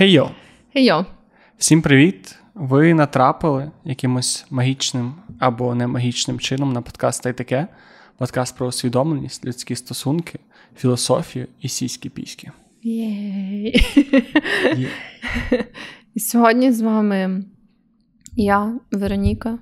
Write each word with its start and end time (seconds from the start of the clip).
Хей-йо! 0.00 0.30
Хей-йо! 0.74 1.06
Всім 1.58 1.82
привіт! 1.82 2.38
Ви 2.54 2.94
натрапили 2.94 3.70
якимось 3.84 4.46
магічним 4.50 5.14
або 5.38 5.74
не 5.74 5.86
магічним 5.86 6.38
чином 6.38 6.72
на 6.72 6.82
подкаст 6.82 7.22
та 7.22 7.30
й 7.30 7.32
таке. 7.32 7.66
Подкаст 8.16 8.56
про 8.56 8.66
усвідомленість, 8.66 9.44
людські 9.44 9.76
стосунки, 9.76 10.38
філософію 10.76 11.46
і 11.60 11.68
сіські 11.68 12.08
піськи. 12.08 12.50
Єй! 12.82 13.86
І 16.14 16.20
сьогодні 16.20 16.72
з 16.72 16.80
вами 16.80 17.44
я, 18.36 18.78
Вероніка, 18.92 19.58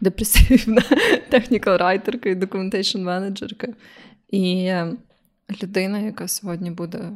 депресивна 0.00 0.82
технікал 1.28 1.76
райтерка 1.76 2.28
і 2.28 2.34
документейшн 2.34 2.98
менеджерка. 2.98 3.68
І 4.30 4.64
е, 4.64 4.92
людина, 5.62 5.98
яка 5.98 6.28
сьогодні 6.28 6.70
буде 6.70 7.10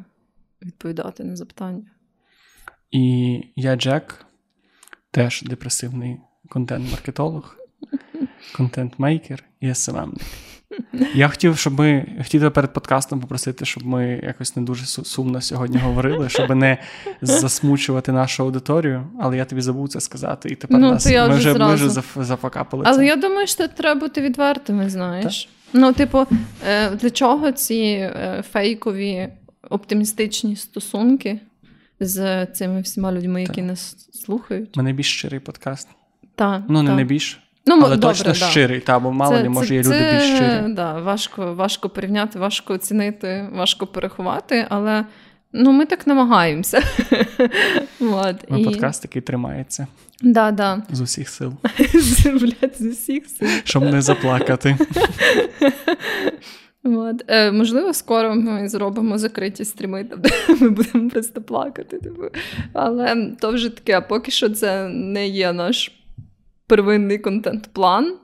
відповідати 0.62 1.25
на 1.25 1.36
запитання. 1.36 1.82
І 2.91 3.43
я 3.57 3.77
Джек, 3.77 4.27
теж 5.11 5.43
депресивний 5.43 6.17
контент-маркетолог, 6.49 7.57
контент-мейкер 8.57 9.45
і 9.61 9.75
СММник. 9.75 10.22
Я 11.14 11.29
хотів, 11.29 11.59
щоб 11.59 11.79
ми 11.79 12.07
хотів 12.18 12.53
перед 12.53 12.72
подкастом 12.72 13.21
попросити, 13.21 13.64
щоб 13.64 13.86
ми 13.86 14.21
якось 14.22 14.57
не 14.57 14.62
дуже 14.62 14.86
сумно 14.86 15.40
сьогодні 15.40 15.79
говорили, 15.79 16.29
щоб 16.29 16.57
не 16.57 16.79
засмучувати 17.22 18.12
нашу 18.12 18.43
аудиторію, 18.43 19.07
але 19.21 19.37
я 19.37 19.45
тобі 19.45 19.61
забув 19.61 19.89
це 19.89 20.00
сказати, 20.00 20.48
і 20.48 20.54
тепер 20.54 20.79
ну, 20.81 20.90
нас 20.90 21.07
ми 21.07 21.29
вже 21.29 21.54
ми 21.54 21.75
вже 21.75 21.89
зафакапили. 22.17 22.84
Але 22.87 22.98
це. 22.98 23.07
я 23.07 23.17
думаю, 23.17 23.46
що 23.46 23.68
треба 23.68 24.00
бути 24.00 24.21
відвертими, 24.21 24.90
знаєш. 24.90 25.45
Так? 25.45 25.53
Ну, 25.73 25.93
типу, 25.93 26.26
е, 26.68 26.90
для 26.90 27.11
чого 27.11 27.53
ці 27.53 27.75
е, 27.75 28.45
фейкові 28.53 29.29
оптимістичні 29.71 30.57
стосунки 30.57 31.40
з 32.00 32.47
цими 32.47 32.81
всіма 32.81 33.12
людьми, 33.12 33.41
які 33.42 33.55
так. 33.55 33.64
нас 33.64 34.11
слухають? 34.12 34.77
Ми 34.77 34.83
найбільш 34.83 35.12
щирий 35.12 35.41
подкаст. 35.41 35.89
Так. 36.34 36.62
Ну, 36.69 36.83
не 36.83 36.95
найбільш. 36.95 37.41
Ну, 37.67 37.75
Але 37.75 37.97
добре, 37.97 38.09
точно 38.09 38.33
да. 38.33 38.51
щирий, 38.51 38.81
та, 38.81 38.98
бо 38.98 39.12
мало 39.12 39.41
не 39.41 39.48
може 39.48 39.75
є 39.75 39.81
люди 39.81 39.98
це, 39.98 40.12
більш 40.12 40.37
щирі. 40.37 40.73
Да, 40.73 41.01
важко 41.01 41.55
важко 41.55 41.89
порівняти, 41.89 42.39
важко 42.39 42.75
оцінити, 42.75 43.48
важко 43.53 43.87
порахувати, 43.87 44.67
але 44.69 45.05
ну, 45.53 45.73
ми 45.73 45.87
так 45.87 46.07
намагаємося. 46.07 46.83
От, 48.01 48.51
Ми 48.51 48.61
і... 48.61 48.65
подкаст 48.65 49.05
який 49.05 49.23
тримається. 49.23 49.87
Да, 50.23 50.51
да. 50.51 50.83
З 50.91 51.01
усіх 51.01 51.29
сил. 51.29 51.53
Блядь, 52.25 52.77
з 52.79 52.87
усіх 52.87 53.27
сил. 53.27 53.48
Щоб 53.65 53.83
не 53.83 54.03
заплакати. 54.03 54.77
От. 56.87 57.25
Е, 57.29 57.53
Можливо, 57.53 57.92
скоро 57.92 58.34
ми 58.34 58.69
зробимо 58.69 59.19
закриті 59.19 59.65
стріми, 59.65 60.05
де 60.05 60.31
ми 60.61 60.70
будемо 60.70 61.11
просто 61.11 61.42
плакати. 61.42 61.98
Типу. 61.98 62.23
Але 62.73 63.33
то 63.41 63.53
вже 63.53 63.70
таке, 63.70 64.01
поки 64.01 64.31
що 64.31 64.51
це 64.51 64.89
не 64.89 65.29
є 65.29 65.53
наш 65.53 65.92
первинний 66.67 67.19
контент-план. 67.19 68.17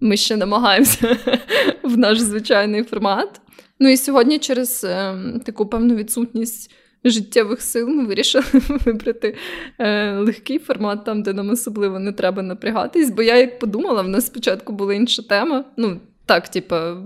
Ми 0.00 0.16
ще 0.16 0.36
намагаємося 0.36 1.16
в 1.82 1.98
наш 1.98 2.18
звичайний 2.18 2.82
формат. 2.82 3.40
Ну 3.80 3.88
і 3.88 3.96
сьогодні, 3.96 4.38
через 4.38 4.84
е, 4.84 5.14
таку 5.44 5.66
певну 5.66 5.94
відсутність 5.94 6.74
життєвих 7.04 7.62
сил, 7.62 7.88
ми 7.88 8.04
вирішили 8.04 8.44
вибрати 8.68 9.36
е, 9.78 10.12
легкий 10.12 10.58
формат, 10.58 11.04
там, 11.04 11.22
де 11.22 11.32
нам 11.32 11.50
особливо 11.50 11.98
не 11.98 12.12
треба 12.12 12.42
напрягатись. 12.42 13.10
Бо 13.10 13.22
я 13.22 13.36
як 13.36 13.58
подумала, 13.58 14.02
в 14.02 14.08
нас 14.08 14.26
спочатку 14.26 14.72
була 14.72 14.94
інша 14.94 15.22
тема. 15.22 15.64
Ну, 15.76 16.00
так, 16.26 16.48
типа, 16.48 16.96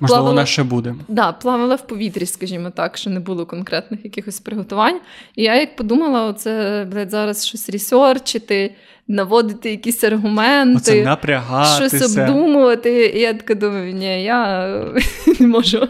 можливо, 0.00 0.24
вона 0.24 0.46
ще 0.46 0.62
буде. 0.62 0.94
Да, 1.08 1.32
плавала 1.32 1.74
в 1.74 1.86
повітрі, 1.86 2.26
скажімо 2.26 2.70
так, 2.70 2.96
що 2.96 3.10
не 3.10 3.20
було 3.20 3.46
конкретних 3.46 4.04
якихось 4.04 4.40
приготувань. 4.40 5.00
І 5.36 5.42
я 5.42 5.60
як 5.60 5.76
подумала, 5.76 6.24
оце 6.26 6.86
блядь, 6.92 7.10
зараз 7.10 7.46
щось 7.46 7.70
ресерчити, 7.70 8.74
наводити 9.08 9.70
якісь 9.70 10.04
аргументи, 10.04 10.76
Оце 10.76 11.04
напрягатися. 11.04 11.98
щось 11.98 12.18
обдумувати. 12.18 13.06
І 13.06 13.20
я 13.20 13.34
така 13.34 13.54
думаю, 13.54 13.92
ні, 13.92 14.24
я 14.24 14.68
не 15.40 15.46
можу. 15.46 15.88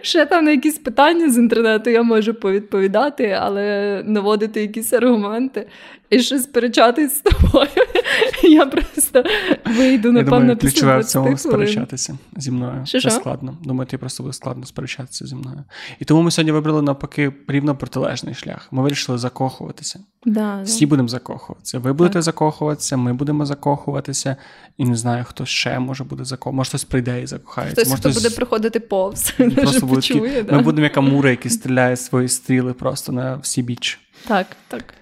Ще 0.00 0.26
там 0.26 0.44
на 0.44 0.50
якісь 0.50 0.78
питання 0.78 1.30
з 1.30 1.38
інтернету 1.38 1.90
я 1.90 2.02
можу 2.02 2.34
повідповідати, 2.34 3.38
але 3.40 4.02
наводити 4.06 4.60
якісь 4.60 4.92
аргументи 4.92 5.66
і 6.10 6.18
щось 6.18 6.42
сперечатись 6.42 7.16
з 7.16 7.20
тобою. 7.20 7.68
Я 8.42 8.66
просто 8.66 9.24
вийду, 9.66 10.12
напевно, 10.12 10.56
після 10.56 10.70
ключове 10.72 10.98
в 10.98 11.04
цьому 11.04 11.36
сперечатися 11.36 12.18
зі 12.36 12.50
мною. 12.50 12.82
Що, 12.86 13.00
Це 13.00 13.00
що? 13.00 13.10
складно. 13.10 13.58
Думаю, 13.64 13.86
ти 13.86 13.98
просто 13.98 14.22
буде 14.22 14.32
складно 14.32 14.66
сперечатися 14.66 15.26
зі 15.26 15.34
мною. 15.34 15.64
І 16.00 16.04
тому 16.04 16.22
ми 16.22 16.30
сьогодні 16.30 16.52
вибрали 16.52 16.82
навпаки 16.82 17.32
рівно 17.48 17.76
протилежний 17.76 18.34
шлях. 18.34 18.68
Ми 18.70 18.82
вирішили 18.82 19.18
закохуватися. 19.18 20.00
Да, 20.26 20.62
Всі 20.62 20.86
да. 20.86 20.90
будемо 20.90 21.08
закохуватися. 21.08 21.78
Ви 21.78 21.92
будете 21.92 22.12
так. 22.12 22.22
закохуватися, 22.22 22.96
ми 22.96 23.12
будемо 23.12 23.46
закохуватися. 23.46 24.36
І 24.78 24.84
не 24.84 24.96
знаю, 24.96 25.24
хто 25.28 25.46
ще 25.46 25.78
може 25.78 26.04
буде 26.04 26.24
закохуватися. 26.24 26.56
Може, 26.56 26.68
хтось 26.68 26.84
прийде 26.84 27.22
і 27.22 27.26
закохається. 27.26 27.74
Хтось, 27.82 27.88
може, 27.88 28.00
хто 28.00 28.10
буде 28.10 28.30
проходити 28.30 28.80
повз. 28.80 29.30
Просто 29.56 29.86
буде 29.86 29.94
почує, 29.94 30.34
такі... 30.34 30.42
да. 30.42 30.56
Ми 30.56 30.62
будемо 30.62 30.84
як 30.84 30.96
Амура, 30.96 31.30
який 31.30 31.50
стріляє 31.50 31.96
свої 31.96 32.28
стріли 32.28 32.72
просто 32.72 33.12
на 33.12 33.36
всі 33.36 33.62
біч. 33.62 34.00
Так, 34.28 34.46
так. 34.68 34.94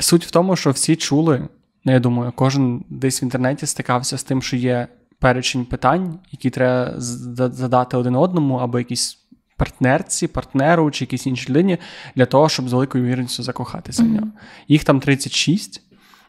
Суть 0.00 0.26
в 0.26 0.30
тому, 0.30 0.56
що 0.56 0.70
всі 0.70 0.96
чули, 0.96 1.48
ну 1.84 1.92
я 1.92 2.00
думаю, 2.00 2.32
кожен 2.36 2.84
десь 2.88 3.22
в 3.22 3.24
інтернеті 3.24 3.66
стикався 3.66 4.18
з 4.18 4.22
тим, 4.22 4.42
що 4.42 4.56
є 4.56 4.88
перечень 5.18 5.64
питань, 5.64 6.18
які 6.32 6.50
треба 6.50 6.94
задати 6.96 7.96
один 7.96 8.16
одному, 8.16 8.54
або 8.56 8.78
якісь 8.78 9.18
партнерці, 9.56 10.26
партнеру 10.26 10.90
чи 10.90 11.04
якійсь 11.04 11.26
іншій 11.26 11.50
людині, 11.50 11.78
для 12.16 12.26
того, 12.26 12.48
щоб 12.48 12.68
з 12.68 12.72
великою 12.72 13.04
вірністю 13.04 13.42
закохатися 13.42 14.02
mm-hmm. 14.02 14.06
в 14.06 14.12
нього. 14.12 14.28
Їх 14.68 14.84
там 14.84 15.00
36, 15.00 15.82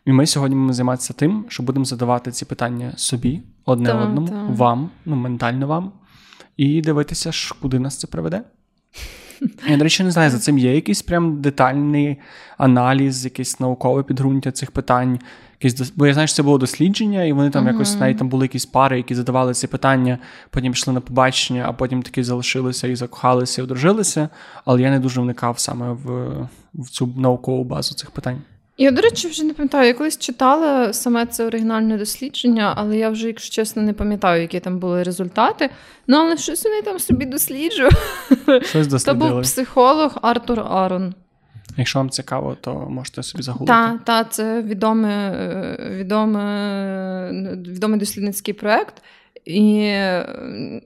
і 0.05 0.11
ми 0.11 0.25
сьогодні 0.25 0.55
будемо 0.55 0.73
займатися 0.73 1.13
тим, 1.13 1.45
що 1.49 1.63
будемо 1.63 1.85
задавати 1.85 2.31
ці 2.31 2.45
питання 2.45 2.93
собі, 2.95 3.41
одне 3.65 3.89
та, 3.89 4.03
одному, 4.03 4.27
та. 4.27 4.43
вам, 4.43 4.89
ну 5.05 5.15
ментально 5.15 5.67
вам, 5.67 5.91
і 6.57 6.81
дивитися, 6.81 7.31
куди 7.61 7.79
нас 7.79 7.97
це 7.97 8.07
приведе. 8.07 8.43
Я, 9.69 9.77
до 9.77 9.83
речі, 9.83 10.03
не 10.03 10.11
знаю, 10.11 10.31
за 10.31 10.39
цим 10.39 10.57
є 10.57 10.75
якийсь 10.75 11.01
прям 11.01 11.41
детальний 11.41 12.17
аналіз, 12.57 13.25
якесь 13.25 13.59
наукове 13.59 14.03
підґрунтя 14.03 14.51
цих 14.51 14.71
питань. 14.71 15.19
Якісь, 15.61 15.91
Бо 15.95 16.07
я 16.07 16.13
знаю, 16.13 16.27
що 16.27 16.35
це 16.35 16.43
було 16.43 16.57
дослідження, 16.57 17.23
і 17.23 17.33
вони 17.33 17.49
там 17.49 17.65
uh-huh. 17.65 17.71
якось 17.71 17.99
навіть 17.99 18.17
там 18.17 18.29
були 18.29 18.45
якісь 18.45 18.65
пари, 18.65 18.97
які 18.97 19.15
задавали 19.15 19.53
ці 19.53 19.67
питання, 19.67 20.17
потім 20.49 20.73
пішли 20.73 20.93
на 20.93 21.01
побачення, 21.01 21.65
а 21.67 21.73
потім 21.73 22.03
таки 22.03 22.23
залишилися 22.23 22.87
і 22.87 22.95
закохалися, 22.95 23.61
і 23.61 23.63
одружилися. 23.63 24.29
Але 24.65 24.81
я 24.81 24.91
не 24.91 24.99
дуже 24.99 25.21
вникав 25.21 25.59
саме 25.59 25.91
в, 25.91 26.07
в 26.73 26.89
цю 26.89 27.13
наукову 27.17 27.63
базу 27.63 27.95
цих 27.95 28.11
питань. 28.11 28.41
Я, 28.77 28.91
до 28.91 29.01
речі, 29.01 29.27
вже 29.27 29.43
не 29.43 29.53
пам'ятаю. 29.53 29.87
Я 29.87 29.93
колись 29.93 30.17
читала 30.17 30.93
саме 30.93 31.25
це 31.25 31.45
оригінальне 31.45 31.97
дослідження, 31.97 32.73
але 32.77 32.97
я 32.97 33.09
вже, 33.09 33.27
якщо 33.27 33.55
чесно, 33.55 33.81
не 33.81 33.93
пам'ятаю, 33.93 34.41
які 34.41 34.59
там 34.59 34.79
були 34.79 35.03
результати. 35.03 35.69
Ну, 36.07 36.17
але 36.17 36.37
щось 36.37 36.63
вони 36.63 36.81
там 36.81 36.99
собі 36.99 37.25
досліджували. 37.25 37.95
Щось 38.63 38.87
дослідили. 38.87 38.99
Це 38.99 39.13
був 39.13 39.41
психолог 39.41 40.17
Артур 40.21 40.59
Арон. 40.59 41.13
Якщо 41.77 41.99
вам 41.99 42.09
цікаво, 42.09 42.57
то 42.61 42.75
можете 42.75 43.23
собі 43.23 43.43
загуглити. 43.43 43.73
Так, 43.73 44.03
та, 44.03 44.23
це 44.23 44.61
відомий, 44.61 45.31
відомий, 45.89 46.43
відомий 47.55 47.99
дослідницький 47.99 48.53
проєкт. 48.53 49.03
І 49.45 49.75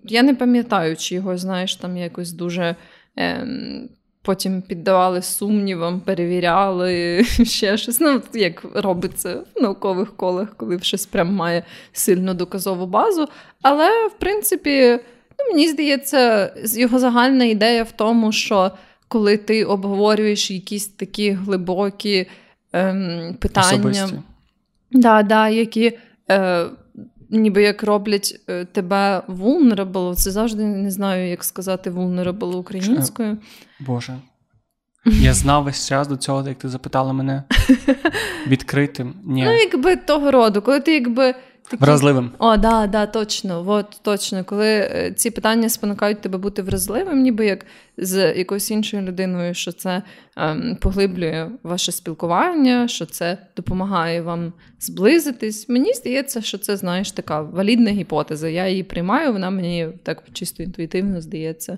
я 0.04 0.24
не 0.24 0.36
пам'ятаю, 0.36 0.96
чи 0.96 1.16
його, 1.16 1.38
знаєш, 1.38 1.76
там 1.76 1.98
якось 1.98 2.32
дуже. 2.32 2.76
Ем, 3.16 3.90
Потім 4.24 4.62
піддавали 4.62 5.22
сумнівам, 5.22 6.00
перевіряли 6.00 7.24
ще 7.44 7.78
щось. 7.78 8.00
Ну, 8.00 8.22
як 8.34 8.66
робиться 8.74 9.44
в 9.56 9.62
наукових 9.62 10.16
колах, 10.16 10.54
коли 10.58 10.80
щось 10.80 11.06
прям 11.06 11.34
має 11.34 11.64
сильну 11.92 12.34
доказову 12.34 12.86
базу. 12.86 13.28
Але, 13.62 14.08
в 14.08 14.20
принципі, 14.20 15.00
ну, 15.40 15.54
мені 15.54 15.68
здається, 15.68 16.54
його 16.78 17.00
загальна 17.00 17.46
ідея 17.46 17.84
в 17.84 17.92
тому, 17.92 18.32
що 18.32 18.72
коли 19.12 19.38
ти 19.38 19.66
обговорюєш 19.66 20.52
якісь 20.52 20.88
такі 20.88 21.32
глибокі 21.32 22.28
ем, 22.74 23.36
питання, 23.40 24.24
да, 24.92 25.24
да, 25.24 25.50
які 25.50 25.98
е, 26.32 26.66
ніби 27.30 27.64
як 27.64 27.84
роблять 27.84 28.42
е, 28.50 28.66
тебе 28.66 29.22
vulnerable, 29.28 30.16
це 30.16 30.32
завжди 30.32 30.64
не 30.66 30.92
знаю, 30.92 31.30
як 31.30 31.44
сказати 31.44 31.92
vulnerable 31.92 32.56
українською. 32.56 33.38
Боже. 33.80 34.18
Я 35.06 35.34
знав 35.34 35.64
весь 35.64 35.88
час 35.88 36.08
до 36.08 36.18
цього, 36.18 36.48
як 36.48 36.58
ти 36.58 36.70
запитала 36.70 37.14
мене 37.14 37.44
відкритим. 38.48 39.14
Ні. 39.24 39.44
Ну, 39.44 39.52
якби 39.52 39.96
того 39.96 40.32
роду, 40.32 40.62
коли 40.62 40.80
ти 40.80 40.94
якби. 40.94 41.36
Такі... 41.72 41.84
Вразливим. 41.84 42.32
О, 42.40 42.58
да, 42.58 42.88
да, 42.88 43.06
точно. 43.06 43.64
От, 43.68 44.00
точно. 44.02 44.44
Коли 44.44 45.14
ці 45.16 45.32
питання 45.32 45.70
спонукають 45.70 46.22
тебе 46.22 46.38
бути 46.38 46.62
вразливим, 46.62 47.22
ніби 47.22 47.46
як 47.46 47.66
з 47.98 48.34
якоюсь 48.34 48.72
іншою 48.72 49.04
людиною, 49.04 49.54
що 49.54 49.72
це 49.72 50.02
ем, 50.38 50.78
поглиблює 50.82 51.50
ваше 51.64 51.92
спілкування, 51.92 52.88
що 52.88 53.06
це 53.06 53.38
допомагає 53.56 54.22
вам 54.22 54.54
зблизитись. 54.80 55.70
Мені 55.70 55.94
здається, 55.94 56.42
що 56.42 56.58
це, 56.58 56.78
знаєш, 56.78 57.12
така 57.12 57.42
валідна 57.42 57.92
гіпотеза. 57.92 58.50
Я 58.50 58.68
її 58.68 58.84
приймаю, 58.84 59.34
вона 59.34 59.50
мені 59.50 59.88
так 60.04 60.24
чисто 60.34 60.64
інтуїтивно 60.64 61.22
здається. 61.22 61.78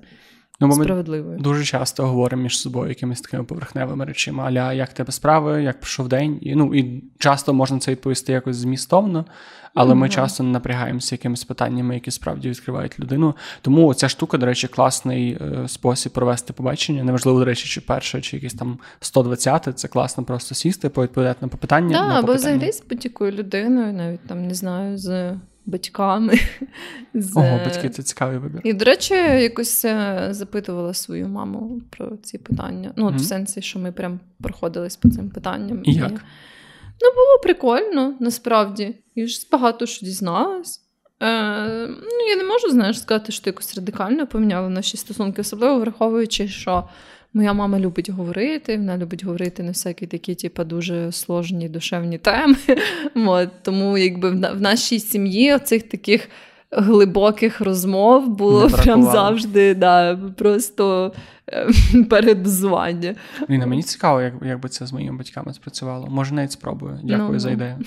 Ну, 0.68 0.76
бо 0.76 0.84
справедливою. 0.84 1.38
Ми 1.38 1.44
дуже 1.44 1.66
часто 1.66 2.08
говоримо 2.08 2.44
між 2.44 2.60
собою 2.60 2.90
якимись 2.90 3.22
такими 3.22 3.44
поверхневими 3.44 4.06
речами, 4.06 4.44
аля 4.44 4.74
як 4.74 4.94
тебе 4.94 5.12
справи, 5.12 5.64
як 5.64 5.80
пройшов 5.80 6.08
день. 6.08 6.40
І 6.42 6.56
ну 6.56 6.76
і 6.76 7.04
часто 7.20 7.54
можна 7.54 7.80
це 7.80 7.92
відповісти 7.92 8.34
якось 8.34 8.56
змістовно, 8.56 9.26
але 9.74 9.94
mm-hmm. 9.94 9.98
ми 9.98 10.10
часто 10.10 10.44
не 10.44 10.50
напрягаємося 10.50 11.16
якимись 11.16 11.44
питаннями, 11.44 11.94
які 11.94 12.12
справді 12.12 12.50
відкривають 12.50 13.00
людину. 13.00 13.36
Тому 13.62 13.94
ця 13.94 14.10
штука, 14.10 14.38
до 14.38 14.46
речі, 14.46 14.68
класний 14.68 15.32
е, 15.32 15.68
спосіб 15.68 16.12
провести 16.12 16.54
побачення. 16.54 17.04
Неважливо, 17.04 17.40
до 17.40 17.46
речі, 17.46 17.68
чи 17.68 17.82
перше, 17.82 18.22
чи 18.22 18.38
якийсь 18.38 18.54
там 18.54 18.80
120 19.00 19.80
це 19.80 19.88
класно 19.88 20.24
просто 20.24 20.56
сісти, 20.56 20.90
повідповідати 20.90 21.38
на 21.42 21.48
попитання. 21.48 21.98
Так, 21.98 22.24
або 22.24 22.34
взагалі 22.34 22.72
з 22.72 22.84
будь-якою 22.90 23.32
людиною, 23.32 23.94
навіть 23.94 24.28
там 24.28 24.48
не 24.48 24.54
знаю, 24.54 24.98
з 24.98 25.36
батьками. 25.66 26.34
З... 27.14 27.38
Ого, 27.38 27.60
батьки 27.66 27.90
це 27.90 28.04
цікавий 28.04 28.38
вибір. 28.38 28.62
І, 28.64 28.74
до 28.74 28.86
речі, 28.86 29.14
якось 29.14 29.86
е, 29.86 30.28
запитувала 30.32 30.94
свою 30.94 31.28
маму 31.28 31.82
про 31.90 32.18
ці 32.18 32.38
питання. 32.38 32.94
Ну, 32.96 33.08
mm-hmm. 33.08 33.16
в 33.16 33.22
сенсі, 33.22 33.62
що 33.62 33.80
ми 33.80 33.92
прям 33.92 34.20
проходились 34.42 34.96
по 34.96 35.10
цим 35.10 35.30
питанням. 35.30 35.82
І 35.84 35.94
як? 35.94 36.12
Ну, 37.02 37.10
було 37.16 37.40
прикольно, 37.44 38.16
насправді. 38.20 38.96
Я 39.16 39.28
ж 39.28 39.48
багато 39.52 39.86
що 39.86 40.06
дізналась. 40.06 40.83
Е, 41.24 41.88
Ну, 41.88 42.28
Я 42.30 42.36
не 42.36 42.44
можу, 42.44 42.70
знаєш, 42.70 43.00
сказати, 43.00 43.32
що 43.32 43.44
якось 43.46 43.76
радикально 43.76 44.28
поміняла 44.28 44.70
наші 44.70 44.98
стосунки, 44.98 45.42
особливо 45.42 45.80
враховуючи, 45.80 46.48
що 46.48 46.84
Моя 47.36 47.54
мама 47.54 47.80
любить 47.80 48.10
говорити, 48.10 48.78
вона 48.78 48.98
любить 48.98 49.24
говорити 49.24 49.64
на 49.64 49.70
всякі 49.70 50.08
такі, 50.08 50.36
типу, 50.36 50.64
дуже 50.64 51.12
сложні 51.12 51.70
душевні 51.70 52.18
теми. 52.18 52.56
От, 53.16 53.50
Тому 53.62 53.98
якби 53.98 54.30
в 54.30 54.62
нашій 54.62 55.00
сім'ї 55.00 55.54
оцих 55.54 55.84
таких 55.84 56.30
глибоких 56.72 57.62
розмов 57.62 58.28
було 58.28 58.70
прям 58.70 59.04
завжди 59.04 59.76
да, 59.76 60.16
просто 60.38 61.14
е, 61.50 61.68
передозування. 62.10 63.16
Ліна, 63.50 63.66
мені 63.66 63.84
цікаво, 63.84 64.22
як 64.22 64.34
як 64.46 64.60
би 64.60 64.70
це 64.70 64.86
з 64.86 64.94
моїми 64.94 65.18
батьками 65.18 65.54
спрацювало. 65.54 66.08
Може, 66.08 66.34
навіть 66.34 66.52
спробую. 66.52 67.00
Дякую 67.04 67.32
ну, 67.32 67.40
за 67.40 67.52
ідею. 67.52 67.78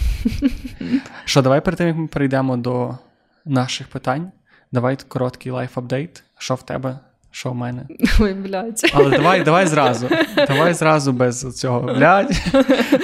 Що, 1.24 1.42
давай 1.42 1.60
перед 1.60 1.78
тим, 1.78 1.88
як 1.88 1.96
ми 1.96 2.06
перейдемо 2.06 2.56
до 2.56 2.98
наших 3.46 3.88
питань. 3.88 4.32
Давай 4.72 4.96
короткий 5.08 5.52
life 5.52 5.78
update. 5.78 6.22
Що 6.38 6.54
в 6.54 6.62
тебе 6.62 6.98
що 7.36 7.50
в 7.50 7.54
мене? 7.54 7.86
Ой, 8.20 8.34
блядь. 8.34 8.90
Але 8.94 9.10
давай 9.10 9.42
давай 9.42 9.66
зразу. 9.66 10.08
Давай 10.48 10.74
зразу 10.74 11.12
без 11.12 11.58
цього. 11.58 11.94
Блядь. 11.98 12.32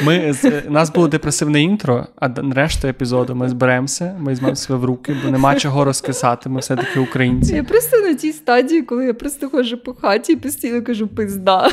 Ми, 0.02 0.34
У 0.68 0.70
нас 0.70 0.92
було 0.92 1.08
депресивне 1.08 1.62
інтро, 1.62 2.06
а 2.16 2.28
решту 2.54 2.88
епізоду 2.88 3.34
ми 3.34 3.48
зберемося, 3.48 4.16
ми 4.20 4.32
візьмемо 4.32 4.56
себе 4.56 4.78
в 4.78 4.84
руки, 4.84 5.16
бо 5.24 5.30
нема 5.30 5.54
чого 5.54 5.84
розкисати, 5.84 6.48
ми 6.48 6.60
все-таки 6.60 7.00
українці. 7.00 7.54
Я 7.54 7.64
просто 7.64 7.96
на 7.96 8.14
тій 8.14 8.32
стадії, 8.32 8.82
коли 8.82 9.06
я 9.06 9.14
просто 9.14 9.50
ходжу 9.50 9.76
по 9.84 9.94
хаті 9.94 10.32
і 10.32 10.36
постійно 10.36 10.82
кажу 10.82 11.08
пизда. 11.08 11.70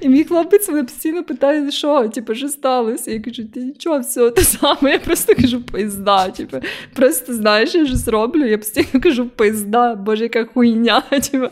І 0.00 0.08
мій 0.08 0.24
хлопець 0.24 0.68
мене 0.68 0.82
постійно 0.82 1.24
питає, 1.24 1.70
що, 1.70 2.08
типу, 2.08 2.34
що 2.34 2.48
сталося? 2.48 3.10
Я 3.10 3.20
кажу, 3.20 3.44
ти 3.44 3.60
нічого, 3.60 3.98
все 3.98 4.30
те 4.30 4.42
саме. 4.42 4.90
Я 4.90 4.98
просто 4.98 5.34
кажу 5.34 5.62
пизда. 5.62 6.28
Типу, 6.28 6.56
просто 6.94 7.34
знаєш, 7.34 7.74
я 7.74 7.86
щось 7.86 8.08
роблю, 8.08 8.46
я 8.46 8.58
постійно 8.58 9.00
кажу 9.02 9.28
пизда, 9.28 9.94
боже, 9.94 10.22
яка 10.22 10.44
хуйня. 10.44 11.02
Типу. 11.30 11.46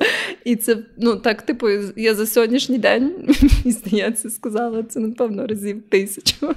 І 0.45 0.57
це, 0.57 0.77
ну 0.99 1.17
так, 1.17 1.43
типу, 1.43 1.69
я 1.97 2.15
за 2.15 2.27
сьогоднішній 2.27 2.79
день, 2.79 3.13
мені 3.43 3.73
здається, 3.73 4.31
сказала 4.31 4.83
це, 4.83 5.01
напевно, 5.01 5.47
разів 5.47 5.83
тисячу. 5.89 6.55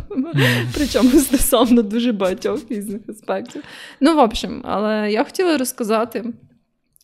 Причому 0.76 1.10
стосовно 1.10 1.82
дуже 1.82 2.12
багатьох 2.12 2.60
різних 2.70 3.02
аспектів. 3.10 3.64
Ну, 4.00 4.16
в 4.16 4.20
общем, 4.20 4.62
але 4.66 5.12
я 5.12 5.24
хотіла 5.24 5.58
розказати. 5.58 6.26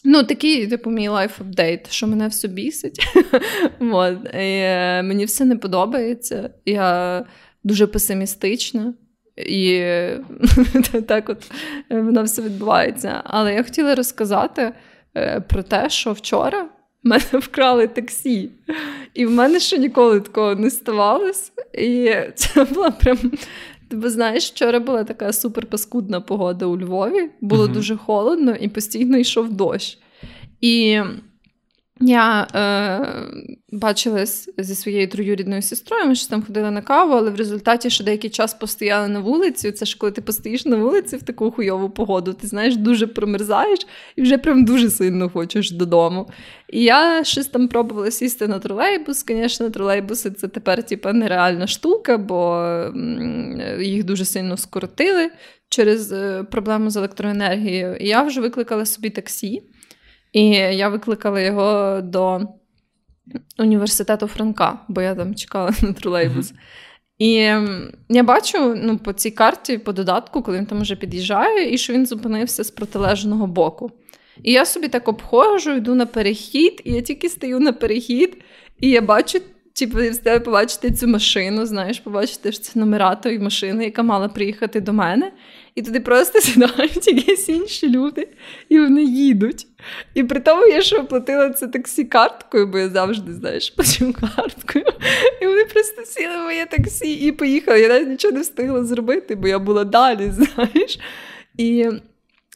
Ну, 0.06 0.24
такий, 0.24 0.68
типу, 0.68 0.90
мій 0.90 1.10
life 1.10 1.35
update, 1.35 1.80
що 1.90 2.08
мене 2.08 2.28
все 2.28 2.48
бісить. 2.48 3.00
От. 3.80 4.18
І, 4.26 4.38
е, 4.38 5.04
Мені 5.04 5.26
все 5.26 5.46
не 5.46 5.56
подобається. 5.56 6.50
Я 6.66 7.26
дуже 7.64 7.88
песимістична. 7.88 8.94
І 9.38 9.84
так 11.08 11.30
от 11.30 11.52
воно 11.90 12.24
все 12.24 12.42
відбувається. 12.42 13.22
Але 13.24 13.54
я 13.54 13.64
хотіла 13.64 13.96
розказати 13.96 14.62
Е, 14.62 14.74
про 15.50 15.64
те, 15.64 15.90
що 15.90 16.12
вчора 16.12 16.70
мене 17.04 17.24
вкрали 17.34 17.88
таксі. 17.88 18.50
І 19.14 19.26
в 19.26 19.32
мене 19.32 19.60
ще 19.60 19.78
ніколи 19.78 20.20
такого 20.20 20.56
не 20.56 20.70
ставалось. 20.70 21.52
І 21.74 22.14
це 22.36 22.64
була 22.64 22.92
прям. 22.92 23.18
Ти 23.90 24.10
знаєш, 24.10 24.52
вчора 24.52 24.80
була 24.80 25.04
така 25.04 25.34
суперпаскудна 25.34 26.22
погода 26.22 26.66
у 26.66 26.78
Львові, 26.78 27.30
було 27.42 27.66
uh 27.66 27.74
дуже 27.74 27.98
холодно 27.98 28.56
і 28.56 28.68
постійно 28.68 29.18
йшов 29.18 29.54
дощ. 29.54 29.98
І 30.62 31.02
я 32.02 32.48
е, 32.56 33.50
бачилась 33.72 34.50
зі 34.58 34.76
своєю 34.76 35.08
троюрідною 35.08 35.62
сестрою, 35.62 36.06
ми 36.06 36.16
ж 36.16 36.30
там 36.30 36.44
ходили 36.44 36.72
на 36.72 36.82
каву, 36.82 37.14
але 37.14 37.30
в 37.30 37.36
результаті 37.36 37.90
ще 37.90 38.04
деякий 38.04 38.30
час 38.30 38.54
постояли 38.54 39.08
на 39.08 39.20
вулиці. 39.20 39.72
Це 39.72 39.86
ж 39.86 39.98
коли 39.98 40.12
ти 40.12 40.22
постоїш 40.22 40.66
на 40.66 40.76
вулиці 40.76 41.18
в 41.18 41.24
таку 41.24 41.52
хуйову 41.52 41.90
погоду, 41.90 42.34
ти 42.34 42.48
знаєш, 42.48 42.78
дуже 42.78 43.08
промерзаєш 43.08 43.80
і 44.16 44.22
вже 44.22 44.38
прям 44.38 44.66
дуже 44.66 44.90
сильно 44.90 45.30
хочеш 45.30 45.72
додому. 45.72 46.30
І 46.70 46.84
я 46.84 47.24
щось 47.24 47.48
там 47.48 47.68
пробувала 47.68 48.12
сісти 48.12 48.48
на 48.48 48.60
тролейбус. 48.60 49.26
Звісно, 49.28 49.70
тролейбуси 49.70 50.32
це 50.32 50.48
тепер 50.48 50.84
типу, 50.84 51.14
нереальна 51.14 51.68
штука, 51.68 52.18
бо 52.18 52.66
їх 53.80 54.04
дуже 54.04 54.26
сильно 54.26 54.58
скоротили 54.58 55.30
через 55.70 56.12
е, 56.12 56.44
проблему 56.52 56.90
з 56.90 56.98
електроенергією. 56.98 57.96
І 57.96 58.08
я 58.08 58.24
вже 58.24 58.42
викликала 58.42 58.86
собі 58.86 59.10
таксі. 59.10 59.64
І 60.34 60.50
я 60.50 60.90
викликала 60.90 61.42
його 61.42 62.02
до 62.02 62.42
університету 63.58 64.28
Франка, 64.28 64.80
бо 64.88 65.02
я 65.02 65.16
там 65.16 65.36
чекала 65.36 65.74
на 65.82 65.94
тролейбус. 65.94 66.54
І 67.18 67.34
я 68.10 68.24
бачу 68.24 68.76
ну, 68.78 68.98
по 68.98 69.14
цій 69.14 69.32
карті, 69.32 69.78
по 69.78 69.94
додатку, 69.94 70.42
коли 70.42 70.58
він 70.58 70.66
там 70.66 70.82
вже 70.82 70.96
під'їжджає, 70.96 71.74
і 71.74 71.78
що 71.78 71.94
він 71.94 72.06
зупинився 72.06 72.64
з 72.64 72.72
протилежного 72.72 73.48
боку. 73.48 73.92
І 74.44 74.52
я 74.52 74.66
собі 74.66 74.88
так 74.88 75.08
обходжу, 75.08 75.76
йду 75.76 75.96
на 75.96 76.06
перехід, 76.06 76.82
і 76.84 76.94
я 76.94 77.02
тільки 77.02 77.30
стою 77.30 77.60
на 77.60 77.74
перехід, 77.74 78.38
і 78.80 78.90
я 78.90 79.02
бачу, 79.02 79.40
типу, 79.74 79.98
побачити 80.46 80.92
цю 80.92 81.08
машину, 81.08 81.66
знаєш, 81.66 82.00
побачити 82.00 82.52
що 82.52 82.62
це 82.62 82.80
номера 82.80 83.16
тої 83.16 83.40
машини, 83.40 83.86
яка 83.86 84.04
мала 84.04 84.28
приїхати 84.28 84.82
до 84.82 84.94
мене. 84.94 85.32
І 85.80 85.82
туди 85.82 86.00
просто 86.00 86.42
сідають 86.42 87.08
якісь 87.08 87.50
інші 87.50 87.90
люди, 87.90 88.28
і 88.70 88.80
вони 88.80 89.04
їдуть. 89.04 89.68
І 90.14 90.24
при 90.24 90.40
тому 90.40 90.66
я 90.66 90.82
ще 90.82 90.98
оплатила 90.98 91.50
це 91.50 91.68
таксі 91.68 92.04
карткою, 92.04 92.68
бо 92.68 92.78
я 92.78 92.90
завжди, 92.90 93.34
знаєш, 93.34 93.70
плачу 93.76 94.14
карткою. 94.14 94.86
І 95.42 95.48
вони 95.48 95.66
просто 95.66 96.06
сіли 96.06 96.38
в 96.38 96.44
моє 96.44 96.66
таксі 96.66 97.14
і 97.14 97.32
поїхали. 97.32 97.82
Я 97.82 97.88
навіть 97.88 98.08
нічого 98.08 98.34
не 98.34 98.42
встигла 98.42 98.84
зробити, 98.84 99.36
бо 99.36 99.48
я 99.48 99.60
була 99.60 99.84
далі, 99.84 100.32
знаєш. 100.32 101.00
І 101.58 101.86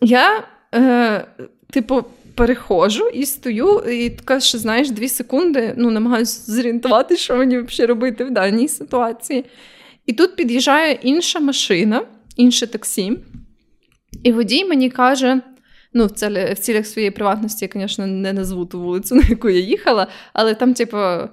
я, 0.02 0.44
е, 0.76 1.26
типу, 1.70 2.06
перехожу 2.36 3.08
і 3.08 3.26
стою, 3.26 3.80
і 3.80 4.10
така, 4.10 4.40
що, 4.40 4.58
знаєш, 4.58 4.92
дві 4.92 5.10
секунди 5.10 5.74
ну, 5.78 5.92
намагаюся 5.92 6.52
зорієнтувати, 6.52 7.18
що 7.18 7.36
мені 7.36 7.60
взагалі 7.60 7.90
робити 7.90 8.24
в 8.24 8.32
даній 8.32 8.68
ситуації. 8.68 9.46
І 10.06 10.14
тут 10.14 10.36
під'їжджає 10.36 11.00
інша 11.02 11.40
машина 11.40 12.02
інше 12.36 12.68
таксі. 12.68 13.20
І 14.24 14.32
водій 14.32 14.66
мені 14.66 14.90
каже: 14.90 15.42
ну, 15.94 16.06
в, 16.06 16.12
целі, 16.12 16.54
в 16.54 16.60
цілях 16.60 16.86
своєї 16.86 17.12
приватності, 17.12 17.70
я, 17.76 17.82
звісно, 17.82 18.08
не 18.08 18.34
назву 18.34 18.66
ту 18.66 18.82
вулицю, 18.82 19.16
на 19.22 19.24
яку 19.30 19.50
я 19.50 19.60
їхала, 19.60 20.08
але 20.34 20.54
там, 20.56 20.74
типу, 20.74 20.98
е, 20.98 21.30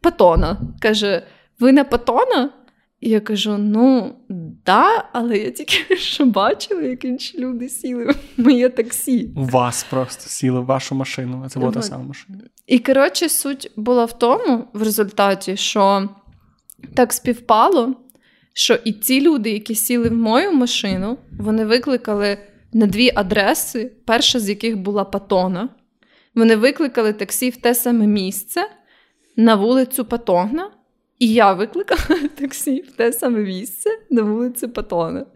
Патона. 0.00 0.60
Каже: 0.80 1.22
ви 1.58 1.72
не 1.72 1.84
Патона? 1.84 2.50
І 3.00 3.10
я 3.10 3.20
кажу: 3.20 3.58
ну, 3.58 4.14
да, 4.66 5.04
але 5.12 5.38
я 5.38 5.50
тільки 5.50 5.96
що 5.96 6.26
бачила, 6.26 6.82
як 6.82 7.04
інші 7.04 7.38
люди 7.38 7.68
сіли 7.68 8.04
в 8.04 8.16
моє 8.36 8.68
таксі. 8.68 9.30
У 9.36 9.44
вас 9.44 9.86
просто 9.90 10.30
сіли 10.30 10.60
в 10.60 10.64
вашу 10.64 10.94
машину, 10.94 11.46
це 11.48 11.60
була 11.60 11.72
та 11.72 11.82
сама 11.82 12.04
машина. 12.04 12.38
І 12.66 12.78
коротше, 12.78 13.28
суть 13.28 13.70
була 13.76 14.04
в 14.04 14.18
тому, 14.18 14.64
в 14.72 14.82
результаті, 14.82 15.56
що 15.56 16.08
так 16.94 17.12
співпало, 17.12 17.94
що 18.58 18.78
і 18.84 18.92
ці 18.92 19.20
люди, 19.20 19.50
які 19.50 19.74
сіли 19.74 20.08
в 20.08 20.12
мою 20.12 20.52
машину, 20.52 21.18
вони 21.38 21.64
викликали 21.64 22.38
на 22.72 22.86
дві 22.86 23.12
адреси, 23.14 23.92
перша 24.04 24.40
з 24.40 24.48
яких 24.48 24.78
була 24.78 25.04
Патона. 25.04 25.68
Вони 26.34 26.56
викликали 26.56 27.12
таксі 27.12 27.50
в 27.50 27.56
те 27.56 27.74
саме 27.74 28.06
місце 28.06 28.60
на 29.36 29.54
вулицю 29.54 30.04
Патона. 30.04 30.70
І 31.18 31.32
я 31.32 31.52
викликала 31.52 32.20
таксі 32.40 32.80
в 32.80 32.92
те 32.92 33.12
саме 33.12 33.38
місце 33.38 33.90
на 34.10 34.22
вулицю 34.22 34.68
Патона. 34.68 35.26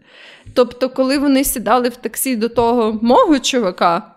Тобто, 0.53 0.89
коли 0.89 1.17
вони 1.17 1.43
сідали 1.43 1.89
в 1.89 1.95
таксі 1.95 2.35
до 2.35 2.49
того 2.49 2.99
мого 3.01 3.39
чувака, 3.39 4.15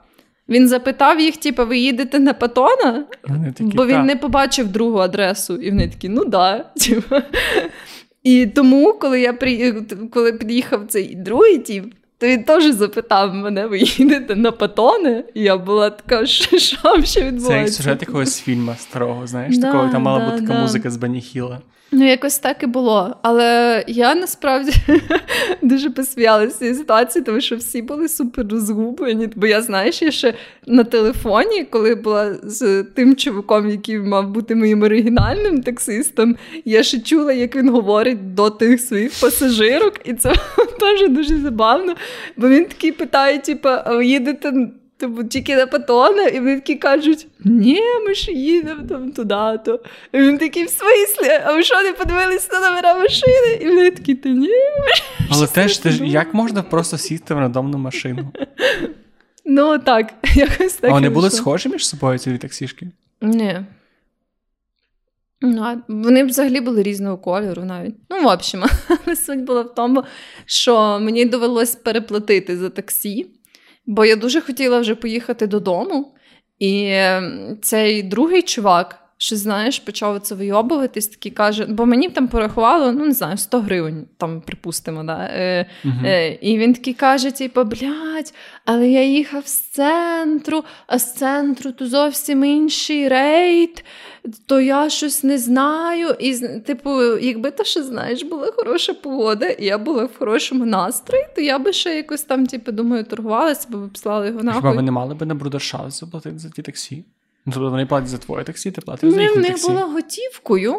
він 0.49 0.69
запитав 0.69 1.21
їх: 1.21 1.37
типу, 1.37 1.67
ви 1.67 1.79
їдете 1.79 2.19
на 2.19 2.35
Патона? 2.35 3.05
Такі, 3.57 3.77
Бо 3.77 3.87
він 3.87 3.97
та. 3.97 4.03
не 4.03 4.17
побачив 4.17 4.69
другу 4.69 4.99
адресу. 4.99 5.57
І 5.57 5.71
вони 5.71 5.89
такі, 5.89 6.09
ну 6.09 6.25
да. 6.25 6.71
І 8.27 8.47
тому, 8.47 8.93
коли 8.93 9.21
я 9.21 9.33
при... 9.33 9.73
коли 10.13 10.33
під'їхав 10.33 10.81
цей 10.89 11.15
другий 11.15 11.59
тіп, 11.59 11.95
то 12.19 12.27
він 12.27 12.45
теж 12.45 12.75
запитав 12.75 13.35
мене, 13.35 13.67
ви 13.67 13.79
їдете 13.79 14.37
на 14.37 14.53
патони? 14.53 15.25
І 15.35 15.43
я 15.43 15.57
була 15.57 15.91
така, 15.91 16.27
що 16.27 16.59
що 16.59 16.97
відбувається? 16.97 17.49
Це 17.49 17.59
як 17.59 17.69
сюжет 17.69 18.01
якогось 18.01 18.41
фільму 18.41 18.75
старого, 18.79 19.27
знаєш, 19.27 19.59
Да, 19.59 19.67
такого 19.67 19.89
там 19.93 20.03
мала 20.03 20.19
да, 20.19 20.25
бути 20.25 20.41
така 20.41 20.53
да. 20.53 20.61
музика 20.61 20.91
з 20.91 20.97
Бенні 20.97 21.21
Хіла. 21.21 21.61
Ну, 21.99 22.09
якось 22.09 22.39
так 22.39 22.63
і 22.63 22.67
було. 22.67 23.17
Але 23.23 23.85
я 23.87 24.15
насправді 24.15 24.73
дуже 25.63 25.91
посміялася 25.91 26.59
цієї 26.59 26.77
ситуації, 26.77 27.25
тому 27.25 27.41
що 27.41 27.57
всі 27.57 27.83
були 27.83 28.09
супер 28.09 28.47
розгублені. 28.49 29.29
Бо 29.37 29.47
я, 29.47 29.63
знаєш, 29.63 30.03
я 30.03 30.11
ще 30.11 30.35
на 30.67 30.85
телефоні, 30.85 31.65
коли 31.65 31.95
була 31.95 32.35
з 32.43 32.83
тим 32.83 33.17
чуваком, 33.17 33.71
який 33.71 33.99
мав 33.99 34.31
бути 34.31 34.55
моїм 34.55 34.83
оригінальним 34.83 35.63
таксистом, 35.63 36.37
я 36.65 36.83
ще 36.83 37.01
чула, 37.01 37.33
як 37.33 37.57
він 37.57 37.69
говорить 37.69 38.35
до 38.35 38.51
тих 38.51 38.81
своїх 38.81 39.13
пасажирок, 39.21 39.95
і 40.05 40.15
це 40.15 40.35
теж 40.81 41.09
дуже 41.09 41.37
забавно. 41.37 41.95
Бо 42.37 42.49
він 42.49 42.65
такий 42.65 42.93
питає: 42.93 43.39
типу, 43.39 43.69
їдете. 44.03 44.53
Типу, 44.99 45.25
тільки 45.25 45.57
на 45.57 45.67
патони, 45.67 46.23
і 46.29 46.39
вони 46.41 46.55
такі 46.55 46.75
кажуть: 46.75 47.27
ні, 47.45 47.81
ми 48.07 48.15
ж 48.15 48.33
їдемо 48.33 48.83
там 48.89 49.13
туди-то. 49.13 49.81
І 50.13 50.19
він 50.19 50.39
такий, 50.39 50.65
в 50.65 50.71
смислі, 50.71 51.41
а 51.45 51.53
ви 51.53 51.63
що 51.63 51.83
не 51.83 51.93
подивилися 51.93 52.49
на 52.53 52.69
номера 52.69 52.95
машини? 52.95 53.59
І 53.61 53.69
вони 53.69 53.91
такі, 53.91 54.15
та 54.15 54.29
ні. 54.29 54.49
ми 54.49 55.27
Але 55.31 55.47
теж 55.47 55.79
ти 55.79 55.91
ж 55.91 56.07
як 56.07 56.35
можна 56.35 56.63
просто 56.63 56.99
сісти 56.99 57.35
в 57.35 57.39
рандомну 57.39 57.79
машину? 57.79 58.33
Ну 59.49 59.79
так, 59.79 60.15
якось 60.35 60.75
так. 60.75 60.91
А 60.91 60.95
вони 60.95 61.09
були 61.09 61.31
схожі 61.31 61.69
між 61.69 61.87
собою, 61.87 62.19
ці 62.19 62.39
таксішки? 62.39 62.91
Ні. 63.21 63.61
Ну, 65.41 65.83
вони 65.89 66.25
взагалі 66.25 66.61
були 66.61 66.83
різного 66.83 67.19
кольору 67.19 67.65
навіть. 67.65 67.95
Ну, 68.11 68.23
в 68.23 68.27
общем, 68.27 68.65
але 69.07 69.17
суть 69.17 69.45
була 69.45 69.63
в 69.63 69.75
тому, 69.75 70.05
що 70.47 71.01
мені 71.01 71.25
довелось 71.25 71.75
переплатити 71.75 72.57
за 72.57 72.71
таксі, 72.71 73.27
бо 73.87 74.05
я 74.05 74.17
дуже 74.17 74.41
хотіла 74.41 74.81
вже 74.81 74.95
поїхати 74.95 75.47
додому. 75.47 76.13
І 76.59 76.89
ем, 76.93 77.59
цей 77.63 78.03
другий 78.03 78.43
чувак, 78.43 79.03
що 79.19 79.37
знаєш, 79.37 79.79
почав 79.79 80.21
це 80.21 80.35
вийобуватись, 80.35 81.09
такий 81.09 81.33
каже, 81.33 81.67
бо 81.69 81.87
мені 81.87 82.09
там 82.09 82.29
порахувало, 82.29 82.93
ну 82.93 83.07
не 83.07 83.13
знаю, 83.13 83.37
100 83.37 83.61
гривень, 83.61 84.07
там, 84.17 84.41
припустимо, 84.41 85.05
да. 85.05 85.19
Е, 85.33 85.67
Мгм. 85.85 86.05
Е, 86.07 86.33
і 86.33 86.59
він 86.59 86.75
такий 86.75 86.95
каже: 86.95 87.31
типу, 87.31 87.65
блядь, 87.65 88.35
але 88.65 88.89
я 88.89 89.05
їхав 89.05 89.47
з 89.47 89.61
центру, 89.61 90.65
а 90.87 90.99
з 90.99 91.15
центру 91.15 91.73
то 91.73 91.87
зовсім 91.87 92.45
інший 92.45 93.09
рейд, 93.09 93.85
то 94.47 94.61
я 94.61 94.91
щось 94.91 95.25
не 95.25 95.39
знаю. 95.39 96.17
І, 96.19 96.35
типу, 96.67 97.03
якби 97.17 97.51
то 97.51 97.65
ще 97.65 97.83
знаєш, 97.83 98.23
була 98.23 98.53
хороша 98.57 98.95
погода, 98.95 99.47
і 99.47 99.65
я 99.65 99.79
була 99.79 100.05
в 100.05 100.19
хорошому 100.19 100.67
настрої, 100.67 101.27
то 101.35 101.41
я 101.41 101.59
би 101.59 101.73
ще 101.73 101.97
якось 101.97 102.23
там, 102.23 102.47
типу, 102.47 102.73
думаю, 102.73 103.05
торгувалася, 103.05 103.67
бо 103.71 103.79
послали 103.79 104.27
його 104.27 104.53
Хіба 104.53 104.73
ви 104.73 104.83
не 104.83 104.91
мали 104.91 105.15
би 105.15 105.27
на 105.27 105.35
Брудершаус 105.35 106.01
заплатити 106.01 106.39
за 106.39 106.51
ті 106.51 106.63
таксі? 106.63 107.05
Ну, 107.47 107.53
тобто 107.53 107.71
вони 107.71 107.87
платять 107.87 108.09
за 108.09 108.19
твоє 108.19 108.45
таксі, 108.45 108.71
ти 108.71 108.81
платиш 108.81 109.11
за 109.11 109.17
Ні, 109.17 109.23
в 109.23 109.27
їхнє 109.27 109.43
них 109.43 109.51
таксі. 109.51 109.69
була 109.69 109.85
готівкою. 109.85 110.77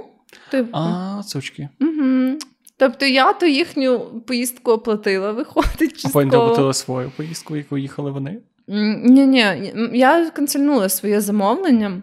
Типу. 0.51 0.70
А, 0.77 1.22
сучки. 1.24 1.70
Угу. 1.82 2.38
Тобто 2.77 3.06
я 3.06 3.34
то 3.34 3.46
їхню 3.46 4.00
поїздку 4.00 4.72
оплатила, 4.72 5.32
виходить, 5.32 5.72
А 5.72 5.77
потім 5.77 5.92
частково. 5.98 6.24
доплатили 6.25 6.74
свою 6.74 7.12
поїздку, 7.18 7.56
яку 7.56 7.77
їхали 7.77 8.12
вони. 8.12 8.38
Ні, 8.68 9.25
ні, 9.25 9.74
я 9.94 10.30
канцельнула 10.30 10.89
своє 10.89 11.22
замовлення. 11.22 12.01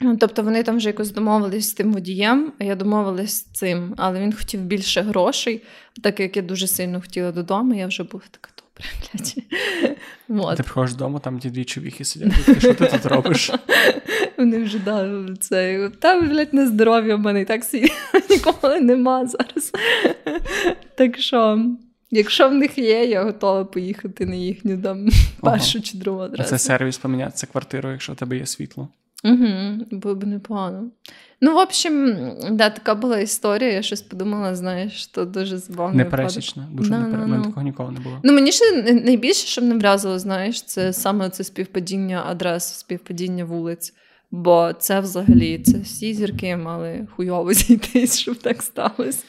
Ну, 0.00 0.16
Тобто 0.16 0.42
вони 0.42 0.62
там 0.62 0.76
вже 0.76 0.88
якось 0.88 1.10
домовились 1.10 1.68
з 1.68 1.74
тим 1.74 1.92
водієм, 1.92 2.52
а 2.58 2.64
я 2.64 2.74
домовилась 2.74 3.30
з 3.34 3.42
цим, 3.42 3.94
але 3.96 4.20
він 4.20 4.32
хотів 4.32 4.60
більше 4.60 5.00
грошей, 5.00 5.62
так 6.02 6.20
як 6.20 6.36
я 6.36 6.42
дуже 6.42 6.66
сильно 6.66 7.00
хотіла 7.00 7.32
додому, 7.32 7.74
я 7.74 7.86
вже 7.86 8.02
була 8.02 8.24
така 8.30 8.50
добре, 8.56 8.90
блядь. 9.00 10.56
Ти 10.56 10.62
приходиш 10.62 10.92
додому, 10.92 11.18
там 11.18 11.38
ті 11.38 11.50
дві 11.50 11.64
човіхи 11.64 12.04
сидять. 12.04 12.58
Що 12.58 12.74
ти 12.74 12.86
тут 12.86 13.06
робиш? 13.06 13.50
Вони 14.38 14.62
вже 14.62 14.78
дали 14.78 15.36
це. 15.40 15.90
Та, 15.98 16.20
блядь, 16.20 16.54
на 16.54 16.66
здоров'я 16.66 17.16
в 17.16 17.20
мене 17.20 17.40
і 17.40 17.44
так 17.44 17.64
сі 17.64 17.92
ніколи 18.30 18.80
нема 18.80 19.26
зараз. 19.26 19.72
Так 20.94 21.18
що, 21.18 21.66
якщо 22.10 22.48
в 22.48 22.54
них 22.54 22.78
є, 22.78 23.04
я 23.04 23.24
готова 23.24 23.64
поїхати 23.64 24.26
на 24.26 24.34
їхню 24.34 24.82
там 24.82 25.08
першу 25.40 25.82
чи 25.82 25.98
другу 25.98 26.20
адресу. 26.20 26.50
це 26.50 26.58
сервіс 26.58 26.98
помінятися 26.98 27.46
квартирою, 27.46 27.92
якщо 27.92 28.12
у 28.12 28.16
тебе 28.16 28.36
є 28.36 28.46
світло. 28.46 28.88
Угу, 29.24 29.46
було 29.90 30.14
б 30.14 30.24
непогано. 30.24 30.90
Ну, 31.40 31.54
в 31.54 31.58
общем, 31.58 32.16
да, 32.50 32.70
така 32.70 32.94
була 32.94 33.18
історія. 33.18 33.72
Я 33.72 33.82
щось 33.82 34.02
подумала, 34.02 34.56
знаєш, 34.56 35.06
то 35.06 35.24
дуже 35.24 35.58
забавно. 35.58 35.96
Непересічна, 35.96 36.68
дуже 36.72 36.90
Да, 36.90 36.98
непересічна. 36.98 37.26
ну, 37.26 37.36
ну. 37.36 37.44
такого 37.44 37.62
ніколи 37.62 37.90
не 37.90 38.00
було. 38.00 38.20
Ну, 38.22 38.32
мені 38.32 38.52
ще 38.52 38.82
найбільше, 38.92 39.46
що 39.46 39.62
мене 39.62 39.74
вразило, 39.74 40.18
знаєш, 40.18 40.62
це 40.62 40.92
саме 40.92 41.30
це 41.30 41.44
співпадіння 41.44 42.24
адрес, 42.28 42.64
співпадіння 42.78 43.44
вулиць. 43.44 43.94
Бо 44.30 44.72
це 44.78 45.00
взагалі 45.00 45.58
це 45.58 45.78
всі 45.78 46.14
зірки 46.14 46.56
мали 46.56 47.06
хуйово 47.16 47.52
зійтись, 47.54 48.18
щоб 48.18 48.36
так 48.36 48.62
сталося. 48.62 49.24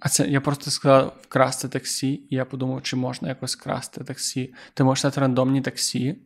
А 0.00 0.08
це 0.08 0.28
я 0.28 0.40
просто 0.40 0.70
сказав 0.70 1.16
вкрасти 1.22 1.68
таксі, 1.68 2.08
і 2.12 2.26
я 2.30 2.44
подумав, 2.44 2.82
чи 2.82 2.96
можна 2.96 3.28
якось 3.28 3.56
красти 3.56 4.04
таксі. 4.04 4.54
Ти 4.74 4.84
можеш 4.84 5.00
стати 5.00 5.20
рандомні 5.20 5.60
таксі, 5.60 6.16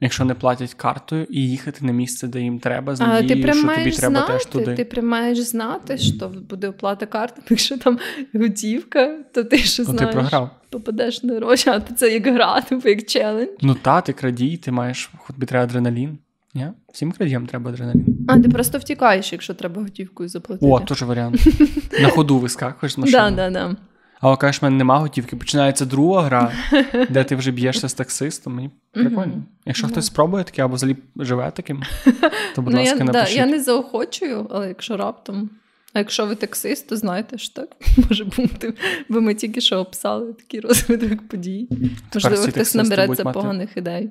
якщо 0.00 0.24
не 0.24 0.34
платять 0.34 0.74
картою, 0.74 1.26
і 1.30 1.48
їхати 1.50 1.84
на 1.84 1.92
місце, 1.92 2.28
де 2.28 2.40
їм 2.40 2.58
треба, 2.58 2.96
з 2.96 3.00
А 3.00 3.22
ти 3.22 3.28
що 3.28 3.28
тобі 3.34 3.42
треба 3.90 3.92
знати, 3.92 4.32
теж 4.32 4.44
туди. 4.44 4.74
ти 4.74 4.84
прям 4.84 5.06
маєш 5.06 5.38
знати, 5.38 5.98
що 5.98 6.28
буде 6.28 6.68
оплата 6.68 7.06
карти, 7.06 7.42
якщо 7.50 7.78
там 7.78 7.98
готівка, 8.34 9.18
то 9.34 9.44
ти 9.44 9.58
що 9.58 9.82
Ну, 9.88 9.94
ти 9.94 10.06
програв. 10.06 10.50
попадеш 10.70 11.22
на 11.22 11.34
гроші, 11.34 11.70
а 11.70 11.80
то 11.80 11.94
це 11.94 12.12
як 12.12 12.26
гра, 12.26 12.60
типу, 12.68 12.88
як 12.88 13.06
челендж. 13.06 13.48
Ну 13.62 13.74
та, 13.74 14.00
ти 14.00 14.12
крадій, 14.12 14.56
ти 14.56 14.72
маєш, 14.72 15.10
хоч 15.18 15.34
тобі 15.36 15.46
треба 15.46 15.64
адреналін. 15.64 16.18
Ні? 16.54 16.66
Всім 16.92 17.12
крадіям 17.12 17.46
треба 17.46 17.70
адреналін. 17.70 18.04
А 18.28 18.38
ти 18.40 18.48
просто 18.48 18.78
втікаєш, 18.78 19.32
якщо 19.32 19.54
треба 19.54 19.82
готівкою 19.82 20.28
заплатити. 20.28 20.66
О, 20.72 20.80
теж 20.80 21.02
варіант. 21.02 21.46
На 22.02 22.08
ходу 22.08 22.38
вискакуєш 22.38 22.92
з 22.92 22.98
машини. 22.98 23.18
да, 23.18 23.30
да, 23.30 23.50
да. 23.50 23.76
А 24.20 24.36
кажеш, 24.36 24.62
в 24.62 24.64
мене 24.64 24.76
нема 24.76 24.98
готівки. 24.98 25.36
Починається 25.36 25.84
друга 25.84 26.22
гра, 26.22 26.52
де 27.10 27.24
ти 27.24 27.36
вже 27.36 27.50
б'єшся 27.50 27.88
з 27.88 27.94
таксистом. 27.94 28.54
Мені 28.54 28.70
прикольно. 28.92 29.42
Якщо 29.66 29.88
хтось 29.88 30.06
спробує 30.06 30.44
таке 30.44 30.64
або 30.64 30.74
взагалі 30.74 30.96
живе 31.16 31.50
таким, 31.50 31.82
то, 32.54 32.62
будь 32.62 32.74
ну, 32.74 32.80
ласка, 32.80 32.98
я, 32.98 33.04
да, 33.04 33.12
напишіть. 33.12 33.36
я 33.36 33.46
не 33.46 33.62
заохочую, 33.62 34.46
але 34.50 34.68
якщо 34.68 34.96
раптом. 34.96 35.50
А 35.92 35.98
якщо 35.98 36.26
ви 36.26 36.34
таксист, 36.34 36.88
то 36.88 36.96
знаєте, 36.96 37.38
що 37.38 37.54
так 37.54 37.68
може 38.08 38.24
бути. 38.24 38.74
Бо 39.08 39.20
ми 39.20 39.34
тільки 39.34 39.60
що 39.60 39.76
описали 39.76 40.32
такий 40.32 40.60
розвиток 40.60 41.28
подій. 41.28 41.68
Можливо, 42.14 42.42
хтось 42.42 42.74
набереться 42.74 43.24
поганих 43.24 43.76
ідей. 43.76 44.10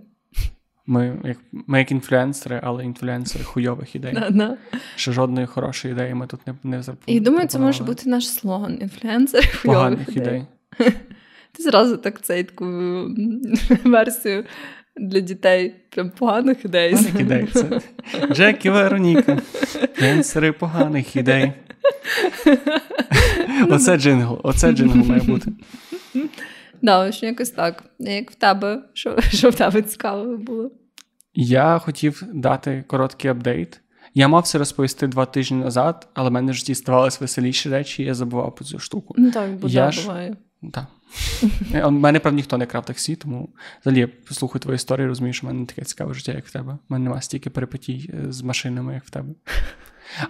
Ми 0.90 1.18
як, 1.24 1.38
ми 1.52 1.80
як 1.80 1.92
інфлюенсери, 1.92 2.60
але 2.64 2.86
інфлюенсери 2.86 3.44
хуйових 3.44 3.96
ідей. 3.96 4.14
Да, 4.14 4.30
да. 4.30 4.58
Ще 4.96 5.12
жодної 5.12 5.48
хорошої 5.48 5.94
ідеї 5.94 6.14
ми 6.14 6.28
тут 6.28 6.48
не, 6.48 6.54
не 6.64 6.84
запропонували. 6.84 7.18
І 7.18 7.20
думаю, 7.20 7.48
це 7.48 7.60
може 7.60 7.84
бути 7.84 8.10
наш 8.10 8.30
слоган 8.30 8.78
інфлюенсер 8.82 9.62
поганих 9.66 10.00
хуйових 10.06 10.18
ідей. 10.18 10.46
ідей. 10.80 10.94
Ти 11.52 11.64
зразу 11.64 11.98
так 11.98 12.22
цей 12.22 12.44
таку 12.44 12.66
версію 13.84 14.44
для 14.96 15.20
дітей 15.20 15.76
прям 15.90 16.10
поганих 16.10 16.66
ідей. 16.66 16.92
Поганих 16.92 17.20
ідей. 17.20 17.48
Це 17.54 17.82
Джек 18.34 18.66
і 18.66 18.70
Вероніка. 18.70 19.38
Інфлюенсери 19.82 20.52
поганих 20.52 21.16
ідей. 21.16 21.54
Оце 23.70 23.98
джингл, 23.98 24.40
оце 24.44 24.72
джингл 24.72 25.08
має 25.08 25.22
бути. 25.22 25.52
Да, 26.82 27.08
ось 27.08 27.24
якось 27.24 27.50
так. 27.50 27.84
Як 28.00 28.32
в 28.32 28.36
тебе, 28.36 28.84
що, 28.94 29.22
що 29.34 29.50
в 29.50 29.56
тебе 29.56 29.82
цікаво 29.82 30.38
було? 30.38 30.72
Я 31.34 31.80
хотів 31.80 32.24
дати 32.34 32.84
короткий 32.88 33.32
update. 33.32 33.82
Я 34.14 34.28
мав 34.28 34.44
це 34.48 34.58
розповісти 34.58 35.08
два 35.08 35.26
тижні 35.26 35.58
назад, 35.58 36.08
але 36.14 36.30
в 36.30 36.32
мене 36.32 36.52
в 36.52 36.56
житті 36.56 36.76
ставалися 36.76 37.18
веселіші 37.22 37.70
речі, 37.70 38.04
і 38.04 38.06
я 38.06 38.14
забував 38.14 38.56
про 38.56 38.66
цю 38.66 38.80
штуку. 38.80 39.16
Ну 39.18 39.32
так, 39.32 39.52
бо 39.52 39.68
Я 39.68 39.92
ж- 39.92 40.02
буває. 40.02 40.36
Так. 40.74 40.86
У 41.88 41.92
мене, 41.92 42.20
правда, 42.20 42.36
ніхто 42.36 42.58
не 42.58 42.66
крав 42.66 42.86
таксі, 42.86 43.16
тому 43.16 43.50
взагалі 43.82 44.00
я 44.00 44.08
послухаю 44.08 44.60
твою 44.60 44.76
історію, 44.76 45.08
розумію, 45.08 45.34
що 45.34 45.48
в 45.48 45.50
мене 45.50 45.60
не 45.60 45.66
таке 45.66 45.82
цікаве 45.82 46.14
життя, 46.14 46.32
як 46.32 46.46
в 46.46 46.52
тебе. 46.52 46.74
У 46.74 46.78
мене 46.94 47.04
немає 47.04 47.22
стільки 47.22 47.50
перипетій 47.50 48.12
е, 48.14 48.32
з 48.32 48.42
машинами, 48.42 48.94
як 48.94 49.06
в 49.06 49.10
тебе. 49.10 49.30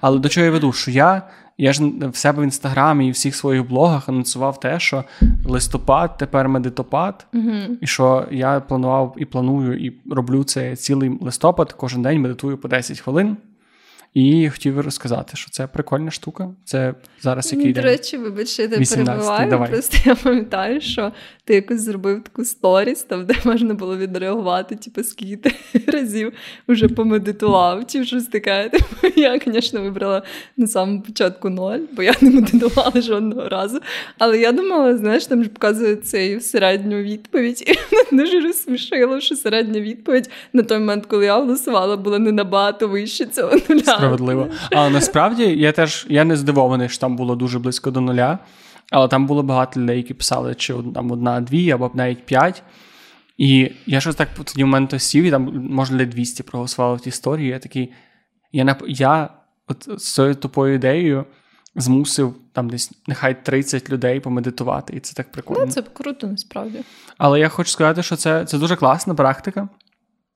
Але 0.02 0.20
до 0.20 0.30
чого 0.30 0.46
я 0.46 0.52
веду? 0.52 0.74
Що 0.74 0.92
я, 0.92 1.22
я 1.58 1.74
ж 1.74 1.84
в 2.14 2.16
себе 2.16 2.42
в 2.42 2.44
інстаграмі 2.44 3.08
і 3.08 3.10
в 3.10 3.14
всіх 3.14 3.36
своїх 3.36 3.68
блогах 3.68 4.10
анонсував 4.10 4.60
те, 4.60 4.80
що 4.80 5.04
листопад 5.46 6.18
тепер 6.18 6.50
медитопад, 6.50 7.28
Угу. 7.34 7.52
і 7.82 7.88
що 7.88 8.28
я 8.32 8.60
планував 8.60 9.16
і 9.18 9.26
планую, 9.26 9.86
і 9.86 9.94
роблю 10.12 10.44
це 10.44 10.76
цілий 10.76 11.18
листопад, 11.22 11.74
кожен 11.74 12.02
день 12.02 12.22
медитую 12.22 12.58
по 12.58 12.68
10 12.68 13.00
хвилин. 13.00 13.38
І 14.13 14.50
хотів 14.50 14.80
розказати, 14.80 15.38
що 15.38 15.51
це 15.51 15.68
прикольна 15.68 16.12
штука. 16.12 16.50
Це 16.66 16.94
зараз 17.22 17.54
який 17.54 17.74
До 17.74 17.82
речі, 17.82 18.18
вибач, 18.18 18.60
я 18.60 18.68
18-й, 18.68 19.50
давай. 19.50 19.70
Просто 19.70 19.98
я 20.06 20.16
пам'ятаю, 20.16 20.82
що 20.82 21.12
ти 21.44 21.56
якось 21.56 21.82
зробив 21.82 22.24
таку 22.24 22.46
сторіс, 22.46 23.04
там, 23.04 23.25
де 23.25 23.36
можна 23.46 23.74
було 23.74 23.98
відреагувати, 23.98 24.75
типу, 24.75 25.04
скільки 25.04 25.38
ти 25.38 25.82
разів 25.92 26.34
вже 26.68 26.88
помедитував, 26.88 27.88
чи 27.88 28.06
щось 28.06 28.25
таке. 28.28 28.70
Типу, 28.80 29.20
я, 29.20 29.39
звісно, 29.46 29.82
вибрала 29.82 30.24
на 30.58 30.68
самому 30.68 31.01
початку 31.01 31.50
ноль, 31.50 31.80
бо 31.92 32.04
я 32.04 32.13
не 32.22 32.30
медитувала 32.30 33.01
жодного 33.01 33.50
разу. 33.50 33.80
Але 34.18 34.39
я 34.39 34.51
думала, 34.51 34.98
знаєш, 34.98 35.25
там 35.25 35.44
ж 35.44 35.50
показують 35.50 36.08
цей 36.08 36.42
середню 36.42 36.98
відповідь, 36.98 37.63
і 37.68 37.96
мене 37.96 38.24
дуже 38.24 38.42
розсмішило, 38.42 39.22
що 39.22 39.36
середня 39.36 39.82
відповідь 39.82 40.30
на 40.54 40.63
той 40.63 40.80
момент, 40.80 41.06
коли 41.06 41.25
я 41.25 41.39
голосувала, 41.39 41.98
була 41.98 42.20
не 42.20 42.32
набагато 42.32 42.88
вище 42.88 43.25
цього 43.25 43.51
нуля. 43.70 43.99
Справедливо. 44.00 44.48
Але 44.72 44.89
насправді 44.89 45.44
я 45.44 45.72
теж 45.72 46.06
я 46.10 46.24
не 46.24 46.38
здивований, 46.38 46.89
що 46.89 47.00
там 47.00 47.15
було 47.15 47.36
дуже 47.36 47.60
близько 47.60 47.91
до 47.91 48.01
нуля. 48.01 48.39
Але 48.91 49.08
там 49.08 49.27
було 49.27 49.44
багато 49.44 49.79
людей, 49.79 49.98
які 49.98 50.13
писали, 50.13 50.56
чи 50.56 50.74
там 50.94 51.12
одна-дві, 51.12 51.72
або 51.72 51.91
навіть 51.94 52.25
п'ять. 52.25 52.63
І 53.38 53.72
я 53.86 54.01
щось 54.01 54.15
так 54.15 54.29
в 54.39 54.44
тоді 54.44 54.63
момент 54.63 55.01
сів, 55.01 55.24
і 55.24 55.32
там, 55.32 55.68
може, 55.70 55.94
людей 55.94 56.06
200 56.06 56.44
проголосувало 56.44 56.96
в 56.96 57.01
тій 57.01 57.10
історії. 57.10 57.50
Я 57.50 57.60
такий. 57.60 57.94
Я, 58.51 58.77
я 58.88 59.29
от 59.68 59.89
з 60.01 60.13
цією 60.13 60.36
тупою 60.36 60.75
ідеєю 60.75 61.25
змусив 61.75 62.36
там 62.53 62.70
десь 62.70 62.91
нехай 63.08 63.46
30 63.46 63.89
людей 63.89 64.20
помедитувати, 64.20 64.94
і 64.96 65.00
це 65.00 65.13
так 65.13 65.32
прикольно. 65.32 65.65
Ну, 65.65 65.72
це 65.72 65.82
круто, 65.82 66.27
насправді. 66.27 66.79
Але 67.18 67.39
я 67.39 67.50
хочу 67.50 67.72
сказати, 67.72 68.03
що 68.03 68.15
це, 68.15 68.46
це 68.46 68.58
дуже 68.58 68.75
класна 68.75 69.15
практика. 69.15 69.70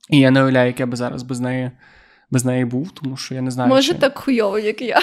І 0.09 0.19
я 0.19 0.31
не 0.31 0.41
уявляю, 0.41 0.67
як 0.67 0.79
я 0.79 0.85
би 0.85 0.97
зараз 0.97 1.23
без 1.23 1.39
неї, 1.39 1.71
без 2.33 2.45
неї 2.45 2.65
був, 2.65 2.91
тому 2.91 3.17
що 3.17 3.35
я 3.35 3.41
не 3.41 3.51
знаю. 3.51 3.69
Може, 3.69 3.93
чи... 3.93 3.99
так 3.99 4.17
хуйово, 4.17 4.59
як 4.59 4.81
я. 4.81 5.01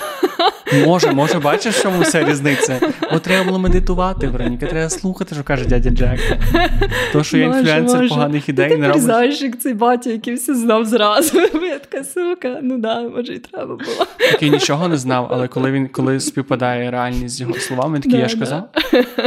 Може, 0.87 1.13
може, 1.13 1.39
бачиш, 1.39 1.77
в 1.77 1.83
чому 1.83 2.01
вся 2.03 2.25
різниця? 2.25 2.81
От 3.13 3.23
треба 3.23 3.45
було 3.45 3.59
медитувати, 3.59 4.29
Вероніка, 4.29 4.67
треба 4.67 4.91
слухати, 4.91 5.35
що 5.35 5.45
каже 5.45 5.65
дядя 5.65 5.91
Джек. 5.91 6.21
То, 7.13 7.25
що 7.25 7.39
я 7.39 7.45
інфлюенсер 7.47 8.09
поганих 8.09 8.49
ідей, 8.49 8.77
не 8.77 8.89
робиш. 8.89 9.03
знаєш, 9.03 9.43
як 9.43 9.61
цей 9.61 9.75
батя, 9.75 10.11
який 10.11 10.35
все 10.35 10.55
знав 10.55 10.85
зразу. 10.85 11.41
Я 11.63 11.79
така 11.79 12.05
сука, 12.05 12.59
ну 12.63 12.79
да, 12.79 13.03
може, 13.03 13.35
і 13.35 13.39
треба 13.39 13.67
було. 13.77 14.07
Який 14.33 14.51
нічого 14.51 14.89
не 14.89 14.97
знав, 14.97 15.29
але 15.31 15.49
коли 15.49 15.71
він 15.73 15.89
коли 15.89 16.21
співпадає 16.21 16.91
реальність 16.91 17.35
з 17.35 17.41
його 17.41 17.55
словами, 17.55 17.95
він 17.95 18.03
такий, 18.03 18.17
Да, 18.17 18.23
я 18.23 18.29
ж 18.29 18.37
да. 18.37 18.41
казав, 18.41 18.69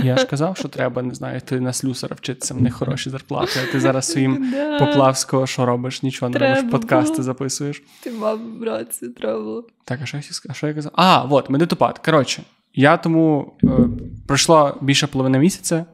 я 0.03 0.17
ж 0.17 0.25
казав, 0.25 0.58
що 0.58 0.67
треба, 0.67 1.01
не 1.01 1.13
знаю, 1.13 1.41
ти 1.46 1.60
на 1.60 1.74
слюсара 1.74 2.15
вчитися, 2.15 2.53
в 2.53 2.62
них 2.62 2.74
хороші 2.74 3.10
зарплати, 3.10 3.51
а 3.63 3.72
ти 3.72 3.79
зараз 3.79 4.12
своїм 4.12 4.50
Да. 4.53 4.79
Поплавського, 4.79 5.48
що 5.48 5.65
робиш, 5.65 6.03
нічого 6.03 6.29
не 6.29 6.39
робиш, 6.39 6.72
подкасти 6.72 7.24
записуєш. 7.24 7.84
Ти 8.03 8.12
мав 8.12 8.39
братці, 8.60 9.08
треба 9.08 9.39
було. 9.39 9.65
Так, 9.85 9.99
а 10.03 10.05
що 10.05 10.17
я, 10.17 10.23
сказати? 10.23 10.47
А 10.49 10.53
що 10.53 10.67
я 10.67 10.73
казав? 10.73 10.91
А, 10.95 11.23
от, 11.23 11.49
медитупад. 11.49 11.99
Коротше, 11.99 12.43
я 12.73 12.97
тому 12.97 13.53
е, 13.63 13.67
пройшло 14.27 14.77
більше 14.81 15.07
половини 15.07 15.39
місяця. 15.39 15.85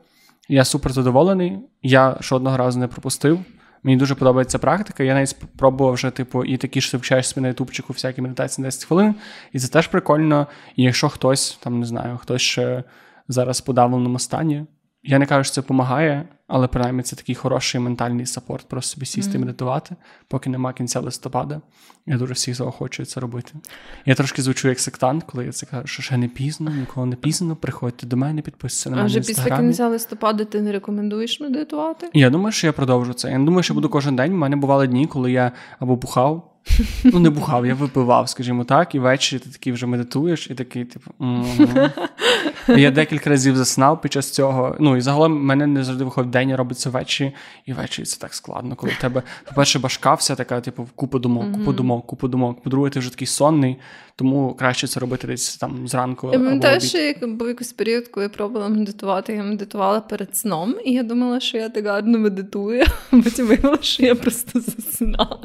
Я 0.50 0.66
супер 0.66 0.92
задоволений. 0.92 1.60
Я 1.84 2.18
жодного 2.22 2.58
разу 2.58 2.80
не 2.80 2.88
пропустив. 2.88 3.40
Мені 3.84 3.98
дуже 3.98 4.16
подобається 4.16 4.60
практика. 4.60 5.04
Я 5.04 5.14
навіть 5.14 5.30
спробував 5.30 5.94
вже, 5.94 6.10
типу, 6.10 6.46
і 6.46 6.58
такі 6.58 6.82
ж 6.82 6.92
ти 6.92 6.98
вчаєш 6.98 7.36
на 7.36 7.48
ютубчику 7.48 7.94
всякі 7.94 8.22
медитації 8.22 8.64
на 8.64 8.68
10 8.68 8.86
хвилин. 8.86 9.16
І 9.54 9.60
це 9.60 9.68
теж 9.68 9.88
прикольно. 9.88 10.48
І 10.76 10.84
якщо 10.84 11.10
хтось, 11.10 11.60
там 11.64 11.80
не 11.80 11.86
знаю, 11.86 12.18
хтось 12.18 12.42
ще 12.42 12.84
зараз 13.28 13.60
в 13.60 13.66
подавленому 13.66 14.20
стані. 14.20 14.66
Я 15.04 15.20
не 15.20 15.26
кажу, 15.26 15.44
що 15.44 15.54
це 15.54 15.62
допомагає, 15.62 16.26
але 16.50 16.68
принаймні 16.68 17.04
це 17.04 17.16
такий 17.16 17.36
хороший 17.36 17.82
ментальний 17.82 18.26
сапорт, 18.26 18.68
просто 18.68 18.94
собі 18.94 19.06
сісти 19.06 19.38
і 19.38 19.40
медитувати, 19.40 19.96
поки 20.28 20.50
нема 20.50 20.74
кінця 20.74 21.00
листопада. 21.00 21.62
Я 22.06 22.18
дуже 22.18 22.34
всіх 22.34 22.56
заохочую 22.56 23.06
це 23.06 23.20
робити. 23.20 23.54
Я 24.06 24.16
трошки 24.16 24.42
звучу 24.42 24.68
як 24.68 24.80
сектант, 24.80 25.24
коли 25.24 25.46
я 25.46 25.52
це 25.52 25.66
кажу, 25.66 25.88
що 25.88 26.04
ще 26.04 26.18
не 26.18 26.28
пізно, 26.28 26.72
ніколи 26.72 27.06
не 27.06 27.16
пізно. 27.16 27.56
Приходьте 27.56 28.08
до 28.08 28.18
мене, 28.18 28.42
підписуйтесь 28.42 28.98
на 28.98 29.02
А 29.02 29.06
вже 29.06 29.20
після 29.20 29.58
кінця 29.58 29.88
листопада 29.88 30.46
ти 30.46 30.62
не 30.62 30.72
рекомендуєш 30.72 31.40
медитувати? 31.40 32.10
Я 32.14 32.30
думаю, 32.30 32.52
що 32.52 32.68
я 32.68 32.74
продовжу 32.74 33.14
це. 33.14 33.32
Я 33.32 33.38
не 33.38 33.46
думаю, 33.46 33.64
що 33.64 33.74
буду 33.74 33.90
кожен 33.90 34.16
день. 34.16 34.34
У 34.34 34.38
мене 34.38 34.56
бували 34.56 34.88
дні, 34.88 35.08
коли 35.08 35.32
я 35.32 35.52
або 35.80 35.96
бухав. 35.96 36.46
Ну, 37.04 37.20
не 37.20 37.30
бухав, 37.30 37.66
я 37.66 37.76
випивав, 37.76 38.30
скажімо 38.30 38.64
так, 38.64 38.96
і 38.96 39.00
ввечері 39.00 39.40
ти 39.40 39.50
такий 39.50 39.74
вже 39.74 39.86
медитуєш, 39.86 40.50
і 40.50 40.56
такий, 40.56 40.86
типу. 40.86 41.12
І 42.78 42.82
Я 42.82 42.92
декілька 42.92 43.30
разів 43.30 43.58
заснав 43.58 44.02
під 44.02 44.14
час 44.14 44.32
цього. 44.32 44.76
Ну 44.80 44.98
і 44.98 45.02
загалом 45.02 45.46
мене 45.46 45.68
не 45.68 45.84
завжди 45.84 46.04
виходить 46.04 46.32
день, 46.32 46.50
я 46.50 46.58
робиться 46.58 46.90
ввечері, 46.90 47.32
і 47.66 47.74
ввечері 47.74 48.06
це 48.06 48.20
так 48.20 48.34
складно, 48.34 48.76
коли 48.76 48.92
в 48.92 49.02
тебе, 49.02 49.24
по-перше, 49.46 49.80
башка 49.80 50.14
вся 50.14 50.36
така, 50.36 50.62
типу, 50.62 50.88
купа 50.96 51.20
думок, 51.20 51.52
купа 51.52 51.72
думок, 51.74 52.06
купа 52.06 52.28
думок. 52.28 52.64
По-друге, 52.64 52.90
ти 52.90 53.00
вже 53.00 53.10
такий 53.12 53.28
сонний, 53.28 53.78
тому 54.16 54.54
краще 54.54 54.88
це 54.88 55.00
робити 55.00 55.28
десь 55.28 55.58
там 55.58 55.88
зранку. 55.88 56.30
Я 56.34 56.40
пам'ятаю, 56.40 56.82
що 56.82 56.98
як 56.98 57.36
був 57.36 57.48
якийсь 57.48 57.74
період, 57.74 58.08
коли 58.08 58.24
я 58.24 58.30
пробувала 58.30 58.70
медитувати, 58.70 59.34
я 59.34 59.44
медитувала 59.44 60.00
перед 60.02 60.38
сном, 60.38 60.76
і 60.86 60.92
я 60.92 61.04
думала, 61.04 61.40
що 61.40 61.58
я 61.58 61.70
так 61.70 61.86
гарно 61.86 62.20
медитую, 62.20 62.84
а 63.12 63.16
потім 63.22 63.48
виявилося, 63.48 63.84
що 63.84 64.06
я 64.06 64.16
просто 64.16 64.60
засинаю. 64.60 65.40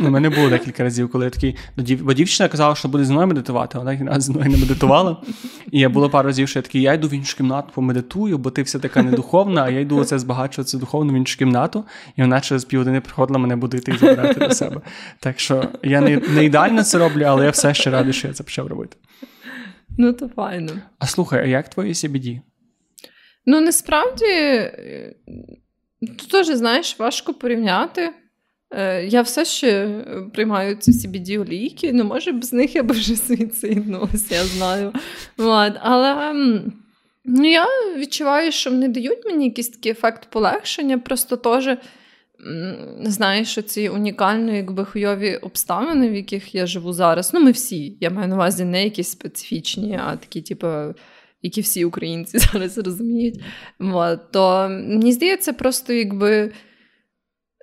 У 0.00 0.10
мене 0.10 0.30
було 0.30 0.50
декілька 0.50 0.82
разів, 0.82 1.10
коли 1.10 1.24
я 1.24 1.30
такий. 1.30 1.56
ну, 1.76 1.84
Бо 2.00 2.12
дівчина 2.12 2.48
казала, 2.48 2.74
що 2.74 2.88
буде 2.88 3.04
зі 3.04 3.12
мною 3.12 3.26
медитувати, 3.28 3.78
а 3.78 3.80
вона 3.80 4.20
зі 4.20 4.32
мною 4.32 4.50
не 4.50 4.56
медитувала. 4.56 5.22
І 5.70 5.80
я 5.80 5.88
було 5.88 6.10
пару 6.10 6.26
разів, 6.26 6.48
що 6.48 6.58
я 6.58 6.62
такий, 6.62 6.82
я 6.82 6.92
йду 6.92 7.08
в 7.08 7.14
іншу 7.14 7.36
кімнату, 7.36 7.68
помедитую, 7.74 8.38
бо 8.38 8.50
ти 8.50 8.62
вся 8.62 8.78
така 8.78 9.02
недуховна, 9.02 9.64
а 9.64 9.70
я 9.70 9.80
йду 9.80 9.96
оце 9.96 10.18
збагачуватися 10.18 10.78
духовно 10.78 11.12
в 11.12 11.16
іншу 11.16 11.38
кімнату, 11.38 11.84
і 12.16 12.20
вона 12.20 12.40
через 12.40 12.64
півгодини 12.64 13.00
приходила 13.00 13.38
мене 13.38 13.56
будити 13.56 13.92
і 13.92 13.96
забирати 13.96 14.40
до 14.40 14.50
себе. 14.54 14.80
Так 15.20 15.40
що 15.40 15.64
я 15.82 16.00
не, 16.00 16.16
не 16.16 16.44
ідеально 16.44 16.82
це 16.82 16.98
роблю, 16.98 17.24
але 17.24 17.44
я 17.44 17.50
все 17.50 17.74
ще 17.74 17.90
радий, 17.90 18.12
що 18.12 18.28
я 18.28 18.34
це 18.34 18.44
почав 18.44 18.66
робити. 18.66 18.96
Ну, 19.98 20.12
то 20.12 20.28
файно. 20.28 20.72
А 20.98 21.06
слухай, 21.06 21.40
а 21.40 21.46
як 21.46 21.68
твої 21.68 21.92
CBD? 21.92 22.40
Ну, 23.46 23.60
насправді, 23.60 24.24
е, 24.24 25.14
тут 26.00 26.30
теж, 26.30 26.46
знаєш, 26.46 26.98
важко 26.98 27.34
порівняти. 27.34 28.12
Е, 28.70 29.06
Я 29.06 29.22
все 29.22 29.44
ще 29.44 29.88
приймаю 30.34 30.76
ці 30.76 30.90
CBD 30.90 31.40
олійки, 31.40 31.92
ну, 31.92 32.04
може, 32.04 32.32
без 32.32 32.52
них 32.52 32.74
я 32.74 32.82
б 32.82 32.92
вже 32.92 33.16
суїциднулася, 33.16 34.34
я 34.34 34.44
знаю. 34.44 34.92
От. 35.38 35.72
Але 35.80 36.32
ну, 37.24 37.50
я 37.50 37.66
відчуваю, 37.98 38.52
що 38.52 38.70
вони 38.70 38.88
дають 38.88 39.24
мені 39.26 39.44
якийсь 39.44 39.68
такий 39.68 39.92
ефект 39.92 40.30
полегшення, 40.30 40.98
просто 40.98 41.36
теж. 41.36 41.78
Знаєш, 43.02 43.58
ці 43.66 43.88
унікальні, 43.88 44.56
якби 44.56 44.84
хуйові 44.84 45.36
обставини, 45.36 46.10
в 46.10 46.14
яких 46.14 46.54
я 46.54 46.66
живу 46.66 46.92
зараз. 46.92 47.34
Ну, 47.34 47.40
ми 47.40 47.50
всі. 47.50 47.96
Я 48.00 48.10
маю 48.10 48.28
на 48.28 48.34
увазі 48.34 48.64
не 48.64 48.84
якісь 48.84 49.08
специфічні, 49.08 50.00
а 50.06 50.16
такі, 50.16 50.42
типу, 50.42 50.66
які 51.42 51.60
всі 51.60 51.84
українці 51.84 52.38
зараз 52.52 52.78
розуміють. 52.78 53.40
То 54.32 54.68
мені 54.70 55.12
здається, 55.12 55.52
просто 55.52 55.92
якби. 55.92 56.52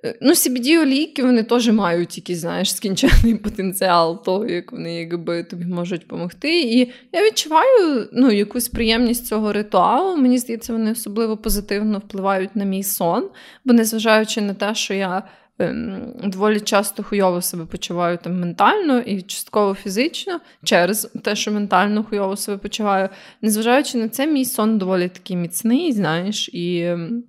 Е, 0.06 0.18
Ну, 0.20 0.32
cbd 0.32 0.82
олійки 0.82 1.22
вони 1.22 1.42
теж 1.42 1.68
мають 1.68 2.16
якийсь, 2.16 2.38
знаєш, 2.38 2.76
скінчений 2.76 3.34
потенціал 3.44 4.24
того, 4.24 4.46
як 4.46 4.72
вони 4.72 4.94
якби 4.94 5.42
тобі 5.42 5.64
можуть 5.64 6.00
допомогти. 6.00 6.60
І 6.62 6.92
я 7.12 7.26
відчуваю 7.26 8.08
ну, 8.12 8.30
якусь 8.30 8.68
приємність 8.68 9.26
цього 9.26 9.52
ритуалу. 9.52 10.16
Мені 10.16 10.38
здається, 10.38 10.72
вони 10.72 10.92
особливо 10.92 11.36
позитивно 11.36 11.98
впливають 11.98 12.56
на 12.56 12.64
мій 12.64 12.82
сон, 12.82 13.28
бо 13.64 13.72
незважаючи 13.72 14.40
на 14.40 14.54
те, 14.54 14.74
що 14.74 14.94
я 14.94 15.22
ем, 15.58 16.14
доволі 16.24 16.60
часто 16.60 17.02
хуйово 17.02 17.42
себе 17.42 17.64
почуваю 17.64 18.18
там 18.22 18.40
ментально 18.40 18.98
і 18.98 19.22
частково 19.22 19.74
фізично, 19.74 20.40
через 20.64 21.10
те, 21.22 21.36
що 21.36 21.52
ментально 21.52 22.04
хуйово 22.04 22.36
себе 22.36 22.58
почуваю. 22.58 23.08
Незважаючи 23.42 23.98
на 23.98 24.08
це, 24.08 24.26
мій 24.26 24.44
сон 24.44 24.78
доволі 24.78 25.08
такий 25.08 25.36
міцний, 25.36 25.92
знаєш, 25.92 26.50
і 26.52 26.80
ем, 26.80 27.24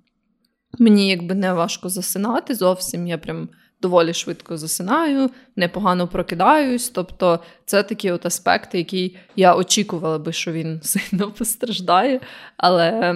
мені 0.78 1.08
якби 1.08 1.34
не 1.34 1.52
важко 1.52 1.88
засинати 1.88 2.54
зовсім. 2.54 3.06
Я 3.06 3.18
прям 3.18 3.48
доволі 3.82 4.14
швидко 4.14 4.56
засинаю, 4.56 5.30
непогано 5.56 6.08
прокидаюсь. 6.08 6.88
Тобто, 6.88 7.40
це 7.64 7.82
такі 7.82 8.10
от 8.10 8.26
аспекти, 8.26 8.78
які 8.78 9.16
я 9.36 9.54
очікувала 9.54 10.18
би, 10.18 10.32
що 10.32 10.52
він 10.52 10.80
сильно 10.82 11.32
постраждає. 11.32 12.20
Але 12.56 13.14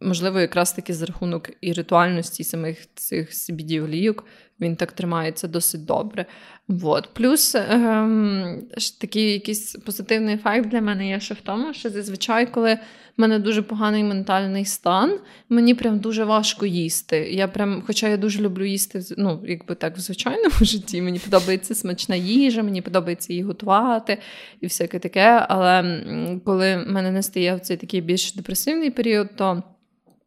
можливо, 0.00 0.40
якраз 0.40 0.72
таки 0.72 0.94
за 0.94 1.06
рахунок 1.06 1.50
і 1.60 1.72
ритуальності 1.72 2.44
самих 2.44 2.94
цих 2.94 3.30
cbd 3.30 3.84
олійок 3.84 4.24
він 4.60 4.76
так 4.76 4.92
тримається 4.92 5.48
досить 5.48 5.84
добре. 5.84 6.26
Вот. 6.68 7.14
Плюс 7.14 7.54
ем, 7.54 8.62
такий 9.00 9.32
якийсь 9.32 9.72
позитивний 9.72 10.34
ефект 10.34 10.68
для 10.68 10.80
мене 10.80 11.08
є 11.08 11.20
ще 11.20 11.34
в 11.34 11.40
тому, 11.40 11.74
що 11.74 11.90
зазвичай, 11.90 12.46
коли 12.46 12.78
в 13.16 13.20
мене 13.20 13.38
дуже 13.38 13.62
поганий 13.62 14.04
ментальний 14.04 14.64
стан, 14.64 15.18
мені 15.48 15.74
прям 15.74 15.98
дуже 15.98 16.24
важко 16.24 16.66
їсти. 16.66 17.16
Я 17.18 17.48
прям, 17.48 17.82
Хоча 17.86 18.08
я 18.08 18.16
дуже 18.16 18.42
люблю 18.42 18.64
їсти 18.64 19.02
ну, 19.18 19.40
якби 19.46 19.74
так 19.74 19.96
в 19.96 20.00
звичайному 20.00 20.54
житті. 20.60 21.02
Мені 21.02 21.18
подобається 21.18 21.74
смачна 21.74 22.16
їжа, 22.16 22.62
мені 22.62 22.82
подобається 22.82 23.32
її 23.32 23.44
готувати 23.44 24.18
і 24.60 24.66
всяке 24.66 24.98
таке. 24.98 25.46
Але 25.48 26.00
коли 26.44 26.76
в 26.76 26.90
мене 26.90 27.10
не 27.10 27.22
стає 27.22 27.54
в 27.54 27.60
цей 27.60 27.76
такий 27.76 28.00
більш 28.00 28.34
депресивний 28.34 28.90
період, 28.90 29.36
то 29.36 29.62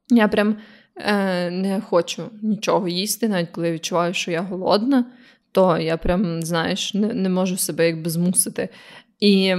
я 0.09 0.27
прям 0.27 0.57
е, 0.95 1.51
не 1.51 1.81
хочу 1.81 2.23
нічого 2.41 2.87
їсти, 2.87 3.27
навіть 3.27 3.49
коли 3.49 3.67
я 3.67 3.73
відчуваю, 3.73 4.13
що 4.13 4.31
я 4.31 4.41
голодна. 4.41 5.05
то 5.51 5.77
я 5.77 5.97
прям, 5.97 6.41
знаєш, 6.43 6.93
не, 6.93 7.13
не 7.13 7.29
можу 7.29 7.57
себе 7.57 7.87
якби 7.87 8.09
змусити. 8.09 8.69
І 9.19 9.53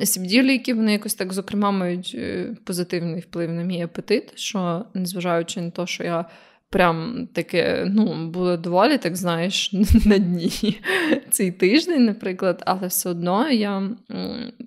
CBD-ліки, 0.00 0.74
вони 0.74 0.92
якось 0.92 1.14
так, 1.14 1.32
зокрема, 1.32 1.70
мають 1.70 2.12
е, 2.18 2.56
позитивний 2.64 3.20
вплив 3.20 3.52
на 3.52 3.62
мій 3.62 3.82
апетит, 3.82 4.38
що 4.38 4.84
незважаючи 4.94 5.60
на 5.60 5.70
те, 5.70 5.86
що 5.86 6.04
я 6.04 6.24
прям 6.70 7.28
таке 7.32 7.86
ну, 7.90 8.30
було 8.30 8.56
доволі, 8.56 8.98
так 8.98 9.16
знаєш, 9.16 9.72
на 10.06 10.18
дні 10.18 10.80
цей 11.30 11.52
тиждень, 11.52 12.04
наприклад, 12.04 12.62
але 12.66 12.86
все 12.86 13.10
одно 13.10 13.50
я 13.50 13.90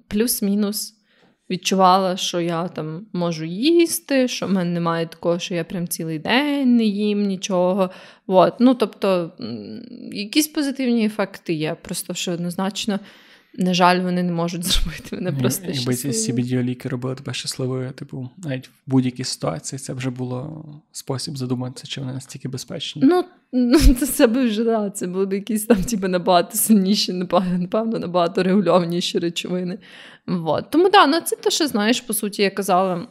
плюс-мінус 0.08 0.96
відчувала, 1.50 2.18
що 2.18 2.42
я 2.42 2.68
там 2.68 3.06
можу 3.14 3.46
їсти, 3.46 4.28
що 4.28 4.48
в 4.48 4.52
мене 4.52 4.72
немає 4.72 5.06
такого, 5.06 5.40
що 5.40 5.56
я 5.56 5.64
прям 5.64 5.88
цілий 5.88 6.20
день 6.20 6.76
не 6.76 6.84
їм 6.84 7.24
нічого. 7.28 7.90
От. 8.28 8.54
Ну, 8.60 8.76
Тобто, 8.76 9.32
якісь 10.12 10.48
позитивні 10.48 11.06
ефекти 11.06 11.54
є, 11.54 11.76
просто 11.82 12.14
що 12.14 12.32
однозначно. 12.32 13.00
На 13.56 13.74
жаль, 13.74 14.02
вони 14.02 14.24
не 14.24 14.32
можуть 14.32 14.64
зробити 14.66 15.16
мене 15.16 15.32
просто 15.32 15.72
Якби 15.72 15.96
ці 15.96 16.08
CBD-ліки 16.10 16.90
робили 16.90 17.16
тебе 17.16 17.34
щасливою, 17.34 17.92
типу, 17.92 18.30
навіть 18.38 18.68
в 18.68 18.72
будь-якій 18.86 19.24
ситуації 19.24 19.80
це 19.80 19.94
вже 19.94 20.10
було 20.10 20.66
спосіб 20.92 21.38
задуматися, 21.38 21.88
чи 21.88 22.02
вони 22.02 22.14
настільки 22.14 22.50
безпечні. 22.50 23.02
Ну, 23.06 23.26
ну 23.52 23.80
це 24.00 24.06
себе 24.06 24.46
вже 24.46 24.64
да, 24.64 24.90
це 24.90 25.08
були 25.08 25.36
якісь 25.36 25.66
там 25.66 25.84
типу, 25.84 26.08
набагато 26.08 26.58
сильніші, 26.58 27.14
напевно, 27.14 28.00
набагато 28.00 28.44
регульованіші 28.44 29.20
речовини. 29.20 29.80
Вот. 30.28 30.70
Тому 30.70 30.90
да, 30.90 31.08
ну 31.08 31.20
це 31.22 31.36
те, 31.36 31.52
що 31.52 31.68
знаєш, 31.68 32.02
по 32.02 32.14
суті, 32.14 32.42
я 32.42 32.52
казала. 32.52 33.08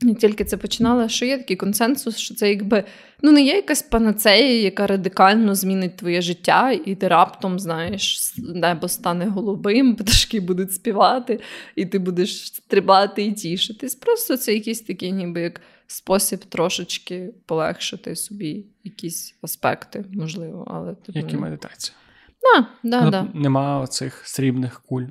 Не 0.00 0.14
тільки 0.14 0.44
це 0.44 0.56
починала, 0.56 1.08
що 1.08 1.24
є 1.24 1.38
такий 1.38 1.56
консенсус, 1.56 2.16
що 2.16 2.34
це 2.34 2.48
якби 2.48 2.84
ну 3.22 3.32
не 3.32 3.42
є 3.42 3.54
якась 3.54 3.82
панацея, 3.82 4.62
яка 4.62 4.86
радикально 4.86 5.54
змінить 5.54 5.96
твоє 5.96 6.22
життя, 6.22 6.70
і 6.84 6.94
ти 6.94 7.08
раптом 7.08 7.58
знаєш, 7.58 8.34
небо 8.38 8.88
стане 8.88 9.26
голубим, 9.26 9.96
пташки 9.96 10.40
будуть 10.40 10.72
співати, 10.72 11.40
і 11.76 11.86
ти 11.86 11.98
будеш 11.98 12.46
стрибати 12.46 13.24
і 13.24 13.32
тішитись. 13.32 13.94
Просто 13.94 14.36
це 14.36 14.54
якийсь 14.54 14.80
такий, 14.80 15.12
ніби 15.12 15.40
як 15.40 15.60
спосіб 15.86 16.44
трошечки 16.44 17.34
полегшити 17.46 18.16
собі 18.16 18.64
якісь 18.84 19.34
аспекти, 19.42 20.04
можливо. 20.12 20.64
але 20.70 20.94
типу, 20.94 21.18
Як 21.18 21.32
і 21.32 21.36
медитація. 21.36 21.96
Да, 22.42 22.66
да, 22.82 23.04
ну, 23.04 23.10
да. 23.10 23.28
Нема 23.34 23.80
оцих 23.80 24.22
срібних 24.26 24.80
куль. 24.80 25.04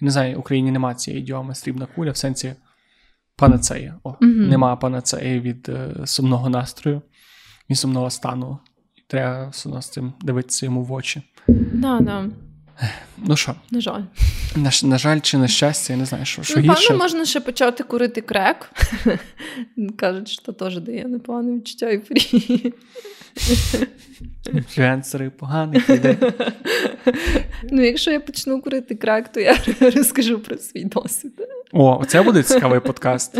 Не 0.00 0.10
знаю, 0.10 0.36
в 0.36 0.40
Україні 0.40 0.70
немає 0.70 0.94
цієї 0.94 1.22
ідіоми 1.22 1.54
срібна 1.54 1.86
куля 1.86 2.10
в 2.10 2.16
сенсі 2.16 2.54
панацея. 3.42 3.94
О, 4.04 4.10
mm 4.10 4.48
Нема 4.48 4.76
панацеї 4.76 5.40
від 5.40 5.68
е, 5.68 6.06
сумного 6.06 6.48
настрою 6.48 7.02
і 7.68 7.74
сумного 7.74 8.10
стану. 8.10 8.58
Треба 9.06 9.48
все 9.48 9.68
одно 9.68 9.82
з 9.82 9.88
цим 9.88 10.12
дивитися 10.20 10.66
йому 10.66 10.82
в 10.82 10.92
очі. 10.92 11.22
Да, 11.72 12.00
да. 12.00 12.26
Ну 13.16 13.36
що? 13.36 13.54
На 13.70 13.80
жаль. 13.80 14.02
На, 14.56 14.70
на 14.82 14.98
жаль, 14.98 15.20
чи 15.20 15.38
на 15.38 15.48
щастя, 15.48 15.92
я 15.92 15.98
не 15.98 16.04
знаю, 16.04 16.24
що 16.24 16.42
що 16.42 16.54
Напевно, 16.54 16.74
гірше. 16.74 16.94
можна 16.94 17.24
ще 17.24 17.40
почати 17.40 17.84
курити 17.84 18.20
крек. 18.20 18.70
Кажуть, 19.96 20.28
що 20.28 20.52
теж 20.52 20.80
дає 20.80 21.08
непогане 21.08 21.52
відчуття 21.52 21.90
і 21.90 21.98
фрі. 21.98 22.74
Інфлюенсери 24.52 25.30
поганих 25.30 25.90
людей. 25.90 26.16
Ну, 27.70 27.82
якщо 27.82 28.10
я 28.10 28.20
почну 28.20 28.62
курити 28.62 28.94
крек, 28.94 29.28
то 29.28 29.40
я 29.40 29.56
розкажу 29.80 30.38
про 30.38 30.56
свій 30.56 30.84
досвід. 30.84 31.32
О, 31.72 32.04
це 32.08 32.22
буде 32.22 32.42
цікавий 32.42 32.80
подкаст. 32.80 33.38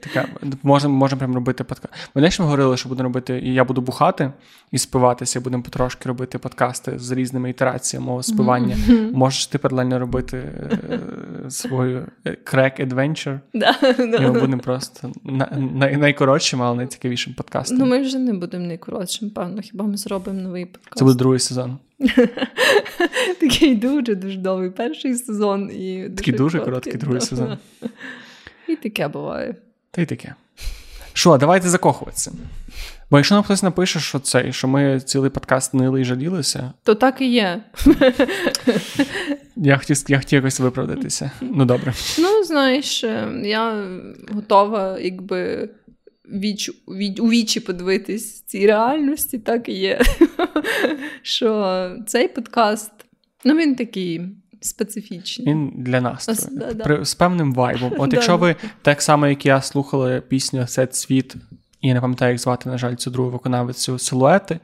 Така, 0.00 0.28
Можемо 0.62 0.94
можем 0.94 1.18
прям 1.18 1.34
робити 1.34 1.64
подкаст. 1.64 1.94
Ми 2.14 2.30
ж 2.30 2.42
говорили, 2.42 2.76
що 2.76 2.88
будемо 2.88 3.04
робити, 3.08 3.40
і 3.44 3.54
я 3.54 3.64
буду 3.64 3.80
бухати 3.80 4.32
і 4.72 4.78
спиватися, 4.78 5.40
будемо 5.40 5.62
потрошки 5.62 6.08
робити 6.08 6.38
подкасти 6.38 6.98
з 6.98 7.10
різними 7.10 7.50
ітераціями 7.50 8.06
мого 8.06 8.22
спивання. 8.22 8.76
Mm-hmm. 8.76 9.12
Можеш 9.12 9.46
ти 9.46 9.58
паралельно 9.58 9.98
робити 9.98 10.36
е, 10.36 11.00
свою 11.50 12.06
крек 12.44 12.80
adventure. 12.80 13.40
І 13.98 14.20
ми 14.20 14.30
будемо 14.30 14.58
просто 14.58 15.12
най- 15.54 15.96
найкоротшим, 15.96 16.62
але 16.62 16.76
найцікавішим 16.76 17.34
подкастом. 17.34 17.78
Ну, 17.78 17.86
ми 17.86 18.02
вже 18.02 18.18
не 18.18 18.32
будемо 18.32 18.51
найкоротшим, 18.58 19.30
певно. 19.30 19.62
Хіба 19.62 19.84
ми 19.84 19.96
зробимо 19.96 20.40
новий 20.40 20.66
подкаст? 20.66 20.98
Це 20.98 21.04
буде 21.04 21.18
другий 21.18 21.40
сезон. 21.40 21.78
Такий 23.40 23.74
дуже 23.74 24.14
дуже 24.14 24.38
довгий 24.38 24.70
перший 24.70 25.14
сезон 25.14 25.70
і 25.70 26.10
такий 26.16 26.34
дуже 26.34 26.60
короткий 26.60 26.94
другий 26.94 27.20
сезон. 27.30 27.58
І 28.68 28.76
таке 28.76 29.08
буває. 29.08 29.54
Та 29.90 30.02
й 30.02 30.06
таке. 30.06 30.34
Що, 31.12 31.36
давайте 31.36 31.68
закохуватися. 31.68 32.32
Бо 33.10 33.18
якщо 33.18 33.34
нам 33.34 33.44
хтось 33.44 33.62
напише, 33.62 34.00
що 34.00 34.18
це, 34.18 34.52
що 34.52 34.68
ми 34.68 35.00
цілий 35.00 35.30
подкаст 35.30 35.74
нили 35.74 36.00
і 36.00 36.04
жалілися, 36.04 36.72
то 36.82 36.94
так 36.94 37.20
і 37.20 37.32
є. 37.32 37.62
Я 39.56 39.78
хотів 39.78 39.96
я 40.08 40.18
хотів 40.18 40.36
якось 40.36 40.60
виправдатися. 40.60 41.30
Ну 41.40 41.64
добре. 41.64 41.92
Ну, 42.18 42.44
знаєш, 42.44 43.04
я 43.42 43.86
готова, 44.34 44.98
якби 45.00 45.68
віч, 46.32 46.70
віч, 46.88 47.20
у 47.20 47.28
вічі 47.28 47.60
подивитись 47.60 48.40
цій 48.40 48.66
реальності, 48.66 49.38
так 49.38 49.68
і 49.68 49.72
є. 49.72 50.00
Що 51.22 51.90
цей 52.06 52.28
подкаст, 52.28 52.92
ну 53.44 53.56
він 53.56 53.74
такий 53.74 54.20
специфічний. 54.60 55.48
Він 55.48 55.72
для 55.76 56.00
нас 56.00 56.28
Ос, 56.28 56.48
да, 56.52 56.72
да. 56.72 57.04
з 57.04 57.14
певним 57.14 57.54
вайбом. 57.54 57.92
От 57.98 58.12
якщо 58.12 58.36
ви 58.36 58.56
так 58.82 59.02
само, 59.02 59.26
як 59.26 59.46
я 59.46 59.62
слухали 59.62 60.20
пісню 60.20 60.66
Сет 60.66 60.94
світ, 60.94 61.34
і 61.80 61.88
я 61.88 61.94
не 61.94 62.00
пам'ятаю, 62.00 62.32
як 62.32 62.40
звати, 62.40 62.68
на 62.68 62.78
жаль, 62.78 62.94
цю 62.94 63.10
другу 63.10 63.30
виконавицю 63.30 63.98
силуети, 63.98 64.60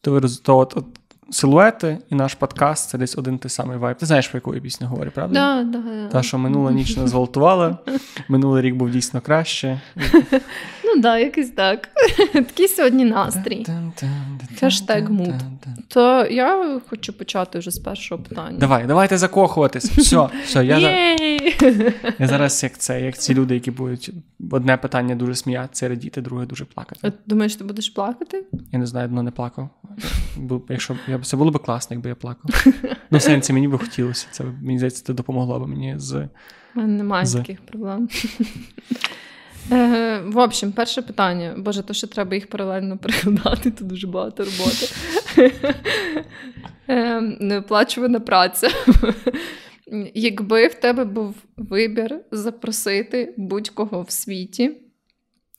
то 0.00 0.12
ви 0.12 0.20
то 0.20 0.58
от, 0.58 0.76
от 0.76 0.86
силуети 1.30 1.98
і 2.10 2.14
наш 2.14 2.34
подкаст 2.34 2.90
це 2.90 2.98
десь 2.98 3.18
один 3.18 3.38
той 3.38 3.50
самий 3.50 3.78
вайб. 3.78 3.96
Ти 3.96 4.06
знаєш, 4.06 4.28
про 4.28 4.36
яку 4.36 4.54
я 4.54 4.60
пісню 4.60 4.86
говорю, 4.86 5.10
правда? 5.14 5.34
Да, 5.34 5.78
да, 5.78 5.78
да. 5.78 6.08
Та, 6.08 6.22
що 6.22 6.38
минула 6.38 6.72
ніч 6.72 6.96
не 6.96 7.08
зґвалтувала, 7.08 7.78
минулий 8.28 8.62
рік 8.62 8.74
був 8.74 8.90
дійсно 8.90 9.20
краще. 9.20 9.80
Ну 10.84 10.92
так, 10.92 11.00
да, 11.02 11.18
якось 11.18 11.50
так. 11.50 11.88
Такий 12.32 12.68
сьогодні 12.68 13.04
настрій. 13.04 13.66
Хештег 14.60 15.10
муд. 15.10 15.34
То 15.88 16.26
я 16.26 16.80
хочу 16.90 17.12
почати 17.12 17.58
вже 17.58 17.70
з 17.70 17.78
першого 17.78 18.22
питання. 18.22 18.58
Давай, 18.58 18.86
давайте 18.86 19.18
закохуватись. 19.18 19.84
Все, 19.84 20.28
все, 20.44 20.64
я 20.64 20.78
я 22.18 22.28
зараз 22.28 22.62
як 22.62 22.78
це, 22.78 23.00
як 23.00 23.18
ці 23.18 23.34
люди, 23.34 23.54
які 23.54 23.70
будуть 23.70 24.10
одне 24.50 24.76
питання 24.76 25.14
дуже 25.14 25.34
сміятися, 25.34 25.88
радіти, 25.88 26.20
друге 26.20 26.46
дуже 26.46 26.64
плакати. 26.64 27.12
Думаєш, 27.26 27.56
ти 27.56 27.64
будеш 27.64 27.90
плакати? 27.90 28.44
Я 28.72 28.78
не 28.78 28.86
знаю, 28.86 29.08
давно 29.08 29.22
не 29.22 29.30
плакав. 29.30 29.68
Якщо 30.68 30.96
я 31.08 31.18
це 31.18 31.36
було 31.36 31.50
б 31.50 31.58
класно, 31.58 31.94
якби 31.94 32.08
я 32.08 32.14
плакав. 32.14 32.64
Ну, 33.10 33.18
в 33.18 33.22
сенсі, 33.22 33.52
мені 33.52 33.68
би 33.68 33.78
хотілося. 33.78 34.26
Це 34.30 34.44
мені 34.44 34.78
здається, 34.78 35.04
це 35.04 35.14
допомогло 35.14 35.60
б 35.60 35.68
мені 35.68 35.94
з. 35.96 36.28
Немає 36.74 37.26
з... 37.26 37.32
таких 37.34 37.66
проблем. 37.66 38.08
Е, 39.72 40.20
В 40.26 40.38
общем, 40.38 40.72
перше 40.72 41.02
питання. 41.02 41.54
Боже, 41.58 41.82
то 41.82 41.94
що 41.94 42.06
треба 42.06 42.34
їх 42.34 42.46
паралельно 42.46 42.98
перекладати, 42.98 43.70
то 43.70 43.84
дуже 43.84 44.06
багато 44.06 44.44
роботи. 44.44 44.88
Е, 46.88 47.20
Неоплачувана 47.20 48.20
праця. 48.20 48.68
Якби 50.14 50.66
в 50.66 50.74
тебе 50.74 51.04
був 51.04 51.34
вибір 51.56 52.20
запросити 52.30 53.34
будь-кого 53.36 54.02
в 54.02 54.10
світі 54.10 54.70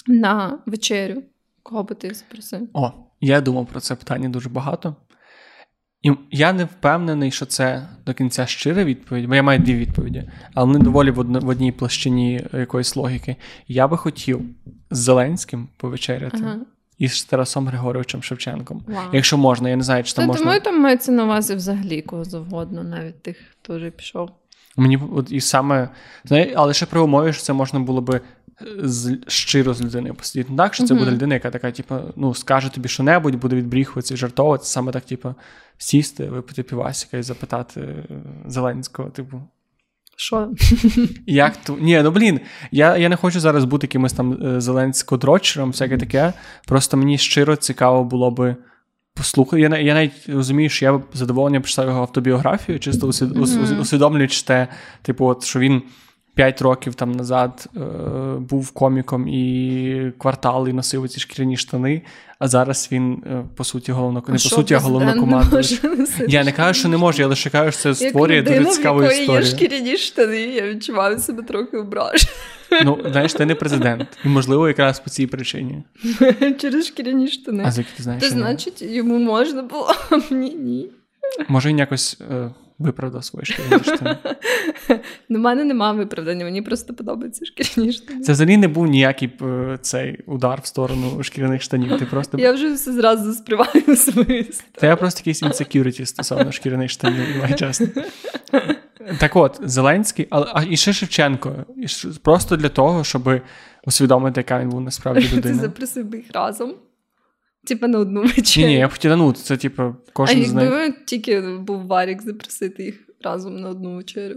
на 0.08 0.60
вечерю, 0.66 1.24
кого 1.64 1.84
би 1.84 1.96
ти 1.96 2.14
запросив? 2.14 2.70
О, 2.74 2.92
я 3.22 3.42
думав 3.42 3.68
про 3.68 3.80
це 3.80 3.96
питання 3.96 4.30
дуже 4.30 4.50
багато. 4.50 4.96
І 6.04 6.12
я 6.32 6.54
не 6.54 6.66
впевнений, 6.66 7.32
що 7.32 7.46
це 7.46 7.88
до 8.06 8.14
кінця 8.14 8.46
щира 8.46 8.84
відповідь, 8.84 9.28
бо 9.28 9.36
я 9.36 9.44
маю 9.44 9.60
дві 9.60 9.76
відповіді, 9.76 10.30
але 10.54 10.68
вони 10.68 10.80
доволі 10.80 11.12
в, 11.12 11.50
одній 11.50 11.72
площині 11.72 12.46
якоїсь 12.54 12.96
логіки. 12.96 13.36
Я 13.68 13.88
би 13.88 13.98
хотів 13.98 14.42
з 14.92 14.98
Зеленським 14.98 15.68
повечеряти 15.78 16.38
ага. 16.42 16.58
і 16.98 17.08
з 17.08 17.24
Тарасом 17.24 17.68
Григоровичем 17.68 18.24
Шевченком. 18.24 18.84
Wow. 18.88 19.10
Якщо 19.14 19.38
можна, 19.38 19.70
я 19.70 19.76
не 19.76 19.84
знаю, 19.84 20.04
чи 20.04 20.14
там 20.14 20.28
можна. 20.28 20.42
Думаю, 20.42 20.62
там 20.62 20.82
мається 20.82 21.12
на 21.12 21.24
увазі 21.24 21.56
взагалі 21.56 22.02
кого 22.02 22.24
завгодно, 22.24 22.84
навіть 22.84 23.22
тих, 23.22 23.38
хто 23.52 23.76
вже 23.76 23.92
пішов. 23.92 24.30
Мені 24.78 25.00
от 25.16 25.32
і 25.32 25.42
саме 25.42 25.90
знає, 26.26 26.54
але 26.56 26.74
ще 26.74 26.86
при 26.86 27.00
умові, 27.00 27.34
що 27.34 27.44
це 27.44 27.54
можна 27.54 27.80
було 27.80 28.02
би 28.02 28.22
з, 28.84 29.18
щиро 29.28 29.74
з 29.74 29.82
людиною 29.82 30.14
посидіти. 30.14 30.52
Не 30.52 30.58
так, 30.58 30.74
що 30.74 30.84
це 30.84 30.94
mm-hmm. 30.94 30.98
буде 31.00 31.12
людина, 31.12 31.34
яка 31.34 31.52
така, 31.52 31.72
типу, 31.72 31.96
ну, 32.16 32.34
скаже 32.34 32.74
тобі 32.74 32.90
що-небудь, 32.90 33.36
буде 33.36 33.56
відбріхуватися, 33.56 34.16
жартовувати, 34.16 34.66
саме 34.66 34.92
так, 34.92 35.06
типу, 35.06 35.36
сісти, 35.78 36.26
випити 36.26 36.64
півасика 36.64 37.18
і 37.18 37.24
запитати 37.24 37.82
е, 37.82 38.06
Зеленського, 38.48 39.10
типу. 39.10 39.42
Що? 40.18 40.52
Як 41.28 41.58
то? 41.58 41.78
Ні, 41.82 42.02
ну 42.04 42.12
блін, 42.12 42.40
я 42.72 42.98
я 42.98 43.10
не 43.10 43.16
хочу 43.16 43.40
зараз 43.40 43.66
бути 43.66 43.88
якимось 43.88 44.14
там 44.14 44.34
е, 44.34 44.60
зеленсько-дрочером, 44.60 45.68
всяке 45.68 45.98
таке. 45.98 46.34
Просто 46.68 46.98
мені 46.98 47.18
щиро 47.18 47.56
цікаво 47.56 48.04
було 48.04 48.32
би 48.32 48.56
послухати. 49.14 49.62
Я 49.62 49.78
я 49.78 49.94
навіть 49.94 50.30
розумію, 50.30 50.70
що 50.70 50.86
я 50.86 50.94
б 50.94 51.04
задоволення 51.14 51.60
прочитав 51.60 51.88
його 51.88 52.02
автобіографію, 52.02 52.80
чисто 52.80 53.08
усвідомлюючи 53.80 54.46
те, 54.46 54.68
типу, 55.02 55.26
от, 55.26 55.44
що 55.44 55.60
він 55.60 55.82
5 56.36 56.62
років 56.62 56.96
там 56.96 57.12
назад 57.12 57.70
е, 57.76 57.80
був 58.40 58.72
коміком 58.72 59.28
і 59.28 60.12
квартал, 60.18 60.68
і 60.68 60.74
носив 60.74 61.10
ці 61.10 61.20
шкіряні 61.20 61.58
штани, 61.58 62.02
а 62.40 62.48
зараз 62.48 62.90
він, 62.92 63.24
е, 63.26 63.44
по 63.56 63.64
суті, 63.64 63.92
головно, 63.92 64.24
не 64.28 64.34
по 64.34 64.40
суті, 64.40 64.74
а 64.74 64.80
головнокомандуючий. 64.80 65.80
Я 66.28 66.44
не 66.44 66.52
кажу, 66.52 66.80
що 66.80 66.90
не 66.90 66.98
може, 66.98 67.22
я 67.22 67.28
лише 67.28 67.50
кажу, 67.50 67.72
що 67.72 67.94
це 67.94 68.10
створює 68.10 68.36
Як 68.36 68.46
людина, 68.46 68.64
дуже 68.64 68.78
цікаву 68.78 69.04
історію. 69.04 69.40
є 69.40 69.46
шкіряні 69.46 69.98
штани, 69.98 70.42
я 70.42 70.68
відчуваю 70.68 71.20
себе 71.20 71.44
трохи 71.44 71.78
ображено. 71.78 72.32
Ну, 72.84 73.00
знаєш, 73.12 73.34
ти 73.34 73.46
не 73.46 73.56
президент. 73.56 74.08
І, 74.26 74.28
можливо, 74.28 74.68
якраз 74.68 75.00
по 75.00 75.10
цій 75.10 75.28
причині. 75.28 75.84
Через 76.60 76.88
шкіряні 76.88 77.28
штани. 77.28 77.64
А 77.68 77.72
звідки 77.72 77.92
ти 77.98 78.04
знаєш? 78.04 78.24
То 78.24 78.30
значить, 78.30 78.82
йому 78.82 79.20
можна 79.20 79.64
було, 79.64 79.94
а 80.10 80.18
мені 80.32 80.50
ні. 80.50 80.90
Може, 81.48 81.70
він 81.70 81.80
якось 81.80 82.18
е, 82.32 82.50
виправдав 82.80 83.24
свої 83.26 83.46
шкіряні 83.46 83.84
штани. 83.84 84.18
Ну, 85.30 85.40
в 85.40 85.42
мене 85.42 85.64
немає 85.64 85.94
виправдання, 85.94 86.46
мені 86.46 86.62
просто 86.62 86.94
подобаються 86.94 87.46
шкіряні 87.46 87.94
штани. 87.94 88.22
Це 88.22 88.32
взагалі 88.32 88.58
не 88.58 88.68
був 88.68 88.88
ніякий 88.88 89.34
е, 89.42 89.78
цей 89.82 90.20
удар 90.26 90.60
в 90.64 90.66
сторону 90.66 91.24
шкіряних 91.24 91.62
штанів. 91.62 92.00
Ти 92.00 92.06
просто 92.06 92.38
Я 92.38 92.52
вже 92.52 92.74
все 92.74 92.94
зразу 92.94 93.34
сприймаю 93.34 93.84
особисто. 93.88 94.64
Та 94.72 94.88
я 94.88 94.96
просто 94.96 95.20
якийсь 95.20 95.42
інсекюріті 95.42 96.06
стосовно 96.06 96.52
шкіряних 96.52 96.92
штанів, 96.92 97.56
чесно. 97.56 97.88
Так 99.20 99.36
от, 99.36 99.60
Зеленський, 99.64 100.28
але 100.30 100.48
а 100.54 100.64
і 100.64 100.78
ще 100.78 100.94
Шевченко. 100.94 101.56
І 101.78 101.86
просто 102.22 102.58
для 102.58 102.70
того, 102.70 103.04
щоб 103.04 103.42
усвідомити, 103.84 104.40
яка 104.40 104.60
він 104.60 104.70
був 104.70 104.82
насправді 104.82 105.28
Ти 105.42 105.54
запросив 105.54 106.06
би 106.06 106.18
їх 106.18 106.26
разом. 106.34 106.74
Типа 107.66 107.88
на 107.88 108.00
одну 108.00 108.24
Ні, 108.24 108.28
вечерю. 108.38 108.68
ні, 108.68 108.74
я 108.74 108.88
б 108.88 108.92
хотіла, 108.92 109.16
ну, 109.16 109.32
це 109.34 109.58
типу, 109.58 109.84
а 109.84 109.94
кожен 110.14 110.44
з 110.44 110.48
якби 110.48 110.62
них. 110.64 110.72
ви 110.72 110.94
тільки 111.06 111.42
був 111.42 111.88
Варік 111.88 112.22
запросити 112.22 112.84
їх 112.84 112.96
разом 113.22 113.60
на 113.60 113.70
одну 113.70 113.96
вечерю. 113.96 114.36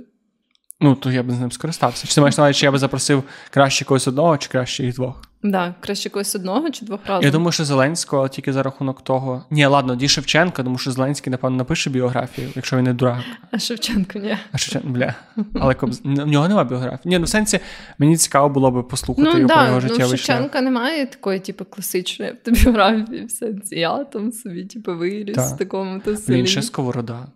Ну, 0.81 0.95
то 0.95 1.11
я 1.13 1.23
б 1.23 1.31
з 1.31 1.41
ним 1.41 1.53
скористався. 1.53 2.07
Чи 2.07 2.15
ти 2.15 2.21
маєш 2.21 2.37
на 2.37 2.45
увазі, 2.45 2.59
чи 2.61 2.67
я 2.67 2.73
би 2.73 2.79
запросив 2.79 3.23
краще 3.51 3.85
когось 3.85 4.09
одного, 4.09 4.39
чи 4.39 4.49
краще 4.49 4.85
їх 4.85 4.95
двох? 4.95 5.23
Да, 5.51 5.75
краще 5.81 6.11
когось 6.11 6.35
одного 6.35 6.71
чи 6.71 6.85
двох 6.85 7.01
разом. 7.07 7.25
Я 7.25 7.31
думаю, 7.31 7.53
що 7.53 7.65
Зеленського 7.65 8.29
тільки 8.29 8.53
за 8.53 8.63
рахунок 8.63 9.03
того. 9.03 9.45
Ні, 9.51 9.67
ладно, 9.67 9.97
Ді 9.97 10.09
Шевченка, 10.09 10.63
тому 10.63 10.79
що 10.79 10.93
Зеленський, 10.93 11.31
напевно, 11.31 11.57
напише 11.57 11.91
біографію, 11.91 12.49
якщо 12.55 12.77
він 12.77 12.85
не 12.85 12.93
дурак. 12.93 13.19
А 13.51 13.59
Шевченко 13.59 14.19
ні. 14.19 14.37
А 14.53 14.59
Шевченко, 14.59 14.89
бля. 14.89 15.15
Але 15.61 15.75
Кобз... 15.75 16.01
в 16.05 16.27
нього 16.27 16.49
немає 16.49 16.69
біографії. 16.69 17.01
Ні, 17.05 17.19
ну 17.19 17.25
в 17.25 17.29
сенсі, 17.29 17.61
мені 17.99 18.17
цікаво 18.17 18.49
було 18.49 18.71
би 18.71 18.83
послухати 18.83 19.29
Ну 19.29 19.39
його 19.39 19.49
про 19.49 19.57
да, 19.57 19.67
його 19.67 19.75
ну, 19.75 19.81
життєвий 19.81 20.19
шлях. 20.19 20.37
Шевченка 20.37 20.61
немає 20.61 21.07
такої, 21.07 21.41
типу, 21.41 21.65
класичної 21.65 22.31
автобіографії. 22.31 23.25
В 23.25 23.31
сенсі 23.31 23.79
я 23.79 24.05
там 24.05 24.33
собі, 24.33 24.65
типу, 24.65 24.97
виріс 24.97 25.37
в 25.37 25.57
такому 25.57 26.01
то 26.01 26.17
селі. 26.17 26.37
Він 26.37 26.47
ще 26.47 26.63
сковорода. 26.63 27.27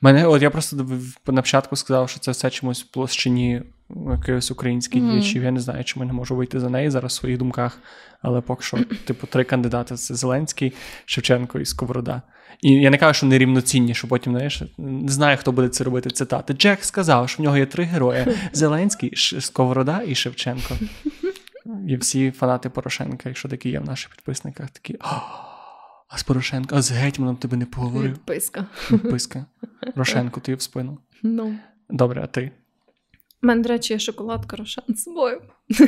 Мене, 0.00 0.26
от 0.26 0.42
я 0.42 0.50
просто 0.50 0.76
на 1.26 1.42
початку 1.42 1.76
сказав, 1.76 2.10
що 2.10 2.20
це 2.20 2.30
все 2.30 2.50
чомусь 2.50 2.82
в 2.84 2.86
площині 2.86 3.62
якихось 4.10 4.50
українських 4.50 5.02
Мгм. 5.02 5.10
діячів. 5.12 5.42
Я 5.42 5.50
не 5.50 5.60
знаю, 5.60 5.84
чому 5.84 6.04
я 6.04 6.06
не 6.06 6.12
можу 6.12 6.36
вийти 6.36 6.60
за 6.60 6.68
неї 6.70 6.90
зараз 6.90 7.12
в 7.12 7.14
своїх 7.14 7.38
думках. 7.38 7.78
Але 8.22 8.40
поки 8.40 8.62
що, 8.64 8.76
типу, 9.04 9.26
три 9.26 9.44
кандидати: 9.44 9.94
це 9.94 10.14
Зеленський, 10.14 10.72
Шевченко 11.06 11.58
і 11.58 11.64
Сковорода. 11.64 12.22
І 12.60 12.72
я 12.72 12.90
не 12.90 12.98
кажу, 12.98 13.14
що 13.14 13.26
вони 13.26 13.38
рівноцінні, 13.38 13.94
що 13.94 14.08
потім, 14.08 14.32
знаєш, 14.32 14.62
не 14.78 15.08
знаю, 15.12 15.36
хто 15.36 15.52
буде 15.52 15.68
це 15.68 15.84
робити. 15.84 16.10
Цитати. 16.10 16.54
Джек 16.54 16.84
сказав, 16.84 17.28
що 17.28 17.42
в 17.42 17.44
нього 17.44 17.56
є 17.58 17.66
три 17.66 17.84
герої: 17.84 18.26
Зеленський, 18.52 19.16
Ш- 19.16 19.40
Сковорода 19.40 20.02
і 20.06 20.14
Шевченко. 20.14 20.74
І 21.88 21.96
всі 21.96 22.30
фанати 22.30 22.70
Порошенка, 22.70 23.28
якщо 23.28 23.48
такі 23.48 23.68
є 23.70 23.80
в 23.80 23.84
наших 23.84 24.10
підписниках, 24.10 24.70
такі. 24.70 24.96
«А, 25.00 25.16
А 26.08 26.18
з 26.18 26.22
Порошенко, 26.22 26.76
а 26.76 26.82
з 26.82 26.90
гетьманом 26.92 27.36
тебе 27.36 27.56
не 27.56 27.66
поговорив. 27.66 28.12
Відписка. 28.12 28.66
Писка. 29.10 29.46
Рошенку, 29.96 30.40
ти 30.40 30.54
в 30.54 30.62
спину. 30.62 30.98
Ну. 31.22 31.58
Добре, 31.90 32.20
а 32.24 32.26
ти? 32.26 32.50
У 33.42 33.46
мене, 33.46 33.62
до 33.62 33.68
речі, 33.68 33.92
є 33.92 33.98
шоколадка 33.98 34.56
Рошен 34.56 34.84
з 34.88 35.02
собою. 35.02 35.42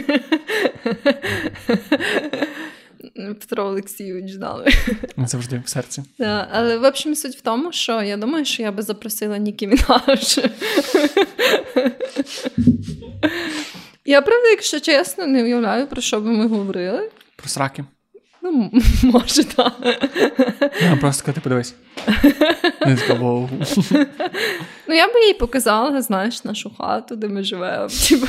Петро 3.15 3.65
Олексійович 3.65 4.35
дали. 4.35 4.69
Завжди 5.17 5.63
в 5.65 5.69
серці. 5.69 6.03
Да, 6.19 6.49
але 6.53 6.79
в 6.79 6.85
общем 6.85 7.15
суть 7.15 7.37
в 7.37 7.41
тому, 7.41 7.73
що 7.73 8.03
я 8.03 8.17
думаю, 8.17 8.45
що 8.45 8.63
я 8.63 8.73
би 8.73 8.83
запросила 8.83 9.39
Нікі 9.39 9.67
Мінаш. 9.67 10.39
Я 14.05 14.23
правда, 14.23 14.49
якщо 14.49 14.81
чесно, 14.81 15.27
не 15.27 15.43
уявляю, 15.43 15.87
про 15.87 16.03
що 16.03 16.21
би 16.21 16.31
ми 16.31 16.47
говорили. 16.49 17.11
Про 17.37 17.49
сраки. 17.49 17.85
Ну, 18.43 18.71
може, 19.03 19.45
так. 19.45 19.73
Я 20.83 20.97
просто 21.01 21.25
коли 21.25 21.35
ти 21.35 21.41
подивись. 21.41 21.75
Не 22.87 23.15
вау. 23.15 23.49
Ну, 24.89 24.95
я 24.95 25.07
би 25.07 25.27
їй 25.27 25.35
показала, 25.35 26.03
знаєш, 26.03 26.45
нашу 26.45 26.73
хату, 26.79 27.17
де 27.17 27.29
ми 27.29 27.43
живемо. 27.45 27.89
Типу, 28.09 28.27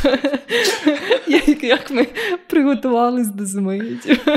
як, 1.27 1.63
як 1.63 1.91
ми 1.91 2.07
приготувались 2.47 3.27
до 3.27 3.45
зими. 3.45 3.79
Типу. 3.79 4.31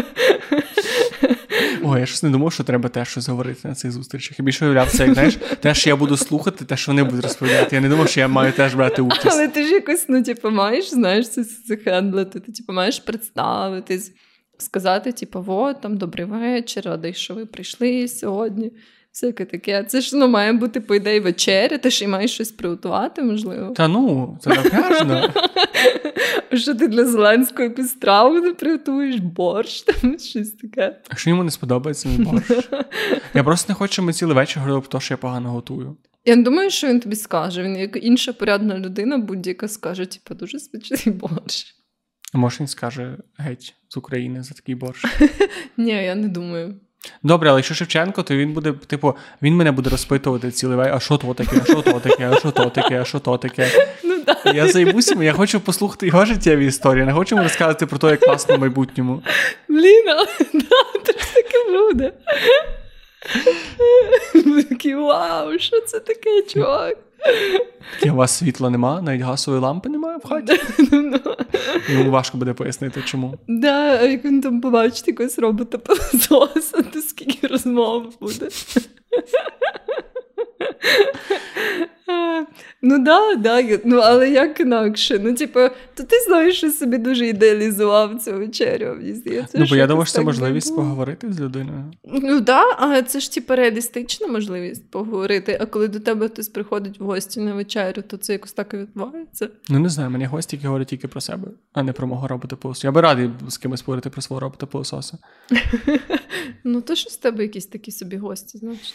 Ой, 1.82 2.00
я 2.00 2.06
щось 2.06 2.22
не 2.22 2.30
думав, 2.30 2.52
що 2.52 2.64
треба 2.64 2.88
теж 2.88 3.08
щось 3.08 3.28
говорити 3.28 3.68
на 3.68 3.74
цих 3.74 3.92
зустрічах. 3.92 4.38
Я 4.38 4.44
більше 4.44 4.64
уявляв 4.64 4.90
це, 4.90 5.04
як 5.04 5.14
знаєш, 5.14 5.38
те, 5.60 5.74
що 5.74 5.90
я 5.90 5.96
буду 5.96 6.16
слухати, 6.16 6.64
те, 6.64 6.76
що 6.76 6.92
вони 6.92 7.04
будуть 7.04 7.22
розповідати. 7.22 7.76
Я 7.76 7.82
не 7.82 7.88
думав, 7.88 8.08
що 8.08 8.20
я 8.20 8.28
маю 8.28 8.52
теж 8.52 8.74
брати 8.74 9.02
участь. 9.02 9.26
Але 9.30 9.48
ти 9.48 9.64
ж 9.64 9.72
якось, 9.72 10.04
ну, 10.08 10.22
типу, 10.22 10.50
маєш, 10.50 10.90
знаєш, 10.90 11.28
це 11.28 11.44
захендлити, 11.66 12.40
ти 12.40 12.52
типу, 12.52 12.72
маєш 12.72 12.98
представитись, 12.98 14.12
сказати, 14.58 15.12
типу, 15.12 15.44
от 15.48 15.80
там 15.80 15.96
добрий 15.96 16.26
вечір, 16.26 16.84
радий, 16.86 17.14
що 17.14 17.34
ви 17.34 17.46
прийшли 17.46 18.08
сьогодні. 18.08 18.72
Всяке 19.12 19.44
таке. 19.44 19.84
Це 19.84 20.00
ж 20.00 20.16
ну, 20.16 20.28
має 20.28 20.52
бути, 20.52 20.80
по 20.80 20.94
ідеї, 20.94 21.20
вечеря, 21.20 21.78
ти 21.78 21.90
ж 21.90 22.04
і 22.04 22.08
маєш 22.08 22.32
щось 22.34 22.52
приготувати, 22.52 23.22
можливо. 23.22 23.70
Та 23.70 23.88
ну, 23.88 24.38
це 24.40 24.50
напряжно. 24.50 25.32
Що 26.52 26.74
ти 26.74 26.88
для 26.88 27.04
Зеленського 27.04 27.62
якусь 27.62 27.88
страву 27.88 28.40
не 28.40 28.54
приготуєш, 28.54 29.16
борщ, 29.16 29.82
там 29.82 30.18
щось 30.18 30.52
таке. 30.52 31.00
Якщо 31.10 31.30
йому 31.30 31.44
не 31.44 31.50
сподобається, 31.50 32.08
не 32.08 32.24
борщ. 32.24 32.50
Я 33.34 33.44
просто 33.44 33.72
не 33.72 33.74
хочу, 33.74 33.92
щоб 33.92 34.04
ми 34.04 34.12
цілий 34.12 34.34
вечір 34.34 34.58
говорили 34.58 34.80
про 34.80 34.88
те, 34.88 35.00
що 35.00 35.14
я 35.14 35.18
погано 35.18 35.50
готую. 35.50 35.96
Я 36.24 36.36
не 36.36 36.42
думаю, 36.42 36.70
що 36.70 36.88
він 36.88 37.00
тобі 37.00 37.16
скаже. 37.16 37.62
Він 37.62 37.76
як 37.76 38.04
інша 38.04 38.32
порядна 38.32 38.78
людина, 38.78 39.18
будь-яка 39.18 39.68
скаже, 39.68 40.06
типу, 40.06 40.34
дуже 40.34 40.58
смачний 40.58 41.14
борщ. 41.14 41.74
А 42.34 42.38
може 42.38 42.56
він 42.60 42.66
скаже 42.66 43.16
геть 43.38 43.74
з 43.88 43.96
України 43.96 44.42
за 44.42 44.54
такий 44.54 44.74
борщ. 44.74 45.04
Ні, 45.76 46.04
я 46.04 46.14
не 46.14 46.28
думаю. 46.28 46.74
Добре, 47.22 47.50
але 47.50 47.58
якщо 47.58 47.74
Шевченко, 47.74 48.22
то 48.22 48.36
він 48.36 48.52
буде, 48.52 48.72
типу, 48.72 49.16
він 49.42 49.54
мене 49.54 49.72
буде 49.72 49.90
розпитувати 49.90 50.50
цілий 50.50 50.78
а 50.78 51.00
що 51.00 51.16
то 51.16 51.34
таке, 51.34 51.60
а 51.62 51.64
що 51.64 51.82
то 51.82 52.00
таке, 52.00 52.30
а 52.32 52.38
що 52.38 52.50
то 52.50 52.70
таке, 52.70 53.00
а 53.00 53.04
що 53.04 53.18
то 53.18 53.38
таке. 53.38 53.68
Ну 54.04 54.24
да. 54.26 54.52
Я 54.52 54.68
займуся, 54.68 55.22
я 55.22 55.32
хочу 55.32 55.60
послухати 55.60 56.06
його 56.06 56.24
життєві 56.24 56.66
історії, 56.66 57.04
не 57.04 57.12
хочу 57.12 57.34
йому 57.34 57.42
розказати 57.48 57.86
про 57.86 57.98
те, 57.98 58.06
як 58.06 58.20
класно 58.20 58.56
в 58.56 58.60
майбутньому. 58.60 59.22
Блін, 59.68 60.04
але 60.08 60.26
да, 60.52 61.12
ж 61.22 61.34
таке 61.34 61.72
буде. 61.72 62.12
Такі, 64.68 64.94
вау, 64.94 65.58
що 65.58 65.80
це 65.80 66.00
таке, 66.00 66.42
чувак? 66.42 66.96
Таке, 67.94 68.12
у 68.12 68.14
вас 68.14 68.38
світла 68.38 68.70
нема, 68.70 69.02
навіть 69.02 69.22
газової 69.22 69.62
лампи 69.62 69.88
немає 69.88 70.18
в 70.24 70.28
хаті. 70.28 70.60
Йому 71.92 72.10
важко 72.10 72.38
буде 72.38 72.52
пояснити, 72.52 73.02
чому. 73.04 73.34
Да, 73.48 74.02
як 74.02 74.24
він 74.24 74.40
там 74.40 74.60
побачить 74.60 75.08
якогось 75.08 75.38
робота 75.38 75.78
пилососа, 75.78 76.82
то 76.82 77.00
скільки 77.00 77.46
розмов 77.46 78.12
буде. 78.20 78.48
Ну 82.82 82.98
да, 82.98 83.34
да, 83.34 83.78
ну 83.84 83.96
але 83.96 84.30
як 84.30 84.60
інакше? 84.60 85.18
Ну, 85.22 85.34
типу, 85.34 85.60
то 85.94 86.02
ти 86.02 86.16
знаєш, 86.26 86.56
що 86.56 86.70
собі 86.70 86.98
дуже 86.98 87.26
ідеалізував 87.26 88.20
цю 88.22 88.32
вечерю. 88.32 88.94
Мені 88.98 89.14
здається, 89.14 89.58
Ну, 89.58 89.66
бо 89.70 89.76
я 89.76 89.86
думаю, 89.86 90.06
що 90.06 90.14
це 90.14 90.22
можливість 90.22 90.68
було. 90.68 90.82
поговорити 90.82 91.32
з 91.32 91.40
людиною. 91.40 91.84
Ну 92.04 92.40
да, 92.40 92.62
але 92.78 93.02
це 93.02 93.20
ж 93.20 93.32
типу 93.32 93.54
реалістична 93.56 94.26
можливість 94.26 94.90
поговорити. 94.90 95.58
А 95.60 95.66
коли 95.66 95.88
до 95.88 96.00
тебе 96.00 96.28
хтось 96.28 96.48
приходить 96.48 97.00
в 97.00 97.04
гості 97.04 97.40
на 97.40 97.54
вечерю, 97.54 98.02
то 98.06 98.16
це 98.16 98.32
якось 98.32 98.52
так 98.52 98.74
і 98.74 98.76
відбувається. 98.76 99.48
Ну 99.68 99.78
не 99.78 99.88
знаю, 99.88 100.10
мені 100.10 100.24
гості 100.24 100.56
які 100.56 100.66
говорять 100.66 100.88
тільки 100.88 101.08
про 101.08 101.20
себе, 101.20 101.48
а 101.72 101.82
не 101.82 101.92
про 101.92 102.06
мого 102.06 102.28
робота 102.28 102.56
пилососа. 102.56 102.86
Я 102.88 102.92
би 102.92 103.00
радий 103.00 103.30
з 103.48 103.58
кимось 103.58 103.82
поговорити 103.82 104.10
про 104.10 104.22
свого 104.22 104.40
робота 104.40 104.66
пилососа. 104.66 105.18
Ну, 106.64 106.80
то 106.80 106.94
що 106.94 107.10
з 107.10 107.16
тебе 107.16 107.42
якісь 107.42 107.66
такі 107.66 107.90
собі 107.92 108.16
гості, 108.16 108.58
значить. 108.58 108.94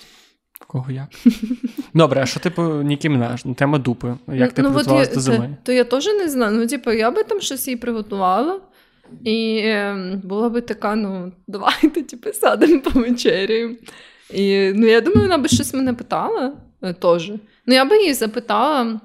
Кого 0.71 0.91
як? 0.91 1.09
Добре, 1.93 2.21
а 2.21 2.25
що 2.25 2.39
типу 2.39 2.61
Нікі 2.63 3.09
Мінаж? 3.09 3.45
Ну, 3.45 3.53
тема 3.53 3.77
дупи. 3.77 4.15
Як 4.27 4.53
ти 4.53 4.61
ну, 4.61 4.73
от 4.75 4.87
я- 4.87 5.05
до 5.05 5.19
зими? 5.19 5.57
То 5.63 5.71
я 5.71 5.83
теж 5.83 6.05
не 6.05 6.29
знаю. 6.29 6.57
Ну, 6.57 6.67
типу, 6.67 6.91
я 6.91 7.11
би 7.11 7.23
там 7.23 7.41
щось 7.41 7.67
їй 7.67 7.75
приготувала. 7.75 8.61
І 9.23 9.61
ем, 9.63 10.21
була 10.23 10.49
би 10.49 10.61
така, 10.61 10.95
ну, 10.95 11.31
давайте, 11.47 12.03
типу, 12.03 12.33
садимо 12.33 12.81
по 12.93 12.99
вечері. 12.99 13.79
І 14.33 14.71
ну, 14.75 14.87
я 14.87 15.01
думаю, 15.01 15.21
вона 15.21 15.37
би 15.37 15.47
щось 15.47 15.73
мене 15.73 15.93
питала 15.93 16.53
е, 16.81 16.93
теж. 16.93 17.31
Ну, 17.65 17.73
я 17.73 17.85
би 17.85 17.97
її 17.97 18.13
запитала, 18.13 19.01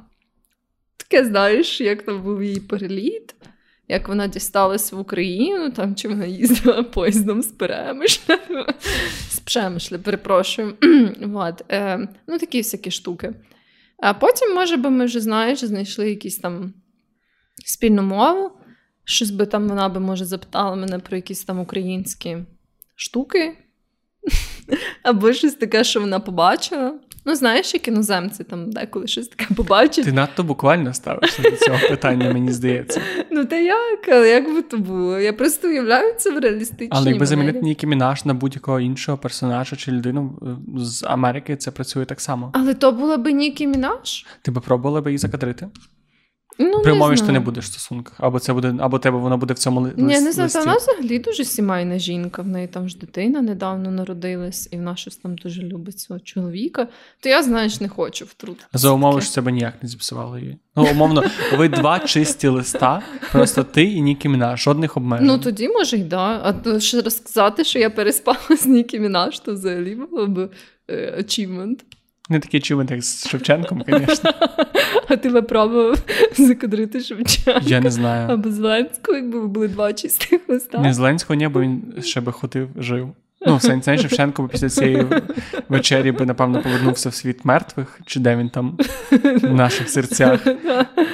таке, 0.96 1.24
знаєш, 1.24 1.80
як 1.80 2.02
там 2.02 2.22
був 2.22 2.42
її 2.42 2.60
переліт, 2.60 3.34
як 3.88 4.08
вона 4.08 4.26
дісталась 4.26 4.92
в 4.92 4.98
Україну, 4.98 5.70
там 5.70 5.94
чи 5.94 6.08
вона 6.08 6.26
їздила 6.26 6.82
поїздом 6.94 7.42
з 7.42 7.46
Перемишля. 7.46 8.38
З 9.28 9.40
Пшемишля, 9.40 9.98
перепрошую. 9.98 10.74
вот. 11.20 11.64
е, 11.68 12.08
ну, 12.26 12.38
такі 12.38 12.58
всякі 12.58 12.90
штуки. 12.90 13.34
А 13.98 14.14
потім, 14.14 14.54
може 14.54 14.76
би, 14.76 14.90
ми 14.90 15.04
вже 15.04 15.20
знаєш, 15.20 15.64
знайшли 15.64 16.10
якісь 16.10 16.38
там 16.38 16.74
спільну 17.66 18.02
мову. 18.02 18.50
Щось 19.04 19.30
би 19.30 19.46
там 19.46 19.68
вона 19.68 19.88
би, 19.88 20.00
може, 20.00 20.24
запитала 20.24 20.76
мене 20.76 20.98
про 20.98 21.16
якісь 21.16 21.44
там 21.44 21.60
українські 21.60 22.38
штуки. 22.94 23.56
Або 25.02 25.32
щось 25.32 25.54
таке, 25.54 25.84
що 25.84 26.00
вона 26.00 26.20
побачила. 26.20 26.98
Ну, 27.26 27.34
знаєш, 27.34 27.74
як 27.74 27.88
іноземці 27.88 28.44
там 28.44 28.70
деколи 28.70 29.06
щось 29.06 29.28
таке 29.28 29.54
побачать. 29.54 30.04
Ти 30.04 30.12
надто 30.12 30.44
буквально 30.44 30.94
ставишся 30.94 31.42
до 31.42 31.50
цього 31.50 31.78
питання, 31.88 32.32
мені 32.32 32.52
здається. 32.52 33.00
Ну, 33.30 33.44
та 33.44 33.56
як? 33.56 34.08
Але 34.08 34.28
як 34.28 34.54
би 34.54 34.62
то 34.62 34.78
було? 34.78 35.18
Я 35.18 35.32
просто 35.32 35.68
уявляю 35.68 36.14
це 36.18 36.30
в 36.30 36.38
реалістичній 36.38 36.88
Але 36.90 37.10
якби 37.10 37.26
замінити. 37.26 37.60
Нікі 37.60 37.86
Мінаш 37.86 38.24
на 38.24 38.34
будь-якого 38.34 38.80
іншого 38.80 39.18
персонажа 39.18 39.76
чи 39.76 39.92
людину 39.92 40.38
е, 40.42 40.80
з 40.84 41.02
Америки, 41.02 41.56
це 41.56 41.70
працює 41.70 42.04
так 42.04 42.20
само. 42.20 42.50
Але 42.54 42.74
то 42.74 42.92
була 42.92 43.16
би 43.16 43.32
Нікі 43.32 43.66
Мінаш? 43.66 44.26
Ти 44.42 44.50
би 44.50 44.60
пробувала 44.60 45.00
би 45.00 45.10
її 45.10 45.18
закадрити? 45.18 45.68
Ну, 46.58 46.82
При 46.82 46.92
умові, 46.92 47.16
що 47.16 47.26
ти 47.26 47.32
не 47.32 47.40
будеш 47.40 47.64
в 47.64 47.68
стосунках. 47.68 48.14
Або 48.18 48.38
це 48.38 48.52
буде, 48.52 48.74
або 48.80 48.98
тебе 48.98 49.18
воно 49.18 49.36
буде 49.38 49.54
в 49.54 49.58
цьому 49.58 49.80
ли- 49.80 49.92
Ні, 49.96 50.20
не 50.20 50.32
знаю, 50.32 50.50
вона 50.54 50.76
взагалі 50.76 51.18
дуже 51.18 51.44
сімейна 51.44 51.98
жінка. 51.98 52.42
В 52.42 52.46
неї 52.46 52.66
там 52.68 52.88
ж 52.88 52.98
дитина 52.98 53.42
недавно 53.42 53.90
народилась, 53.90 54.68
і 54.70 54.76
вона 54.76 54.96
щось 54.96 55.16
там 55.16 55.36
дуже 55.36 55.62
любить 55.62 55.98
свого 56.00 56.20
чоловіка. 56.20 56.88
То 57.20 57.28
я, 57.28 57.42
знаєш, 57.42 57.80
не 57.80 57.88
хочу 57.88 58.24
втрутитися. 58.24 58.68
За 58.72 58.90
умови, 58.90 59.20
що 59.20 59.30
це 59.30 59.40
би 59.40 59.52
ніяк 59.52 59.74
не 59.82 59.88
зіпсувало 59.88 60.38
її. 60.38 60.58
Ну, 60.76 60.86
умовно, 60.92 61.24
ви 61.58 61.68
два 61.68 61.98
чисті 62.00 62.48
листа, 62.48 63.02
просто 63.32 63.64
ти 63.64 63.84
і 63.84 64.00
Нікі 64.00 64.28
Мінаш, 64.28 64.64
жодних 64.64 64.96
обмежень. 64.96 65.26
Ну 65.26 65.38
тоді 65.38 65.68
може 65.68 65.96
й 65.96 66.04
да. 66.04 66.40
А 66.44 66.52
то 66.52 66.80
ще 66.80 67.00
розказати, 67.00 67.64
що 67.64 67.78
я 67.78 67.90
переспала 67.90 68.38
з 68.60 68.66
Нікі 68.66 69.00
Мінаш, 69.00 69.40
то 69.40 69.54
взагалі 69.54 69.94
було 69.94 70.26
б 70.26 70.50
achievement. 71.18 71.76
Не 72.30 72.40
такий 72.40 72.60
чувак, 72.60 72.90
як 72.90 73.02
з 73.02 73.28
Шевченком, 73.28 73.82
звісно. 73.88 74.30
А 75.08 75.16
ти 75.16 75.28
би 75.28 75.42
пробував 75.42 75.98
закадрити 76.38 77.00
Шевченка 77.00 77.60
Я 77.66 77.80
не 77.80 77.90
знаю. 77.90 78.30
або 78.30 78.50
Зеленського, 78.50 79.18
якби 79.18 79.40
ви 79.40 79.46
були 79.46 79.68
два 79.68 79.92
чистих 79.92 80.40
листа. 80.48 80.78
Не 80.78 80.94
Зеленського 80.94 81.34
ні, 81.34 81.48
бо 81.48 81.60
він 81.60 81.94
ще 82.02 82.20
би 82.20 82.32
хотів, 82.32 82.68
жив. 82.76 83.08
Ну, 83.46 83.56
в 83.56 83.62
сенсі 83.62 83.98
Шевченко 83.98 84.42
би 84.42 84.48
після 84.48 84.68
цієї 84.68 85.06
вечері 85.68 86.12
би, 86.12 86.26
напевно, 86.26 86.62
повернувся 86.62 87.08
в 87.08 87.14
світ 87.14 87.44
мертвих, 87.44 88.00
чи 88.06 88.20
де 88.20 88.36
він 88.36 88.48
там 88.48 88.78
в 89.42 89.54
наших 89.54 89.88
серцях. 89.90 90.40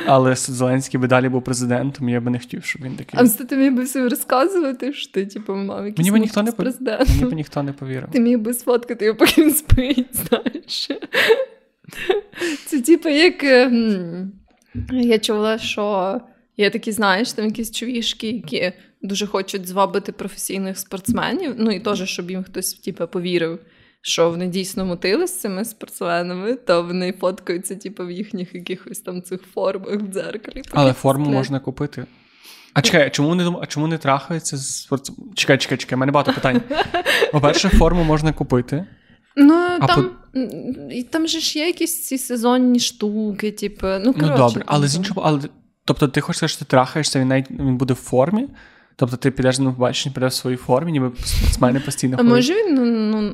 Але 0.07 0.35
Зеленський 0.37 1.01
би 1.01 1.07
далі 1.09 1.29
був 1.29 1.45
президентом, 1.45 2.09
я 2.09 2.21
би 2.21 2.31
не 2.31 2.39
хотів, 2.39 2.65
щоб 2.65 2.83
він 2.83 2.97
такий. 2.97 3.21
А 3.21 3.27
з 3.27 3.33
ти 3.33 3.57
міг 3.57 3.73
би 3.73 3.83
всім 3.83 4.09
розказувати, 4.09 4.93
що 4.93 5.13
ти 5.13 5.27
типу, 5.27 5.55
мав 5.55 5.87
якісь 5.87 5.99
Мені 5.99 6.11
би 6.11 6.19
ніхто 6.19 6.43
не 6.43 6.53
президентом. 6.53 7.17
Мені 7.21 7.31
б 7.31 7.33
ніхто 7.35 7.63
не 7.63 7.73
повірив. 7.73 8.09
Ти 8.13 8.21
міг 8.21 8.39
би 8.39 8.55
сфоткати 8.55 9.05
його, 9.05 9.19
поки 9.19 9.43
він 9.43 9.55
спить, 9.55 10.07
знаєш. 10.13 10.89
Це 12.67 12.81
типу 12.81 13.09
як. 13.09 13.45
е, 13.45 13.71
Я 14.93 15.19
чула, 15.19 15.59
що 15.59 16.21
є 16.61 16.71
такі, 16.71 16.93
знаєш, 16.93 17.33
там 17.33 17.45
якісь 17.45 17.71
чувішки, 17.71 18.31
які 18.31 18.73
дуже 19.03 19.27
хочуть 19.27 19.69
звабити 19.69 20.13
професійних 20.13 20.79
спортсменів. 20.79 21.55
Ну 21.59 21.71
і 21.71 21.81
теж, 21.81 22.09
щоб 22.09 22.31
їм 22.31 22.45
хтось 22.45 22.75
типу, 22.75 23.07
повірив, 23.07 23.59
що 24.03 24.31
вони 24.31 24.47
дійсно 24.47 24.85
мотили 24.85 25.27
з 25.27 25.41
цими 25.41 25.65
спортсменами, 25.65 26.55
то 26.55 26.83
вони 26.83 27.13
фоткаються, 27.13 27.77
типу, 27.77 28.07
в 28.07 28.11
їхніх 28.11 28.55
якихось 28.55 29.01
там 29.01 29.23
цих 29.23 29.41
формах 29.55 30.01
в 30.01 30.07
дзеркалі. 30.07 30.63
Але 30.71 30.93
форму 30.93 31.25
сплять. 31.25 31.37
можна 31.37 31.61
купити. 31.61 32.07
А 32.75 32.83
чекай, 32.83 33.07
а 33.07 33.11
чому 33.11 33.35
не 33.35 33.45
дум... 33.45 33.59
а 33.63 33.67
чому 33.67 33.87
не 33.87 33.99
трахаються 33.99 34.57
з 34.57 34.83
спорт... 34.83 35.11
Чекай, 35.35 35.59
чекай, 35.59 35.79
чекай, 35.79 35.97
в 35.97 36.01
мене 36.01 36.13
багато 36.13 36.33
питань. 36.33 36.61
По-перше, 37.33 37.69
форму 37.69 38.05
можна 38.05 38.33
купити. 38.33 38.87
Ну, 39.37 39.55
А 39.81 39.87
там, 39.87 40.11
і 40.91 41.03
там 41.03 41.29
же 41.29 41.41
ж 41.41 41.59
є 41.59 41.67
якісь 41.67 42.07
ці 42.07 42.19
сезонні 42.19 42.81
штуки, 42.81 43.51
типу. 43.51 43.87
Ну, 43.87 44.15
Ну 44.17 44.37
добре, 44.37 44.63
але 44.67 44.89
з 44.89 44.97
іншого, 44.97 45.23
але 45.25 45.41
тобто 45.85 46.09
ти 46.09 46.21
хочеш 46.21 46.37
сказати, 46.37 46.53
що 46.53 46.65
ти 46.65 46.71
трахаєшся, 46.71 47.21
він 47.21 47.29
навіть 47.29 47.51
він 47.51 47.77
буде 47.77 47.95
в 47.95 47.97
формі. 47.97 48.49
Тобто 49.01 49.17
ти 49.17 49.31
підеш 49.31 49.59
на 49.59 49.73
побачення, 49.73 50.15
підеш 50.15 50.33
в 50.33 50.37
своїй 50.37 50.57
формі, 50.57 50.93
ніби 50.93 51.13
спортсмени 51.25 51.81
постійно 51.81 52.17
А 52.21 52.23
може 52.23 52.55
він, 52.55 52.75
ну, 52.75 52.85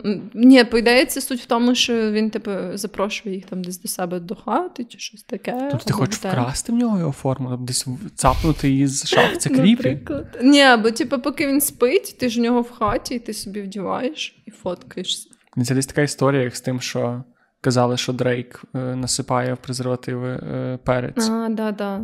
ну 0.04 0.20
ні, 0.34 0.64
по 0.64 0.78
ідеї, 0.78 1.06
це 1.06 1.20
суть 1.20 1.40
в 1.40 1.46
тому, 1.46 1.74
що 1.74 2.12
він 2.12 2.30
типу 2.30 2.50
запрошує 2.74 3.34
їх 3.34 3.44
там 3.44 3.64
десь 3.64 3.80
до 3.80 3.88
себе 3.88 4.20
до 4.20 4.34
хати 4.34 4.84
чи 4.84 4.98
щось 4.98 5.22
таке. 5.22 5.68
Тобто 5.70 5.86
ти 5.86 5.92
хочеш 5.92 6.24
в 6.24 6.28
вкрасти 6.28 6.72
в 6.72 6.74
нього 6.74 6.98
його 6.98 7.12
форму, 7.12 7.48
тобто 7.50 7.64
десь 7.64 7.86
цапнути 8.14 8.70
її 8.70 8.86
з 8.86 9.06
шаф, 9.06 9.36
це 9.38 9.50
кріпі. 9.50 9.98
Ні, 10.42 10.64
бо 10.82 10.90
типу, 10.90 11.18
поки 11.18 11.46
він 11.46 11.60
спить, 11.60 12.16
ти 12.18 12.28
ж 12.28 12.40
у 12.40 12.42
нього 12.42 12.60
в 12.60 12.70
хаті, 12.70 13.14
і 13.14 13.18
ти 13.18 13.34
собі 13.34 13.62
вдіваєш 13.62 14.42
і 14.46 14.50
фоткаєшся. 14.50 15.28
Це 15.64 15.74
десь 15.74 15.86
така 15.86 16.02
історія, 16.02 16.42
як 16.42 16.56
з 16.56 16.60
тим, 16.60 16.80
що 16.80 17.24
казали, 17.60 17.96
що 17.96 18.12
Дрейк 18.12 18.64
е, 18.74 18.78
насипає 18.78 19.54
в 19.54 19.56
презервативи 19.56 20.28
е, 20.28 20.78
перець. 20.84 21.28
А, 21.28 21.48
да, 21.50 21.72
да. 21.72 22.00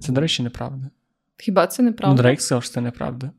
Це, 0.00 0.12
до 0.12 0.20
речі, 0.20 0.42
неправда. 0.42 0.90
Хіба 1.38 1.66
це 1.66 1.82
Ну, 1.82 1.88
неправда? 1.88 2.22
Дрейк 2.22 2.40
сказав, 2.40 2.64
що 2.64 2.72
це 2.74 2.80
неправда. 2.80 3.30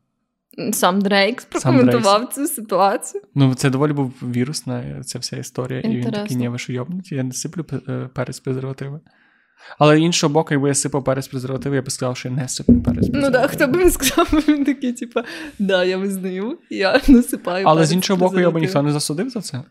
Сам 0.72 1.00
Дрейк 1.00 1.42
прокоментував 1.42 2.28
цю 2.34 2.46
ситуацію. 2.46 3.22
Ну, 3.34 3.54
це 3.54 3.70
доволі 3.70 3.92
був 3.92 4.12
вірусна 4.22 5.02
ця 5.04 5.18
вся 5.18 5.36
історія, 5.36 5.80
і 5.80 5.88
він 5.88 5.92
такий, 5.92 6.08
Інтересно. 6.08 6.36
ні, 6.38 6.48
ви 6.48 6.58
що 6.58 6.72
я 7.10 7.22
не 7.22 7.32
сиплю 7.32 7.66
е, 7.88 8.08
перець 8.14 8.40
презервативи. 8.40 9.00
Але 9.78 10.00
іншого 10.00 10.32
боку, 10.32 10.48
якби 10.54 10.68
я 10.68 10.74
сипав 10.74 11.04
перець 11.04 11.28
презервативи, 11.28 11.76
я 11.76 11.82
б 11.82 11.90
сказав, 11.90 12.16
що 12.16 12.28
я 12.28 12.34
не 12.34 12.48
сиплю 12.48 12.80
перець 12.82 13.08
Ну 13.12 13.30
так, 13.30 13.50
хто 13.50 13.66
б 13.66 13.76
не 13.76 13.90
сказав, 13.90 14.26
він 14.48 14.64
такий, 14.64 14.92
типу, 14.92 15.20
да, 15.58 15.84
я 15.84 15.98
визнаю, 15.98 16.58
я 16.70 17.00
насипаю. 17.08 17.66
Але 17.68 17.86
з 17.86 17.92
іншого 17.92 18.20
боку, 18.20 18.40
я 18.40 18.50
б 18.50 18.56
ніхто 18.56 18.82
не 18.82 18.92
засудив 18.92 19.30
за 19.30 19.40
це. 19.40 19.62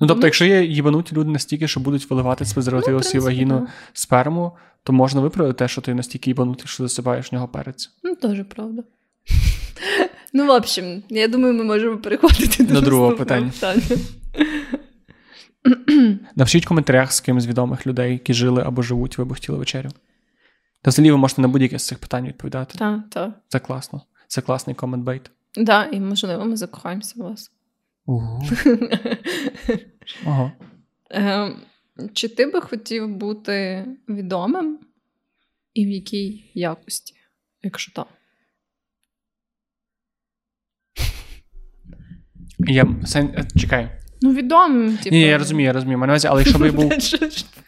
Ну, 0.00 0.06
тобто, 0.06 0.20
Ну, 0.20 0.26
якщо 0.26 0.44
є 0.44 0.64
їбануті 0.64 1.16
люди 1.16 1.30
настільки, 1.30 1.68
що 1.68 1.80
будуть 1.80 2.10
виливати 2.10 2.44
з 2.44 2.52
презервативу 2.52 2.96
Ну, 2.96 3.02
свою 3.02 3.24
вагіну 3.24 3.60
да. 3.60 3.66
сперму, 3.92 4.52
то 4.88 4.92
можна 4.92 5.20
виправити 5.20 5.58
те, 5.58 5.68
що 5.68 5.80
ти 5.80 5.94
настільки 5.94 6.30
їбанутий, 6.30 6.66
що 6.66 6.82
засипаєш 6.82 7.32
в 7.32 7.34
нього 7.34 7.48
перець. 7.48 7.90
Ну, 8.02 8.14
теж 8.14 8.44
правда. 8.48 8.82
Ну, 10.32 10.46
в 10.46 10.50
общем, 10.50 11.02
я 11.08 11.28
думаю, 11.28 11.54
ми 11.54 11.64
можемо 11.64 11.96
переходити 11.96 12.64
до, 12.64 12.74
До 12.74 12.80
другого 12.80 13.10
наступного 13.10 13.50
питання. 13.50 13.86
Напишіть 16.36 16.64
в 16.64 16.68
коментарях 16.68 17.12
з 17.12 17.20
ким 17.20 17.40
з 17.40 17.46
відомих 17.46 17.86
людей, 17.86 18.12
які 18.12 18.34
жили 18.34 18.62
або 18.62 18.82
живуть, 18.82 19.18
ви 19.18 19.24
б 19.24 19.32
хотіли 19.34 19.58
вечерю. 19.58 19.90
Та 20.82 20.90
взагалі 20.90 21.10
ви 21.10 21.16
можете 21.16 21.42
на 21.42 21.48
будь-яке 21.48 21.78
з 21.78 21.86
цих 21.86 21.98
питань 21.98 22.26
відповідати. 22.26 22.78
Так, 22.78 23.00
так. 23.10 23.30
Це 23.48 23.58
класно. 23.58 24.02
Це 24.28 24.40
класний 24.40 24.76
comment 24.76 25.07
bait. 25.07 25.30
Да, 25.56 25.84
і 25.84 26.00
можливо, 26.00 26.44
ми 26.44 26.56
закохаємося 26.56 27.14
в 27.16 27.22
вас. 27.22 27.50
Угу. 28.06 28.42
Ага. 30.26 30.52
Е, 31.10 31.52
чи 32.12 32.28
ти 32.28 32.46
би 32.46 32.60
хотів 32.60 33.08
бути 33.08 33.86
відомим 34.08 34.78
і 35.74 35.86
в 35.86 35.88
якій 35.88 36.50
якості, 36.54 37.14
якщо 37.62 37.92
так? 37.92 38.06
Я, 42.58 42.86
е, 43.16 43.48
чекай. 43.60 43.90
Ну, 44.22 44.32
відомим, 44.32 44.96
типу. 44.96 45.16
Ні, 45.16 45.20
я 45.20 45.38
розумію, 45.38 45.66
я 45.66 45.72
розумію. 45.72 45.98
Увазі, 45.98 46.28
але 46.28 46.40
якщо 46.40 46.58
б 46.58 46.64
я 46.64 46.72
був. 46.72 46.92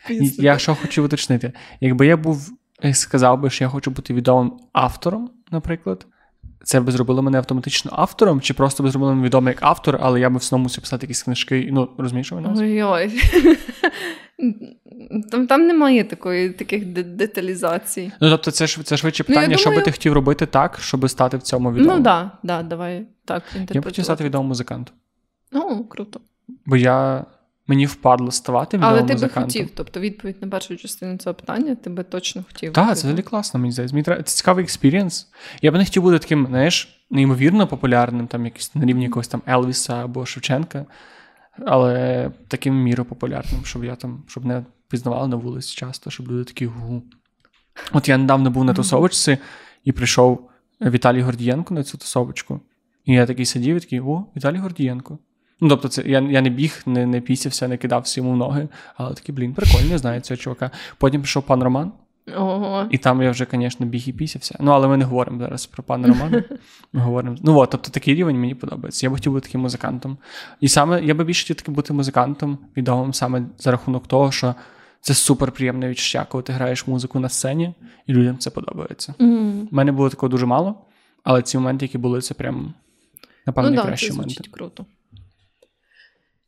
Я 0.38 0.58
що 0.58 0.74
хочу 0.74 1.04
уточнити. 1.04 1.52
Якби 1.80 2.06
я 2.06 2.16
був 2.16 2.50
е, 2.84 2.94
сказав 2.94 3.40
би, 3.40 3.50
що 3.50 3.64
я 3.64 3.68
хочу 3.68 3.90
бути 3.90 4.14
відомим 4.14 4.52
автором, 4.72 5.30
наприклад, 5.50 6.06
це 6.64 6.81
би 6.81 6.92
зробило 6.92 7.23
мене 7.23 7.38
автоматично 7.38 7.90
автором, 7.94 8.40
чи 8.40 8.55
просто 8.55 8.83
би 8.83 8.90
зробило 8.90 9.12
мене 9.14 9.27
відомим 9.27 9.49
як 9.49 9.59
автор, 9.61 9.99
але 10.03 10.20
я 10.20 10.31
би 10.31 10.38
все 10.38 10.57
мусив 10.57 10.83
писати 10.83 11.07
якісь 11.07 11.23
книжки. 11.23 11.68
Ну, 11.73 11.88
розумієш, 11.99 12.27
що 12.27 12.37
увазі? 12.37 12.64
Ой-ой. 12.64 13.20
Там, 15.31 15.46
там 15.46 15.66
немає 15.66 16.05
такої, 16.05 16.51
таких 16.51 16.87
деталізацій. 16.87 18.12
Ну, 18.20 18.31
тобто, 18.31 18.51
це 18.51 18.66
ж 18.66 18.83
це 18.83 18.96
швидше 18.96 19.25
Ну, 19.29 19.35
я 19.35 19.40
питання, 19.40 19.57
що 19.57 19.70
би 19.70 19.83
ти 19.83 19.90
хотів 19.90 20.12
робити 20.12 20.46
так, 20.46 20.79
щоб 20.81 21.11
стати 21.11 21.37
в 21.37 21.42
цьому 21.42 21.73
відомим. 21.73 21.99
Ну, 21.99 22.05
так, 22.05 22.31
да, 22.42 22.62
да, 22.62 22.62
давай 22.62 23.07
так 23.25 23.42
Я 23.70 23.81
б 23.81 23.85
хотів 23.85 24.05
стати 24.05 24.25
відомим 24.25 24.49
музикантом. 24.49 24.96
Ну, 25.53 25.85
круто. 25.85 26.20
Бо 26.66 26.77
я 26.77 27.25
мені 27.70 27.87
впадло 27.87 28.30
ставати 28.30 28.78
Але 28.83 29.02
ти 29.02 29.14
би 29.14 29.28
хотів, 29.28 29.70
тобто 29.74 30.00
відповідь 30.00 30.37
на 30.40 30.48
першу 30.48 30.76
частину 30.76 31.18
цього 31.18 31.35
питання, 31.35 31.74
ти 31.74 31.90
би 31.90 32.02
точно 32.02 32.44
хотів. 32.46 32.72
Так, 32.72 32.87
це 32.87 32.92
взагалі 32.92 33.22
класно, 33.22 33.61
мені 33.61 33.72
здається. 33.72 33.94
Мені 33.94 34.04
треба... 34.04 34.22
Це 34.22 34.37
цікавий 34.37 34.64
experience. 34.64 35.28
Я 35.62 35.70
б 35.70 35.74
не 35.74 35.85
хотів 35.85 36.02
бути 36.02 36.18
таким, 36.18 36.46
знаєш, 36.46 37.04
неймовірно 37.11 37.66
популярним, 37.66 38.26
там 38.26 38.44
якийсь 38.44 38.74
на 38.74 38.87
рівні 38.87 39.04
якогось 39.04 39.28
там 39.28 39.42
Елвіса 39.48 40.04
або 40.04 40.26
Шевченка, 40.26 40.87
але 41.66 42.30
таким 42.48 42.83
в 42.83 42.87
міру 42.87 43.07
популярним, 43.07 43.64
щоб 43.64 43.85
я 43.85 43.96
там, 43.96 44.22
щоб 44.26 44.44
не 44.44 44.64
пізнавали 44.88 45.28
на 45.28 45.37
вулиці 45.37 45.76
часто, 45.76 46.11
щоб 46.11 46.28
люди 46.28 46.44
такі 46.44 46.66
гу. 46.66 47.02
От 47.92 48.09
я 48.09 48.18
недавно 48.18 48.50
був 48.50 48.64
на 48.64 48.74
тусовочці 48.74 49.38
і 49.85 49.92
прийшов 49.92 50.50
Віталій 50.80 51.22
Гордієнко 51.22 51.74
на 51.74 51.83
цю 51.83 51.98
тусовочку. 51.98 52.61
І 53.04 53.14
я 53.14 53.26
такий 53.26 53.46
сидів 53.46 53.76
і 53.76 53.80
такий, 53.80 54.00
о, 54.00 54.26
Віталій 54.37 54.59
Гордієнко. 54.59 55.18
Ну, 55.61 55.68
тобто, 55.68 55.88
це 55.88 56.03
я, 56.07 56.20
я 56.20 56.40
не 56.40 56.51
біг, 56.51 56.83
не, 56.87 57.07
не 57.07 57.20
пісявся, 57.20 57.68
не 57.68 57.77
кидався 57.77 58.20
йому 58.20 58.33
в 58.33 58.37
ноги, 58.37 58.68
але 58.96 59.14
такий, 59.14 59.35
блін, 59.35 59.55
прикольно, 59.55 59.99
знаю 59.99 60.20
цього 60.20 60.38
чувака. 60.38 60.70
Потім 60.99 61.20
прийшов 61.20 61.42
пан 61.42 61.62
Роман. 61.62 61.92
Ого. 62.37 62.87
І 62.90 62.99
там 62.99 63.23
я 63.23 63.31
вже, 63.31 63.46
звісно, 63.53 63.87
біг 63.87 64.03
і 64.09 64.12
пісявся. 64.12 64.57
Ну, 64.61 64.70
але 64.70 64.88
ми 64.88 64.96
не 64.96 65.05
говоримо 65.05 65.38
зараз 65.38 65.66
про 65.66 65.83
пана 65.83 66.09
Романа. 66.09 66.44
Ми 66.92 67.01
говоримо. 67.01 67.37
Ну 67.42 67.59
от, 67.59 67.70
тобто 67.70 67.90
такий 67.90 68.14
рівень 68.14 68.40
мені 68.40 68.55
подобається. 68.55 69.07
Я 69.07 69.11
б 69.11 69.12
хотів 69.12 69.33
бути 69.33 69.46
таким 69.46 69.61
музикантом. 69.61 70.19
І 70.61 70.69
саме 70.69 71.04
я 71.04 71.15
би 71.15 71.25
більше 71.25 71.42
хотів 71.44 71.56
таки 71.56 71.71
бути 71.71 71.92
музикантом, 71.92 72.58
відомим 72.77 73.15
саме 73.15 73.42
за 73.58 73.71
рахунок 73.71 74.06
того, 74.06 74.33
що 74.33 74.54
Це 75.02 75.15
супер 75.15 75.52
приємне 75.52 75.88
відчуття, 75.88 76.27
коли 76.31 76.42
ти 76.42 76.52
граєш 76.52 76.87
музику 76.87 77.21
на 77.21 77.29
сцені, 77.29 77.75
і 78.06 78.13
людям 78.13 78.38
це 78.38 78.50
подобається. 78.50 79.15
У 79.19 79.23
Mm. 79.25 79.67
мене 79.71 79.92
було 79.92 80.08
такого 80.08 80.29
дуже 80.31 80.46
мало, 80.46 80.75
але 81.25 81.42
ці 81.42 81.58
моменти, 81.58 81.85
які 81.85 81.98
були, 81.98 82.21
це 82.21 82.35
прям, 82.35 82.75
напевно, 83.46 83.71
Ну 83.71 83.77
да, 83.77 83.83
найкращі 83.83 84.06
це 84.08 84.13
моменти. 84.15 84.50
круто. 84.50 84.85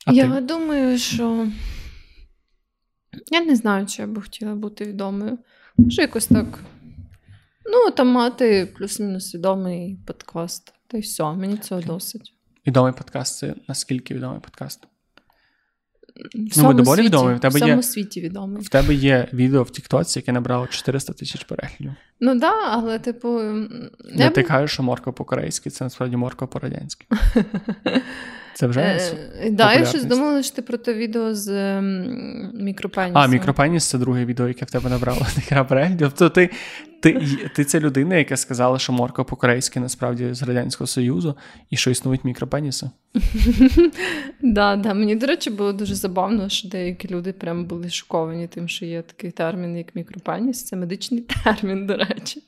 А 0.06 0.12
я 0.12 0.34
ти? 0.34 0.40
думаю, 0.40 0.98
що 0.98 1.46
я 3.30 3.44
не 3.44 3.56
знаю, 3.56 3.86
чи 3.86 4.02
я 4.02 4.08
би 4.08 4.22
хотіла 4.22 4.54
бути 4.54 4.84
відомою. 4.84 5.38
Може, 5.76 6.02
якось 6.02 6.26
так. 6.26 6.46
Ну, 7.72 7.90
там 7.90 8.08
мати 8.08 8.68
плюс-мінус 8.76 9.34
відомий 9.34 9.98
подкаст. 10.06 10.74
Та 10.86 10.98
й 10.98 11.00
все, 11.00 11.32
мені 11.32 11.56
цього 11.56 11.80
досить. 11.80 12.34
Відомий 12.66 12.92
подкаст 12.92 13.38
це 13.38 13.54
наскільки 13.68 14.14
відомий 14.14 14.40
подкаст? 14.40 14.84
В 16.34 16.48
всьому 16.50 16.74
доволі 16.74 16.96
світі, 16.96 17.08
відомий, 17.08 17.34
в 17.36 17.40
тебе 17.40 17.52
в 17.52 17.56
всьому 17.56 17.76
є- 17.76 17.82
світі 17.82 18.20
відомий. 18.20 18.62
В 18.62 18.68
тебе 18.68 18.94
є 18.94 19.28
відео 19.32 19.62
в 19.62 19.70
Тіктоці, 19.70 20.18
яке 20.18 20.32
набрало 20.32 20.66
400 20.66 21.12
тисяч 21.12 21.44
переглядів. 21.44 21.92
Ну 22.20 22.30
так, 22.30 22.40
да, 22.40 22.52
але, 22.68 22.98
типу, 22.98 23.38
м, 23.38 23.90
Я 24.14 24.30
ти 24.30 24.42
б- 24.42 24.46
кажеш, 24.46 24.70
що 24.72 24.82
морква 24.82 25.12
по-корейськи, 25.12 25.70
це 25.70 25.84
насправді 25.84 26.16
морква 26.16 26.46
по-радянськи. 26.46 27.06
Це 28.54 28.66
вже. 28.66 28.80
Е, 28.80 29.50
да, 29.50 29.74
я 29.74 29.84
щось 29.84 30.04
думала, 30.04 30.42
що 30.42 30.56
ти 30.56 30.62
про 30.62 30.78
те 30.78 30.94
відео 30.94 31.34
з 31.34 31.48
ем, 31.48 32.50
мікропенісом. 32.54 33.22
А, 33.22 33.26
мікропеніс 33.26 33.84
це 33.84 33.98
друге 33.98 34.24
відео, 34.24 34.48
яке 34.48 34.64
в 34.64 34.70
тебе 34.70 34.90
набрало. 34.90 35.26
Тобто 35.98 36.30
ти, 36.30 36.50
ти, 37.02 37.50
ти 37.54 37.64
це 37.64 37.80
людина, 37.80 38.16
яка 38.16 38.36
сказала, 38.36 38.78
що 38.78 38.92
морква 38.92 39.24
по-корейськи 39.24 39.80
насправді 39.80 40.34
з 40.34 40.42
Радянського 40.42 40.86
Союзу 40.86 41.36
і 41.70 41.76
що 41.76 41.90
існують 41.90 42.24
мікропеніси. 42.24 42.90
Да, 44.42 44.76
да. 44.76 44.94
Мені, 44.94 45.16
до 45.16 45.26
речі, 45.26 45.50
було 45.50 45.72
дуже 45.72 45.94
забавно, 45.94 46.48
що 46.48 46.68
деякі 46.68 47.08
люди 47.08 47.32
прям 47.32 47.64
були 47.64 47.90
шоковані 47.90 48.46
тим, 48.46 48.68
що 48.68 48.84
є 48.84 49.02
такий 49.02 49.30
термін, 49.30 49.76
як 49.76 49.94
мікропеніс. 49.94 50.64
Це 50.64 50.76
медичний 50.76 51.20
термін, 51.44 51.86
до 51.86 51.96
речі. 51.96 52.42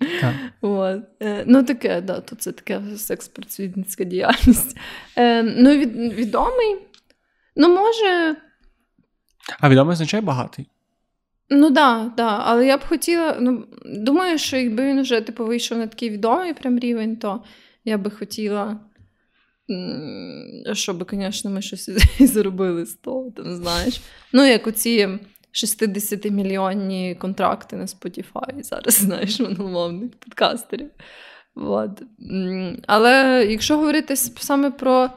От. 0.61 1.03
Е, 1.23 1.45
ну, 1.47 1.63
таке, 1.63 2.01
да, 2.01 2.21
то 2.21 2.37
це 2.37 2.53
таке 2.53 2.81
секс-просвітницька 2.97 4.05
діяльність. 4.05 4.77
Е, 5.17 5.43
ну, 5.43 5.71
від, 5.71 5.97
відомий. 5.97 6.77
Ну, 7.57 7.69
може, 7.69 8.37
А 9.61 9.69
відомий 9.69 9.93
означає 9.93 10.21
багатий. 10.21 10.67
Ну 11.51 11.71
да, 11.71 12.13
да. 12.17 12.43
Але 12.45 12.67
я 12.67 12.77
б 12.77 12.81
хотіла. 12.89 13.37
Ну, 13.41 13.65
думаю, 13.85 14.39
що 14.39 14.57
якби 14.57 14.87
він 14.87 15.03
вже 15.03 15.21
типу, 15.21 15.47
вийшов 15.47 15.79
на 15.79 15.87
такий 15.87 16.11
відомий 16.11 16.55
прям 16.55 16.79
рівень, 16.79 17.17
то 17.17 17.45
я 17.85 17.99
би 17.99 18.11
хотіла. 18.11 18.81
Щоб, 20.73 21.11
звісно, 21.11 21.51
ми 21.51 21.63
щось 21.63 21.91
заробили 22.33 22.87
з 22.87 22.95
того, 22.95 23.31
там, 23.37 23.55
знаєш. 23.57 24.01
Ну, 24.33 24.47
як 24.47 24.67
оці 24.67 25.09
60-мільйонні 25.55 27.19
контракти 27.19 27.77
на 27.77 27.85
Spotify 27.85 28.63
зараз, 28.63 28.95
знаєш, 29.01 29.41
мономовних 29.41 30.11
подкастерів. 30.11 30.91
От. 31.57 32.03
Але 32.87 33.47
якщо 33.51 33.77
говорити 33.77 34.17
саме 34.17 34.71
про 34.71 35.11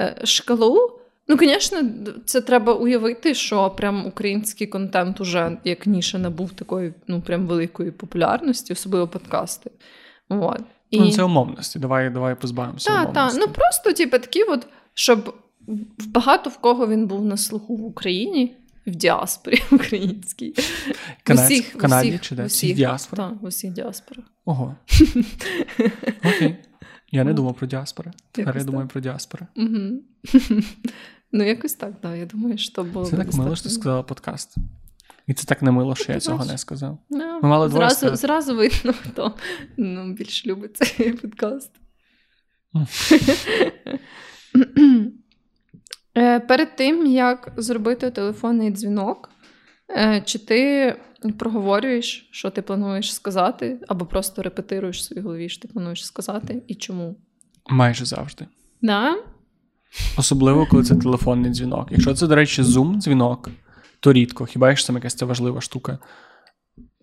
е, 0.00 0.20
шкалу, 0.24 0.99
ну, 1.30 1.36
звісно, 1.40 1.82
це 2.24 2.40
треба 2.40 2.74
уявити, 2.74 3.34
що 3.34 3.70
прям 3.70 4.06
український 4.06 4.66
контент 4.66 5.20
уже 5.20 5.58
як 5.64 5.86
ніша 5.86 6.18
набув 6.18 6.52
такої 6.52 6.94
ну, 7.06 7.20
прям 7.20 7.46
великої 7.46 7.90
популярності, 7.90 8.72
особливо 8.72 9.08
подкасти. 9.08 9.70
От. 10.28 10.60
І... 10.90 11.00
Ну, 11.00 11.10
це 11.10 11.22
умовності. 11.22 11.78
Давай, 11.78 12.10
давай 12.10 12.34
позбавимося. 12.34 12.90
Так, 12.90 13.12
так. 13.12 13.32
Ну 13.34 13.48
просто, 13.48 13.92
типу, 13.92 14.18
такі, 14.18 14.42
от, 14.42 14.66
щоб 14.94 15.34
багато 16.06 16.50
в 16.50 16.58
кого 16.58 16.88
він 16.88 17.06
був 17.06 17.24
на 17.24 17.36
слуху 17.36 17.76
в 17.76 17.84
Україні, 17.84 18.56
в 18.86 18.90
діаспорі 18.90 19.62
українській. 19.72 20.54
Канадсь- 21.24 21.44
усіх, 21.44 21.74
в 21.74 21.78
Канаді 21.78 22.08
усіх, 22.08 22.20
чи 22.20 22.34
де? 22.34 22.44
усіх, 22.44 22.76
діаспори? 22.76 23.22
Так, 23.22 23.42
в 23.42 23.44
усіх 23.44 23.72
діаспорах. 23.72 24.24
Ого. 24.44 24.76
Окей. 26.24 26.56
Я 27.12 27.24
не 27.24 27.32
думав 27.32 27.54
про 27.54 27.66
діаспори. 27.66 28.10
Тепер 28.32 28.58
я 28.58 28.64
думаю 28.64 28.88
про 28.88 29.00
діаспори. 29.00 29.46
Ну, 31.32 31.44
якось 31.44 31.74
так, 31.74 31.92
да. 32.02 32.16
Я 32.16 32.26
думаю, 32.26 32.58
що 32.58 32.84
було 32.84 33.06
Це 33.06 33.16
так 33.16 33.34
мило, 33.34 33.56
що 33.56 33.64
ти 33.64 33.70
сказала 33.70 34.02
подкаст. 34.02 34.54
І 35.26 35.34
це 35.34 35.46
так 35.46 35.62
не 35.62 35.70
мило, 35.70 35.94
що 35.94 36.12
я 36.12 36.18
Ти 36.18 36.20
цього 36.20 36.44
не 36.44 36.58
сказав. 36.58 36.98
Ну, 37.10 37.40
Ми 37.42 37.48
мали 37.48 37.68
зразу, 37.68 37.94
сказати. 37.96 38.16
зразу 38.16 38.56
видно, 38.56 38.92
хто 38.92 39.34
ну, 39.76 40.12
більш 40.12 40.46
любить 40.46 40.76
цей 40.76 41.12
подкаст. 41.12 41.72
Е, 46.16 46.40
Перед 46.40 46.76
тим, 46.76 47.06
як 47.06 47.52
зробити 47.56 48.10
телефонний 48.10 48.70
дзвінок, 48.70 49.30
е, 49.90 50.22
чи 50.26 50.38
ти 50.38 50.94
проговорюєш, 51.38 52.28
що 52.32 52.50
ти 52.50 52.62
плануєш 52.62 53.14
сказати, 53.14 53.80
або 53.88 54.06
просто 54.06 54.42
репетируєш 54.42 54.98
в 54.98 55.02
своїй 55.04 55.22
голові, 55.22 55.48
що 55.48 55.62
ти 55.62 55.68
плануєш 55.68 56.06
сказати, 56.06 56.62
і 56.66 56.74
чому? 56.74 57.16
Майже 57.70 58.04
завжди. 58.04 58.46
Да? 58.82 59.16
Особливо, 60.16 60.66
коли 60.66 60.82
це 60.82 60.96
телефонний 60.96 61.50
дзвінок. 61.50 61.88
Якщо 61.90 62.14
це, 62.14 62.26
до 62.26 62.34
речі, 62.34 62.62
Zoom-дзвінок, 62.62 63.48
то 64.00 64.12
рідко. 64.12 64.46
Хіба 64.46 64.68
якщо 64.68 64.86
там 64.86 64.96
якась 64.96 65.14
це 65.14 65.24
важлива 65.24 65.60
штука. 65.60 65.98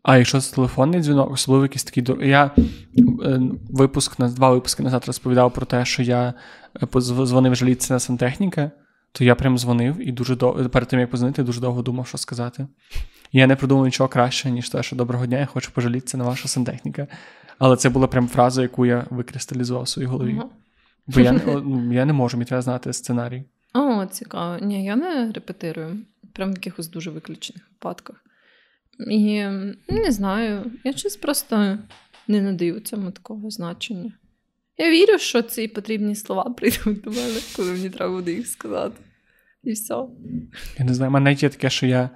А 0.04 0.18
якщо 0.18 0.42
це 0.42 0.56
телефонний 0.56 1.02
дзвінок, 1.02 1.32
особливо 1.32 1.64
якийсь 1.64 1.84
такий. 1.84 2.30
Я 2.30 2.52
е, 2.56 3.42
випуск 3.70 4.20
на 4.20 4.30
два 4.30 4.50
випуски 4.50 4.84
назад 4.84 5.04
розповідав 5.08 5.54
про 5.54 5.66
те, 5.66 5.86
що 5.86 6.04
я 6.04 6.34
е, 6.96 7.02
дзвонив 7.02 7.56
жалітися 7.56 7.94
на 7.94 8.00
сантехніка, 8.00 8.72
то 9.12 9.24
я 9.24 9.36
прям 9.36 9.58
дзвонив 9.58 10.08
і 10.08 10.12
дуже 10.12 10.36
довго 10.36 10.70
перед 10.70 10.90
тим 10.90 11.00
як 11.00 11.12
позвонити, 11.12 11.44
дуже 11.44 11.62
довго 11.62 11.82
думав, 11.82 12.08
що 12.08 12.18
сказати. 12.18 12.68
Я 13.32 13.48
не 13.48 13.56
придумав 13.56 13.86
нічого 13.86 14.10
краще, 14.10 14.52
ніж 14.52 14.70
те, 14.70 14.84
що 14.84 14.96
доброго 14.96 15.26
дня, 15.26 15.40
я 15.40 15.46
хочу 15.46 15.72
пожалітися 15.72 16.18
на 16.18 16.24
вашого 16.24 16.48
сантехніка. 16.48 17.08
Але 17.60 17.76
це 17.76 17.90
була 17.90 18.08
прям 18.08 18.28
фраза, 18.28 18.62
яку 18.62 18.86
я 18.86 19.06
викристалізував 19.10 19.84
в 19.84 19.88
своїй 19.88 20.08
голові. 20.08 20.42
Бо 21.08 21.20
я, 21.20 21.32
я 21.92 22.06
не 22.06 22.14
можу, 22.14 22.38
мені 22.38 22.48
треба 22.48 22.62
знати 22.62 22.94
сценарій. 22.94 23.44
О, 23.74 24.06
цікаво. 24.06 24.58
Ні, 24.62 24.86
я 24.86 24.96
не 24.96 25.32
репетирую. 25.32 25.98
Прям 26.34 26.52
в 26.52 26.56
якихось 26.56 26.88
дуже 26.88 27.12
виключених 27.12 27.70
випадках. 27.72 28.24
І 29.12 29.44
не 29.90 30.12
знаю, 30.12 30.72
я 30.84 30.94
щось 30.94 31.18
просто 31.18 31.78
не 32.28 32.42
надаю 32.42 32.80
цьому 32.80 33.12
такого 33.12 33.50
значення. 33.50 34.12
Я 34.78 34.92
вірю, 34.92 35.18
що 35.18 35.42
ці 35.42 35.68
потрібні 35.68 36.16
слова 36.16 36.44
прийдуть 36.44 37.02
до 37.02 37.10
мене, 37.10 37.40
коли 37.56 37.72
мені 37.72 37.90
треба 37.90 38.16
буде 38.16 38.34
їх 38.34 38.48
сказати. 38.48 38.96
І 39.64 39.72
все. 39.72 39.96
Я 40.80 40.86
не 40.86 40.94
знаю, 40.94 41.10
в 41.10 41.14
мене 41.14 41.24
навіть 41.24 41.44
є 41.44 41.50
таке, 41.50 41.70
що 41.70 41.88
я, 41.88 42.10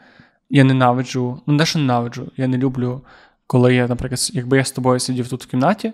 я 0.50 0.64
ненавиджу, 0.64 1.42
ну 1.48 1.54
не 1.54 1.66
що 1.66 1.80
ненавиджу, 1.80 2.32
я 2.38 2.48
не 2.48 2.58
люблю, 2.58 3.06
коли 3.48 3.76
я, 3.76 3.88
наприклад, 3.88 4.30
якби 4.34 4.58
я 4.58 4.64
з 4.66 4.72
тобою 4.72 5.00
сидів 5.00 5.30
тут 5.30 5.44
в 5.44 5.48
кімнаті, 5.48 5.94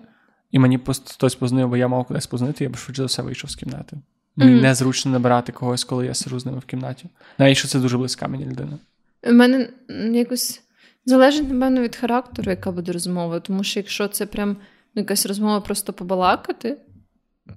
і 0.51 0.59
мені 0.59 0.79
хтось 1.13 1.35
познав, 1.35 1.69
бо 1.69 1.77
я 1.77 1.87
мав 1.87 2.05
кудись 2.05 2.27
познати, 2.27 2.63
я 2.63 2.69
б 2.69 2.77
швидше 2.77 3.01
за 3.01 3.05
все 3.05 3.21
вийшов 3.21 3.51
з 3.51 3.55
кімнати. 3.55 3.97
Мені 4.35 4.51
Мгм. 4.51 4.61
незручно 4.61 5.11
набирати 5.11 5.51
когось, 5.51 5.83
коли 5.83 6.05
я 6.05 6.13
сиджу 6.13 6.39
з 6.39 6.45
ними 6.45 6.59
в 6.59 6.65
кімнаті. 6.65 7.05
Навіть 7.37 7.57
що 7.57 7.67
це 7.67 7.79
дуже 7.79 7.97
близька 7.97 8.27
мені 8.27 8.45
людина. 8.45 8.77
У 9.23 9.33
мене 9.33 9.69
якось 10.13 10.61
залежить, 11.05 11.49
напевно, 11.53 11.81
від 11.81 11.95
характеру, 11.95 12.51
яка 12.51 12.71
буде 12.71 12.91
розмова. 12.91 13.39
Тому 13.39 13.63
що 13.63 13.79
якщо 13.79 14.07
це 14.07 14.25
прям 14.25 14.49
ну, 14.95 15.01
якась 15.01 15.25
розмова 15.25 15.61
просто 15.61 15.93
побалакати, 15.93 16.77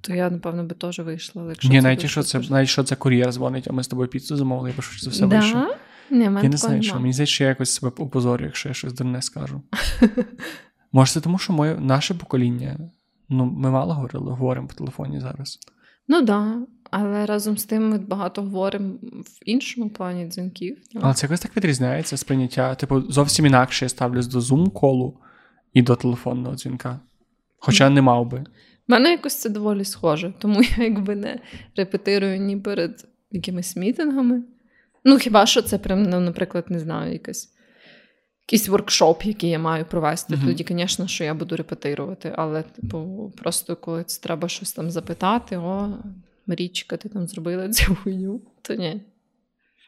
то 0.01 0.13
я, 0.13 0.29
напевно, 0.29 0.63
би 0.63 0.75
теж 0.75 0.99
вийшла. 0.99 1.49
Якщо 1.49 1.69
Ні, 1.69 1.81
навіть 1.81 2.01
якщо 2.01 2.23
це, 2.23 2.37
навіть 2.37 2.51
якщо 2.51 2.83
це 2.83 2.95
кур'єр 2.95 3.31
дзвонить, 3.31 3.67
а 3.67 3.73
ми 3.73 3.83
з 3.83 3.87
тобою 3.87 4.07
піцу 4.07 4.37
замовили, 4.37 4.69
я 4.69 4.75
б 4.77 4.81
швидше 4.83 5.03
за 5.05 5.09
все 5.09 5.25
вийшов. 5.25 5.53
да? 5.53 5.75
Ні, 6.09 6.29
в 6.29 6.43
Я 6.43 6.49
не 6.49 6.57
знаю, 6.57 6.83
що 6.83 6.99
мені 6.99 7.13
здається, 7.13 7.33
що 7.33 7.43
я 7.43 7.49
якось 7.49 7.71
себе 7.71 7.91
опозорю, 7.97 8.45
якщо 8.45 8.69
я 8.69 8.73
щось 8.75 8.93
дурне 8.93 9.21
скажу. 9.21 9.61
Може, 10.91 11.13
це 11.13 11.21
тому, 11.21 11.37
що 11.37 11.53
моє, 11.53 11.75
наше 11.75 12.13
покоління, 12.13 12.77
ну, 13.29 13.45
ми 13.45 13.71
мало 13.71 13.93
говорили, 13.93 14.31
говоримо 14.31 14.67
по 14.67 14.73
телефоні 14.73 15.19
зараз. 15.19 15.59
Ну 16.07 16.17
так, 16.17 16.27
да. 16.27 16.59
але 16.91 17.25
разом 17.25 17.57
з 17.57 17.65
тим 17.65 17.89
ми 17.89 17.97
багато 17.97 18.41
говоримо 18.41 18.93
в 19.03 19.39
іншому 19.45 19.89
плані 19.89 20.27
дзвінків. 20.27 20.77
Але 21.01 21.13
це 21.13 21.25
якось 21.25 21.39
так 21.39 21.57
відрізняється 21.57 22.17
сприйняття. 22.17 22.75
Типу, 22.75 23.01
зовсім 23.01 23.45
інакше 23.45 23.85
я 23.85 23.89
ставлюсь 23.89 24.27
до 24.27 24.41
зум-колу 24.41 25.17
і 25.73 25.81
до 25.81 25.95
телефонного 25.95 26.55
дзвінка. 26.55 26.99
Хоча 27.59 27.89
не 27.89 28.01
мав 28.01 28.29
би. 28.29 28.37
У 28.37 28.43
мене 28.87 29.11
якось 29.11 29.41
це 29.41 29.49
доволі 29.49 29.85
схоже, 29.85 30.33
тому 30.39 30.61
я 30.61 30.83
якби 30.83 31.15
не 31.15 31.39
репетирую 31.75 32.39
ні 32.39 32.57
перед 32.57 33.07
якимись 33.31 33.75
мітингами. 33.75 34.43
Ну, 35.03 35.17
хіба 35.17 35.45
що 35.45 35.61
це 35.61 35.77
прям, 35.77 36.03
ну, 36.03 36.19
наприклад, 36.19 36.65
не 36.69 36.79
знаю, 36.79 37.13
якась. 37.13 37.53
Якийсь 38.47 38.67
воркшоп, 38.69 39.23
який 39.23 39.49
я 39.49 39.59
маю 39.59 39.85
провести, 39.85 40.35
Мгм. 40.35 40.45
тоді, 40.47 40.65
звісно, 40.69 41.07
що 41.07 41.23
я 41.23 41.33
буду 41.33 41.55
репетирувати. 41.55 42.33
Але, 42.37 42.63
типу, 42.63 43.31
просто 43.37 43.75
коли 43.75 44.03
це 44.03 44.21
треба 44.21 44.47
щось 44.47 44.73
там 44.73 44.91
запитати, 44.91 45.57
о, 45.57 45.97
Марічка, 46.47 46.97
ти 46.97 47.09
там 47.09 47.27
зробила 47.27 47.69
цю 47.69 47.95
хуйню, 47.95 48.41
то 48.61 48.73
ні. 48.73 49.01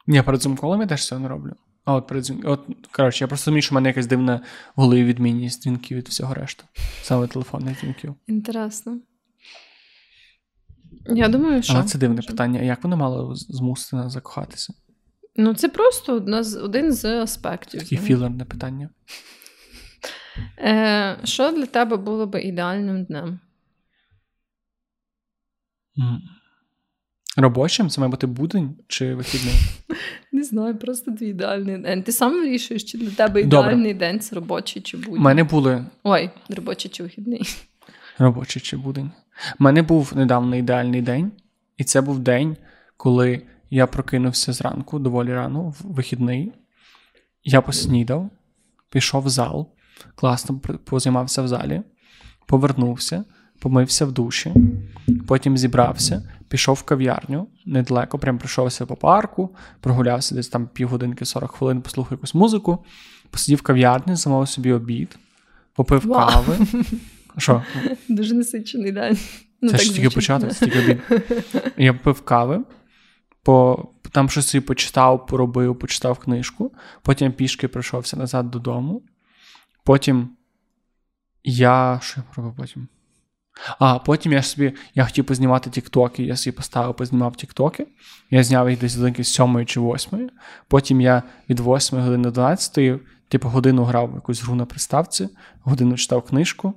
Ні, 0.08 0.22
перед 0.22 0.42
зум-колом 0.42 0.82
я 0.82 0.88
теж 0.88 1.06
цього 1.06 1.22
не 1.22 1.28
роблю. 1.28 1.54
А 1.86 1.94
от 1.94 2.08
перед. 2.08 2.32
От, 2.44 2.60
коротше, 2.92 3.24
я 3.24 3.28
просто 3.28 3.46
розумію, 3.52 3.62
що 3.62 3.72
в 3.72 3.76
мене 3.76 3.90
якась 3.90 4.08
дивна 4.08 4.42
в 4.76 4.82
голові 4.82 5.04
відмінність 5.04 5.64
дзвінків 5.64 5.98
від 5.98 6.08
всього 6.08 6.34
решту. 6.34 6.64
Саме 7.02 7.28
телефонних 7.28 7.80
дзвінків. 7.80 8.16
Інтересно. 8.28 9.00
Я 11.06 11.28
думаю, 11.28 11.64
що. 11.64 11.74
Але 11.74 11.84
це 11.84 11.98
дивне 11.98 12.22
питання. 12.22 12.62
Як 12.62 12.84
воно 12.84 12.98
мало 12.98 13.36
змусити 13.36 13.96
нас 13.96 14.14
закохатися? 14.14 14.74
Ну, 15.36 15.54
це 15.54 15.70
просто 15.70 16.16
одна 16.16 16.44
з, 16.44 16.56
один 16.56 16.94
з 16.94 17.06
аспектів. 17.06 17.82
Знаєш. 17.82 18.08
філерне 18.08 18.46
питання. 18.46 18.90
Е, 20.60 21.18
що 21.24 21.52
для 21.52 21.66
тебе 21.66 21.98
було 21.98 22.26
би 22.26 22.42
ідеальним 22.42 23.04
днем? 23.04 23.40
Робочим 27.38 27.90
це 27.90 28.02
має 28.02 28.12
бути 28.12 28.28
будень 28.28 28.76
чи 28.88 29.16
вихідний? 29.16 29.56
Не 30.32 30.44
знаю, 30.44 30.78
просто 30.78 31.12
твій 31.12 31.28
ідеальний 31.28 31.78
день. 31.78 32.04
Ти 32.04 32.12
сам 32.12 32.32
вирішуєш, 32.32 32.84
чи 32.84 32.98
для 32.98 33.10
тебе 33.10 33.44
Добре. 33.44 33.68
ідеальний 33.68 33.94
день 33.94 34.20
це 34.20 34.36
робочий 34.36 34.82
чи 34.82 34.98
У 34.98 35.18
мене 35.18 35.44
були 35.44 35.86
Ой, 36.04 36.30
робочий 36.50 36.92
чи 36.92 37.04
вихідний. 37.04 37.42
робочий 38.18 38.62
чи 38.62 38.78
будень. 38.78 39.12
У 39.60 39.64
мене 39.64 39.82
був 39.82 40.14
недавно 40.16 40.56
ідеальний 40.56 41.02
день, 41.02 41.32
і 41.78 41.84
це 41.84 42.02
був 42.02 42.20
день, 42.20 42.58
коли 42.98 43.42
я 43.74 43.88
прокинувся 43.88 44.54
зранку, 44.54 45.00
доволі 45.00 45.34
рано, 45.34 45.62
в 45.62 45.76
вихідний. 45.84 46.54
Я 47.44 47.62
поснідав, 47.62 48.30
пішов 48.90 49.24
в 49.24 49.30
зал, 49.30 49.70
класно 50.16 50.60
позаймався 50.60 51.42
в 51.42 51.48
залі, 51.48 51.82
повернувся, 52.46 53.24
помився 53.60 54.06
в 54.06 54.12
душі, 54.12 54.54
потім 55.28 55.58
зібрався, 55.58 56.30
пішов 56.48 56.76
в 56.76 56.84
кав'ярню 56.84 57.48
недалеко, 57.66 58.20
прям 58.20 58.38
пройшовся 58.38 58.86
по 58.86 58.96
парку, 58.96 59.56
прогулявся 59.80 60.36
десь 60.36 60.48
там 60.48 60.68
півгодинки, 60.68 61.26
40 61.26 61.52
хвилин, 61.52 61.82
послухав 61.82 62.12
якусь 62.12 62.34
музику, 62.34 62.86
посидів 63.30 63.58
в 63.58 63.62
кав'ярні, 63.62 64.16
замовив 64.16 64.50
собі 64.50 64.74
обід, 64.74 65.18
попив 65.76 66.06
Вау. 66.06 66.30
кави. 66.30 66.58
Що? 67.38 67.64
Дуже 68.10 68.34
насичений 68.36 68.92
день. 68.92 69.18
Ну, 69.62 69.70
Це 69.70 69.78
так 69.78 69.86
ж 69.86 69.94
тільки 69.94 70.10
початок, 70.10 70.54
це 70.54 70.66
тільки 70.66 70.80
обід. 70.80 71.00
Я 71.78 71.94
попив 71.94 72.22
кави, 72.22 72.64
по, 73.44 73.86
там 74.12 74.30
щось 74.30 74.48
собі 74.48 74.66
почитав, 74.66 75.26
поробив, 75.28 75.80
почитав 75.80 76.20
книжку, 76.20 76.72
потім 77.02 77.32
пішки 77.32 77.68
прийшовся 77.68 78.18
назад 78.18 78.52
додому. 78.52 79.02
Потім 79.84 80.30
я. 81.44 82.00
Що 82.04 82.20
я 82.20 82.24
поробив 82.34 82.56
потім? 82.58 82.88
А, 83.80 84.00
потім 84.00 84.32
я 84.32 84.44
собі 84.44 84.74
я 84.96 85.06
хотів 85.06 85.26
познімати 85.26 85.70
тіктоки, 85.70 86.24
я 86.24 86.36
собі 86.36 86.56
поставив, 86.58 86.96
познімав 86.96 87.36
тіктоки. 87.36 87.88
Я 88.32 88.44
зняв 88.44 88.70
їх 88.70 88.80
десь 88.80 88.92
з 88.92 89.24
7 89.24 89.66
чи 89.66 89.80
8. 89.80 90.30
Потім 90.68 91.02
я 91.02 91.24
від 91.50 91.60
8 91.60 92.00
години 92.00 92.24
до 92.24 92.32
12, 92.32 93.02
типу, 93.30 93.50
годину 93.50 93.84
грав 93.84 94.12
в 94.12 94.16
якусь 94.16 94.44
гру 94.44 94.56
на 94.56 94.66
приставці, 94.66 95.30
годину 95.62 95.98
читав 95.98 96.22
книжку, 96.22 96.74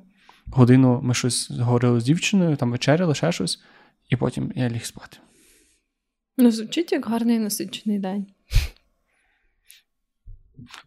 годину 0.46 1.00
ми 1.02 1.14
щось 1.14 1.50
говорили 1.50 2.00
з 2.00 2.04
дівчиною, 2.04 2.56
там 2.56 2.70
вечеряли, 2.70 3.14
ще 3.14 3.32
щось, 3.32 3.62
і 4.08 4.16
потім 4.16 4.52
я 4.56 4.68
ліг 4.68 4.84
спати. 4.84 5.18
Ну, 6.38 6.50
звучить 6.50 6.92
як 6.92 7.06
гарний 7.06 7.38
насичений 7.38 7.98
день. 7.98 8.26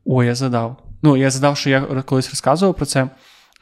О, 0.05 0.23
я 0.23 0.35
задав. 0.35 0.83
Ну, 1.01 1.17
я 1.17 1.29
задав, 1.29 1.57
що 1.57 1.69
я 1.69 1.81
колись 1.81 2.29
розказував 2.29 2.75
про 2.75 2.85
це 2.85 3.09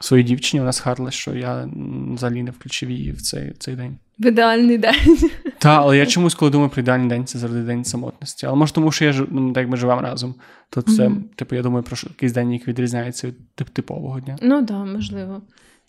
своїй 0.00 0.24
дівчині, 0.24 0.60
вона 0.60 0.72
схарила, 0.72 1.10
що 1.10 1.34
я 1.34 1.68
взагалі 2.14 2.42
не 2.42 2.50
включив 2.50 2.90
її 2.90 3.12
в 3.12 3.22
цей, 3.22 3.52
цей 3.58 3.76
день. 3.76 3.98
В 4.18 4.26
ідеальний 4.26 4.78
день. 4.78 5.18
Та, 5.58 5.76
але 5.76 5.98
я 5.98 6.06
чомусь, 6.06 6.34
коли 6.34 6.50
думаю 6.50 6.70
про 6.70 6.82
ідеальний 6.82 7.08
день, 7.08 7.26
це 7.26 7.38
завжди 7.38 7.62
день 7.62 7.84
самотності. 7.84 8.46
Але 8.46 8.56
може, 8.56 8.72
тому 8.72 8.92
що 8.92 9.04
я 9.04 9.26
ну, 9.30 9.52
так 9.52 9.62
як 9.62 9.70
ми 9.70 9.76
живемо 9.76 10.00
разом, 10.00 10.34
то 10.70 10.82
це, 10.82 11.08
Мгм. 11.08 11.24
типу, 11.36 11.54
я 11.54 11.62
думаю, 11.62 11.82
про 11.82 11.96
якийсь 12.08 12.32
день, 12.32 12.52
який 12.52 12.68
відрізняється 12.68 13.26
від 13.26 13.34
тип- 13.56 13.70
типового 13.70 14.20
дня. 14.20 14.38
Ну 14.42 14.56
так, 14.56 14.64
да, 14.64 14.84
можливо. 14.84 15.42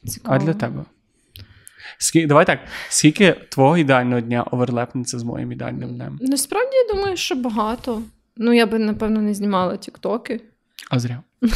Цікаво. 0.06 0.36
А 0.36 0.40
для 0.46 0.54
тебе? 0.54 0.86
Скільки, 2.02 2.28
давай 2.28 2.46
так, 2.46 2.60
скільки 2.90 3.36
твого 3.50 3.78
ідеального 3.78 4.22
дня 4.22 4.44
оверлепнеться 4.52 5.20
з 5.20 5.24
моїм 5.24 5.52
ідеальним 5.52 5.96
днем? 5.96 6.18
Насправді 6.22 6.76
я 6.76 6.96
думаю, 6.96 7.18
що 7.18 7.36
багато. 7.36 8.02
Ну, 8.38 8.54
я 8.54 8.66
би, 8.66 8.80
напевно, 8.80 9.22
не 9.22 9.34
знімала 9.34 9.78
тіктоки. 9.78 10.42
А 10.90 11.00
зря. 11.00 11.24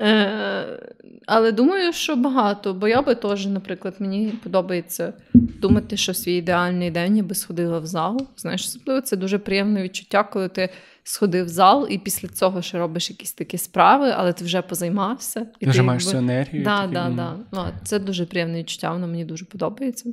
Е, 0.00 0.80
але 1.26 1.52
думаю, 1.52 1.92
що 1.92 2.16
багато, 2.16 2.74
бо 2.74 2.88
я 2.88 3.02
би 3.02 3.14
теж, 3.14 3.46
наприклад, 3.46 3.94
мені 3.98 4.34
подобається 4.42 5.12
думати, 5.34 5.96
що 5.96 6.14
свій 6.14 6.34
ідеальний 6.34 6.90
день 6.90 7.16
я 7.16 7.22
би 7.22 7.34
сходила 7.34 7.78
в 7.78 7.86
зал. 7.86 8.28
Знаєш, 8.36 8.62
особливо 8.62 9.00
це 9.00 9.16
дуже 9.16 9.38
приємне 9.38 9.82
відчуття, 9.82 10.22
коли 10.22 10.48
ти 10.48 10.68
сходив 11.04 11.44
в 11.46 11.48
зал 11.48 11.86
і 11.90 11.98
після 11.98 12.28
цього 12.28 12.62
ще 12.62 12.78
робиш 12.78 13.10
якісь 13.10 13.32
такі 13.32 13.58
справи, 13.58 14.12
але 14.16 14.32
ти 14.32 14.44
вже 14.44 14.62
позаймався. 14.62 15.46
І 15.60 15.66
Ти 15.66 15.82
маєш 15.82 16.02
якби- 16.04 16.12
цю 16.12 16.18
енергію. 16.24 16.64
Да, 16.64 16.86
да, 16.86 17.08
да. 17.10 17.36
Ну, 17.52 17.64
це 17.84 17.98
дуже 17.98 18.26
приємне 18.26 18.58
відчуття, 18.58 18.92
воно 18.92 19.06
мені 19.06 19.24
дуже 19.24 19.44
подобається. 19.44 20.10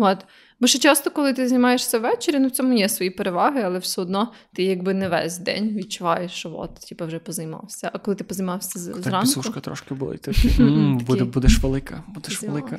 От. 0.00 0.24
Бо 0.60 0.66
ще 0.66 0.78
часто, 0.78 1.10
коли 1.10 1.32
ти 1.32 1.48
займаєшся 1.48 1.98
ввечері, 1.98 2.38
ну 2.38 2.48
в 2.48 2.50
цьому 2.50 2.72
є 2.78 2.88
свої 2.88 3.10
переваги, 3.10 3.62
але 3.64 3.78
все 3.78 4.00
одно 4.02 4.32
ти 4.54 4.62
якби 4.62 4.94
не 4.94 5.08
весь 5.08 5.38
день 5.38 5.68
відчуваєш, 5.76 6.32
що 6.32 6.52
от, 6.56 6.74
типу, 6.74 7.06
вже 7.06 7.18
позаймався. 7.18 7.90
А 7.92 7.98
коли 7.98 8.14
ти 8.14 8.24
позаймався 8.24 8.78
з- 8.78 8.86
Так 8.92 9.02
зранку, 9.02 9.26
пісушка 9.26 9.60
трошки. 9.60 9.94
Ти 10.22 10.62
«М, 10.62 10.98
буде, 10.98 11.18
Такий. 11.18 11.32
будеш 11.32 11.58
велика, 11.62 12.02
будеш 12.08 12.42
велика. 12.42 12.78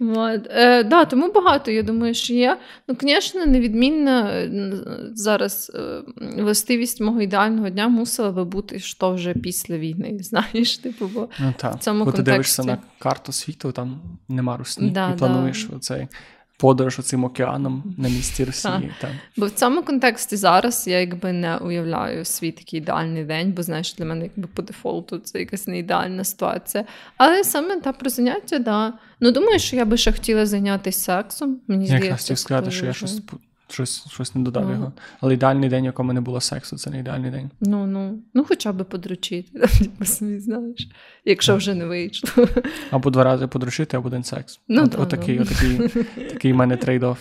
От. 0.00 0.46
Е, 0.50 0.84
да, 0.84 1.04
тому 1.04 1.32
багато, 1.32 1.70
я 1.70 1.82
думаю, 1.82 2.14
що 2.14 2.34
є. 2.34 2.58
Ну, 2.88 2.96
звісно, 3.00 3.46
невідмінна 3.46 4.30
е, 4.30 4.72
зараз 5.14 5.72
е, 5.74 6.02
властивість 6.42 7.00
мого 7.00 7.20
ідеального 7.20 7.70
дня 7.70 7.88
мусила 7.88 8.32
би 8.32 8.44
бути 8.44 8.78
що 8.78 9.12
вже 9.12 9.34
після 9.34 9.78
війни. 9.78 10.18
Знаєш, 10.20 10.78
типу, 10.78 11.10
бо 11.14 11.28
Ну 11.40 11.54
та. 11.56 11.70
В 11.70 11.78
цьому 11.78 12.04
Коли 12.04 12.16
ти 12.16 12.22
дивишся 12.22 12.64
на 12.64 12.78
карту 12.98 13.32
світу, 13.32 13.72
там 13.72 14.00
нема 14.28 14.56
русні. 14.56 14.90
Да, 14.90 15.10
і 15.10 15.18
плануєш 15.18 15.68
оцей 15.76 16.08
подорож 16.56 16.98
оцим 16.98 17.24
океаном 17.24 17.94
на 17.98 18.08
місці 18.08 18.44
Росії. 18.44 18.92
Там. 19.00 19.10
Бо 19.36 19.46
в 19.46 19.50
цьому 19.50 19.82
контексті 19.82 20.36
зараз 20.36 20.88
я 20.88 21.00
якби 21.00 21.32
не 21.32 21.56
уявляю 21.56 22.24
свій 22.24 22.52
такий 22.52 22.80
ідеальний 22.80 23.24
день, 23.24 23.52
бо 23.52 23.62
знаєш, 23.62 23.94
для 23.94 24.04
мене 24.04 24.24
якби 24.24 24.48
по 24.54 24.62
дефолту 24.62 25.18
це 25.18 25.38
якась 25.38 25.66
не 25.66 25.78
ідеальна 25.78 26.24
ситуація. 26.24 26.84
Але 27.16 27.44
саме 27.44 27.80
та 27.80 27.92
про 27.92 28.10
заняття, 28.10 28.58
да. 28.58 28.92
Ну 29.20 29.30
думаю, 29.30 29.58
що 29.58 29.76
я 29.76 29.84
би 29.84 29.96
ще 29.96 30.12
хотіла 30.12 30.46
зайнятися 30.46 31.00
сексом. 31.00 31.60
Мені 31.68 31.82
Я 31.82 31.86
здається, 31.86 32.04
якраз 32.06 32.20
хотів 32.20 32.38
сказати, 32.38 32.70
що 32.70 32.86
я 32.86 32.92
щось, 32.92 33.20
щось, 33.68 34.10
щось 34.10 34.34
не 34.34 34.42
додав 34.42 34.64
Ну. 34.66 34.72
його. 34.72 34.92
Але 35.20 35.34
ідеальний 35.34 35.68
день, 35.68 35.84
якому 35.84 36.12
не 36.12 36.20
було 36.20 36.40
сексу, 36.40 36.76
це 36.76 36.90
не 36.90 36.98
ідеальний 37.00 37.30
день. 37.30 37.50
Ну, 37.60 37.86
ну, 37.86 38.18
ну, 38.34 38.44
хоча 38.44 38.72
б 38.72 38.84
подручити, 38.84 39.68
собі 40.04 40.38
знаєш, 40.38 40.88
якщо 41.24 41.56
вже 41.56 41.74
не 41.74 41.84
вийшло. 41.84 42.48
Або 42.90 43.10
два 43.10 43.24
рази 43.24 43.46
подручити, 43.46 43.96
або 43.96 44.08
один 44.08 44.24
секс. 44.24 44.60
Ну, 44.68 44.82
От, 44.84 44.90
да, 44.90 44.98
отакий, 44.98 45.36
ну. 45.36 45.42
отакий, 45.42 46.04
такий 46.28 46.52
в 46.52 46.56
мене 46.56 46.76
трейд-офф. 46.76 47.16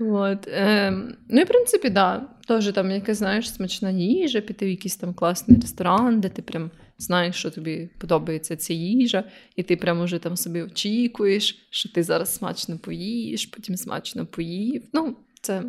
От, 0.00 0.48
ем, 0.52 1.14
ну 1.28 1.40
і 1.40 1.44
в 1.44 1.48
принципі, 1.48 1.90
да. 1.90 2.22
Теж 2.48 2.72
там 2.72 2.90
якась, 2.90 3.18
знаєш, 3.18 3.54
смачна 3.54 3.90
їжа, 3.90 4.40
піти 4.40 4.66
в 4.66 4.68
якийсь 4.68 4.96
там 4.96 5.14
класний 5.14 5.60
ресторан, 5.60 6.20
де 6.20 6.28
ти 6.28 6.42
прям 6.42 6.70
знаєш, 7.02 7.36
що 7.36 7.50
тобі 7.50 7.90
подобається 7.98 8.56
ця 8.56 8.72
їжа, 8.74 9.24
і 9.56 9.62
ти 9.62 9.76
прям 9.76 10.00
уже 10.00 10.18
там 10.18 10.36
собі 10.36 10.62
очікуєш, 10.62 11.66
що 11.70 11.88
ти 11.88 12.02
зараз 12.02 12.34
смачно 12.34 12.78
поїш, 12.78 13.46
потім 13.46 13.76
смачно 13.76 14.26
поїв. 14.26 14.82
Ну, 14.92 15.16
це 15.40 15.62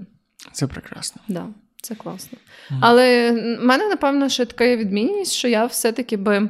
Це 0.51 0.67
прекрасно. 0.67 1.21
да, 1.27 1.47
це 1.81 1.95
класно. 1.95 2.38
Мгм. 2.69 2.79
Але 2.84 3.31
в 3.61 3.63
мене, 3.65 3.88
напевно, 3.89 4.29
ще 4.29 4.45
така 4.45 4.63
є 4.63 4.77
відмінність, 4.77 5.31
що 5.31 5.47
я 5.47 5.65
все-таки 5.65 6.17
би 6.17 6.49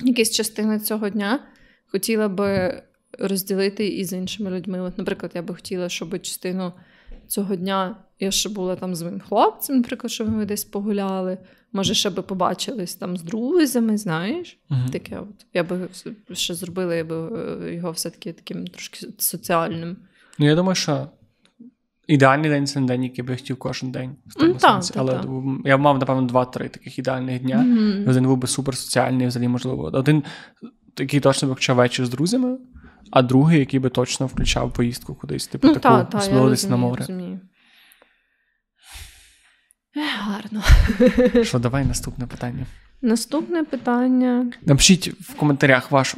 якісь 0.00 0.30
частини 0.30 0.80
цього 0.80 1.08
дня 1.08 1.40
хотіла 1.86 2.28
би 2.28 2.82
розділити 3.18 3.88
із 3.88 4.12
іншими 4.12 4.50
людьми. 4.50 4.80
От, 4.80 4.98
наприклад, 4.98 5.32
я 5.34 5.42
би 5.42 5.54
хотіла, 5.54 5.88
щоб 5.88 6.20
частину 6.22 6.72
цього 7.26 7.56
дня 7.56 7.96
я 8.20 8.30
ще 8.30 8.48
була 8.48 8.76
там 8.76 8.94
з 8.94 9.02
моїм 9.02 9.20
хлопцем, 9.20 9.76
наприклад, 9.76 10.10
щоб 10.10 10.28
ми 10.28 10.44
десь 10.46 10.64
погуляли. 10.64 11.38
Може, 11.76 11.94
ще 11.94 12.10
би 12.10 12.22
побачились 12.22 12.94
там 12.94 13.16
з 13.16 13.22
друзями, 13.22 13.98
знаєш? 13.98 14.58
Мгм. 14.68 14.88
Таке 14.88 15.18
от. 15.18 15.46
Я 15.54 15.64
би 15.64 15.88
ще 16.32 16.54
зробила, 16.54 16.94
я 16.94 17.04
би 17.04 17.16
е, 17.16 17.74
його 17.74 17.90
все-таки 17.90 18.32
таким 18.32 18.66
трошки 18.66 19.06
соціальним. 19.18 19.96
Ну, 20.38 20.46
я 20.46 20.54
думаю, 20.54 20.74
що 20.74 21.06
ідеальний 22.06 22.50
день 22.50 22.66
це 22.66 22.80
не 22.80 22.86
день, 22.86 23.04
який 23.04 23.24
би 23.24 23.30
я 23.32 23.36
хотів 23.36 23.56
кожен 23.56 23.90
день. 23.90 24.16
В 24.26 24.34
тому 24.34 24.48
Ну, 24.52 24.54
та, 24.58 24.72
сенсі. 24.72 24.92
та, 24.92 25.00
Але 25.00 25.12
та. 25.12 25.28
я 25.64 25.76
мав, 25.76 25.98
напевно, 25.98 26.22
два-три 26.22 26.68
таких 26.68 26.98
ідеальних 26.98 27.42
дня. 27.42 27.66
І 28.06 28.08
Один 28.10 28.24
був 28.24 28.36
би 28.36 28.48
суперсоціальний, 28.48 29.26
взагалі, 29.26 29.48
можливо. 29.48 29.82
Один, 29.84 30.22
який 30.98 31.20
точно 31.20 31.48
би 31.48 31.52
включав 31.54 31.76
вечір 31.76 32.06
з 32.06 32.10
друзями, 32.10 32.58
а 33.10 33.22
другий, 33.22 33.58
який 33.58 33.80
би 33.80 33.88
точно 33.88 34.26
включав 34.26 34.72
поїздку 34.72 35.14
кудись, 35.14 35.46
типу, 35.46 35.66
Ну, 35.68 35.74
таку, 35.74 36.10
та, 36.12 36.20
та, 36.20 36.68
на 36.68 36.76
море. 36.76 36.96
розумію. 36.98 37.40
Гарно. 39.96 40.62
Що, 41.44 41.58
давай 41.58 41.84
наступне 41.84 42.26
питання. 42.26 42.66
Наступне 43.02 43.64
питання. 43.64 44.52
Напишіть 44.62 45.08
в 45.08 45.34
коментарях 45.34 45.90
ваш, 45.90 46.16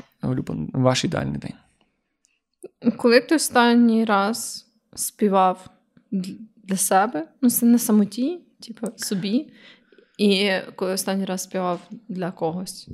ваш 0.72 1.04
ідеальний 1.04 1.38
день. 1.38 1.52
Коли 2.96 3.20
ти 3.20 3.34
останній 3.34 4.04
раз 4.04 4.66
співав 4.94 5.70
для 6.56 6.76
себе, 6.76 7.28
ну 7.42 7.50
це 7.50 7.66
на 7.66 7.78
самоті, 7.78 8.40
типу 8.60 8.86
собі, 8.96 9.52
і 10.18 10.50
коли 10.76 10.92
останній 10.92 11.24
раз 11.24 11.42
співав 11.42 11.80
для 12.08 12.30
когось. 12.30 12.88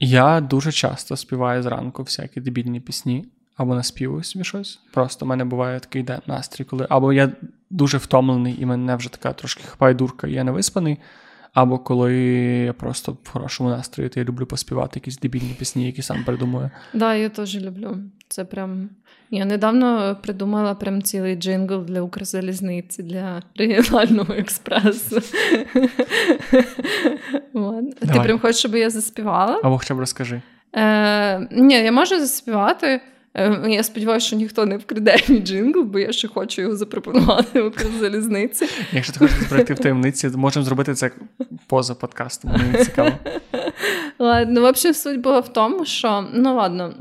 Я 0.00 0.40
дуже 0.40 0.72
часто 0.72 1.16
співаю 1.16 1.62
зранку 1.62 2.02
всякі 2.02 2.40
дебільні 2.40 2.80
пісні, 2.80 3.26
або 3.62 3.74
наспівую 3.74 4.22
собі 4.22 4.44
щось. 4.44 4.80
Просто 4.92 5.24
в 5.24 5.28
мене 5.28 5.44
буває 5.44 5.80
такий 5.80 6.02
день 6.02 6.20
настрій, 6.26 6.64
коли 6.64 6.86
або 6.90 7.12
я 7.12 7.32
дуже 7.70 7.98
втомлений, 7.98 8.56
і 8.60 8.66
мене 8.66 8.96
вже 8.96 9.12
така 9.12 9.32
трошки 9.32 9.62
хапає 9.66 9.94
дурка, 9.94 10.26
і 10.26 10.32
я 10.32 10.44
не 10.44 10.50
виспаний. 10.50 10.98
Або 11.54 11.78
коли 11.78 12.14
я 12.66 12.72
просто 12.72 13.16
в 13.22 13.28
хорошому 13.28 13.70
настрої, 13.70 14.10
то 14.10 14.20
я 14.20 14.26
люблю 14.26 14.46
поспівати 14.46 14.92
якісь 14.94 15.18
дебільні 15.18 15.54
пісні, 15.58 15.86
які 15.86 16.02
сам 16.02 16.24
придумую. 16.24 16.70
Так, 16.92 17.00
да, 17.00 17.14
я 17.14 17.28
теж 17.28 17.60
люблю. 17.60 17.96
Це 18.28 18.44
прям. 18.44 18.88
Я 19.30 19.44
недавно 19.44 20.16
придумала 20.22 20.74
прям 20.74 21.02
цілий 21.02 21.36
джингл 21.36 21.84
для 21.84 22.02
Укрзалізниці 22.02 23.02
для 23.02 23.42
регіонального 23.56 24.34
експресу. 24.34 25.20
Ти 28.00 28.20
прям 28.22 28.38
хочеш, 28.38 28.56
щоб 28.56 28.74
я 28.74 28.90
заспівала? 28.90 29.60
Або 29.64 29.78
хоча 29.78 29.94
б 29.94 29.98
розкажи. 29.98 30.42
Е, 30.74 31.38
Ні, 31.50 31.74
я 31.74 31.92
можу 31.92 32.18
заспівати. 32.20 33.00
Е, 33.34 33.60
я 33.68 33.82
сподіваюся, 33.82 34.26
що 34.26 34.36
ніхто 34.36 34.66
не 34.66 34.76
вкраде 34.76 35.16
мій 35.28 35.40
джингл, 35.40 35.82
бо 35.82 35.98
я 35.98 36.12
ще 36.12 36.28
хочу 36.28 36.62
його 36.62 36.76
запропонувати 36.76 37.62
в 37.62 37.66
Укрзалізниці. 37.66 38.66
Якщо 38.92 39.12
ти 39.12 39.18
хочеш 39.18 39.38
зберегти 39.38 39.74
в 39.74 39.78
таємниці, 39.78 40.28
можемо 40.28 40.64
зробити 40.64 40.94
це 40.94 41.10
поза 41.66 41.94
подкастом. 41.94 42.50
Мені 42.50 42.84
цікаво. 42.84 43.10
Ладно, 44.18 44.60
в 44.60 44.64
общем, 44.64 44.94
суть 44.94 45.20
була 45.20 45.40
в 45.40 45.52
тому, 45.52 45.84
що 45.84 46.24
ну 46.34 46.56
ладно. 46.56 46.94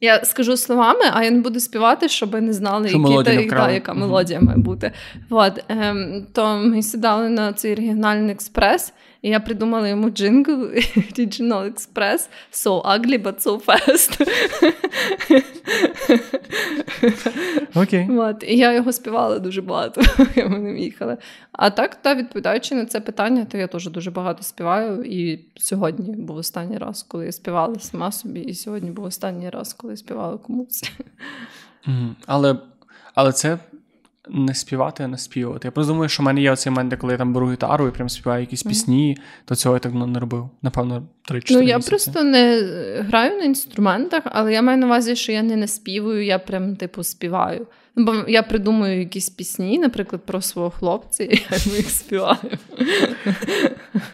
Я 0.00 0.24
скажу 0.24 0.56
словами, 0.56 1.00
а 1.12 1.24
я 1.24 1.30
не 1.30 1.40
буду 1.40 1.60
співати, 1.60 2.08
щоб 2.08 2.42
не 2.42 2.52
знали, 2.52 2.90
які 2.90 3.24
та, 3.24 3.56
та, 3.56 3.70
яка 3.70 3.94
мелодія 3.94 4.40
має 4.40 4.58
бути. 4.58 4.92
От, 5.30 5.64
ем, 5.68 6.26
То 6.32 6.56
ми 6.56 6.82
сідали 6.82 7.28
на 7.28 7.52
цей 7.52 7.74
регіональний 7.74 8.32
експрес, 8.32 8.92
і 9.24 9.28
я 9.30 9.40
придумала 9.40 9.88
йому 9.88 10.10
джингл 10.10 10.52
Regional 11.18 11.72
Express 11.72 12.28
So 12.52 12.82
ugly, 12.82 13.22
but 13.22 13.40
so 13.40 13.64
fast. 13.64 14.20
Окей. 17.74 18.08
Okay. 18.08 18.20
От, 18.20 18.44
І 18.46 18.56
я 18.56 18.72
його 18.72 18.92
співала 18.92 19.38
дуже 19.38 19.62
багато, 19.62 20.02
я 20.36 20.48
ми 20.48 20.58
ним 20.58 20.76
їхали. 20.76 21.16
А 21.52 21.70
так, 21.70 21.94
та 21.94 22.14
відповідаючи 22.14 22.74
на 22.74 22.86
це 22.86 23.00
питання, 23.00 23.44
то 23.44 23.58
я 23.58 23.66
теж 23.66 23.88
дуже 23.88 24.10
багато 24.10 24.42
співаю. 24.42 25.04
І 25.04 25.44
сьогодні 25.56 26.16
був 26.16 26.36
останній 26.36 26.78
раз, 26.78 27.02
коли 27.02 27.26
я 27.26 27.32
співала 27.32 27.78
сама 27.78 28.12
собі, 28.12 28.40
і 28.40 28.54
сьогодні 28.54 28.90
був 28.90 29.04
останній 29.04 29.50
раз, 29.50 29.72
коли 29.72 29.92
я 29.92 29.96
співала 29.96 30.38
комусь. 30.38 30.92
Mm, 31.88 32.14
але, 32.26 32.56
Але 33.14 33.32
це 33.32 33.58
не 34.28 34.54
співати, 34.54 35.04
а 35.04 35.08
не 35.08 35.18
співати. 35.18 35.68
Я 35.68 35.72
просто 35.72 35.92
думаю, 35.92 36.08
що 36.08 36.22
в 36.22 36.26
мене 36.26 36.40
є 36.40 36.52
оцей 36.52 36.70
момент, 36.70 36.94
коли 36.94 37.12
я 37.12 37.18
там 37.18 37.32
беру 37.32 37.52
гітару 37.52 37.88
і 37.88 37.90
прям 37.90 38.08
співаю 38.08 38.40
якісь 38.40 38.62
пісні, 38.62 39.16
то 39.44 39.54
цього 39.54 39.74
я 39.74 39.78
так 39.78 39.92
ну, 39.94 40.06
не 40.06 40.18
робив. 40.18 40.50
Напевно, 40.62 41.02
3-4 41.30 41.44
Ну, 41.50 41.62
я 41.62 41.76
місяці. 41.76 41.90
просто 41.90 42.24
не 42.24 42.60
граю 43.08 43.38
на 43.38 43.44
інструментах, 43.44 44.22
але 44.26 44.52
я 44.52 44.62
маю 44.62 44.78
на 44.78 44.86
увазі, 44.86 45.16
що 45.16 45.32
я 45.32 45.42
не 45.42 45.56
наспівую, 45.56 46.24
я 46.24 46.38
прям, 46.38 46.76
типу, 46.76 47.02
співаю. 47.02 47.66
Ну, 47.96 48.04
бо 48.04 48.14
я 48.28 48.42
придумую 48.42 48.98
якісь 48.98 49.28
пісні, 49.28 49.78
наприклад, 49.78 50.22
про 50.26 50.42
свого 50.42 50.70
хлопця, 50.70 51.24
і 51.30 51.42
я 51.50 51.76
їх 51.76 51.90
співаю. 51.90 52.58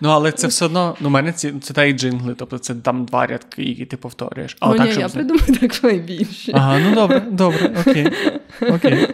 Ну, 0.00 0.08
але 0.08 0.32
це 0.32 0.46
все 0.46 0.64
одно, 0.64 0.96
ну, 1.00 1.08
у 1.08 1.10
мене 1.10 1.32
ці 1.32 1.52
це 1.60 1.74
та 1.74 1.84
й 1.84 1.92
джингли, 1.92 2.34
тобто 2.34 2.58
це 2.58 2.74
там 2.74 3.04
два 3.04 3.26
рядки, 3.26 3.62
які 3.62 3.86
ти 3.86 3.96
повторюєш. 3.96 4.56
А 4.60 4.70
О, 4.70 4.74
так, 4.74 4.86
ні, 4.86 4.92
щоб... 4.92 5.02
я 5.02 5.08
придумаю 5.08 5.56
так 5.60 5.84
найбільше. 5.84 6.52
Ага, 6.54 6.78
ну 6.78 6.94
добре, 6.94 7.20
добре, 7.20 7.76
окей. 7.80 8.12
окей. 8.60 9.08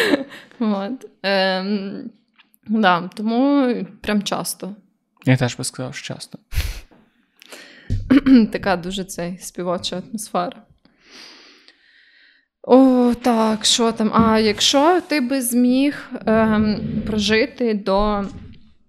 От. 0.58 1.08
Ем, 1.22 2.10
да, 2.66 3.10
Тому 3.14 3.74
прям 4.00 4.22
часто. 4.22 4.76
Я 5.24 5.36
теж 5.36 5.56
би 5.56 5.64
сказав, 5.64 5.94
що 5.94 6.14
часто. 6.14 6.38
Така 8.52 8.76
дуже 8.76 9.04
цей 9.04 9.38
співоча 9.38 10.02
атмосфера. 10.08 10.62
О, 12.62 13.14
так, 13.14 13.64
що 13.64 13.92
там? 13.92 14.10
А 14.14 14.38
якщо 14.38 15.00
ти 15.00 15.20
би 15.20 15.42
зміг 15.42 16.10
ем, 16.26 16.80
прожити 17.06 17.74
до 17.74 18.24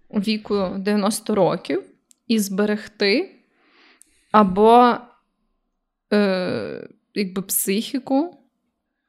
віку 0.09 0.67
90 0.77 1.35
років 1.35 1.83
і 2.27 2.39
зберегти 2.39 3.35
або 4.31 4.95
е, 6.13 6.87
якби 7.13 7.41
психіку, 7.41 8.37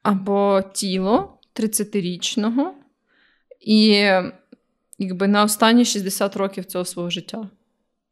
або 0.03 0.63
тіло 0.75 1.39
30-річного, 1.55 2.73
і 3.61 3.87
якби 4.99 5.29
на 5.29 5.45
останні 5.45 5.85
60 5.85 6.37
років 6.37 6.65
цього 6.65 6.85
свого 6.85 7.11
життя. 7.11 7.51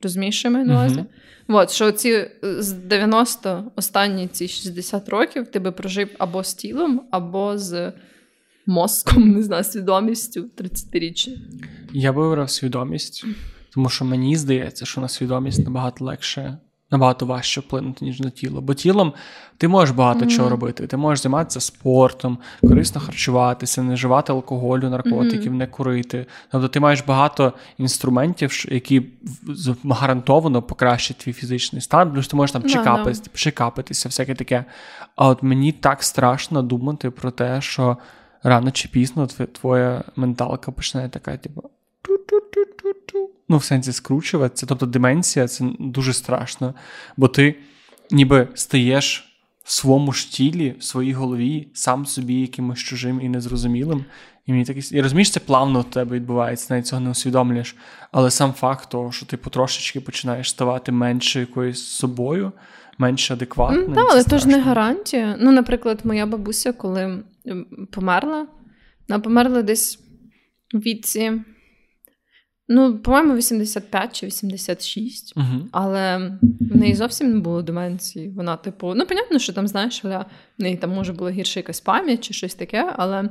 Розумієш, 0.02 0.38
що 0.38 0.48
я 0.48 0.52
маю 0.52 0.66
на 0.66 0.74
увазі? 0.74 0.94
Uh-huh. 1.48 1.56
От, 1.56 1.70
що 1.70 1.92
ці 1.92 2.10
е, 2.10 2.62
з 2.62 2.72
90 2.72 3.72
останні 3.76 4.28
ці 4.28 4.48
60 4.48 5.08
років 5.08 5.46
ти 5.46 5.58
би 5.58 5.72
прожив 5.72 6.08
або 6.18 6.44
з 6.44 6.54
тілом, 6.54 7.02
або 7.10 7.58
з 7.58 7.92
мозком, 8.66 9.30
не 9.30 9.42
знаю, 9.42 9.64
свідомістю 9.64 10.50
30-річним. 10.56 11.36
Я 11.92 12.12
би 12.12 12.28
вибрав 12.28 12.50
свідомість, 12.50 13.24
тому 13.74 13.88
що 13.88 14.04
мені 14.04 14.36
здається, 14.36 14.86
що 14.86 15.00
на 15.00 15.08
свідомість 15.08 15.64
набагато 15.64 16.04
легше 16.04 16.58
набагато 16.92 17.26
важче 17.26 17.60
вплинути, 17.60 18.04
ніж 18.04 18.20
на 18.20 18.30
тіло. 18.30 18.60
Бо 18.60 18.74
тілом 18.74 19.12
ти 19.56 19.68
можеш 19.68 19.94
багато 19.94 20.24
mm-hmm. 20.24 20.36
чого 20.36 20.48
робити. 20.48 20.86
Ти 20.86 20.96
можеш 20.96 21.22
займатися 21.22 21.60
спортом, 21.60 22.38
корисно 22.60 23.00
харчуватися, 23.00 23.82
не 23.82 23.94
вживати 23.94 24.32
алкоголю, 24.32 24.90
наркотиків, 24.90 25.52
mm-hmm. 25.52 25.56
не 25.56 25.66
курити. 25.66 26.26
Тобто 26.50 26.68
ти 26.68 26.80
маєш 26.80 27.04
багато 27.06 27.52
інструментів, 27.78 28.64
які 28.68 29.02
гарантовано 29.84 30.62
покращать 30.62 31.16
твій 31.16 31.32
фізичний 31.32 31.82
стан, 31.82 32.12
плюс 32.12 32.28
ти 32.28 32.36
можеш 32.36 32.52
там 32.52 32.62
чекапитись, 32.62 33.22
no, 33.22 33.28
no. 33.28 33.36
чекапитися, 33.36 34.08
всяке 34.08 34.34
таке. 34.34 34.64
А 35.16 35.28
от 35.28 35.42
мені 35.42 35.72
так 35.72 36.02
страшно 36.02 36.62
думати 36.62 37.10
про 37.10 37.30
те, 37.30 37.60
що 37.60 37.96
рано 38.42 38.70
чи 38.70 38.88
пізно 38.88 39.26
твоя 39.26 40.04
менталка 40.16 40.72
почне 40.72 41.08
така, 41.08 41.36
типу. 41.36 41.70
Ну, 43.48 43.56
в 43.56 43.64
сенсі 43.64 43.92
скручуватися. 43.92 44.66
Тобто 44.66 44.86
деменція 44.86 45.48
це 45.48 45.64
дуже 45.78 46.12
страшно, 46.12 46.74
бо 47.16 47.28
ти 47.28 47.54
ніби 48.10 48.48
стаєш 48.54 49.28
в 49.64 49.72
своєму 49.72 50.12
ж 50.12 50.32
тілі, 50.32 50.74
в 50.78 50.84
своїй 50.84 51.12
голові, 51.12 51.68
сам 51.74 52.06
собі 52.06 52.34
якимось 52.34 52.78
чужим 52.78 53.20
і 53.20 53.28
незрозумілим. 53.28 54.04
І 54.46 54.52
мені 54.52 54.64
так... 54.64 54.92
І 54.92 55.00
розумієш, 55.00 55.30
це 55.30 55.40
плавно 55.40 55.80
у 55.80 55.82
тебе 55.82 56.16
відбувається, 56.16 56.66
навіть 56.70 56.86
цього 56.86 57.00
не 57.00 57.10
усвідомлюєш. 57.10 57.76
Але 58.12 58.30
сам 58.30 58.52
факт 58.52 58.90
того, 58.90 59.12
що 59.12 59.26
ти 59.26 59.36
потрошечки 59.36 60.00
починаєш 60.00 60.50
ставати 60.50 60.92
менше 60.92 61.40
якоюсь 61.40 61.84
собою, 61.84 62.52
менш 62.98 63.30
адекватним. 63.30 63.94
Так, 63.94 64.06
але 64.10 64.24
це 64.24 64.38
ж 64.38 64.48
не 64.48 64.60
гарантія. 64.60 65.36
Ну, 65.40 65.52
наприклад, 65.52 66.00
моя 66.04 66.26
бабуся, 66.26 66.72
коли 66.72 67.22
померла, 67.90 68.46
вона 69.08 69.20
померла 69.20 69.62
десь 69.62 69.98
у 70.74 70.78
віці. 70.78 71.32
Ну, 72.68 72.98
по-моєму, 72.98 73.34
85 73.34 74.16
чи 74.16 74.26
86, 74.26 75.32
угу. 75.36 75.68
але 75.72 76.30
в 76.60 76.76
неї 76.76 76.94
зовсім 76.94 77.32
не 77.32 77.40
було 77.40 77.62
деменції. 77.62 78.28
Вона, 78.28 78.56
типу, 78.56 78.94
ну, 78.94 79.06
понятно, 79.06 79.38
що 79.38 79.52
там, 79.52 79.68
знаєш, 79.68 80.04
в 80.04 80.24
неї 80.58 80.76
там 80.76 80.90
може 80.90 81.12
була 81.12 81.30
гірша 81.30 81.60
якась 81.60 81.80
пам'ять 81.80 82.24
чи 82.24 82.34
щось 82.34 82.54
таке, 82.54 82.92
але 82.96 83.28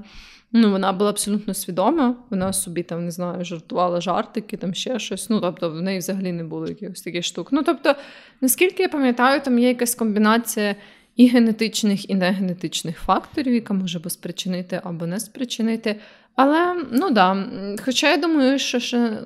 ну, 0.51 0.71
вона 0.71 0.93
була 0.93 1.09
абсолютно 1.09 1.53
свідома. 1.53 2.15
Вона 2.29 2.53
собі 2.53 2.83
там 2.83 3.05
не 3.05 3.11
знаю, 3.11 3.45
жартувала 3.45 4.01
жартики, 4.01 4.57
там 4.57 4.73
ще 4.73 4.99
щось. 4.99 5.29
Ну, 5.29 5.41
тобто, 5.41 5.69
в 5.69 5.81
неї 5.81 5.99
взагалі 5.99 6.31
не 6.31 6.43
було 6.43 6.67
якихось 6.67 7.01
таких 7.01 7.25
штук. 7.25 7.47
Ну, 7.51 7.63
тобто, 7.63 7.95
наскільки 8.41 8.83
я 8.83 8.89
пам'ятаю, 8.89 9.41
там 9.41 9.59
є 9.59 9.67
якась 9.67 9.95
комбінація. 9.95 10.75
І 11.15 11.27
генетичних, 11.27 12.09
і 12.09 12.15
негенетичних 12.15 12.99
факторів, 12.99 13.53
яка 13.53 13.73
може 13.73 14.09
спричинити 14.09 14.81
або 14.83 15.05
не 15.05 15.19
спричинити. 15.19 15.99
Але 16.35 16.83
ну 16.91 17.09
да, 17.09 17.45
хоча 17.85 18.11
я 18.11 18.17
думаю, 18.17 18.59
що 18.59 18.79
ще, 18.79 19.17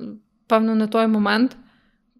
певно, 0.47 0.75
на 0.75 0.87
той 0.87 1.07
момент 1.07 1.57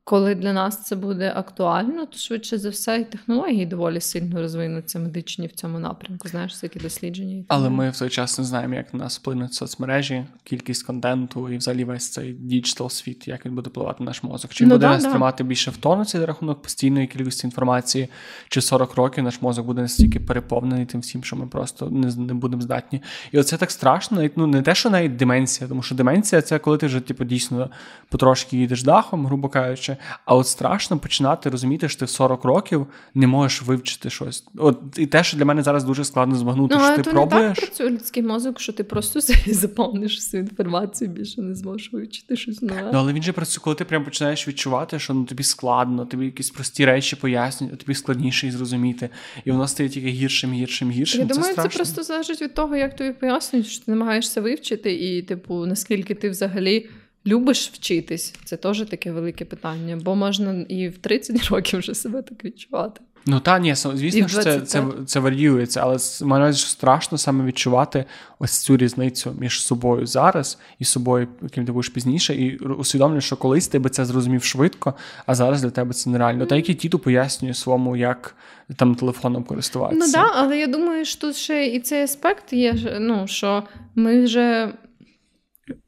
коли 0.08 0.36
для 0.36 0.54
нас 0.54 0.84
це 0.84 0.96
буде 0.96 1.34
актуально, 1.36 2.06
то 2.06 2.18
швидше 2.18 2.58
за 2.58 2.70
все, 2.70 3.00
і 3.00 3.04
технології 3.04 3.66
доволі 3.66 4.02
сильно 4.02 4.42
розвинуться 4.42 5.00
медичні 5.00 5.48
в 5.48 5.52
цьому 5.52 5.80
напрямку. 5.80 6.28
Знаєш, 6.28 6.52
всякі 6.52 6.80
дослідження. 6.80 7.44
Але 7.48 7.70
ми 7.70 7.90
в 7.90 8.00
той 8.00 8.10
час 8.10 8.40
не 8.40 8.46
знаємо, 8.46 8.76
як 8.76 8.94
на 8.94 9.00
нас 9.00 9.20
вплинуть 9.20 9.54
соцмережі, 9.54 10.26
кількість 10.44 10.84
контенту 10.84 11.50
і 11.50 11.58
взагалі 11.58 11.84
весь 11.84 12.10
цей 12.10 12.34
digital 12.34 12.90
світ, 12.90 13.28
як 13.28 13.46
він 13.46 13.56
буде 13.56 13.70
впливати 13.70 14.04
на 14.04 14.06
наш 14.06 14.24
мозок. 14.24 14.52
Чи 14.54 14.64
ну, 14.64 14.70
буде 14.70 14.80
да, 14.86 14.90
нас 14.90 15.04
да. 15.04 15.10
тримати 15.10 15.44
більше 15.44 15.72
в 15.72 15.78
тонусі 15.78 16.18
за 16.18 16.26
рахунок 16.26 16.62
постійної 16.62 17.08
кількості 17.08 17.48
інформації, 17.48 18.08
чи 18.50 18.62
40 18.62 18.96
років 18.96 19.24
наш 19.24 19.42
мозок 19.42 19.66
буде 19.66 19.82
настільки 19.82 20.20
переповнений 20.20 20.86
тим 20.86 21.02
всім, 21.02 21.24
що 21.24 21.36
ми 21.36 21.48
просто 21.48 21.90
не 21.90 22.16
не 22.16 22.34
будемо 22.34 22.62
здатні. 22.62 23.02
І 23.32 23.40
оце 23.40 23.58
так 23.58 23.72
страшно, 23.72 24.18
навіть 24.18 24.38
ну 24.38 24.48
не 24.48 24.62
те, 24.62 24.76
що 24.76 24.90
навіть 24.90 25.16
деменція, 25.16 25.68
тому 25.68 25.82
що 25.82 25.96
деменція 25.96 26.42
це 26.42 26.60
коли 26.60 26.78
ти 26.78 26.86
вже 26.86 27.00
типу, 27.00 27.24
дійсно 27.24 27.70
потрошки 28.10 28.58
їдеш 28.58 28.84
дахом, 28.84 29.26
грубо 29.26 29.50
кажучи. 29.50 29.95
А 30.26 30.36
от 30.36 30.48
страшно 30.48 30.98
починати 30.98 31.50
розуміти, 31.50 31.90
що 31.90 32.00
ти 32.00 32.06
в 32.06 32.10
40 32.10 32.46
років 32.46 32.88
не 33.14 33.28
можеш 33.28 33.62
вивчити 33.62 34.10
щось. 34.10 34.44
От 34.58 34.80
і 34.98 35.06
те, 35.06 35.24
що 35.24 35.38
для 35.38 35.46
мене 35.46 35.64
зараз 35.64 35.84
дуже 35.84 36.06
складно 36.06 36.36
збагнути, 36.36 36.76
Ну, 36.76 36.86
що 36.86 36.96
ти 36.96 37.02
то 37.02 37.12
пробуєш. 37.12 37.44
не 37.50 37.54
так 37.56 37.66
працює 37.66 37.90
людський 37.90 38.24
мозок, 38.24 38.60
що 38.60 38.74
ти 38.74 38.84
просто 38.84 39.20
заповниш 39.48 40.16
всю 40.16 40.44
інформацію, 40.44 41.10
більше 41.10 41.42
не 41.42 41.56
зможеш 41.56 41.94
вивчити 41.94 42.36
щось 42.36 42.62
нове. 42.62 42.90
Ну, 42.94 43.00
але 43.00 43.14
він 43.14 43.24
же 43.24 43.32
працює, 43.32 43.62
коли 43.64 43.76
ти 43.76 43.86
прям 43.86 44.04
починаєш 44.06 44.48
відчувати, 44.48 45.00
що 45.00 45.14
ну 45.14 45.24
тобі 45.24 45.44
складно, 45.44 46.06
тобі 46.06 46.26
якісь 46.26 46.50
прості 46.50 46.86
речі 46.86 47.16
пояснюють, 47.16 47.74
а 47.76 47.78
тобі 47.78 47.94
складніше 47.96 48.48
їх 48.48 48.56
зрозуміти. 48.56 49.10
І 49.46 49.52
воно 49.52 49.68
стає 49.68 49.90
тільки 49.90 50.08
гіршим, 50.08 50.52
гіршим, 50.54 50.92
гіршим. 50.92 51.22
Я 51.22 51.28
це 51.28 51.34
думаю, 51.34 51.56
це 51.56 51.62
страшно. 51.62 51.78
просто 51.78 52.04
залежить 52.04 52.42
від 52.42 52.54
того, 52.54 52.76
як 52.76 52.96
тобі 52.96 53.12
пояснюють, 53.12 53.68
що 53.68 53.86
ти 53.86 53.92
намагаєшся 53.92 54.42
вивчити, 54.42 54.94
і, 54.94 55.22
типу, 55.22 55.66
наскільки 55.66 56.16
ти 56.16 56.30
взагалі 56.30 56.90
любиш 57.28 57.70
вчитись. 57.74 58.34
Це 58.44 58.58
теж 58.58 58.82
таке 58.82 59.12
велике 59.12 59.46
питання, 59.46 60.00
бо 60.04 60.16
можна 60.16 60.66
і 60.70 60.90
в 60.90 60.98
30 60.98 61.44
років 61.50 61.80
вже 61.80 61.96
себе 61.96 62.22
так 62.22 62.46
відчувати. 62.46 63.02
Ну 63.28 63.40
та 63.40 63.60
ні, 63.60 63.76
звісно 63.76 64.28
що 64.28 64.44
це, 64.44 64.62
це, 64.62 64.84
це 65.06 65.20
варіюється, 65.20 65.82
але 65.84 65.98
маю 66.24 66.54
що 66.54 66.68
страшно 66.68 67.18
саме 67.18 67.46
відчувати 67.46 68.06
ось 68.40 68.58
цю 68.58 68.78
різницю 68.78 69.36
між 69.40 69.62
собою 69.62 70.06
зараз 70.06 70.58
і 70.80 70.86
собою, 70.86 71.28
яким 71.42 71.66
ти 71.66 71.72
будеш 71.72 71.90
пізніше, 71.90 72.36
і 72.36 72.58
усвідомлюєш, 72.58 73.26
що 73.26 73.38
колись 73.38 73.68
ти 73.68 73.80
би 73.80 73.90
це 73.90 74.06
зрозумів 74.06 74.44
швидко, 74.44 74.94
а 75.26 75.36
зараз 75.36 75.62
для 75.62 75.70
тебе 75.70 75.94
це 75.94 76.10
нереально. 76.10 76.46
Та 76.46 76.56
який 76.56 76.76
тіту 76.76 77.00
пояснює 77.00 77.54
своєму, 77.54 77.96
як 77.96 78.36
там 78.76 78.96
телефоном 78.96 79.44
користуватися. 79.44 80.06
Ну 80.06 80.12
так, 80.12 80.34
да, 80.34 80.42
але 80.42 80.60
я 80.60 80.68
думаю, 80.68 81.06
що 81.06 81.22
тут 81.22 81.36
ще 81.36 81.68
і 81.68 81.80
цей 81.80 82.04
аспект 82.04 82.54
є, 82.54 82.98
ну, 83.00 83.28
що 83.28 83.64
ми 83.96 84.24
вже 84.24 84.74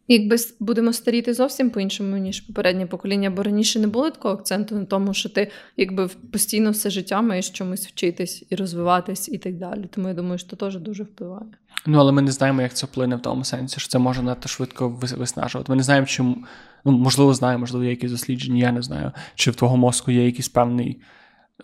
якби 0.07 0.35
будемо 0.59 0.93
старіти 0.93 1.33
зовсім 1.33 1.69
по-іншому, 1.69 2.17
ніж 2.17 2.41
попереднє 2.41 2.85
покоління, 2.85 3.29
бо 3.29 3.43
раніше 3.43 3.79
не 3.79 3.87
було 3.87 4.09
такого 4.09 4.33
акценту 4.33 4.75
на 4.75 4.85
тому, 4.85 5.13
що 5.13 5.29
ти 5.29 5.51
якби 5.77 6.07
постійно 6.07 6.71
все 6.71 6.89
життя 6.89 7.21
маєш 7.21 7.49
чомусь 7.49 7.87
вчитись 7.87 8.45
і 8.49 8.55
розвиватись 8.55 9.29
і 9.29 9.37
так 9.37 9.57
далі. 9.57 9.85
Тому 9.91 10.07
я 10.07 10.13
думаю, 10.13 10.37
що 10.37 10.49
це 10.49 10.55
теж 10.55 10.77
дуже 10.77 11.03
впливає. 11.03 11.45
Ну, 11.85 11.99
але 11.99 12.11
ми 12.11 12.21
не 12.21 12.31
знаємо, 12.31 12.61
як 12.61 12.73
це 12.73 12.85
вплине 12.85 13.15
в 13.15 13.21
тому 13.21 13.43
сенсі, 13.43 13.79
що 13.79 13.89
це 13.89 13.99
може 13.99 14.21
надто 14.23 14.49
швидко 14.49 14.89
виснажувати. 14.89 15.71
Ми 15.71 15.75
не 15.75 15.83
знаємо, 15.83 16.07
чому. 16.07 16.37
Ну, 16.85 16.91
можливо, 16.91 17.33
знаємо, 17.33 17.59
можливо, 17.59 17.83
є 17.83 17.89
якісь 17.89 18.11
дослідження, 18.11 18.57
я 18.57 18.71
не 18.71 18.81
знаю. 18.81 19.11
Чи 19.35 19.51
в 19.51 19.55
твого 19.55 19.77
мозку 19.77 20.11
є 20.11 20.25
якийсь 20.25 20.49
певний 20.49 21.01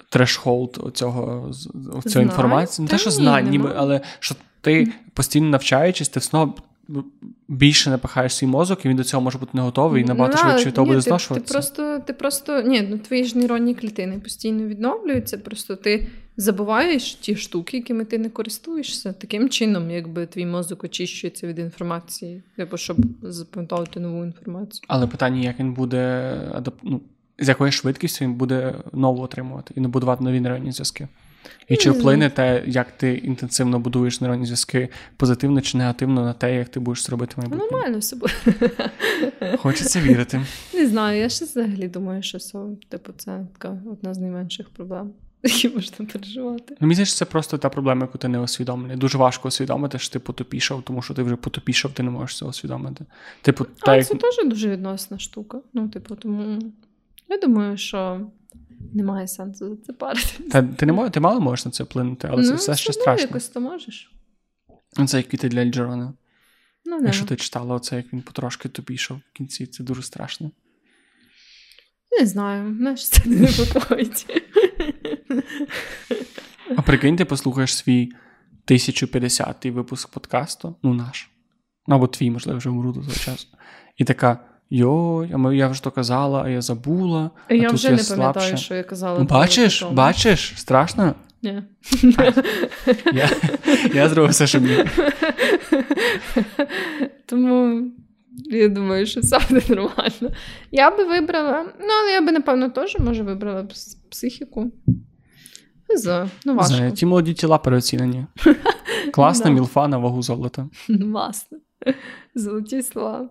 трешхолд 0.09 0.79
оцього, 0.83 1.53
з- 1.53 1.69
інформації. 2.21 2.83
Не 2.83 2.91
те, 2.91 2.97
що 2.97 3.11
знань, 3.11 3.49
ніби, 3.49 3.73
але 3.77 4.01
що 4.19 4.35
ти 4.61 4.93
постійно 5.13 5.49
навчаючись, 5.49 6.09
ти 6.09 6.19
одно 6.19 6.55
більше 7.47 7.89
напихаєш 7.89 8.35
свій 8.35 8.47
мозок, 8.47 8.85
і 8.85 8.89
він 8.89 8.97
до 8.97 9.03
цього 9.03 9.23
може 9.23 9.37
бути 9.37 9.51
не 9.53 9.61
готовий, 9.61 10.01
і 10.01 10.05
набагато 10.05 10.37
Ну, 10.37 10.43
да, 10.43 10.49
швидше 10.49 10.67
від 10.67 10.75
того 10.75 10.85
буде 10.85 10.97
ти, 10.99 11.03
ти 11.03 11.09
зношуватися. 11.09 11.53
просто, 11.53 11.99
ти 11.99 12.13
просто 12.13 12.61
ні, 12.61 12.87
ну 12.89 12.97
твої 12.97 13.23
ж 13.23 13.37
нейронні 13.37 13.75
клітини 13.75 14.19
постійно 14.19 14.67
відновлюються. 14.67 15.37
Просто 15.37 15.75
ти 15.75 16.07
забуваєш 16.37 17.15
ті 17.15 17.35
штуки, 17.35 17.77
якими 17.77 18.05
ти 18.05 18.17
не 18.17 18.29
користуєшся. 18.29 19.13
Таким 19.13 19.49
чином, 19.49 19.91
якби 19.91 20.25
твій 20.25 20.45
мозок 20.45 20.83
очищується 20.83 21.47
від 21.47 21.59
інформації, 21.59 22.41
типу, 22.55 22.77
щоб 22.77 22.97
запам'ятовувати 23.21 23.99
нову 23.99 24.23
інформацію. 24.23 24.85
Але 24.87 25.07
питання, 25.07 25.41
як 25.41 25.59
він 25.59 25.73
буде 25.73 26.33
ну, 26.83 27.01
з 27.39 27.47
якою 27.47 27.71
швидкістю 27.71 28.25
він 28.25 28.33
буде 28.33 28.75
нову 28.93 29.21
отримувати 29.21 29.73
і 29.77 29.79
набудувати 29.79 30.23
нові 30.23 30.39
нейронні 30.39 30.71
зв'язки. 30.71 31.07
І 31.67 31.77
чи 31.77 31.91
вплине 31.91 32.29
те, 32.29 32.63
як 32.67 32.91
ти 32.91 33.13
інтенсивно 33.13 33.79
будуєш 33.79 34.21
нейронні 34.21 34.45
зв'язки 34.45 34.89
позитивно 35.17 35.61
чи 35.61 35.77
негативно 35.77 36.25
на 36.25 36.33
те, 36.33 36.55
як 36.55 36.69
ти 36.69 36.79
будеш 36.79 37.03
це 37.03 37.11
робити 37.11 37.35
Ну, 37.37 37.57
нормально 37.57 37.97
все 37.97 38.15
буде. 38.15 38.33
Хочеться 39.57 40.01
вірити. 40.01 40.41
Не 40.73 40.87
знаю, 40.87 41.19
я 41.19 41.29
ще 41.29 41.45
взагалі 41.45 41.87
думаю, 41.87 42.23
що 42.23 42.39
це, 42.39 42.59
типу, 42.89 43.13
це 43.17 43.45
така 43.57 43.77
одна 43.91 44.13
з 44.13 44.17
найменших 44.17 44.69
проблем, 44.69 45.11
які 45.43 45.69
можна 45.69 46.05
переживати. 46.05 46.77
Ну, 46.79 46.87
мені 46.87 46.93
здається, 46.93 47.15
це 47.15 47.25
просто 47.25 47.57
та 47.57 47.69
проблема, 47.69 48.01
яку 48.01 48.17
ти 48.17 48.27
не 48.27 48.39
усвідомлений. 48.39 48.97
Дуже 48.97 49.17
важко 49.17 49.47
усвідомити, 49.47 49.99
що 49.99 50.13
ти 50.13 50.19
потопішав, 50.19 50.81
тому 50.81 51.01
що 51.01 51.13
ти 51.13 51.23
вже 51.23 51.35
потопішав, 51.35 51.91
ти 51.91 52.03
не 52.03 52.09
можеш 52.09 52.37
це 52.37 52.45
усвідомити. 52.45 53.05
Типу, 53.41 53.63
та 53.63 53.71
Але 53.79 53.97
як... 53.97 54.07
це 54.07 54.15
теж 54.15 54.35
дуже 54.45 54.69
відносна 54.69 55.19
штука. 55.19 55.59
Ну, 55.73 55.87
типу, 55.87 56.15
тому 56.15 56.59
я 57.29 57.37
думаю, 57.37 57.77
що 57.77 58.21
немає 58.93 59.27
сенсу 59.27 59.69
за 59.69 59.75
це 59.75 59.93
парити. 59.93 60.43
Та, 60.51 60.63
ти, 60.63 60.85
не 60.85 60.93
мож... 60.93 61.11
ти 61.11 61.19
мало 61.19 61.41
можеш 61.41 61.65
на 61.65 61.71
це 61.71 61.83
вплинути, 61.83 62.27
але 62.31 62.43
це 62.43 62.49
ну, 62.49 62.55
все 62.55 62.75
ще 62.75 62.91
одно 62.91 63.01
страшно. 63.01 63.27
якось 63.27 63.49
то 63.49 63.61
можеш. 63.61 64.11
Це 65.07 65.17
як 65.17 65.27
квіти 65.27 65.49
для 65.49 65.65
Джерона. 65.65 66.13
Ну, 66.85 66.99
не. 66.99 67.05
Якщо 67.05 67.25
ти 67.25 67.35
читала 67.35 67.75
оце, 67.75 67.95
як 67.95 68.13
він 68.13 68.21
потрошки 68.21 68.69
топішав 68.69 69.17
в 69.17 69.37
кінці, 69.37 69.65
це 69.65 69.83
дуже 69.83 70.03
страшно. 70.03 70.51
не 72.19 72.25
знаю, 72.25 72.75
знаєш, 72.77 73.09
це 73.09 73.29
не 73.29 73.35
непокоїть. 73.35 74.43
А 76.75 76.81
прикинь, 76.81 77.15
ти 77.15 77.25
послухаєш 77.25 77.75
свій 77.75 78.11
1050-й 78.67 79.71
випуск 79.71 80.09
подкасту, 80.09 80.75
ну 80.83 80.93
наш. 80.93 81.29
Ну, 81.87 81.95
або 81.95 82.07
твій, 82.07 82.31
можливо, 82.31 82.57
вже 82.57 82.69
умру 82.69 82.91
до 82.93 82.99
того 82.99 83.13
часу. 83.13 83.47
І 83.97 84.03
така: 84.03 84.52
йой, 84.73 85.31
а 85.33 85.53
я 85.53 85.67
вже 85.67 85.83
то 85.83 85.91
казала, 85.91 86.43
а 86.45 86.49
я 86.49 86.61
забула. 86.61 87.31
А 87.47 87.53
Я 87.53 87.69
тут 87.69 87.77
вже 87.77 87.87
я 87.87 87.95
не 87.95 88.03
пам'ятаю, 88.03 88.57
що 88.57 88.75
я 88.75 88.83
казала. 88.83 89.19
Ну, 89.19 89.25
бачиш, 89.25 89.79
тому. 89.79 89.93
бачиш, 89.93 90.53
страшно. 90.55 91.15
Ні. 91.41 91.63
Я, 93.13 93.29
я 93.93 94.09
зробив 94.09 94.31
все, 94.31 94.47
що 94.47 94.59
міг. 94.59 94.85
Тому 97.25 97.81
я 98.45 98.67
думаю, 98.67 99.05
що 99.05 99.19
все 99.19 99.39
буде 99.49 99.61
нормально. 99.69 100.35
Я 100.71 100.91
би 100.91 101.03
вибрала, 101.03 101.65
ну, 101.79 101.87
але 102.01 102.11
я 102.11 102.21
би, 102.21 102.31
напевно, 102.31 102.69
теж, 102.69 102.97
може, 102.99 103.23
вибрала 103.23 103.67
психіку. 104.11 104.71
Знаю, 105.95 106.29
ну 106.45 106.55
важко. 106.55 106.73
Знаю, 106.73 106.91
ті 106.91 107.05
молоді 107.05 107.33
тіла 107.33 107.57
переоцінені. 107.57 108.25
Класна 109.13 109.51
мілфа 109.51 109.87
на 109.87 109.97
вагу 109.97 110.21
золота. 110.21 110.69
Власне. 110.89 111.57
Золоті 112.35 112.81
слова. 112.81 113.29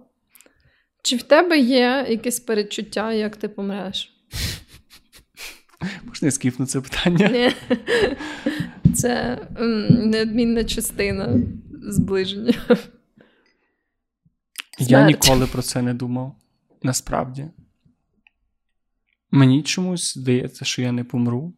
Чи 1.03 1.17
в 1.17 1.23
тебе 1.23 1.59
є 1.59 2.07
якесь 2.09 2.41
передчуття, 2.41 3.13
як 3.13 3.37
ти 3.37 3.49
помреш? 3.49 4.13
Можна 6.05 6.27
я 6.27 6.33
скіпну 6.33 6.67
це 6.67 6.81
питання? 6.81 7.29
Ні. 7.29 7.51
Це 8.95 9.39
неодмінна 9.91 10.65
частина 10.65 11.39
зближення. 11.83 12.55
Я 14.79 14.87
Смерть. 14.87 15.07
ніколи 15.07 15.47
про 15.47 15.63
це 15.63 15.83
не 15.83 15.95
думав. 15.95 16.37
Насправді. 16.83 17.49
Мені 19.31 19.63
чомусь 19.63 20.15
здається, 20.15 20.65
що 20.65 20.83
я 20.83 20.93
не 20.93 21.05
помру. 21.05 21.53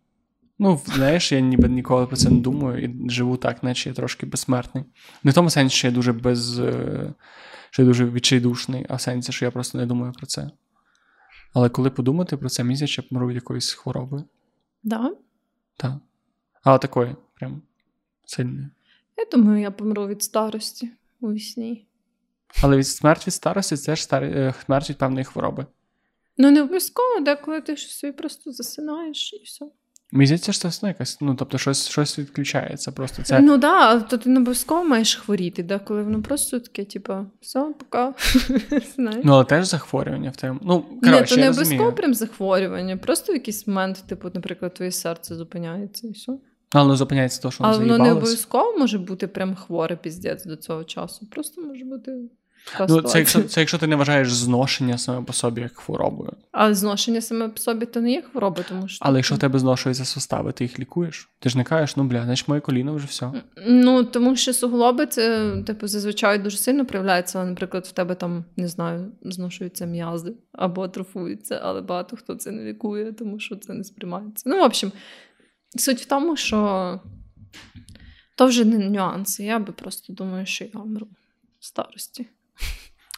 Ну, 0.58 0.80
знаєш, 0.84 1.32
я 1.32 1.40
ніби 1.40 1.68
ніколи 1.68 2.06
про 2.06 2.16
це 2.16 2.30
не 2.30 2.40
думаю 2.40 2.84
і 2.84 3.10
живу 3.10 3.36
так, 3.36 3.62
наче 3.62 3.88
я 3.88 3.94
трошки 3.94 4.26
безсмертний. 4.26 4.84
Не 5.24 5.30
в 5.30 5.34
тому 5.34 5.50
сенсі, 5.50 5.76
що 5.76 5.86
я 5.86 5.92
дуже 5.92 6.12
без. 6.12 6.60
Що 7.74 7.82
я 7.82 7.86
дуже 7.86 8.10
відчайдушний, 8.10 8.86
а 8.88 8.94
в 8.94 9.00
сенсі, 9.00 9.32
що 9.32 9.44
я 9.44 9.50
просто 9.50 9.78
не 9.78 9.86
думаю 9.86 10.12
про 10.12 10.26
це. 10.26 10.50
Але 11.54 11.68
коли 11.68 11.90
подумати 11.90 12.36
про 12.36 12.48
це, 12.48 12.62
здається, 12.64 13.02
помру 13.02 13.28
від 13.28 13.34
якоїсь 13.34 13.72
хвороби. 13.72 14.24
Да? 14.82 15.16
Так. 15.76 15.94
Але 16.62 16.78
такої, 16.78 17.16
прям 17.34 17.62
сильної. 18.24 18.68
Я 19.16 19.24
думаю, 19.32 19.62
я 19.62 19.70
помру 19.70 20.06
від 20.06 20.22
старості 20.22 20.90
у 21.20 21.32
вісні. 21.32 21.86
Але 22.62 22.76
від 22.76 22.86
смерть 22.86 23.26
від 23.26 23.34
старості 23.34 23.76
це 23.76 23.96
ж 23.96 24.02
старі, 24.02 24.26
е, 24.26 24.54
смерть 24.64 24.90
від 24.90 24.98
певної 24.98 25.24
хвороби. 25.24 25.66
Ну, 26.36 26.50
не 26.50 26.62
обов'язково, 26.62 27.20
деколи 27.20 27.60
ти 27.60 27.76
щось 27.76 27.98
собі 27.98 28.12
просто 28.12 28.52
засинаєш 28.52 29.32
і 29.32 29.42
все. 29.44 29.66
Мені 30.14 30.26
здається, 30.26 30.52
що 30.52 30.70
це 30.70 30.86
якась, 30.86 31.20
ну, 31.20 31.34
тобто 31.34 31.58
щось, 31.58 31.88
щось 31.88 32.18
відключається. 32.18 32.92
Просто 32.92 33.22
це. 33.22 33.40
Ну 33.40 33.58
да, 33.58 34.00
то 34.00 34.16
ти 34.16 34.30
не 34.30 34.40
обов'язково 34.40 34.84
маєш 34.84 35.14
хворіти, 35.14 35.62
деколи 35.62 36.02
воно 36.02 36.22
просто 36.22 36.60
таке, 36.60 36.84
типу, 36.84 37.14
все, 37.40 37.72
пока. 37.78 38.14
Знаєш. 38.96 39.20
Ну, 39.24 39.32
але 39.32 39.44
теж 39.44 39.66
захворювання 39.66 40.30
в 40.30 40.36
тебе. 40.36 40.58
Ну, 40.62 40.84
Ні, 41.02 41.22
то 41.28 41.36
не 41.36 41.50
обов'язково 41.50 41.92
прям 41.92 42.14
захворювання. 42.14 42.96
Просто 42.96 43.32
в 43.32 43.36
якийсь 43.36 43.66
момент, 43.66 44.04
типу, 44.06 44.30
наприклад, 44.34 44.74
твоє 44.74 44.92
серце 44.92 45.34
зупиняється 45.34 46.06
і 46.06 46.10
все. 46.10 46.32
Але 46.72 46.88
не 46.88 46.96
зупиняється 46.96 47.42
то, 47.42 47.50
що 47.50 47.64
воно 47.64 47.76
Але 47.76 47.84
воно 47.84 48.04
не 48.04 48.12
обов'язково 48.12 48.78
може 48.78 48.98
бути 48.98 49.26
прям 49.26 49.54
хворе 49.54 49.96
піздець 49.96 50.44
до 50.44 50.56
цього 50.56 50.84
часу. 50.84 51.26
Просто 51.30 51.62
може 51.62 51.84
бути. 51.84 52.12
Ну, 52.88 53.02
це, 53.02 53.18
якщо, 53.18 53.42
це 53.42 53.60
якщо 53.60 53.78
ти 53.78 53.86
не 53.86 53.96
вважаєш 53.96 54.32
зношення 54.32 54.98
саме 54.98 55.22
по 55.22 55.32
собі 55.32 55.60
як 55.60 55.76
хворобою. 55.76 56.32
Але 56.52 56.74
зношення 56.74 57.20
саме 57.20 57.48
по 57.48 57.58
собі 57.58 57.86
то 57.86 58.00
не 58.00 58.12
є 58.12 58.22
хвороба, 58.22 58.62
тому 58.68 58.88
що. 58.88 58.98
Але 59.00 59.18
якщо 59.18 59.34
в 59.34 59.38
тебе 59.38 59.58
зношуються 59.58 60.04
сустави, 60.04 60.52
ти 60.52 60.64
їх 60.64 60.78
лікуєш. 60.78 61.28
Ти 61.38 61.48
ж 61.48 61.58
не 61.58 61.64
кажеш, 61.64 61.96
ну 61.96 62.04
бля, 62.04 62.24
значить 62.24 62.48
моє 62.48 62.60
коліно 62.60 62.94
вже 62.94 63.06
все. 63.06 63.32
Ну, 63.66 64.04
тому 64.04 64.36
що 64.36 64.52
суглоби 64.52 65.06
це, 65.06 65.56
типу, 65.66 65.88
зазвичай 65.88 66.38
дуже 66.38 66.56
сильно 66.56 66.86
проявляється. 66.86 67.38
Але, 67.38 67.48
Наприклад, 67.48 67.86
в 67.86 67.92
тебе 67.92 68.14
там, 68.14 68.44
не 68.56 68.68
знаю, 68.68 69.12
зношуються 69.22 69.86
м'язи 69.86 70.34
або 70.52 70.82
атрофуються, 70.82 71.60
але 71.62 71.80
багато 71.80 72.16
хто 72.16 72.34
це 72.34 72.50
не 72.50 72.64
лікує, 72.64 73.12
тому 73.12 73.38
що 73.38 73.56
це 73.56 73.72
не 73.72 73.84
сприймається. 73.84 74.50
Ну, 74.50 74.58
в 74.58 74.62
общем, 74.62 74.92
суть 75.76 76.00
в 76.00 76.04
тому, 76.04 76.36
що 76.36 77.00
то 78.36 78.46
вже 78.46 78.64
не 78.64 78.90
нюанси. 78.90 79.44
Я 79.44 79.58
би 79.58 79.72
просто 79.72 80.12
думаю, 80.12 80.46
що 80.46 80.64
я 80.64 80.80
вмру 80.80 81.06
в 81.60 81.66
старості. 81.66 82.26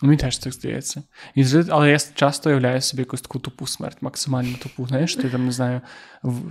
Мені 0.03 0.17
теж 0.17 0.39
так 0.39 0.53
здається. 0.53 1.03
І, 1.35 1.45
Але 1.69 1.91
я 1.91 1.99
часто 2.15 2.51
уявляю 2.51 2.81
собі 2.81 3.01
якусь 3.01 3.21
таку 3.21 3.39
тупу 3.39 3.67
смерть, 3.67 3.97
максимально 4.01 4.57
тупу. 4.63 4.87
Знаєш, 4.87 5.17
ти 5.17 5.31
там 5.31 5.47
не 5.47 5.53
знаю, 5.53 5.81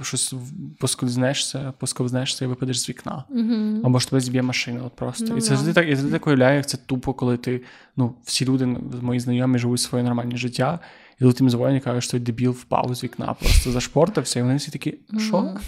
щось 0.02 0.34
посковзнешся, 0.80 1.74
посковзнешся 1.80 2.46
і 2.46 2.48
випадеш 2.48 2.80
з 2.80 2.90
вікна. 2.90 3.24
Mm-hmm. 3.32 3.82
Або 3.84 4.00
ж 4.00 4.10
тебе 4.10 4.20
зіб'є 4.20 4.42
машина. 4.42 4.82
От 4.86 4.96
просто. 4.96 5.26
Ну, 5.30 5.38
і 5.38 5.42
це 5.42 5.48
завжди 5.48 5.74
так, 5.74 5.88
я 5.88 5.96
завжди 5.96 6.12
так 6.12 6.28
уявляю, 6.28 6.58
як 6.58 6.66
це 6.66 6.78
тупо, 6.78 7.14
коли 7.14 7.38
ти, 7.38 7.62
ну, 7.98 8.16
всі 8.24 8.46
люди, 8.46 8.66
мої 9.02 9.20
знайомі, 9.20 9.60
живуть 9.60 9.80
своє 9.80 10.04
нормальне 10.04 10.38
життя, 10.38 10.80
і 11.22 11.24
тут 11.24 11.40
їм 11.40 11.50
дзвонять 11.50 11.84
кажуть, 11.84 12.04
що 12.04 12.12
той 12.12 12.20
дебіл 12.20 12.52
впав 12.52 12.96
з 12.96 13.04
вікна, 13.04 13.34
просто 13.34 13.72
зашпортився, 13.72 14.40
і 14.40 14.44
вони 14.44 14.56
всі 14.56 14.72
такі, 14.72 14.96
що? 15.20 15.38
Mm-hmm. 15.38 15.60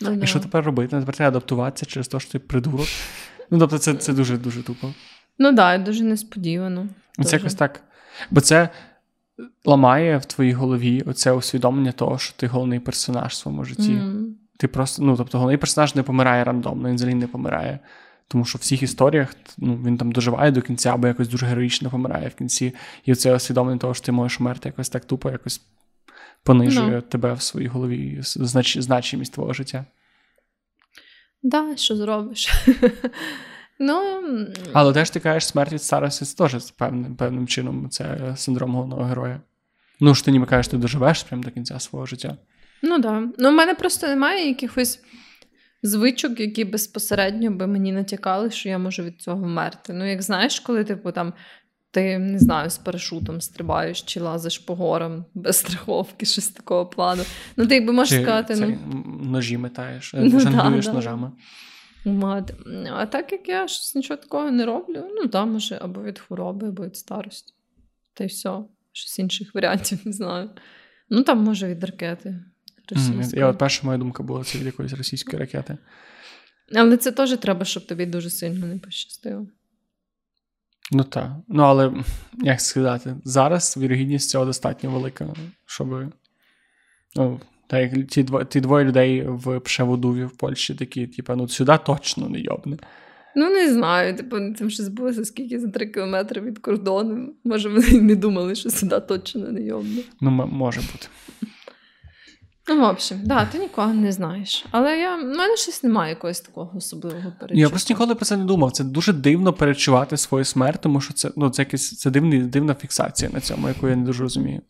Ну, 0.00 0.14
і 0.14 0.26
що 0.26 0.40
тепер 0.40 0.64
робити? 0.64 1.00
Тепер 1.00 1.14
треба 1.14 1.28
адаптуватися 1.28 1.86
через 1.86 2.08
те, 2.08 2.20
що 2.20 2.32
ти 2.32 2.38
придурок. 2.38 2.86
Ну, 3.50 3.58
тобто, 3.58 3.78
це 3.78 3.94
це 3.94 4.12
дуже-дуже 4.12 4.62
тупо. 4.62 4.94
Ну 5.38 5.56
так, 5.56 5.82
дуже 5.82 6.04
несподівано. 6.04 6.86
Це 7.16 7.22
дуже. 7.22 7.36
якось 7.36 7.54
так. 7.54 7.80
Бо 8.30 8.40
це 8.40 8.68
ламає 9.64 10.18
в 10.18 10.24
твоїй 10.24 10.52
голові 10.52 11.02
оце 11.06 11.32
усвідомлення 11.32 11.92
того, 11.92 12.18
що 12.18 12.36
ти 12.36 12.46
головний 12.46 12.80
персонаж 12.80 13.32
в 13.32 13.36
своєму 13.36 13.64
житті. 13.64 13.90
Mm. 13.90 14.24
Ти 14.56 14.68
просто, 14.68 15.02
ну, 15.02 15.16
тобто, 15.16 15.38
головний 15.38 15.56
персонаж 15.56 15.94
не 15.94 16.02
помирає 16.02 16.44
рандомно, 16.44 16.88
він 16.88 16.94
взагалі 16.94 17.14
не 17.14 17.26
помирає. 17.26 17.78
Тому 18.28 18.44
що 18.44 18.58
в 18.58 18.60
всіх 18.60 18.82
історіях 18.82 19.34
ну, 19.58 19.76
він 19.76 19.98
там 19.98 20.12
доживає 20.12 20.50
до 20.50 20.62
кінця, 20.62 20.94
або 20.94 21.06
якось 21.06 21.28
дуже 21.28 21.46
героїчно 21.46 21.90
помирає 21.90 22.28
в 22.28 22.34
кінці. 22.34 22.74
І 23.04 23.14
це 23.14 23.34
усвідомлення 23.34 23.78
того, 23.78 23.94
що 23.94 24.06
ти 24.06 24.12
можеш 24.12 24.40
умерти 24.40 24.68
якось 24.68 24.88
так 24.88 25.04
тупо, 25.04 25.30
якось 25.30 25.60
понижує 26.42 26.96
no. 26.96 27.02
тебе 27.02 27.32
в 27.32 27.42
своїй 27.42 27.66
голові 27.66 28.18
знач... 28.20 28.78
значимість 28.78 29.32
твого 29.32 29.52
життя. 29.52 29.84
Так, 31.42 31.68
да, 31.68 31.76
що 31.76 31.96
зробиш? 31.96 32.48
Ну, 33.78 34.22
Але 34.72 34.92
теж 34.92 35.10
ти 35.10 35.20
кажеш, 35.20 35.46
смерть 35.46 35.72
від 35.72 35.82
старості 35.82 36.24
це 36.24 36.36
теж 36.36 36.70
певним 36.70 37.16
певним 37.16 37.46
чином 37.46 37.90
це 37.90 38.34
синдром 38.36 38.74
головного 38.74 39.04
героя. 39.04 39.40
Ну, 40.00 40.14
що 40.14 40.24
ти 40.24 40.30
ніби 40.30 40.46
кажеш, 40.46 40.68
ти 40.68 40.76
доживеш 40.76 41.22
прямо 41.22 41.42
до 41.42 41.50
кінця 41.50 41.78
свого 41.78 42.06
життя. 42.06 42.36
Ну 42.82 43.00
так. 43.00 43.02
Да. 43.02 43.32
Ну, 43.38 43.50
в 43.50 43.52
мене 43.52 43.74
просто 43.74 44.06
немає 44.06 44.48
якихось 44.48 45.00
звичок, 45.82 46.40
які 46.40 46.64
безпосередньо 46.64 47.50
би 47.50 47.66
мені 47.66 47.92
натякали, 47.92 48.50
що 48.50 48.68
я 48.68 48.78
можу 48.78 49.02
від 49.02 49.22
цього 49.22 49.42
вмерти. 49.42 49.92
Ну, 49.92 50.10
як 50.10 50.22
знаєш, 50.22 50.60
коли 50.60 50.84
типу 50.84 51.12
там. 51.12 51.32
Ти 51.90 52.18
не 52.18 52.38
знаю, 52.38 52.70
з 52.70 52.78
парашутом 52.78 53.40
стрибаєш 53.40 54.02
чи 54.02 54.20
лазиш 54.20 54.58
по 54.58 54.74
горам 54.74 55.24
без 55.34 55.56
страховки, 55.56 56.26
щось 56.26 56.48
такого 56.48 56.86
плану. 56.86 57.22
Ну, 57.56 57.66
ти 57.66 57.74
якби 57.74 57.92
можеш 57.92 58.18
чи 58.18 58.22
сказати. 58.22 58.54
Це 58.54 58.66
ну... 58.66 59.04
Ножі 59.22 59.58
метаєш, 59.58 60.14
ну, 60.14 60.40
жонглюєш 60.40 60.86
да, 60.86 60.92
ножами. 60.92 61.32
Мат. 62.04 62.52
А 62.90 63.06
так 63.06 63.32
як 63.32 63.48
я 63.48 63.68
щось 63.68 63.94
нічого 63.94 64.20
такого 64.20 64.50
не 64.50 64.66
роблю, 64.66 65.04
ну 65.16 65.28
там 65.28 65.52
може 65.52 65.78
або 65.82 66.02
від 66.02 66.18
хвороби, 66.18 66.68
або 66.68 66.84
від 66.84 66.96
старості. 66.96 67.54
Та 68.14 68.24
й 68.24 68.26
все. 68.26 68.58
Щось 68.92 69.18
інших 69.18 69.54
варіантів 69.54 69.98
не 70.04 70.12
знаю. 70.12 70.50
Ну 71.10 71.22
там 71.22 71.44
може 71.44 71.68
від 71.68 71.84
ракети. 71.84 72.44
Mm, 72.92 73.36
я 73.36 73.46
от 73.46 73.58
перша 73.58 73.86
моя 73.86 73.98
думка 73.98 74.22
була 74.22 74.44
це 74.44 74.58
від 74.58 74.66
якоїсь 74.66 74.92
російської 74.92 75.38
ракети. 75.38 75.78
Але 76.74 76.96
це 76.96 77.12
теж 77.12 77.36
треба, 77.36 77.64
щоб 77.64 77.86
тобі 77.86 78.06
дуже 78.06 78.30
сильно 78.30 78.66
не 78.66 78.78
пощастило. 78.78 79.46
Ну 80.92 81.04
так. 81.04 81.32
Ну, 81.48 81.62
але 81.62 81.92
як 82.38 82.60
сказати, 82.60 83.16
зараз 83.24 83.76
вірогідність 83.76 84.30
цього 84.30 84.44
достатньо 84.44 84.90
велика, 84.90 85.34
щоб. 85.66 86.12
Ну, 87.16 87.40
та 87.68 87.78
як 87.78 88.06
ті 88.06 88.22
дво, 88.22 88.44
ті 88.44 88.60
двоє 88.60 88.84
людей 88.84 89.24
в 89.26 89.60
Пшеводуві 89.60 90.24
в 90.24 90.30
Польщі 90.30 90.74
такі, 90.74 91.06
типу, 91.06 91.34
ну 91.36 91.48
сюди 91.48 91.78
точно 91.86 92.28
не 92.28 92.40
йобне. 92.40 92.76
Ну, 93.36 93.50
не 93.50 93.72
знаю. 93.72 94.16
Типу, 94.16 94.36
там 94.58 94.70
щось 94.70 94.88
було 94.88 95.12
скільки 95.12 95.60
за 95.60 95.68
три 95.68 95.86
кілометри 95.86 96.40
від 96.40 96.58
кордону. 96.58 97.34
Може, 97.44 97.68
вони 97.68 98.00
не 98.00 98.16
думали, 98.16 98.54
що 98.54 98.70
сюди 98.70 99.00
точно 99.00 99.52
не 99.52 99.62
йобне. 99.62 100.02
Ну, 100.20 100.30
м- 100.30 100.50
може 100.52 100.80
бути. 100.80 101.06
Ну, 102.68 102.80
в 102.80 102.82
общем, 102.84 103.18
да, 103.24 103.44
ти 103.44 103.58
нікого 103.58 103.94
не 103.94 104.12
знаєш. 104.12 104.64
Але 104.70 104.98
я, 104.98 105.16
в 105.16 105.24
мене 105.24 105.56
щось 105.56 105.82
немає 105.82 106.10
якогось 106.10 106.40
такого 106.40 106.76
особливого 106.76 107.32
перечуття. 107.40 107.60
Я 107.60 107.68
просто 107.68 107.94
ніколи 107.94 108.14
про 108.14 108.24
це 108.24 108.36
не 108.36 108.44
думав. 108.44 108.72
Це 108.72 108.84
дуже 108.84 109.12
дивно 109.12 109.52
перечувати 109.52 110.16
свою 110.16 110.44
смерть, 110.44 110.80
тому 110.80 111.00
що 111.00 111.14
це 111.14 111.30
ну, 111.36 111.50
це 111.50 111.62
якась 111.62 111.98
це 111.98 112.10
дивний, 112.10 112.40
дивна 112.40 112.74
фіксація 112.74 113.30
на 113.34 113.40
цьому, 113.40 113.68
яку 113.68 113.88
я 113.88 113.96
не 113.96 114.04
дуже 114.04 114.22
розумію. 114.22 114.60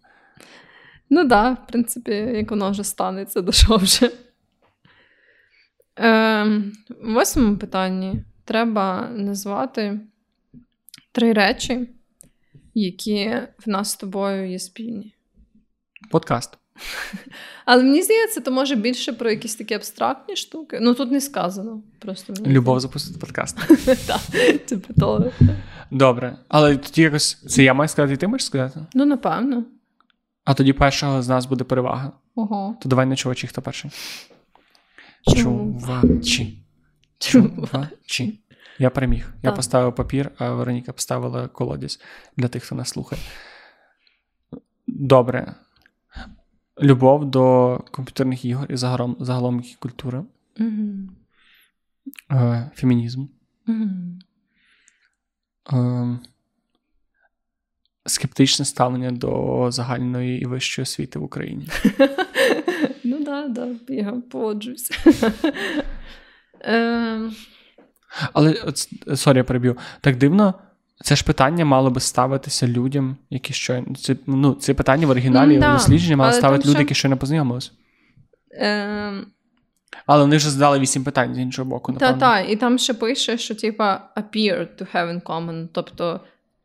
Ну 1.11 1.21
так, 1.21 1.29
да, 1.29 1.51
в 1.51 1.67
принципі, 1.67 2.13
як 2.13 2.51
воно 2.51 2.71
вже 2.71 2.85
станеться, 2.85 3.41
до 3.43 3.53
що 3.53 3.77
вже. 3.77 4.11
Е, 5.99 6.45
в 7.01 7.13
восьмому 7.13 7.57
питанні 7.57 8.25
треба 8.45 9.09
назвати 9.17 10.01
три 11.13 11.33
речі, 11.33 11.89
які 12.75 13.37
в 13.67 13.69
нас 13.69 13.91
з 13.91 13.97
тобою 13.97 14.51
є 14.51 14.59
спільні. 14.59 15.15
Подкаст. 16.11 16.59
Але 17.65 17.83
мені 17.83 18.03
здається, 18.03 18.41
то 18.41 18.51
може 18.51 18.77
більше 18.77 19.13
про 19.13 19.31
якісь 19.31 19.57
такі 19.57 19.75
абстрактні 19.75 20.37
штуки. 20.37 20.79
Ну 20.81 20.95
тут 20.95 21.11
не 21.11 21.21
сказано. 21.21 21.83
Просто 21.99 22.35
Любов 22.47 22.81
запустити 22.81 23.19
подкаст. 23.19 23.59
Так, 24.07 24.21
типу 24.67 24.95
того. 24.95 25.31
Добре. 25.91 26.39
Але 26.49 26.77
тоді 26.77 27.03
якось 27.03 27.35
це 27.35 27.63
я 27.63 27.75
маю 27.75 27.89
сказати, 27.89 28.15
і 28.15 28.17
ти 28.17 28.29
можеш 28.29 28.47
сказати? 28.47 28.87
Ну, 28.95 29.05
напевно. 29.05 29.65
А 30.49 30.55
тоді 30.55 30.73
першого 30.73 31.23
з 31.23 31.29
нас 31.29 31.47
буде 31.47 31.65
перевага. 31.65 32.13
Ого. 32.35 32.77
То 32.81 32.89
давай 32.89 33.07
не 33.07 33.17
чувачі, 33.17 33.47
хто 33.47 33.63
перший. 33.63 33.91
Чувачі. 35.37 36.63
Чувачі. 37.19 38.41
Я 38.79 38.91
переміг. 38.91 39.35
Я 39.43 39.53
поставив 39.53 39.95
папір, 39.95 40.31
а 40.39 40.51
Вероніка 40.51 40.93
поставила 40.93 41.49
колодязь 41.49 42.01
для 42.37 42.49
тих, 42.49 42.63
хто 42.63 42.75
нас 42.75 42.89
слухає. 42.89 43.23
Добре. 44.87 45.55
Любов 46.83 47.25
до 47.25 47.79
комп'ютерних 47.91 48.45
ігор 48.45 48.73
і 48.73 48.77
загалом, 48.77 49.17
загалом 49.21 49.65
культури. 49.79 50.25
Е, 52.31 52.71
Фемінізм. 52.75 53.27
Е, 58.09 58.11
скептичне 58.11 58.65
ставлення 58.65 59.11
до 59.11 59.67
загальної 59.71 60.41
і 60.41 60.47
вищої 60.47 60.83
освіти 60.83 61.19
в 61.19 61.23
Україні. 61.23 61.69
Ну 63.05 63.25
так, 63.25 63.53
да, 63.53 63.69
я 63.89 64.13
погоджуюся. 64.31 64.95
Ем. 66.61 67.33
Але 68.33 68.55
sorry, 69.15 69.37
я 69.37 69.45
переб'ю. 69.45 69.77
Так 70.01 70.17
дивно. 70.17 70.55
Це 71.05 71.17
ж 71.17 71.25
питання 71.25 71.65
мало 71.65 71.91
би 71.91 72.01
ставитися 72.01 72.67
людям, 72.67 73.17
які 73.31 73.53
щойно. 73.53 73.95
Це 73.95 74.17
ну, 74.27 74.55
це 74.55 74.75
питання 74.75 75.07
в 75.07 75.11
оригіналі 75.11 75.57
mm, 75.57 75.61
да. 75.61 75.73
дослідження 75.73 76.17
мали 76.17 76.33
ставити 76.33 76.69
люди, 76.69 76.85
ще... 76.85 76.95
які 76.95 77.09
не 77.09 77.17
познайомилися. 77.17 77.71
Ем... 78.51 79.27
Але 80.07 80.23
вони 80.23 80.37
вже 80.37 80.51
задали 80.51 80.79
вісім 80.79 81.05
питань 81.05 81.35
з 81.35 81.39
іншого 81.39 81.71
боку. 81.71 81.93
Так, 81.93 82.19
так, 82.19 82.51
і 82.51 82.57
там 82.57 82.79
ще 82.79 82.95
пише, 82.95 83.39
що 83.39 83.55
типа 83.55 84.11
appear 84.17 84.67
to 84.79 84.95
have 84.95 85.13
in 85.15 85.23
common. 85.23 85.69
Тобто 85.73 86.21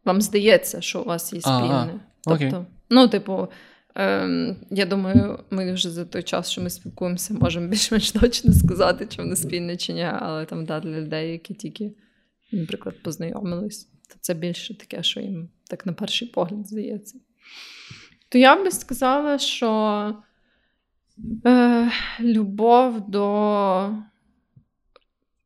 вам 0.06 0.22
здається, 0.22 0.82
що 0.82 1.02
у 1.02 1.06
вас 1.06 1.34
є 1.34 1.42
спільне. 1.42 2.00
Тобто, 2.24 2.66
ну, 2.90 3.08
типу, 3.08 3.48
ем, 3.96 4.56
я 4.70 4.86
думаю, 4.86 5.40
ми 5.50 5.74
вже 5.74 5.90
за 5.90 6.06
той 6.06 6.24
час, 6.24 6.52
що 6.52 6.62
ми 6.62 6.70
спілкуємося, 6.70 7.34
можемо 7.34 7.68
більш-менш 7.68 8.12
точно 8.12 8.54
сказати, 8.54 9.08
чи 9.10 9.22
воно 9.22 9.36
спільне 9.36 9.78
чи 9.78 9.94
ні, 9.94 10.10
але 10.20 10.46
там 10.46 10.66
да, 10.66 10.80
для 10.80 11.02
людей, 11.02 11.32
які 11.32 11.54
тільки, 11.54 11.92
наприклад, 12.52 13.04
познайомились, 13.04 13.84
то 13.84 14.16
це 14.22 14.34
більше 14.34 14.78
таке, 14.78 15.04
що 15.04 15.20
їм 15.20 15.50
так 15.70 15.86
на 15.86 15.94
перший 15.94 16.28
погляд 16.28 16.68
здається. 16.68 17.20
То 18.30 18.38
я 18.38 18.64
би 18.64 18.72
сказала, 18.72 19.38
що 19.40 20.14
е, 21.46 21.92
любов 22.20 23.10
до 23.10 23.90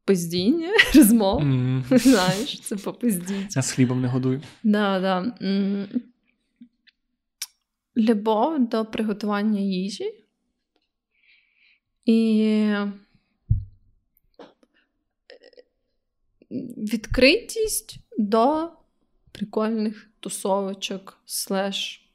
пиздіння, 0.08 0.74
розмов. 0.95 1.41
Mm. 1.41 1.97
Знаєш, 1.97 2.60
це 2.60 2.76
попиздіть. 2.76 3.55
Я 3.55 3.62
з 3.62 3.72
хлібом 3.72 4.01
не 4.01 4.08
годую. 4.08 4.41
Да, 4.64 4.99
да. 4.99 5.34
Любов 7.97 8.70
до 8.70 8.86
приготування 8.86 9.60
їжі. 9.60 10.14
І 12.05 12.70
відкритість 16.78 17.99
до 18.18 18.72
прикольних 19.32 20.10
тусовочок, 20.20 21.22
слеш 21.26 22.10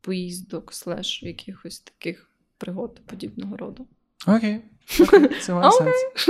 поїздок, 0.00 0.74
слеш 0.74 1.22
якихось 1.22 1.80
таких 1.80 2.30
пригод 2.58 3.00
подібного 3.06 3.56
роду. 3.56 3.86
Окей. 4.26 4.50
Okay. 4.50 4.60
Це 5.40 5.54
має 5.54 5.70
сенс. 5.70 6.28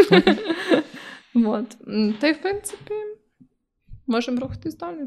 От. 1.35 1.77
Та 2.21 2.27
й, 2.27 2.33
в 2.33 2.43
принципі, 2.43 2.95
можемо 4.07 4.41
рухатись 4.41 4.77
далі. 4.77 5.01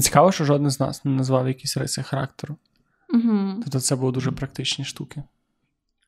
Цікаво, 0.00 0.32
що 0.32 0.44
жоден 0.44 0.70
з 0.70 0.80
нас 0.80 1.04
не 1.04 1.10
назвав 1.10 1.48
якісь 1.48 1.76
риси 1.76 2.02
характеру. 2.02 2.56
Угу. 3.14 3.60
Тобто 3.62 3.80
це 3.80 3.96
були 3.96 4.12
дуже 4.12 4.32
практичні 4.32 4.84
штуки. 4.84 5.22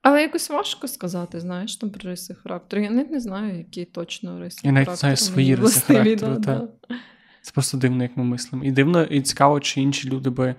Але 0.03 0.23
якось 0.23 0.51
важко 0.51 0.89
сказати, 0.89 1.41
знаєш, 1.41 1.77
там 1.77 1.91
про 1.91 2.11
риси 2.11 2.35
характеру. 2.35 2.83
Я 2.83 2.91
навіть 2.91 3.11
не 3.11 3.21
знаю, 3.21 3.59
які 3.59 3.85
точно 3.85 4.41
риси. 4.41 4.61
Я 4.65 4.73
навіть 4.73 4.97
знаю 4.97 5.17
свої 5.17 5.55
риси 5.55 5.81
характеру. 5.81 6.41
Та. 6.41 6.69
Це 7.43 7.53
просто 7.53 7.79
дивно, 7.79 8.03
як 8.03 8.17
ми 8.17 8.25
мислимо. 8.25 8.65
І 8.65 8.73
дивно, 8.73 9.03
і 9.03 9.23
цікаво, 9.23 9.61
чи 9.61 9.81
інші 9.81 10.09
люди 10.09 10.31
би 10.31 10.55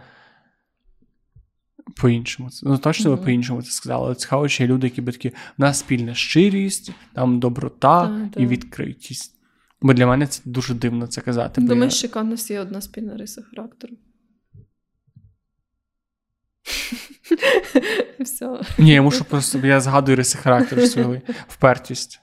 по-іншому. 1.95 2.49
Ну, 2.63 2.77
точно 2.77 3.11
mm-hmm. 3.11 3.23
по-іншому 3.23 3.61
це 3.61 3.71
сказали, 3.71 4.05
але 4.05 4.15
цікаво, 4.15 4.49
чи 4.49 4.63
є 4.63 4.69
люди, 4.69 4.87
які 4.87 5.01
би 5.01 5.11
такі, 5.11 5.29
в 5.29 5.33
нас 5.57 5.79
спільна 5.79 6.13
щирість, 6.13 6.91
там 7.13 7.39
доброта 7.39 8.29
та, 8.33 8.41
і 8.41 8.45
відкритість. 8.45 9.35
Бо 9.81 9.93
для 9.93 10.07
мене 10.07 10.27
це 10.27 10.41
дуже 10.45 10.73
дивно 10.73 11.07
це 11.07 11.21
казати. 11.21 11.61
Думаєш, 11.61 12.03
яка 12.03 12.21
в 12.21 12.25
нас 12.25 12.51
є 12.51 12.59
одна 12.59 12.81
спільна 12.81 13.17
риса 13.17 13.41
характеру? 13.41 13.95
Все. 18.19 18.61
Ні, 18.77 18.91
я 18.91 19.01
мушу 19.01 19.25
просто, 19.25 19.59
я 19.59 19.81
згадую 19.81 20.15
риси 20.15 20.37
характеру 20.37 20.81
свою 20.81 21.21
впертість. 21.47 22.20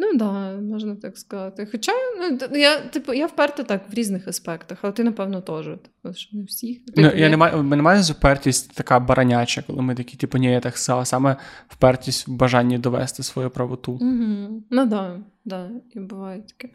Ну 0.00 0.06
так, 0.06 0.18
да, 0.18 0.60
можна 0.60 0.96
так 0.96 1.18
сказати. 1.18 1.68
Хоча 1.72 1.92
ну, 2.18 2.58
я 2.58 2.80
типу, 2.80 3.12
я 3.12 3.26
вперта 3.26 3.62
так 3.62 3.90
в 3.90 3.94
різних 3.94 4.28
аспектах, 4.28 4.78
але 4.82 4.92
ти, 4.92 5.04
напевно, 5.04 5.40
теж. 5.40 5.64
Типу, 5.64 6.14
що 6.14 6.36
не 6.36 6.44
всіх. 6.44 6.78
Ну, 6.86 6.94
типу, 6.94 7.08
ну, 7.08 7.20
я 7.20 7.28
не 7.28 7.36
маю, 7.36 7.62
мене 7.62 7.82
має 7.82 8.02
впертість 8.02 8.74
така 8.74 9.00
бараняча, 9.00 9.62
коли 9.62 9.82
ми 9.82 9.94
такі, 9.94 10.16
типу, 10.16 10.38
ні, 10.38 10.46
я 10.46 10.60
так 10.60 10.78
сам, 10.78 11.04
саме 11.04 11.36
впертість 11.68 12.28
в 12.28 12.32
бажанні 12.32 12.78
довести 12.78 13.22
свою 13.22 13.50
правоту. 13.50 13.92
Угу. 13.92 14.62
Ну 14.70 14.86
да, 14.86 15.20
да, 15.44 15.70
і 15.90 16.00
буває 16.00 16.42
таке. 16.42 16.74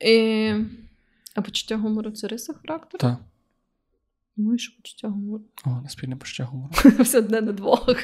І... 0.00 0.52
А 1.34 1.42
почуття 1.42 1.76
гумору 1.76 2.10
це 2.10 2.28
риса 2.28 2.52
характеру? 2.52 3.00
Так. 3.00 3.18
Ну 4.36 4.54
і 4.54 4.58
що 4.58 4.76
почуття 4.76 5.08
гумору? 5.08 5.44
О, 5.64 5.80
не 5.82 5.88
спільне 5.88 6.16
почуття 6.16 6.44
гумору. 6.44 6.72
Все 7.00 7.18
одне 7.18 7.40
на 7.40 7.52
двох. 7.52 7.96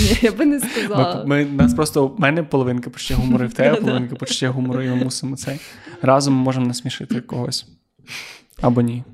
Ні, 0.00 0.18
я 0.22 0.32
би 0.32 0.46
не 0.46 0.60
сказала. 0.60 1.24
Ми, 1.26 1.44
ми, 1.44 1.62
нас 1.62 1.74
просто 1.74 2.06
в 2.06 2.20
мене 2.20 2.42
половинка 2.42 2.90
почуття 2.90 3.14
гумору, 3.14 3.44
і 3.44 3.48
в 3.48 3.52
тебе 3.54 3.76
половинка 3.80 4.16
почуття 4.16 4.48
гумору, 4.48 4.82
і 4.82 4.88
ми 4.88 4.94
мусимо 4.94 5.36
цей. 5.36 5.60
Разом 6.02 6.34
ми 6.34 6.40
можемо 6.40 6.66
насмішити 6.66 7.20
когось. 7.20 7.66
Або 8.60 8.80
ні. 8.80 9.04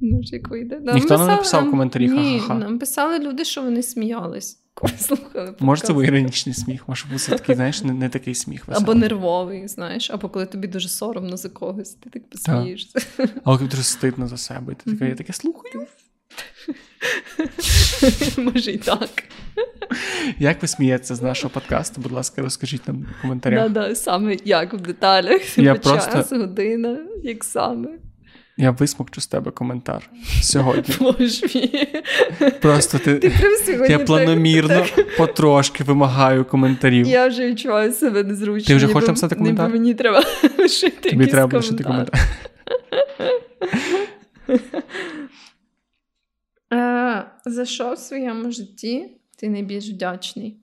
Ну, 0.00 0.20
як 0.22 0.48
вийде. 0.48 0.80
Нам 0.80 0.94
Ніхто 0.94 1.18
не 1.18 1.26
написав 1.26 1.68
в 1.68 1.70
коментарі. 1.70 2.08
Ні, 2.08 2.42
нам 2.48 2.78
писали 2.78 3.18
люди, 3.18 3.44
що 3.44 3.62
вони 3.62 3.82
сміялись. 3.82 4.58
Слухали 4.98 5.54
Може, 5.60 5.82
це 5.82 5.92
був 5.92 6.02
іронічний 6.02 6.54
сміх, 6.54 6.88
може 6.88 7.06
бути 7.12 7.24
такий, 7.28 7.54
знаєш, 7.54 7.82
не, 7.82 7.92
не 7.92 8.08
такий 8.08 8.34
сміх. 8.34 8.68
Веселий. 8.68 8.84
Або 8.84 8.94
нервовий, 8.94 9.68
знаєш, 9.68 10.10
або 10.10 10.28
коли 10.28 10.46
тобі 10.46 10.68
дуже 10.68 10.88
соромно 10.88 11.36
за 11.36 11.48
когось, 11.48 11.94
ти 11.94 12.10
так 12.10 12.30
посмієшся. 12.30 13.00
Тобі 13.44 13.64
дуже 13.70 13.82
стидно 13.82 14.28
за 14.28 14.36
себе, 14.36 14.72
і 14.72 14.76
ти 14.84 14.92
така, 14.92 15.04
я 15.04 15.14
таке 15.14 15.32
слухаю. 15.32 15.86
Може 18.36 18.70
і 18.70 18.78
так. 18.78 19.10
Як 20.38 20.62
ви 20.62 20.68
смієтеся 20.68 21.14
з 21.14 21.22
нашого 21.22 21.50
подкасту? 21.50 22.00
Будь 22.00 22.12
ласка, 22.12 22.42
розкажіть 22.42 22.88
нам 22.88 23.06
в 23.18 23.22
коментарях. 23.22 23.70
Да, 23.70 23.88
да, 23.88 23.94
Саме 23.94 24.36
як 24.44 24.74
в 24.74 24.80
деталях, 24.80 25.58
Я 25.58 25.78
час, 25.78 26.06
просто... 26.06 26.36
година, 26.36 26.98
як 27.22 27.44
саме. 27.44 27.88
Я 28.56 28.70
висмокчу 28.70 29.20
з 29.20 29.26
тебе 29.26 29.50
коментар 29.50 30.10
сьогодні. 30.42 30.94
Боже 31.00 31.46
мій. 31.54 31.88
Просто 32.60 32.98
ти, 32.98 33.18
ти 33.18 33.30
прям 33.30 33.52
сьогодні 33.66 33.88
я 33.88 33.98
планомірно 33.98 34.86
так. 34.96 35.16
потрошки 35.16 35.84
вимагаю 35.84 36.44
коментарів. 36.44 37.06
Я 37.06 37.28
вже 37.28 37.46
відчуваю 37.46 37.92
себе 37.92 38.22
незручно. 38.24 38.66
Ти 38.66 38.74
вже 38.74 38.86
хочеш 38.86 39.08
написати 39.08 39.34
коментар? 39.34 39.66
Ніби 39.66 39.78
мені 39.78 39.94
треба 39.94 40.22
лишити 40.58 41.10
Тобі 41.10 41.26
треба 41.26 41.58
лишити 41.58 41.84
коментар. 41.84 42.20
Е, 46.74 47.24
за 47.46 47.64
що 47.64 47.92
в 47.92 47.98
своєму 47.98 48.50
житті 48.50 49.16
ти 49.36 49.48
найбільш 49.48 49.90
вдячний? 49.90 50.56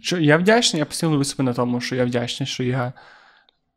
Що 0.00 0.18
Я 0.18 0.36
вдячний, 0.36 0.78
я 0.78 0.86
постійно 0.86 1.12
люблю 1.12 1.24
себе 1.24 1.44
на 1.44 1.54
тому, 1.54 1.80
що 1.80 1.96
я 1.96 2.04
вдячний, 2.04 2.46
що 2.46 2.62
я 2.62 2.92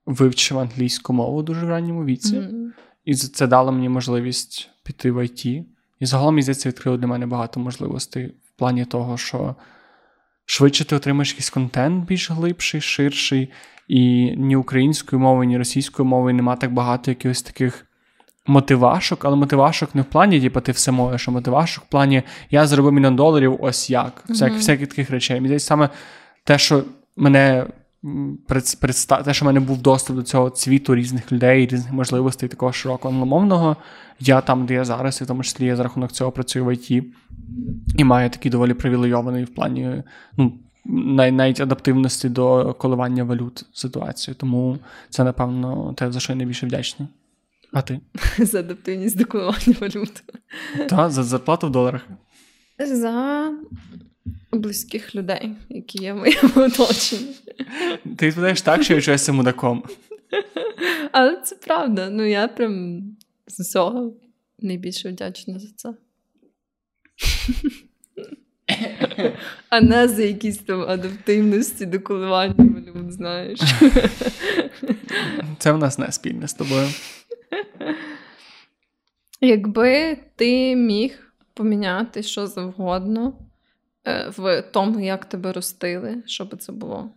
вивчив 0.06 0.60
англійську 0.60 1.14
мову 1.14 1.44
дуже 1.44 1.66
в 1.66 1.70
ранньому 1.70 2.06
віці, 2.06 2.36
mm-hmm. 2.36 2.72
і 3.06 3.16
це 3.16 3.48
дало 3.48 3.72
мені 3.72 3.90
можливість 3.90 4.70
піти 4.84 5.12
в 5.12 5.26
ІТ. 5.26 5.46
І 5.46 5.66
загалом 6.06 6.36
мені 6.36 6.42
здається, 6.44 6.70
відкрило 6.70 6.98
для 6.98 7.08
мене 7.08 7.26
багато 7.26 7.60
можливостей 7.60 8.28
в 8.28 8.52
плані 8.58 8.86
того, 8.86 9.18
що 9.18 9.56
швидше 10.46 10.86
ти 10.86 10.96
отримаєш 10.96 11.30
якийсь 11.30 11.50
контент 11.50 12.06
більш 12.06 12.32
глибший, 12.32 12.82
ширший, 12.82 13.52
і 13.92 14.36
ні 14.38 14.56
української 14.56 15.22
мови, 15.22 15.46
ні 15.46 15.58
російської 15.58 16.08
мови 16.08 16.34
нема 16.34 16.56
так 16.56 16.74
багато 16.74 17.12
якихось 17.12 17.42
таких 17.42 17.86
мотивашок, 18.48 19.26
але 19.26 19.36
мотивашок 19.36 19.96
не 19.96 20.02
в 20.02 20.06
плані, 20.06 20.42
типу, 20.42 20.62
ти 20.62 20.72
все 20.72 20.92
можеш, 20.92 21.28
а 21.28 21.32
мотивашок 21.32 21.84
в 21.84 21.88
плані 21.88 22.24
я 22.52 22.68
зробив 22.68 22.94
мільйон 22.94 23.16
доларів, 23.16 23.58
ось 23.60 23.90
як. 23.90 24.24
Всякі, 24.30 24.54
mm-hmm. 24.54 24.58
всякі 24.58 24.86
таких 24.86 25.10
речей. 25.10 25.36
Мені 25.36 25.48
здається, 25.48 25.68
саме 25.68 25.90
те, 26.44 26.58
що 26.58 26.84
мене 27.16 27.68
предста... 28.80 29.24
те, 29.24 29.34
що 29.34 29.46
в 29.46 29.48
мене 29.48 29.60
був 29.60 29.82
доступ 29.82 30.16
до 30.16 30.24
цього 30.24 30.52
світу 30.56 30.96
різних 30.96 31.32
людей, 31.32 31.68
різних 31.68 31.94
можливостей, 31.94 32.50
такого 32.50 32.72
широкого 32.72 33.14
англомовного. 33.14 33.78
Я 34.20 34.42
там, 34.42 34.66
де 34.66 34.74
я 34.74 34.86
зараз, 34.86 35.22
і 35.22 35.24
в 35.24 35.28
тому 35.28 35.44
числі 35.44 35.66
я 35.66 35.76
за 35.76 35.84
рахунок 35.84 36.12
цього 36.12 36.32
працюю 36.32 36.66
в 36.66 36.74
ІТ, 36.74 36.92
і 37.98 38.04
маю 38.04 38.30
такий 38.30 38.52
доволі 38.52 38.74
привілейований 38.74 39.44
в 39.44 39.54
плані 39.54 40.04
ну, 40.38 40.54
навіть 40.86 41.60
адаптивності 41.60 42.30
до 42.30 42.74
коливання 42.74 43.24
валют 43.24 43.66
ситуацію. 43.74 44.36
Тому 44.36 44.78
це, 45.10 45.24
напевно, 45.24 45.94
те, 45.98 46.12
за 46.12 46.20
що 46.20 46.34
я 46.34 46.38
найбільше 46.38 46.66
вдячний. 46.66 47.08
А 47.74 47.82
ти? 47.82 48.00
За 48.38 48.60
адаптивність 48.60 49.18
до 49.18 49.26
коливання 49.26 49.76
валют. 49.80 50.24
Так, 50.90 51.12
за 51.12 51.24
зарплату 51.24 51.68
в 51.68 51.70
доларах. 51.70 52.08
За 52.80 53.52
близьких 54.52 55.16
людей, 55.16 55.56
які 55.70 56.04
є 56.04 56.14
в 56.14 56.18
моєму 56.18 56.50
оточенні. 56.56 57.36
Ти 58.18 58.28
відповідаєш 58.28 58.62
так, 58.62 58.84
що 58.84 58.94
я 58.94 58.98
відчуваюся 58.98 59.34
мудаком. 59.34 59.84
Але 61.12 61.36
це 61.36 61.56
правда. 61.56 62.10
Ну 62.10 62.24
я 62.24 62.48
прям 62.48 63.02
з 63.48 63.60
усього 63.60 64.14
найбільше 64.60 65.10
вдячна 65.10 65.60
за 65.60 65.68
це. 65.76 65.94
А 69.70 69.82
не 69.82 70.08
за 70.08 70.24
якісь 70.24 70.58
там 70.58 70.82
адаптивності 70.82 71.86
до 71.86 72.00
коливання 72.00 72.56
валют, 72.58 73.12
знаєш. 73.12 73.60
Це 75.58 75.72
в 75.72 75.78
нас 75.78 75.98
не 75.98 76.12
спільне 76.12 76.48
з 76.48 76.54
тобою. 76.54 76.88
Якби 79.42 80.18
ти 80.36 80.76
міг 80.76 81.34
поміняти 81.54 82.24
що 82.24 82.48
завгодно 82.48 83.34
е, 84.06 84.30
в 84.38 84.62
тому, 84.62 85.00
як 85.00 85.26
тебе 85.26 85.54
ростили, 85.54 86.24
що 86.26 86.46
би 86.46 86.58
це 86.58 86.72
було? 86.72 87.10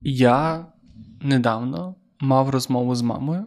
Я 0.00 0.66
недавно 1.22 1.94
мав 2.20 2.50
розмову 2.50 2.94
з 2.94 3.02
мамою. 3.02 3.46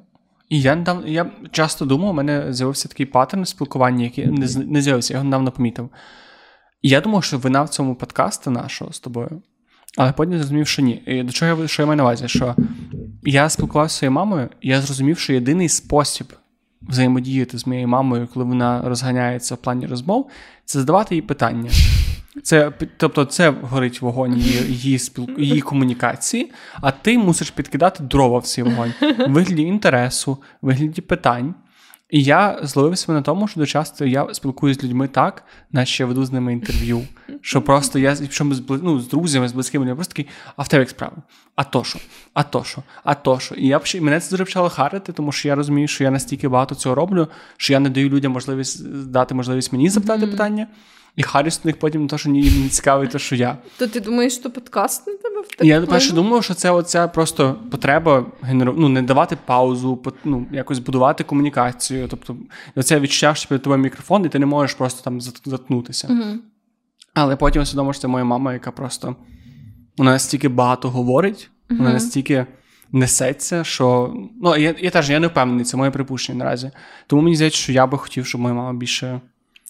І 0.52 0.62
я 0.62 0.76
недавно, 0.76 1.08
я 1.08 1.32
часто 1.52 1.86
думав, 1.86 2.10
у 2.10 2.14
мене 2.14 2.54
з'явився 2.54 2.88
такий 2.88 3.06
паттерн 3.06 3.46
спілкування, 3.46 4.04
який 4.04 4.28
не 4.28 4.48
не 4.66 4.82
з'явився, 4.82 5.14
я 5.14 5.18
його 5.18 5.24
недавно 5.24 5.52
помітив. 5.52 5.90
Я 6.82 7.02
думав, 7.02 7.24
що 7.24 7.38
вина 7.38 7.64
в 7.64 7.70
цьому 7.70 7.96
подкасту 7.96 8.52
нашого 8.52 8.94
з 8.94 9.00
тобою, 9.00 9.42
але 9.98 10.12
потім 10.12 10.38
зрозумів, 10.38 10.68
що 10.68 10.82
ні. 10.82 11.04
І 11.06 11.24
До 11.24 11.32
чого 11.32 11.62
я 11.62 11.68
що 11.68 11.82
я 11.82 11.86
маю 11.86 11.98
на 11.98 12.04
увазі? 12.04 12.28
Що 12.28 12.56
я 13.24 13.50
спілкувався 13.50 13.96
з 13.96 13.98
своєю 13.98 14.12
мамою, 14.12 14.50
і 14.62 14.70
я 14.70 14.82
зрозумів, 14.82 15.20
що 15.20 15.34
єдиний 15.34 15.70
спосіб 15.70 16.34
взаємодіяти 16.82 17.58
з 17.58 17.68
моєю 17.68 17.88
мамою, 17.88 18.28
коли 18.34 18.46
вона 18.46 18.82
розганяється 18.86 19.56
в 19.56 19.58
плані 19.58 19.86
розмов, 19.86 20.30
це 20.66 20.80
задавати 20.80 21.16
їй 21.16 21.22
питання. 21.22 21.70
Це, 22.44 22.72
Тобто, 22.98 23.26
це 23.26 23.50
горить 23.62 24.02
вогонь 24.02 24.38
її 24.38 24.74
її, 24.74 25.00
спіл... 25.00 25.30
її 25.38 25.62
комунікації, 25.62 26.52
а 26.82 26.92
ти 26.92 27.18
мусиш 27.18 27.52
підкидати 27.52 28.04
дрова 28.04 28.40
в 28.40 28.44
цей 28.44 28.64
вогонь 28.64 28.94
в 29.02 29.32
вигляді 29.32 29.62
інтересу, 29.62 30.32
в 30.62 30.68
вигляді 30.68 31.02
питань. 31.02 31.56
І 32.12 32.24
я 32.24 32.60
зловив 32.64 32.98
себе 32.98 33.14
на 33.18 33.22
тому, 33.22 33.48
що 33.48 33.60
до 33.60 33.66
часто 33.66 34.06
я 34.06 34.34
спілкуюся 34.34 34.80
з 34.80 34.84
людьми 34.84 35.08
так, 35.08 35.44
наче 35.72 36.04
я 36.04 36.08
веду 36.08 36.26
з 36.26 36.32
ними 36.32 36.54
інтерв'ю. 36.54 37.08
Що 37.42 37.62
просто 37.62 38.00
я 38.00 38.18
якщо 38.22 38.46
ми 38.46 38.56
з 38.56 38.64
ну, 38.70 39.00
з 39.00 39.08
друзями, 39.08 39.48
з 39.48 39.54
близькими, 39.54 39.88
я 39.88 39.96
просто 39.96 40.14
такий, 40.14 40.28
а 40.56 40.62
в 40.62 40.68
тебе 40.68 40.82
як 40.82 40.90
справи? 40.90 41.16
А 41.56 41.64
то 41.64 41.84
що? 41.84 42.00
А 42.34 42.44
то 42.44 42.64
що? 42.64 42.84
А 43.04 43.14
то 43.14 43.40
що? 43.40 43.56
І 43.56 43.68
я 43.68 43.82
мене 44.02 44.20
це 44.20 44.30
дуже 44.32 44.46
почало 44.46 44.70
харити, 44.70 45.14
тому 45.14 45.32
що 45.32 45.48
я 45.48 45.56
розумію, 45.56 45.88
що 45.88 46.04
я 46.04 46.12
настільки 46.12 46.48
багато 46.48 46.76
цього 46.76 46.96
роблю, 46.96 47.28
що 47.58 47.74
я 47.74 47.80
не 47.80 47.90
даю 47.90 48.10
людям 48.10 48.32
можливість 48.32 48.90
дати 49.06 49.36
можливість 49.36 49.74
мені 49.74 49.90
запитати 49.90 50.26
mm-hmm. 50.26 50.32
питання. 50.32 50.68
І 51.16 51.24
Харріс 51.24 51.62
у 51.64 51.68
них 51.68 51.80
потім 51.80 52.08
то, 52.08 52.18
що 52.18 52.30
їм 52.30 52.64
не 52.64 52.70
цікавий, 52.70 53.08
то 53.08 53.20
що 53.20 53.36
я. 53.36 53.58
То 53.78 53.88
ти 53.88 54.00
думаєш, 54.00 54.36
що 54.36 54.52
подкаст 54.52 55.08
на 55.08 55.14
тебе 55.14 55.42
в 55.42 55.66
Я 55.66 55.82
перше 55.82 56.14
думав, 56.14 56.44
що 56.44 56.54
це 56.54 56.72
оця 56.72 57.08
просто 57.08 57.56
потреба 57.72 58.26
генеру... 58.42 58.74
ну, 58.78 58.90
не 58.90 59.02
давати 59.02 59.38
паузу, 59.46 60.04
ну, 60.24 60.46
якось 60.52 60.80
будувати 60.80 61.24
комунікацію. 61.24 62.08
Тобто, 62.08 62.36
оце 62.76 63.00
відчуття, 63.00 63.36
що 63.36 63.50
перед 63.50 63.62
тобою 63.62 63.82
мікрофон, 63.82 64.26
і 64.26 64.30
ти 64.30 64.40
не 64.40 64.46
можеш 64.46 64.76
просто 64.76 65.04
там 65.04 65.22
заткнутися. 65.22 66.08
Угу. 66.10 66.40
Але 67.14 67.36
потім 67.36 67.62
усвідомив, 67.62 67.94
що 67.94 68.02
це 68.02 68.08
моя 68.08 68.26
мама, 68.26 68.54
яка 68.54 68.72
просто 68.72 69.16
вона 69.98 70.12
настільки 70.12 70.50
багато 70.50 70.90
говорить, 70.90 71.50
угу. 71.70 71.78
вона 71.80 71.94
настільки. 71.94 72.46
Несеться, 72.94 73.64
що. 73.64 74.14
Ну, 74.42 74.58
я 74.58 74.76
я 74.80 74.90
теж 74.90 75.10
я 75.10 75.20
не 75.20 75.28
впевнений, 75.28 75.66
це 75.66 75.78
моє 75.78 75.92
припущення 75.92 76.38
наразі. 76.38 76.72
Тому 77.08 77.22
мені 77.22 77.36
здається, 77.36 77.60
що 77.60 77.72
я 77.72 77.88
би 77.88 77.98
хотів, 77.98 78.26
щоб 78.26 78.42
моя 78.42 78.54
мама 78.54 78.74
більше 78.74 79.22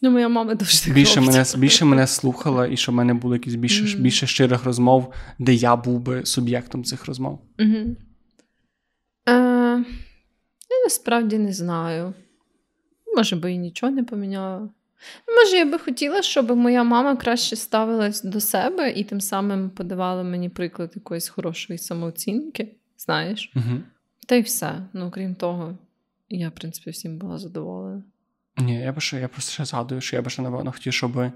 Ну, 0.01 0.11
моя 0.11 0.29
мама 0.29 0.55
дуже 0.55 0.91
більше 0.91 1.21
мене 1.21 1.45
більше 1.57 1.85
мене 1.85 2.07
слухала, 2.07 2.67
і 2.67 2.77
що 2.77 2.91
в 2.91 2.95
мене 2.95 3.13
було 3.13 3.35
якісь 3.35 3.55
більше 3.55 3.83
mm-hmm. 3.83 4.01
більше 4.01 4.27
щирих 4.27 4.63
розмов, 4.63 5.13
де 5.39 5.53
я 5.53 5.75
був 5.75 5.99
би 5.99 6.25
суб'єктом 6.25 6.83
цих 6.83 7.05
розмов. 7.05 7.39
Mm-hmm. 7.57 7.95
Е, 9.29 9.85
Я 10.69 10.83
насправді 10.83 11.37
не 11.37 11.53
знаю. 11.53 12.13
Може 13.17 13.35
би 13.35 13.53
і 13.53 13.57
нічого 13.57 13.91
не 13.91 14.03
поміняла. 14.03 14.69
Може, 15.37 15.57
я 15.57 15.65
би 15.65 15.79
хотіла, 15.79 16.21
щоб 16.21 16.57
моя 16.57 16.83
мама 16.83 17.15
краще 17.15 17.55
ставилась 17.55 18.23
до 18.23 18.39
себе 18.39 18.91
і 18.91 19.03
тим 19.03 19.21
самим 19.21 19.69
подавала 19.69 20.23
мені 20.23 20.49
приклад 20.49 20.91
якоїсь 20.95 21.29
хорошої 21.29 21.79
самооцінки, 21.79 22.75
знаєш? 22.97 23.51
Угу. 23.55 23.81
Та 24.27 24.35
й 24.35 24.41
все. 24.41 24.87
Ну, 24.93 25.11
крім 25.11 25.35
того, 25.35 25.77
я, 26.29 26.49
в 26.49 26.51
принципі, 26.51 26.89
всім 26.89 27.17
була 27.17 27.37
задоволена. 27.37 28.03
Ні, 28.61 28.79
я 28.79 28.91
би 28.91 29.01
ще, 29.01 29.19
я 29.19 29.27
просто 29.27 29.51
ще 29.51 29.65
згадую, 29.65 30.01
що 30.01 30.15
я 30.15 30.21
би 30.21 30.29
ще, 30.29 30.41
напевно, 30.41 30.71
хотів, 30.71 30.93
щоб 30.93 31.31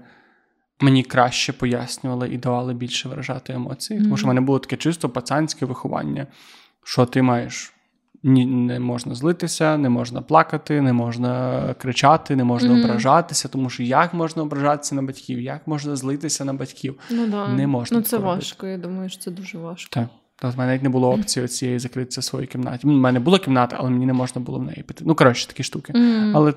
мені 0.80 1.02
краще 1.02 1.52
пояснювали 1.52 2.28
і 2.28 2.38
давали 2.38 2.74
більше 2.74 3.08
виражати 3.08 3.52
емоції. 3.52 3.98
Mm-hmm. 3.98 4.02
Тому 4.02 4.16
що 4.16 4.26
в 4.26 4.28
мене 4.28 4.40
було 4.40 4.58
таке 4.58 4.76
чисто 4.76 5.08
пацанське 5.08 5.66
виховання, 5.66 6.26
що 6.84 7.06
ти 7.06 7.22
маєш. 7.22 7.72
Ні, 8.22 8.46
не 8.46 8.80
можна 8.80 9.14
злитися, 9.14 9.76
не 9.76 9.88
можна 9.88 10.22
плакати, 10.22 10.80
не 10.80 10.92
можна 10.92 11.74
кричати, 11.78 12.36
не 12.36 12.44
можна 12.44 12.70
mm-hmm. 12.70 12.84
ображатися, 12.84 13.48
тому 13.48 13.70
що 13.70 13.82
як 13.82 14.14
можна 14.14 14.42
ображатися 14.42 14.94
на 14.94 15.02
батьків, 15.02 15.40
як 15.40 15.66
можна 15.66 15.96
злитися 15.96 16.44
на 16.44 16.52
батьків? 16.52 16.98
Ну 17.10 17.26
да. 17.26 17.48
Не 17.48 17.66
можна. 17.66 17.98
Ну 17.98 18.02
це 18.02 18.18
важко, 18.18 18.66
я 18.66 18.78
думаю, 18.78 19.08
що 19.08 19.20
це 19.20 19.30
дуже 19.30 19.58
важко. 19.58 19.90
Так. 19.90 20.08
Тобто 20.38 20.56
в 20.56 20.58
мене 20.58 20.70
навіть 20.70 20.82
не 20.82 20.88
було 20.88 21.12
опції 21.12 21.48
цієї 21.48 21.78
закритися 21.78 22.20
в 22.20 22.24
своїй 22.24 22.46
кімнаті. 22.46 22.86
У 22.86 22.90
мене 22.90 23.20
була 23.20 23.38
кімната, 23.38 23.76
але 23.78 23.90
мені 23.90 24.06
не 24.06 24.12
можна 24.12 24.40
було 24.40 24.58
в 24.58 24.62
неї 24.62 24.82
піти. 24.82 25.04
Ну, 25.06 25.14
коротше, 25.14 25.46
такі 25.46 25.62
штуки. 25.62 25.92
Mm. 25.92 26.32
Але 26.34 26.54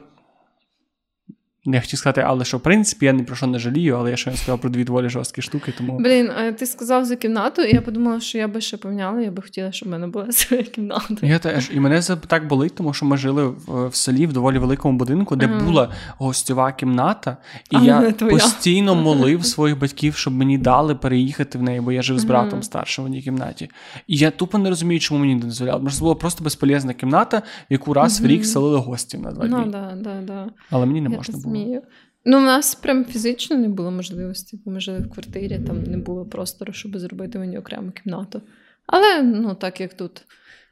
я 1.66 1.82
хотів 1.82 2.00
сказати, 2.00 2.24
але 2.28 2.46
що 2.46 2.58
в 2.58 2.62
принципі 2.62 3.06
я 3.06 3.12
ні 3.12 3.24
про 3.24 3.36
що 3.36 3.48
не 3.48 3.60
жалію, 3.60 3.96
але 3.98 4.12
я 4.12 4.18
ще 4.18 4.32
не 4.32 4.38
сказав 4.38 4.60
про 4.60 4.70
дві 4.70 4.84
доволі 4.84 5.10
жорсткі 5.10 5.42
штуки. 5.42 5.74
Тому 5.78 6.00
блін, 6.00 6.32
ти 6.60 6.66
сказав 6.66 7.06
за 7.06 7.16
кімнату, 7.16 7.62
і 7.62 7.76
я 7.76 7.82
подумала, 7.82 8.20
що 8.20 8.38
я 8.38 8.48
би 8.48 8.62
ще 8.62 8.78
поміняла, 8.78 9.22
я 9.22 9.32
би 9.32 9.42
хотіла, 9.42 9.72
щоб 9.72 9.90
в 9.90 9.92
мене 9.92 10.08
була 10.08 10.32
своя 10.32 10.64
кімната. 10.64 11.16
Я 11.22 11.40
теж 11.40 11.70
і 11.74 11.80
мене 11.80 12.02
це 12.02 12.16
так 12.16 12.48
болить, 12.48 12.76
тому 12.76 12.94
що 12.94 13.06
ми 13.06 13.18
жили 13.18 13.48
в, 13.48 13.88
в 13.88 13.96
селі 13.96 14.28
в 14.28 14.34
доволі 14.34 14.58
великому 14.58 14.98
будинку, 14.98 15.36
де 15.36 15.46
ага. 15.46 15.66
була 15.66 15.90
гостьова 16.18 16.72
кімната, 16.72 17.38
і 17.72 17.76
а 17.76 17.82
я 17.82 18.12
постійно 18.12 18.96
молив 19.10 19.46
своїх 19.46 19.80
батьків, 19.80 20.16
щоб 20.16 20.34
мені 20.34 20.58
дали 20.58 20.96
переїхати 20.96 21.58
в 21.58 21.64
неї, 21.64 21.82
бо 21.82 21.92
я 21.92 22.02
жив 22.02 22.20
з 22.20 22.24
братом 22.24 22.54
ага. 22.54 22.64
старшим 22.64 23.04
в 23.04 23.08
одній 23.08 23.22
кімнаті. 23.22 23.70
І 24.08 24.18
я 24.18 24.32
тупо 24.32 24.58
не 24.58 24.70
розумію, 24.70 25.00
чому 25.00 25.20
мені 25.20 25.36
не 25.36 25.42
дозволяли. 25.42 25.84
Може, 25.84 25.96
це 25.96 26.02
була 26.02 26.16
просто 26.16 26.44
безполезна 26.44 26.94
кімната, 26.94 27.38
в 27.38 27.74
яку 27.74 27.94
раз 27.94 28.20
ага. 28.20 28.28
в 28.28 28.32
рік 28.32 28.46
селили 28.46 28.78
гостів 28.78 29.22
на 29.22 29.32
два 29.32 29.46
ну 29.46 29.56
дні. 29.56 29.66
Ну, 29.66 29.72
да, 29.72 29.94
да, 29.96 30.22
да. 30.22 30.48
Але 30.70 30.86
мені 30.86 31.02
не 31.02 31.10
я 31.10 31.18
можна 31.18 31.38
було. 31.38 31.49
Змію. 31.50 31.82
Ну, 32.26 32.38
у 32.38 32.42
нас 32.42 32.76
прям 32.76 33.06
фізично 33.06 33.58
не 33.58 33.70
було 33.70 33.92
можливості, 33.92 34.60
бо 34.66 34.72
ми 34.72 34.80
жили 34.80 35.00
в 35.00 35.10
квартирі, 35.10 35.60
там 35.68 35.84
не 35.84 35.98
було 35.98 36.26
простору, 36.26 36.74
щоб 36.74 37.00
зробити 37.00 37.40
мені 37.40 37.58
окрему 37.58 37.92
кімнату. 37.92 38.42
Але 38.86 39.22
ну, 39.22 39.56
так 39.56 39.82
як 39.82 39.94
тут 39.94 40.26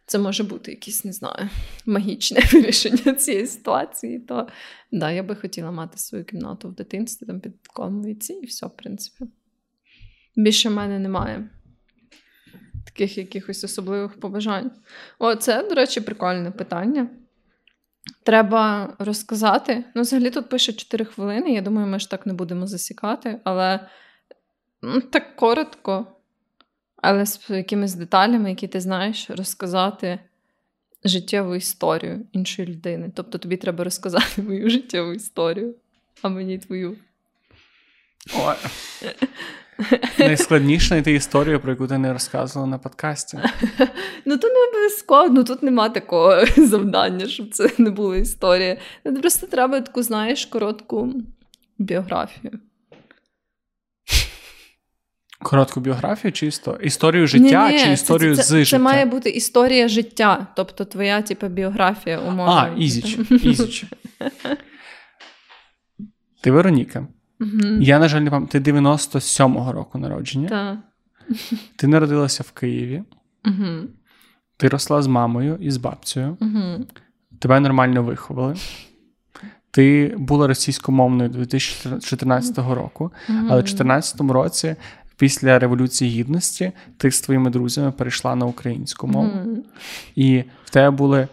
це 0.06 0.20
може 0.20 0.44
бути 0.44 0.72
якесь, 0.72 1.06
не 1.06 1.12
знаю, 1.12 1.50
магічне 1.86 2.42
вирішення 2.54 3.14
цієї 3.14 3.48
ситуації, 3.48 4.20
то 4.20 4.48
да, 4.92 5.12
я 5.12 5.24
би 5.24 5.36
хотіла 5.36 5.72
мати 5.72 5.98
свою 5.98 6.26
кімнату 6.26 6.70
в 6.70 6.76
дитинстві, 6.76 7.26
там 7.26 7.40
під 7.40 7.54
віці, 8.06 8.34
і 8.34 8.46
все, 8.46 8.66
в 8.66 8.76
принципі. 8.76 9.26
Більше 10.36 10.70
в 10.70 10.74
мене 10.74 11.00
немає 11.00 11.50
таких 12.86 13.18
якихось 13.18 13.64
особливих 13.64 14.20
побажань. 14.20 14.72
О, 15.20 15.36
це, 15.36 15.64
до 15.64 15.76
речі, 15.76 16.02
прикольне 16.02 16.52
питання. 16.52 17.10
Треба 18.24 18.94
розказати. 19.00 19.84
Ну, 19.96 20.02
взагалі 20.02 20.30
тут 20.30 20.50
пише 20.50 20.74
4 20.74 21.06
хвилини. 21.06 21.54
Я 21.54 21.62
думаю, 21.62 21.88
ми 21.88 22.00
ж 22.00 22.10
так 22.10 22.26
не 22.26 22.34
будемо 22.34 22.68
засікати, 22.68 23.40
але 23.44 23.80
ну, 24.82 25.02
так 25.02 25.36
коротко, 25.36 26.08
але 26.96 27.26
з 27.26 27.50
якимись 27.50 27.94
деталями, 27.94 28.50
які 28.50 28.68
ти 28.68 28.82
знаєш, 28.82 29.30
розказати 29.30 30.20
життєву 31.04 31.56
історію 31.56 32.26
іншої 32.32 32.68
людини. 32.68 33.12
Тобто 33.16 33.38
тобі 33.38 33.58
треба 33.58 33.84
розказати 33.84 34.42
мою 34.42 34.70
життєву 34.70 35.14
історію, 35.14 35.76
а 36.22 36.30
мені 36.30 36.58
твою. 36.58 36.98
Ой. 38.36 38.56
Найскладніше 40.20 40.88
знайти 40.88 41.14
історію, 41.14 41.60
про 41.60 41.72
яку 41.72 41.88
ти 41.88 41.98
не 41.98 42.14
розказувала 42.14 42.72
на 42.72 42.78
подкасті. 42.78 43.40
Ну, 44.26 44.38
то 44.38 44.48
не 44.48 44.68
обов'язково, 44.70 45.30
ну 45.30 45.44
тут 45.44 45.64
нема 45.64 45.90
такого 45.90 46.46
завдання, 46.58 47.28
щоб 47.28 47.50
це 47.50 47.70
не 47.78 47.90
була 47.90 48.18
історія. 48.18 48.78
Просто 49.22 49.48
треба 49.48 49.82
таку, 49.82 50.04
знаєш, 50.04 50.46
коротку 50.46 51.14
біографію. 51.78 52.52
Коротку 55.40 55.80
біографію 55.80 56.32
чи 56.32 56.48
історію? 56.48 56.82
Історію 56.82 57.28
життя 57.28 57.68
Ні-ні, 57.68 57.84
чи 57.84 57.92
історію 57.92 58.36
це, 58.36 58.44
з 58.44 58.48
це, 58.48 58.58
життя? 58.58 58.70
Це 58.70 58.80
має 58.80 59.06
бути 59.06 59.30
історія 59.30 59.88
життя, 59.88 60.48
тобто 60.56 60.86
твоя 60.86 61.22
типу, 61.22 61.48
біографія 61.48 62.20
умовно. 62.20 62.54
А, 62.54 62.70
ізіч. 62.78 63.18
ізіч. 63.30 63.86
Ти 66.42 66.52
Вероніка. 66.52 67.08
Угу. 67.42 67.82
Я, 67.82 68.00
на 68.00 68.08
жаль, 68.08 68.22
не 68.22 68.30
пам'ятаю, 68.30 68.64
ти 68.64 68.72
97-го 68.72 69.72
року 69.72 69.98
народження. 69.98 70.50
Так. 70.50 70.78
Ти 71.76 71.88
народилася 71.88 72.44
в 72.48 72.52
Києві. 72.52 73.04
Угу. 73.46 73.88
Ти 74.58 74.68
росла 74.68 75.02
з 75.02 75.08
мамою 75.08 75.58
і 75.62 75.72
з 75.72 75.78
бабцею. 75.78 76.38
Угу. 76.42 76.86
Тебе 77.40 77.60
нормально 77.60 78.04
виховали. 78.04 78.56
Ти 79.72 80.16
була 80.18 80.48
російськомовною 80.48 81.30
2014 81.30 82.58
року, 82.58 83.12
але 83.28 83.38
в 83.38 83.64
2014 83.64 84.22
році, 84.22 84.76
після 85.18 85.60
Революції 85.60 86.12
Гідності, 86.12 86.72
ти 86.98 87.12
з 87.12 87.22
твоїми 87.22 87.50
друзями 87.50 87.92
перейшла 87.92 88.36
на 88.36 88.46
українську 88.46 89.08
мову. 89.08 89.64
І 90.16 90.44
в 90.66 90.70
тебе 90.70 90.90
були 90.92 91.28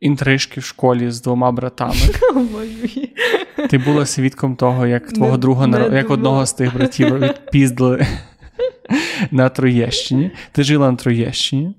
інтрижки 0.00 0.60
в 0.60 0.64
школі 0.64 1.10
з 1.10 1.22
двома 1.22 1.52
братами. 1.52 1.94
Ти 3.68 3.78
була 3.78 4.06
свідком 4.06 4.56
того, 4.56 4.86
як 4.86 5.12
твого 5.12 5.32
не, 5.32 5.38
друга 5.38 5.66
не 5.66 5.96
як 5.96 6.10
одного 6.10 6.46
з 6.46 6.52
тих 6.52 6.74
братів 6.74 7.18
відпіздили 7.18 8.06
на 9.30 9.48
Троєщині. 9.48 10.30
Ти 10.52 10.62
жила 10.62 10.90
на 10.90 10.96
Троєщині, 10.96 11.74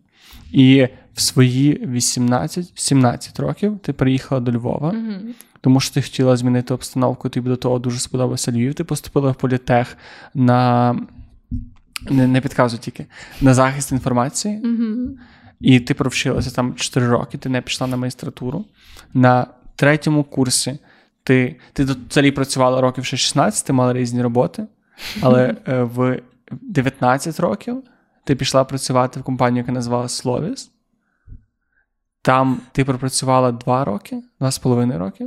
і 0.51 0.88
в 1.13 1.21
свої 1.21 1.88
18-17 1.88 3.41
років 3.41 3.79
ти 3.84 3.93
приїхала 3.93 4.41
до 4.41 4.51
Львова, 4.51 4.91
mm-hmm. 4.91 5.19
тому 5.61 5.79
що 5.79 5.93
ти 5.93 6.01
хотіла 6.01 6.38
змінити 6.38 6.73
обстановку, 6.73 7.29
тобі 7.29 7.49
до 7.49 7.55
того 7.55 7.79
дуже 7.79 7.99
сподобався 7.99 8.51
Львів. 8.51 8.73
Ти 8.73 8.84
поступила 8.84 9.32
в 9.32 9.36
політех 9.36 9.97
на. 10.34 10.95
Не 12.09 12.27
не 12.27 12.41
підказуй 12.41 12.79
тільки 12.79 13.05
на 13.41 13.53
захист 13.53 13.91
інформації, 13.91 14.61
mm-hmm. 14.63 15.07
і 15.59 15.79
ти 15.79 15.93
провчилася 15.93 16.51
там 16.51 16.75
4 16.75 17.07
роки, 17.07 17.38
ти 17.38 17.49
не 17.49 17.61
пішла 17.61 17.88
на 17.88 17.97
магістратуру. 17.97 18.65
На 19.13 19.47
третьому 19.75 20.23
курсі 20.23 20.79
ти 21.24 21.55
ти 21.74 21.84
взагалі 21.84 22.32
працювала 22.32 22.82
років 22.82 23.05
ще 23.05 23.17
16, 23.17 23.67
ти 23.67 23.74
мала 23.74 23.93
різні 23.93 24.22
роботи, 24.22 24.67
але 25.22 25.55
е, 25.67 25.84
в 25.84 26.22
19 26.51 27.39
років 27.39 27.84
ти 28.24 28.36
пішла 28.36 28.63
працювати 28.63 29.19
в 29.19 29.24
компанію, 29.24 29.57
яка 29.57 29.72
називалася 29.72 30.15
Словіс. 30.15 30.72
Там 32.22 32.61
ти 32.72 32.86
пропрацювала 32.86 33.51
2 33.51 33.86
роки, 33.86 34.24
2,5 34.39 34.97
роки. 34.97 35.26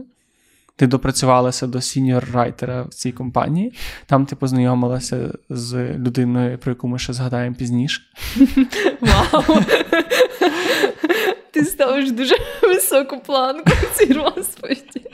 Ти 0.77 0.87
допрацювалася 0.87 1.67
до 1.67 1.79
senior-writer 1.79 2.81
а 2.81 2.89
в 2.89 2.95
цій 2.95 3.13
компанії. 3.13 3.75
Там 4.07 4.27
ти 4.27 4.37
познайомилася 4.37 5.33
з 5.49 5.95
людиною, 5.99 6.59
про 6.59 6.73
яку 6.73 6.89
ми 6.89 6.99
ще 6.99 7.13
згадаємо 7.13 7.57
пізніше. 7.57 8.03
Вау! 9.01 9.45
Ти 11.51 11.65
ставиш 11.65 12.11
дуже 12.11 12.35
високу 12.63 13.21
планку 13.21 13.71
в 13.71 13.99
цій 13.99 14.13
розповіді. 14.13 15.11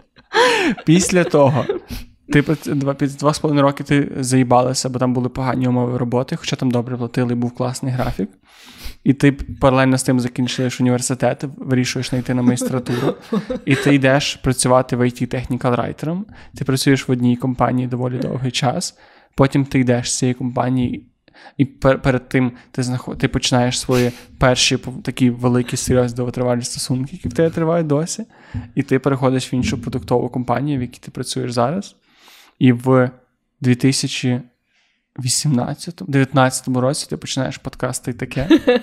Після 0.87 1.25
того, 1.25 1.65
ти 2.33 2.43
під 2.99 3.17
два 3.17 3.35
з 3.35 3.39
половиною 3.39 3.67
роки 3.67 3.85
ти 3.85 4.13
заїбалася, 4.21 4.89
бо 4.89 4.99
там 4.99 5.15
були 5.15 5.29
погані 5.29 5.69
умови 5.69 5.99
роботи, 5.99 6.37
хоча 6.37 6.57
там 6.57 6.71
добре 6.71 6.97
платили, 6.97 7.35
був 7.35 7.55
класний 7.55 7.93
графік. 7.93 8.29
І 9.05 9.13
ти 9.13 9.33
паралельно 9.33 9.99
з 9.99 10.03
тим 10.03 10.21
закінчуєш 10.21 10.81
університет, 10.81 11.45
вирішуєш 11.57 12.11
знайти 12.11 12.35
на 12.35 12.43
магістратуру, 12.43 13.15
і 13.65 13.75
ти 13.75 13.95
йдеш 13.95 14.37
працювати 14.37 14.97
в 14.97 15.01
it 15.01 15.27
технікал 15.27 15.75
райтером. 15.75 16.27
Ти 16.57 16.65
працюєш 16.65 17.09
в 17.09 17.13
одній 17.13 17.37
компанії 17.37 17.89
доволі 17.89 18.19
довгий 18.19 18.51
час. 18.51 18.99
Потім 19.35 19.65
ти 19.65 19.79
йдеш 19.79 20.13
з 20.13 20.19
цієї 20.19 20.35
компанії 20.35 21.10
і 21.57 21.65
перед 21.65 22.29
тим 22.29 22.53
ти 22.71 22.83
знаход... 22.83 23.19
ти 23.19 23.29
починаєш 23.29 23.81
свої 23.81 24.13
перші 24.39 24.79
такі 25.03 25.31
великі 25.31 25.77
серйозні 25.77 26.17
довготривалі 26.17 26.63
стосунки, 26.63 27.11
які 27.13 27.29
в 27.29 27.33
тебе 27.33 27.51
тривають 27.51 27.87
досі. 27.87 28.25
І 28.75 28.83
ти 28.83 28.99
переходиш 28.99 29.53
в 29.53 29.55
іншу 29.55 29.79
продуктову 29.79 30.29
компанію, 30.29 30.79
в 30.79 30.83
якій 30.83 31.01
ти 31.01 31.11
працюєш 31.11 31.53
зараз. 31.53 31.97
І 32.59 32.73
в 32.73 33.11
2018 33.61 36.03
19 36.07 36.69
році 36.69 37.07
ти 37.11 37.17
починаєш 37.17 37.59
подкасти 37.59 38.13
таке, 38.13 38.49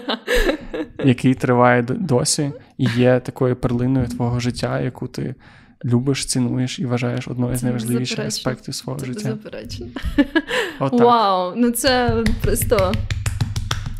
який 1.03 1.33
триває 1.33 1.81
досі, 1.81 2.51
і 2.77 2.87
є 2.97 3.19
такою 3.19 3.55
перлиною 3.55 4.07
твого 4.07 4.39
життя, 4.39 4.79
яку 4.79 5.07
ти 5.07 5.35
любиш, 5.85 6.25
цінуєш 6.25 6.79
і 6.79 6.85
вважаєш 6.85 7.27
одною 7.27 7.55
з 7.55 7.63
найважливіших 7.63 8.19
аспектів 8.19 8.75
свого 8.75 8.99
Це 8.99 9.05
життя. 9.05 9.19
беззаперечно. 9.19 9.85
Вау, 11.05 11.53
ну 11.55 11.71
це 11.71 12.23
просто 12.41 12.91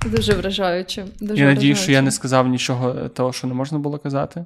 дуже 0.06 0.34
вражаюче. 0.34 1.06
Дуже 1.22 1.42
Я 1.42 1.48
надію, 1.48 1.76
що 1.76 1.92
я 1.92 2.02
не 2.02 2.12
сказав 2.12 2.48
нічого 2.48 3.10
того, 3.10 3.34
що 3.34 3.48
не 3.48 3.54
можна 3.54 3.80
було 3.80 3.98
казати. 3.98 4.46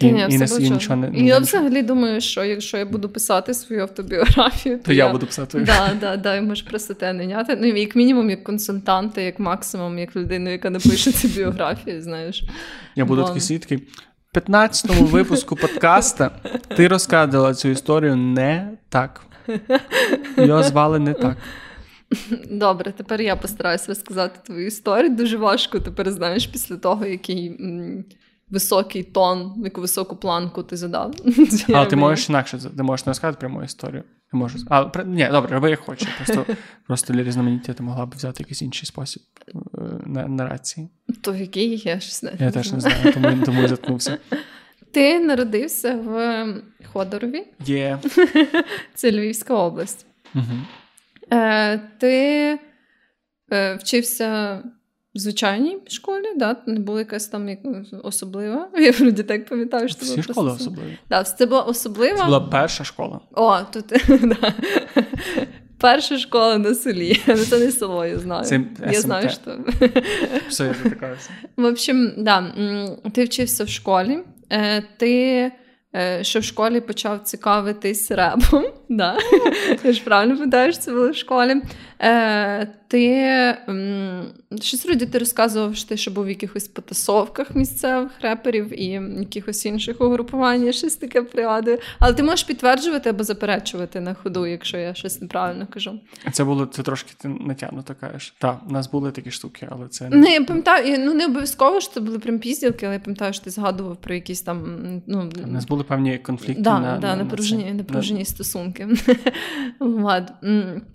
І, 0.00 0.12
ні, 0.12 0.26
і, 0.30 0.44
все 0.44 0.58
не, 0.58 0.66
і 0.66 0.70
нічого 0.70 0.96
не, 0.96 1.18
І 1.18 1.26
я 1.26 1.34
не- 1.34 1.40
взагалі 1.40 1.82
думаю, 1.82 2.20
що 2.20 2.44
якщо 2.44 2.78
я 2.78 2.86
буду 2.86 3.08
писати 3.08 3.54
свою 3.54 3.82
автобіографію, 3.82 4.78
то 4.78 4.92
я 4.92 5.08
буду 5.12 5.26
писати. 5.26 5.60
Да, 5.60 5.90
да, 6.00 6.16
да, 6.16 6.36
і 6.36 6.40
можеш 6.40 6.62
просто 6.62 6.94
те 6.94 7.12
наняти. 7.12 7.58
Ну, 7.60 7.66
як 7.66 7.96
мінімум, 7.96 8.30
як 8.30 8.44
консультанта, 8.44 9.20
як 9.20 9.38
максимум, 9.38 9.98
як 9.98 10.16
людину, 10.16 10.50
яка 10.50 10.70
напише 10.70 11.12
цю 11.12 11.28
біографію, 11.28 12.02
знаєш. 12.02 12.42
Я 12.96 13.04
буду 13.04 13.24
такий 13.24 13.40
свідки. 13.40 13.80
В 14.34 14.38
15-му 14.38 15.04
випуску 15.06 15.56
подкаста 15.56 16.30
ти 16.76 16.88
розказувала 16.88 17.54
цю 17.54 17.68
історію 17.68 18.16
не 18.16 18.78
так. 18.88 19.22
Його 20.36 20.62
звали 20.62 20.98
не 20.98 21.12
так. 21.14 21.36
Добре, 22.50 22.92
тепер 22.92 23.20
я 23.20 23.36
постараюся 23.36 23.84
розказати 23.88 24.40
твою 24.46 24.66
історію. 24.66 25.16
Дуже 25.16 25.36
важко 25.36 25.80
тепер 25.80 26.10
знаєш 26.10 26.46
після 26.46 26.76
того, 26.76 27.06
який 27.06 27.46
м, 27.48 28.04
високий 28.50 29.02
тон, 29.02 29.54
яку 29.64 29.80
високу 29.80 30.16
планку 30.16 30.62
ти 30.62 30.76
задав. 30.76 31.14
Але 31.68 31.86
ти 31.86 31.96
можеш 31.96 32.28
інакше, 32.28 32.58
ти 32.76 32.82
можеш 32.82 33.06
не 33.06 33.10
розказати 33.10 33.36
пряму 33.40 33.62
історію. 33.62 34.02
Ти 34.30 34.36
можеш. 34.36 34.60
А, 34.68 34.84
при- 34.84 35.04
ні, 35.04 35.28
добре, 35.32 35.54
роби 35.54 35.70
як 35.70 35.80
хочеш. 35.80 36.08
Просто, 36.16 36.46
просто 36.86 37.12
для 37.12 37.22
різноманіття 37.22 37.72
ти 37.72 37.82
могла 37.82 38.06
б 38.06 38.14
взяти 38.16 38.42
якийсь 38.42 38.62
інший 38.62 38.86
спосіб 38.86 39.22
е, 39.82 40.00
на, 40.06 40.28
нарації. 40.28 40.88
То 41.20 41.34
який 41.34 41.82
я 41.84 42.00
щось 42.00 42.22
не 42.22 42.32
Я 42.38 42.50
теж 42.50 42.72
не 42.72 42.80
знаю, 42.80 43.12
тому, 43.12 43.44
тому 43.44 43.68
заткнувся. 43.68 44.18
Ти 44.92 45.20
народився 45.20 45.94
в 45.94 46.46
Ходорові, 46.92 47.44
Є. 47.66 47.98
це 48.94 49.12
Львівська 49.12 49.54
область. 49.54 50.06
Угу. 50.34 50.44
Е, 51.32 51.78
ти 51.98 52.58
е, 53.52 53.74
вчився 53.74 54.58
в 55.14 55.18
звичайній 55.18 55.78
школі, 55.86 56.24
да? 56.36 56.56
не 56.66 56.80
була 56.80 56.98
якась 56.98 57.26
там 57.26 57.48
як- 57.48 57.58
особлива. 58.02 58.68
Я 58.78 58.90
вроді 58.90 59.22
так 59.22 59.46
пам'ятаю, 59.46 59.88
що 59.88 59.98
це 59.98 60.04
Всі 60.04 60.22
школи 60.22 60.50
просто- 60.50 60.64
особливі. 60.64 60.98
Да, 61.08 61.24
це 61.24 61.46
була 61.46 61.62
особлива. 61.62 62.18
Це 62.18 62.24
була 62.24 62.40
перша 62.40 62.84
школа. 62.84 63.20
О, 63.32 63.60
тут 63.72 63.84
да. 64.22 64.54
Перша 65.82 66.18
школа 66.18 66.58
на 66.58 66.74
селі. 66.74 67.20
Ну, 67.26 67.36
це 67.36 67.58
не 67.58 67.70
село, 67.72 68.06
я 68.06 68.18
знаю. 68.18 68.44
Це 68.44 68.60
я 68.86 68.92
СМТ. 68.92 69.00
знаю, 69.00 69.30
що. 69.30 69.58
Все, 70.48 70.64
я 70.64 70.74
затикаюся. 70.84 71.30
В 71.56 71.64
общем, 71.64 72.12
да, 72.18 72.54
ти 73.12 73.24
вчився 73.24 73.64
в 73.64 73.68
школі. 73.68 74.18
Е, 74.52 74.82
Ти 74.96 75.52
що 76.20 76.24
ще 76.24 76.38
в 76.38 76.44
школі 76.44 76.80
почав 76.80 77.20
цікавитись 77.20 78.10
репом. 78.10 78.64
Да? 78.88 79.18
Ти 79.82 79.92
ж 79.92 80.04
правильно 80.04 80.38
питаєш, 80.38 80.78
це 80.78 80.92
було 80.92 81.10
в 81.10 81.16
школі. 81.16 81.62
Ти 82.92 83.56
щось 84.60 84.86
вроді 84.86 85.06
ти 85.06 85.18
розказував, 85.18 85.76
що 85.76 85.88
ти 85.88 85.96
ще 85.96 86.10
був 86.10 86.24
в 86.24 86.28
якихось 86.28 86.68
потасовках 86.68 87.54
місцевих 87.54 88.10
реперів 88.22 88.80
і 88.80 88.86
якихось 89.18 89.66
інших 89.66 90.00
угрупувань, 90.00 90.72
щось 90.72 90.96
таке 90.96 91.22
пригадую. 91.22 91.78
Але 91.98 92.14
ти 92.14 92.22
можеш 92.22 92.44
підтверджувати 92.44 93.10
або 93.10 93.24
заперечувати 93.24 94.00
на 94.00 94.14
ходу, 94.14 94.46
якщо 94.46 94.78
я 94.78 94.94
щось 94.94 95.20
неправильно 95.20 95.66
кажу. 95.70 96.00
Це 96.32 96.44
було 96.44 96.66
це 96.66 96.82
трошки 96.82 97.28
натягнуто 97.28 97.94
кажеш. 98.00 98.34
Так, 98.38 98.60
у 98.68 98.72
нас 98.72 98.90
були 98.90 99.10
такі 99.10 99.30
штуки, 99.30 99.68
але 99.70 99.88
це 99.88 100.08
Ну, 100.12 100.26
я 100.26 100.44
пам'ятаю, 100.44 100.96
ну 100.98 101.14
не 101.14 101.26
обов'язково, 101.26 101.80
що 101.80 101.92
це 101.92 102.00
були 102.00 102.18
прям 102.18 102.38
пізділки, 102.38 102.86
але 102.86 102.94
я 102.94 103.00
пам'ятаю, 103.00 103.32
що 103.32 103.44
ти 103.44 103.50
згадував 103.50 103.96
про 103.96 104.14
якісь 104.14 104.42
там. 104.42 104.62
Ну, 105.06 105.30
У 105.44 105.46
нас 105.46 105.66
були 105.66 105.84
певні 105.84 106.18
конфлікти 106.18 106.62
да, 106.62 106.80
на, 106.80 106.98
да, 106.98 107.08
на, 107.08 107.16
на, 107.16 107.24
напружені, 107.24 107.64
це. 107.64 107.74
напружені 107.74 108.24
стосунки. 108.24 108.88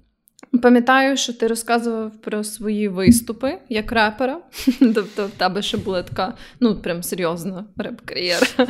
Пам'ятаю, 0.61 1.17
що 1.17 1.33
ти 1.33 1.47
розказував 1.47 2.11
про 2.21 2.43
свої 2.43 2.87
виступи 2.87 3.57
як 3.69 3.91
репера. 3.91 4.41
Тобто 4.79 5.27
в 5.27 5.31
тебе 5.31 5.61
ще 5.61 5.77
була 5.77 6.03
така, 6.03 6.33
ну, 6.59 6.75
прям 6.75 7.03
серйозна 7.03 7.65
реп-кар'єра. 7.77 8.47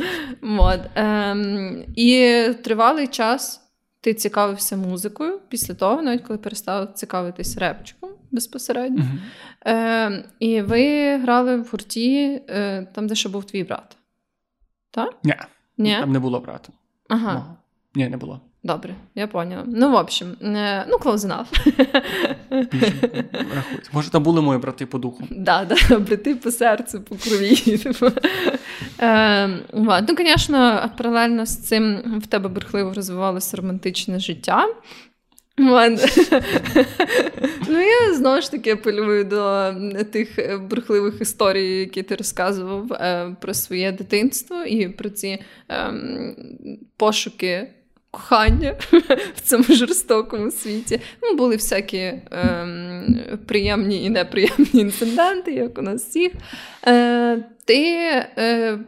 От. 0.58 0.80
Ем, 0.94 1.84
і 1.96 2.42
тривалий 2.64 3.06
час 3.06 3.60
ти 4.00 4.14
цікавився 4.14 4.76
музикою 4.76 5.40
після 5.48 5.74
того, 5.74 6.02
навіть 6.02 6.22
коли 6.22 6.38
перестав 6.38 6.92
цікавитись 6.94 7.58
репчиком 7.58 8.10
безпосередньо. 8.30 9.04
Мгм. 9.04 9.20
Е, 9.66 10.24
і 10.38 10.62
ви 10.62 11.16
грали 11.16 11.56
в 11.56 11.68
гурті 11.72 12.42
е, 12.48 12.86
там, 12.94 13.06
де 13.06 13.14
ще 13.14 13.28
був 13.28 13.44
твій 13.44 13.64
брат. 13.64 13.96
Так? 14.90 15.14
Ні, 15.24 15.34
Ні? 15.78 15.96
там 16.00 16.12
не 16.12 16.18
було 16.18 16.40
брата. 16.40 16.72
Ага, 17.08 17.56
Ні, 17.94 18.08
не 18.08 18.16
було. 18.16 18.40
Добре, 18.62 18.94
я 19.14 19.26
поняла. 19.26 19.64
Ну, 19.66 19.92
в 19.92 19.96
общем, 19.96 20.36
е, 20.42 20.86
ну, 20.88 20.96
close 20.96 21.18
enough. 21.18 21.46
Може, 23.92 24.10
там 24.10 24.22
були 24.22 24.40
мої 24.40 24.58
брати 24.58 24.86
по 24.86 24.98
духу. 24.98 25.24
Да, 25.30 25.64
да, 25.64 25.98
брати 25.98 26.34
по 26.34 26.50
серцю, 26.50 27.00
по 27.00 27.16
крові. 27.16 27.78
Е. 29.00 29.48
Ну, 29.72 30.16
звісно, 30.18 30.90
паралельно 30.96 31.46
з 31.46 31.56
цим 31.56 32.02
в 32.22 32.26
тебе 32.26 32.48
бурхливо 32.48 32.94
розвивалося 32.94 33.56
романтичне 33.56 34.18
життя. 34.18 34.68
Ну, 37.68 37.80
я 37.80 38.14
знову 38.14 38.40
ж 38.40 38.50
таки 38.50 38.70
апелюю 38.70 39.24
до 39.24 39.72
тих 40.12 40.58
бурхливих 40.60 41.20
історій, 41.20 41.78
які 41.78 42.02
ти 42.02 42.16
розказував 42.16 42.92
е, 42.92 43.36
про 43.40 43.54
своє 43.54 43.92
дитинство 43.92 44.64
і 44.64 44.88
про 44.88 45.10
ці 45.10 45.38
ем, 45.68 46.36
пошуки 46.96 47.68
кохання 48.10 48.76
в 49.34 49.40
цьому 49.40 49.64
жорстокому 49.64 50.50
світі. 50.50 51.00
Ну, 51.22 51.34
були 51.34 51.56
всякі 51.56 52.12
ем, 52.30 53.18
приємні 53.46 54.04
і 54.04 54.10
неприємні 54.10 54.80
інциденти, 54.80 55.52
як 55.52 55.78
у 55.78 55.82
нас 55.82 56.04
всіх. 56.08 56.32
Е, 56.86 57.44
ти, 57.64 57.94
е, 58.38 58.78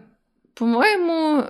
по-моєму, 0.55 1.43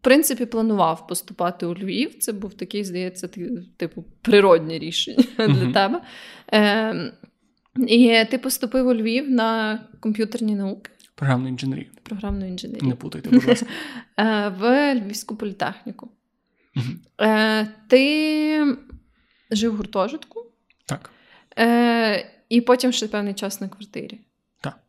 в 0.00 0.02
принципі, 0.02 0.46
планував 0.46 1.06
поступати 1.06 1.66
у 1.66 1.74
Львів. 1.74 2.18
Це 2.18 2.32
був 2.32 2.54
такий, 2.54 2.84
здається, 2.84 3.28
типу, 3.76 4.04
природнє 4.22 4.78
рішення 4.78 5.24
для 5.38 5.72
тебе. 5.72 6.02
Е, 6.52 7.12
і 7.88 8.24
ти 8.30 8.38
поступив 8.38 8.86
у 8.86 8.94
Львів 8.94 9.30
на 9.30 9.80
комп'ютерні 10.00 10.54
науки, 10.54 10.90
Програмну 11.14 11.48
інженерію. 11.48 11.86
програмну 12.02 12.46
інженерію 12.48 12.88
Не 12.88 12.94
путайте, 12.94 13.30
будь 13.30 13.44
ласка. 13.48 13.66
е, 14.18 14.48
в 14.60 14.94
Львівську 14.94 15.36
політехніку. 15.36 16.10
Е, 17.20 17.66
ти 17.88 18.76
жив 19.50 19.72
в 19.72 19.76
гуртожитку, 19.76 20.46
Так. 20.86 21.10
е, 21.58 22.26
і 22.48 22.60
потім 22.60 22.92
ще 22.92 23.08
певний 23.08 23.34
час 23.34 23.60
на 23.60 23.68
квартирі. 23.68 24.20
Так. 24.60 24.80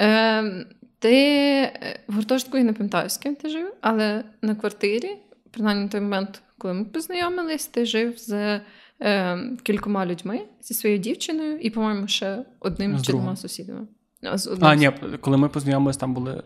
Е, 0.00 0.66
ти 0.98 1.14
е, 1.14 2.00
в 2.08 2.14
гуртожитку 2.14 2.58
я 2.58 2.64
не 2.64 2.72
пам'ятаю, 2.72 3.08
з 3.08 3.16
ким 3.16 3.34
ти 3.34 3.48
жив, 3.48 3.74
але 3.80 4.24
на 4.42 4.54
квартирі, 4.54 5.16
принаймні 5.50 5.82
на 5.84 5.88
той 5.88 6.00
момент, 6.00 6.42
коли 6.58 6.74
ми 6.74 6.84
познайомились, 6.84 7.66
ти 7.66 7.86
жив 7.86 8.18
з 8.18 8.60
е, 9.02 9.38
кількома 9.62 10.06
людьми, 10.06 10.40
зі 10.60 10.74
своєю 10.74 11.00
дівчиною 11.00 11.58
і, 11.58 11.70
по-моєму, 11.70 12.08
ще 12.08 12.44
одним 12.60 12.98
З 12.98 13.02
чи 13.02 13.12
двома 13.12 13.36
сусідами. 13.36 13.86
А, 14.22 14.38
з 14.38 14.46
одним 14.46 14.68
А, 14.68 14.74
ні, 14.74 14.90
коли 15.20 15.36
ми 15.36 15.48
познайомилися, 15.48 16.00
там 16.00 16.14
були. 16.14 16.42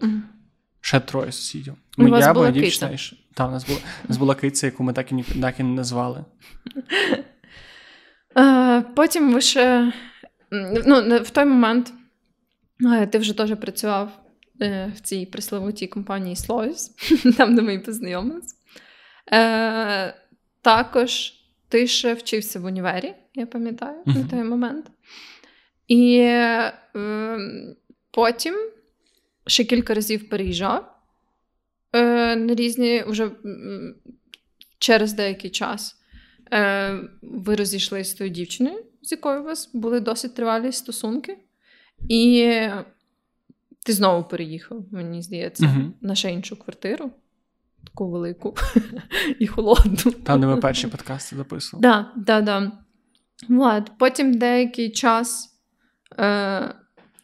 Ще 0.81 1.01
троє 1.01 1.33
сусідів. 1.33 1.75
У 1.99 2.09
вас 2.09 2.25
я, 2.25 2.35
була 2.35 2.51
дівчина 2.51 2.99
Та, 3.35 3.47
у 3.47 3.51
нас 3.51 3.67
була, 3.67 3.79
у 4.05 4.09
нас 4.09 4.17
була 4.17 4.35
киця, 4.35 4.67
яку 4.67 4.83
ми 4.83 4.93
так 4.93 5.13
і, 5.13 5.23
так 5.41 5.61
і 5.61 5.63
не 5.63 5.75
назвали. 5.75 6.25
Е, 8.39 8.81
Потім 8.81 9.33
ви 9.33 9.41
ще 9.41 9.93
ну, 10.87 11.19
в 11.19 11.31
той 11.31 11.45
момент 11.45 11.93
е, 12.87 13.07
ти 13.07 13.19
вже 13.19 13.37
теж 13.37 13.57
працював 13.57 14.21
е, 14.63 14.93
в 14.97 15.01
цій 15.01 15.27
пресловутій 15.27 15.87
компанії 15.87 16.35
Slovis, 16.35 16.91
там, 17.37 17.55
де 17.55 17.63
ми 17.63 17.75
і 17.75 17.79
познайомилися. 17.79 18.55
Е, 19.33 20.15
Також 20.63 21.33
ти 21.69 21.87
ще 21.87 22.15
вчився 22.15 22.61
в 22.61 22.65
універі, 22.65 23.15
я 23.35 23.47
пам'ятаю, 23.47 24.03
на 24.07 24.25
той 24.25 24.43
момент. 24.45 24.87
І 25.89 26.19
е, 26.19 26.73
потім 28.11 28.55
ще 29.51 29.65
кілька 29.65 29.95
разів 29.95 30.29
переїжджав 30.29 30.97
е, 31.93 32.37
на 32.37 32.55
різні 32.55 33.05
вже 33.07 33.31
через 34.79 35.13
деякий 35.13 35.51
час. 35.51 35.97
Е, 36.53 37.01
ви 37.23 37.55
розійшлися 37.57 38.11
з 38.11 38.15
тою 38.15 38.31
дівчиною, 38.31 38.85
з 39.03 39.13
якою 39.13 39.41
у 39.41 39.45
вас 39.45 39.71
були 39.75 40.01
досить 40.01 40.35
тривалі 40.35 40.73
стосунки, 40.73 41.39
і 42.09 42.53
ти 43.87 43.93
знову 43.93 44.25
переїхав, 44.25 44.85
мені 44.93 45.23
здається, 45.23 45.67
Мгм. 45.67 45.95
на 46.01 46.15
ще 46.15 46.33
іншу 46.33 46.57
квартиру, 46.57 47.11
таку 47.85 48.11
велику 48.11 48.55
і 49.39 49.47
холодну. 49.47 50.13
Там, 50.13 50.41
де 50.41 50.47
ми 50.47 50.57
перші 50.57 50.87
подкасти 50.87 51.37
записували. 51.37 51.83
Да, 51.83 52.13
да, 52.17 52.41
да. 52.41 52.73
От. 53.51 53.93
Потім 53.99 54.35
деякий 54.35 54.91
час 54.91 55.57
е, 56.19 56.75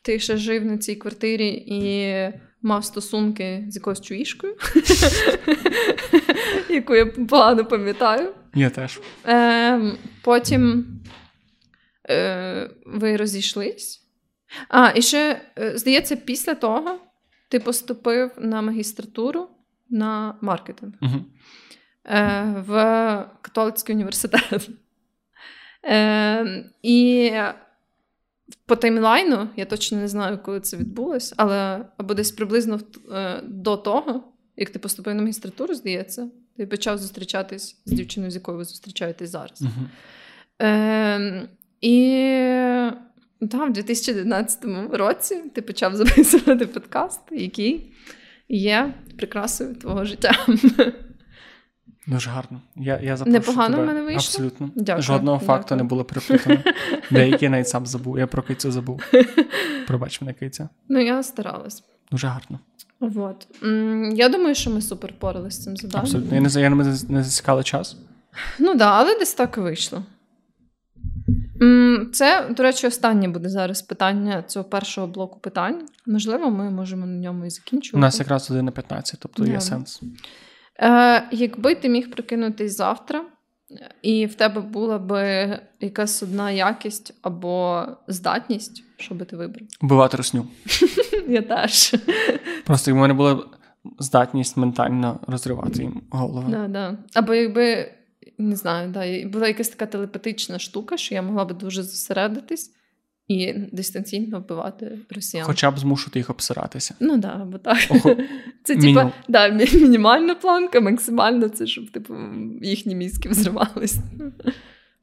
ти 0.07 0.19
ще 0.19 0.37
жив 0.37 0.65
на 0.65 0.79
цій 0.79 0.95
квартирі 0.95 1.65
і 1.67 2.15
мав 2.63 2.85
стосунки 2.85 3.65
з 3.69 3.77
якоюсь 3.77 4.01
чуїшкою, 4.01 4.57
яку 6.71 6.95
я 6.95 7.07
погано 7.07 7.65
пам'ятаю. 7.65 8.35
Я 8.55 8.71
теж. 8.71 9.01
Е, 9.27 9.81
Потім 10.23 10.87
е, 12.11 12.71
ви 12.87 13.17
розійшлись. 13.17 14.03
А, 14.69 14.93
і 14.95 15.03
ще, 15.03 15.41
е, 15.59 15.79
здається, 15.79 16.17
після 16.17 16.55
того 16.55 16.99
ти 17.49 17.61
поступив 17.61 18.31
на 18.39 18.63
магістратуру 18.63 19.49
на 19.91 20.39
маркетинг 20.41 20.93
Угу. 21.03 21.25
в 22.67 22.75
католицький 23.43 23.95
університет. 23.95 24.69
Е, 25.85 26.65
і 26.83 27.31
по 28.67 28.77
таймлайну, 28.77 29.49
я 29.57 29.65
точно 29.65 29.99
не 29.99 30.09
знаю, 30.09 30.39
коли 30.45 30.61
це 30.61 30.77
відбулось, 30.77 31.35
але 31.37 31.85
або 31.97 32.15
десь 32.15 32.31
приблизно 32.31 32.81
е, 33.13 33.41
до 33.45 33.77
того, 33.77 34.25
як 34.57 34.71
ти 34.71 34.79
поступив 34.79 35.15
на 35.15 35.23
магістратуру, 35.23 35.75
здається, 35.75 36.31
ти 36.57 36.67
почав 36.67 36.99
зустрічатись 36.99 37.81
з 37.85 37.93
дівчиною, 37.93 38.31
з 38.31 38.35
якою 38.35 38.59
ви 38.59 38.65
зустрічаєтесь 38.65 39.31
зараз. 39.31 39.63
Угу. 39.63 39.87
Е, 40.63 41.49
і 41.81 42.11
так, 43.51 43.71
в 43.71 43.73
2011 43.73 44.65
році 44.93 45.43
ти 45.55 45.63
почав 45.63 45.97
записувати 45.97 46.67
подкаст, 46.75 47.21
який 47.31 47.93
є 48.49 48.95
прикрасою 49.17 49.75
твого 49.75 50.05
життя. 50.05 50.47
Дуже 52.07 52.31
гарно. 52.31 52.61
Я, 52.77 53.01
я 53.03 53.17
запрошую 53.17 53.41
Непогано 53.41 53.75
тебе. 53.77 53.83
в 53.83 53.87
мене 53.87 54.03
вийшло? 54.03 54.17
Абсолютно. 54.17 54.71
Дякую, 54.75 55.03
Жодного 55.03 55.39
дякую. 55.39 55.59
факту 55.59 55.77
не 55.77 55.85
було 55.85 56.05
переплутано. 56.05 56.59
Деякі 57.11 57.45
я 57.45 57.51
навіть 57.51 57.69
сам 57.69 57.87
забув. 57.87 58.19
Я 58.19 58.27
про 58.27 58.43
кицю 58.43 58.73
забув. 58.73 59.03
Пробач 59.87 60.21
мене 60.21 60.33
киця. 60.33 60.69
Ну, 60.89 61.01
я 61.01 61.23
старалась. 61.23 61.83
Дуже 62.11 62.27
гарно. 62.27 62.61
Вот. 63.01 63.49
М, 63.63 64.13
Я 64.17 64.29
думаю, 64.29 64.55
що 64.55 64.71
ми 64.71 64.81
супер 64.83 65.13
порались 65.19 65.55
з 65.55 65.65
цим 65.65 65.77
заданням. 65.77 66.05
Абсолютно. 66.05 66.35
Я 66.35 66.41
не 66.41 66.61
я 66.61 66.71
не, 66.71 66.85
не 67.09 67.23
засікала 67.23 67.63
час. 67.63 67.97
Ну 68.59 68.67
так, 68.69 68.77
да, 68.79 68.91
але 68.91 69.19
десь 69.19 69.35
так 69.35 69.55
і 69.59 69.61
вийшло. 69.61 70.03
Це, 72.13 72.49
до 72.57 72.63
речі, 72.63 72.87
останнє 72.87 73.29
буде 73.29 73.49
зараз 73.49 73.83
питання 73.83 74.43
цього 74.43 74.65
першого 74.65 75.07
блоку 75.07 75.41
питань. 75.41 75.83
Можливо, 76.07 76.51
ми 76.51 76.71
можемо 76.71 77.07
на 77.07 77.13
ньому 77.21 77.47
і 77.47 77.49
У 77.93 77.99
нас 77.99 78.19
якраз 78.19 78.51
1 78.51 78.65
на 78.65 78.71
15, 78.71 79.17
тобто 79.21 79.47
є 79.47 79.61
сенс. 79.61 80.03
Е, 80.81 81.29
якби 81.31 81.75
ти 81.75 81.89
міг 81.89 82.11
прокинутись 82.11 82.77
завтра, 82.77 83.25
і 84.03 84.27
в 84.27 84.35
тебе 84.35 84.61
була 84.61 84.99
би 84.99 85.59
якась 85.81 86.23
одна 86.23 86.51
якість 86.51 87.15
або 87.23 87.87
здатність, 88.09 88.85
що 88.97 89.15
би 89.15 89.25
ти 89.25 89.37
вибрав? 89.37 89.69
Вбивати 89.81 90.17
русню. 90.17 90.47
Я 91.29 91.43
теж. 91.43 91.95
Просто 92.65 92.93
в 92.93 92.97
мене 92.97 93.15
була 93.15 93.45
здатність 93.99 94.57
ментально 94.57 95.21
розривати 95.27 95.83
їм 95.83 96.03
голову. 96.11 96.51
Да, 96.51 96.69
да. 96.69 96.99
Або 97.15 97.35
якби, 97.35 97.93
не 98.39 98.57
знаю, 98.57 98.91
да, 98.91 99.29
була 99.29 99.49
якась 99.49 99.69
така 99.69 99.87
телепатична 99.87 100.59
штука, 100.59 100.97
що 100.97 101.15
я 101.15 101.23
могла 101.23 101.45
би 101.45 101.55
дуже 101.55 101.83
зосередитись 101.83 102.76
і 103.29 103.53
дистанційно 103.73 104.41
вбивати 104.41 104.99
росіян. 105.11 105.47
Хоча 105.47 105.71
б 105.71 105.79
змушувати 105.79 106.19
їх 106.19 106.31
обсиратися. 106.31 106.95
Ну 107.01 107.17
да, 107.17 107.29
або 107.29 107.59
так. 107.59 107.79
Охо- 107.91 108.17
Це 108.65 108.77
мінімум. 108.77 109.05
типа 109.05 109.13
да, 109.29 109.49
мі- 109.51 109.83
мінімальна 109.83 110.35
планка, 110.35 110.81
максимально 110.81 111.49
це, 111.49 111.67
щоб 111.67 111.91
типу, 111.91 112.15
їхні 112.63 112.95
мізки 112.95 113.29
взривались. 113.29 113.97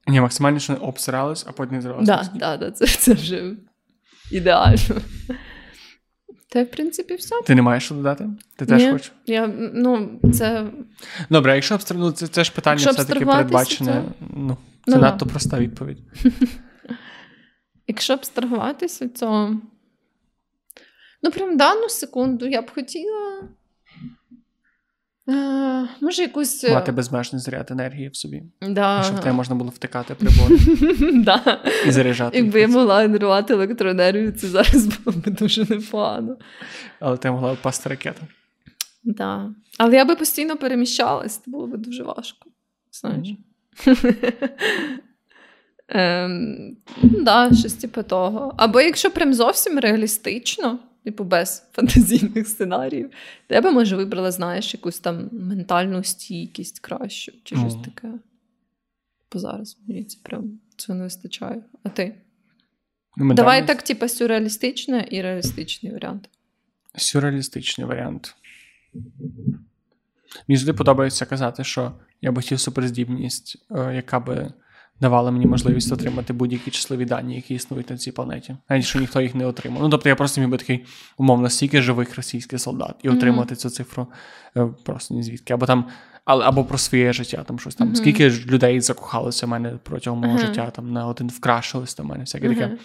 Ні, 0.07 0.21
максимально, 0.21 0.59
що 0.59 0.73
обсирались, 0.73 1.45
а 1.47 1.51
потім 1.51 1.75
не 1.75 1.81
зривалися. 1.81 2.29
Да, 2.33 2.39
да, 2.39 2.57
да, 2.57 2.71
це, 2.71 2.85
це 2.87 3.13
вже 3.13 3.51
ідеально. 4.31 4.77
Та, 6.49 6.63
в 6.63 6.71
принципі, 6.71 7.15
все. 7.15 7.35
Ти 7.45 7.55
не 7.55 7.61
маєш 7.61 7.83
що 7.83 7.95
додати? 7.95 8.29
Ти 8.55 8.65
теж 8.65 8.91
хочеш? 8.91 9.11
Я, 9.25 9.47
ну, 9.73 10.19
це 10.33 10.65
Добре, 11.29 11.51
а 11.51 11.55
якщо 11.55 11.75
абстрагну, 11.75 12.11
це, 12.11 12.27
це 12.27 12.43
ж 12.43 12.51
питання 12.51 12.81
Якщо 12.81 13.03
все-таки 13.03 13.25
передбачене. 13.25 14.03
Ну, 14.35 14.57
це 14.85 14.91
Ну, 14.91 14.95
да. 14.95 14.99
надто 15.01 15.25
проста 15.25 15.59
відповідь. 15.59 15.97
Якщо 17.87 18.13
абстрагуватися 18.13 19.09
цього. 19.09 19.61
Ну, 21.23 21.31
прям 21.31 21.57
дану 21.57 21.89
секунду 21.89 22.47
я 22.47 22.61
б 22.61 22.71
хотіла. 22.71 23.43
Е, 25.29 25.87
може, 26.01 26.21
якусь. 26.21 26.63
е, 26.63 26.73
Мати 26.73 26.91
безмежний 26.91 27.41
заряд 27.41 27.71
енергії 27.71 28.09
в 28.09 28.15
собі. 28.15 28.43
Да. 28.61 29.03
Щоб 29.03 29.19
тебе 29.19 29.33
можна 29.33 29.55
було 29.55 29.69
втикати 29.69 30.15
прибори 30.15 30.57
да. 31.23 31.61
і 31.87 31.91
заряджати. 31.91 32.37
Якби 32.37 32.59
я 32.61 32.67
могла 32.67 32.99
генерувати 33.01 33.53
електроенергію, 33.53 34.31
це 34.31 34.47
зараз 34.47 34.85
було 34.87 35.17
б 35.17 35.29
дуже 35.29 35.65
непогано. 35.69 36.37
Але 36.99 37.17
ти 37.17 37.31
могла 37.31 37.53
впасти 37.53 37.89
ракета. 37.89 38.21
Да. 39.03 39.51
Але 39.77 39.95
я 39.95 40.05
би 40.05 40.15
постійно 40.15 40.57
переміщалась, 40.57 41.37
це 41.37 41.51
було 41.51 41.67
б 41.67 41.77
дуже 41.77 42.03
важко. 42.03 42.49
Знаєш. 42.91 43.27
Ем, 45.93 46.77
ну, 47.03 47.23
да, 47.23 47.53
щось 47.53 47.73
типу 47.73 48.03
того. 48.03 48.53
Або 48.57 48.81
якщо 48.81 49.11
прям 49.11 49.33
зовсім 49.33 49.79
реалістично, 49.79 50.79
типу 51.03 51.23
без 51.23 51.69
фантазійних 51.71 52.47
сценаріїв, 52.47 53.09
то 53.47 53.55
я 53.55 53.61
би, 53.61 53.71
може, 53.71 53.95
вибрала, 53.95 54.31
знаєш, 54.31 54.73
якусь 54.73 54.99
там 54.99 55.29
ментальну 55.31 56.03
стійкість 56.03 56.79
кращу, 56.79 57.31
чи 57.43 57.55
щось 57.55 57.73
Мгм. 57.73 57.83
таке. 57.83 58.07
Бо 59.31 59.39
зараз 59.39 59.77
мені 59.87 60.03
це 60.03 60.17
прям 60.23 60.59
цього 60.77 60.97
не 60.97 61.03
вистачає. 61.03 61.63
А 61.83 61.89
ти? 61.89 62.15
Ну, 63.17 63.33
Давай 63.33 63.67
так, 63.67 63.81
типу, 63.81 64.07
сюрреалістичне 64.07 65.07
і 65.11 65.21
реалістичний 65.21 65.93
варіант. 65.93 66.29
Сюрреалістичний 66.95 67.87
варіант. 67.87 68.35
Мені 70.47 70.57
завжди 70.57 70.73
подобається 70.73 71.25
казати, 71.25 71.63
що 71.63 71.91
я 72.21 72.31
би 72.31 72.41
хотів 72.41 72.59
суперздібність, 72.59 73.65
е, 73.71 73.95
яка 73.95 74.19
би 74.19 74.53
давала 75.01 75.31
мені 75.31 75.45
можливість 75.45 75.91
отримати 75.91 76.33
будь-які 76.33 76.71
числиві 76.71 77.05
дані, 77.05 77.35
які 77.35 77.53
існують 77.53 77.89
на 77.89 77.97
цій 77.97 78.11
планеті. 78.11 78.57
Навіть 78.69 78.85
що 78.85 78.99
ніхто 78.99 79.21
їх 79.21 79.35
не 79.35 79.45
отримав. 79.45 79.81
Ну, 79.81 79.89
тобто 79.89 80.09
я 80.09 80.15
просто 80.15 80.41
міг 80.41 80.49
би 80.49 80.57
такий, 80.57 80.85
умовно, 81.17 81.49
стільки 81.49 81.81
живих 81.81 82.15
російських 82.15 82.59
солдат 82.61 82.95
і 83.03 83.09
отримати 83.09 83.55
цю 83.55 83.69
цифру 83.69 84.07
е, 84.57 84.67
просто 84.83 85.13
ні 85.13 85.23
звідки. 85.23 85.53
Або 85.53 85.65
там, 85.65 85.85
але, 86.25 86.45
або 86.45 86.65
про 86.65 86.77
своє 86.77 87.13
життя, 87.13 87.43
там 87.43 87.59
щось 87.59 87.75
там. 87.75 87.87
Мгм. 87.87 87.95
Скільки 87.95 88.29
ж 88.29 88.47
людей 88.47 88.81
закохалося 88.81 89.45
в 89.45 89.49
мене 89.49 89.79
протягом 89.83 90.19
мого 90.19 90.33
Ага. 90.37 90.45
життя, 90.47 90.69
там 90.69 90.93
на 90.93 91.07
один 91.07 91.27
вкрашилось 91.27 91.95
до 91.95 92.03
мене, 92.03 92.19
всяке 92.19 92.49
таке. 92.49 92.77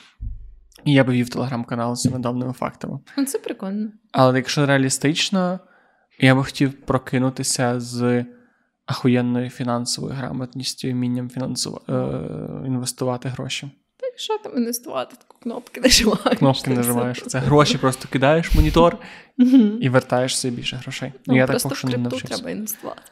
І 0.85 0.93
я 0.93 1.05
би 1.05 1.13
вів 1.13 1.29
телеграм-канал 1.29 1.97
з 1.97 2.03
цими 2.03 2.19
давними 2.19 2.53
фактами. 2.53 2.99
Ну, 3.19 3.25
це 3.25 3.39
прикольно. 3.39 3.89
Але 4.13 4.37
якщо 4.37 4.67
реалістично, 4.67 5.61
я 6.21 6.35
би 6.35 6.45
хотів 6.45 6.73
прокинутися 6.73 7.81
з 7.81 8.25
ахуєнною 8.89 9.51
фінансовою 9.51 10.15
грамотністю 10.15 10.89
і 10.89 10.93
вмінням 10.93 11.31
фінансу... 11.31 11.81
е... 11.89 11.93
інвестувати 12.67 13.29
гроші. 13.29 13.71
Так 14.01 14.19
що 14.19 14.39
там 14.39 14.57
інвестувати? 14.57 15.17
Кнопки 15.43 15.81
нажимаєш. 15.81 16.39
Кнопки 16.39 16.71
нажимаєш. 16.71 17.23
Це 17.27 17.39
гроші 17.39 17.79
просто 17.79 18.09
кидаєш 18.09 18.55
в 18.55 18.57
монітор 18.57 18.99
і 19.81 19.89
вертаєш 19.89 20.39
собі 20.39 20.57
більше 20.57 20.77
грошей. 20.77 21.13
Ну, 21.17 21.21
Ну, 21.27 21.37
я 21.37 21.47
так 21.47 21.63
поки 21.63 21.75
що 21.75 21.89
не 21.89 21.97
навчився. 21.99 22.35
треба 22.35 22.51
інвестувати. 22.51 23.03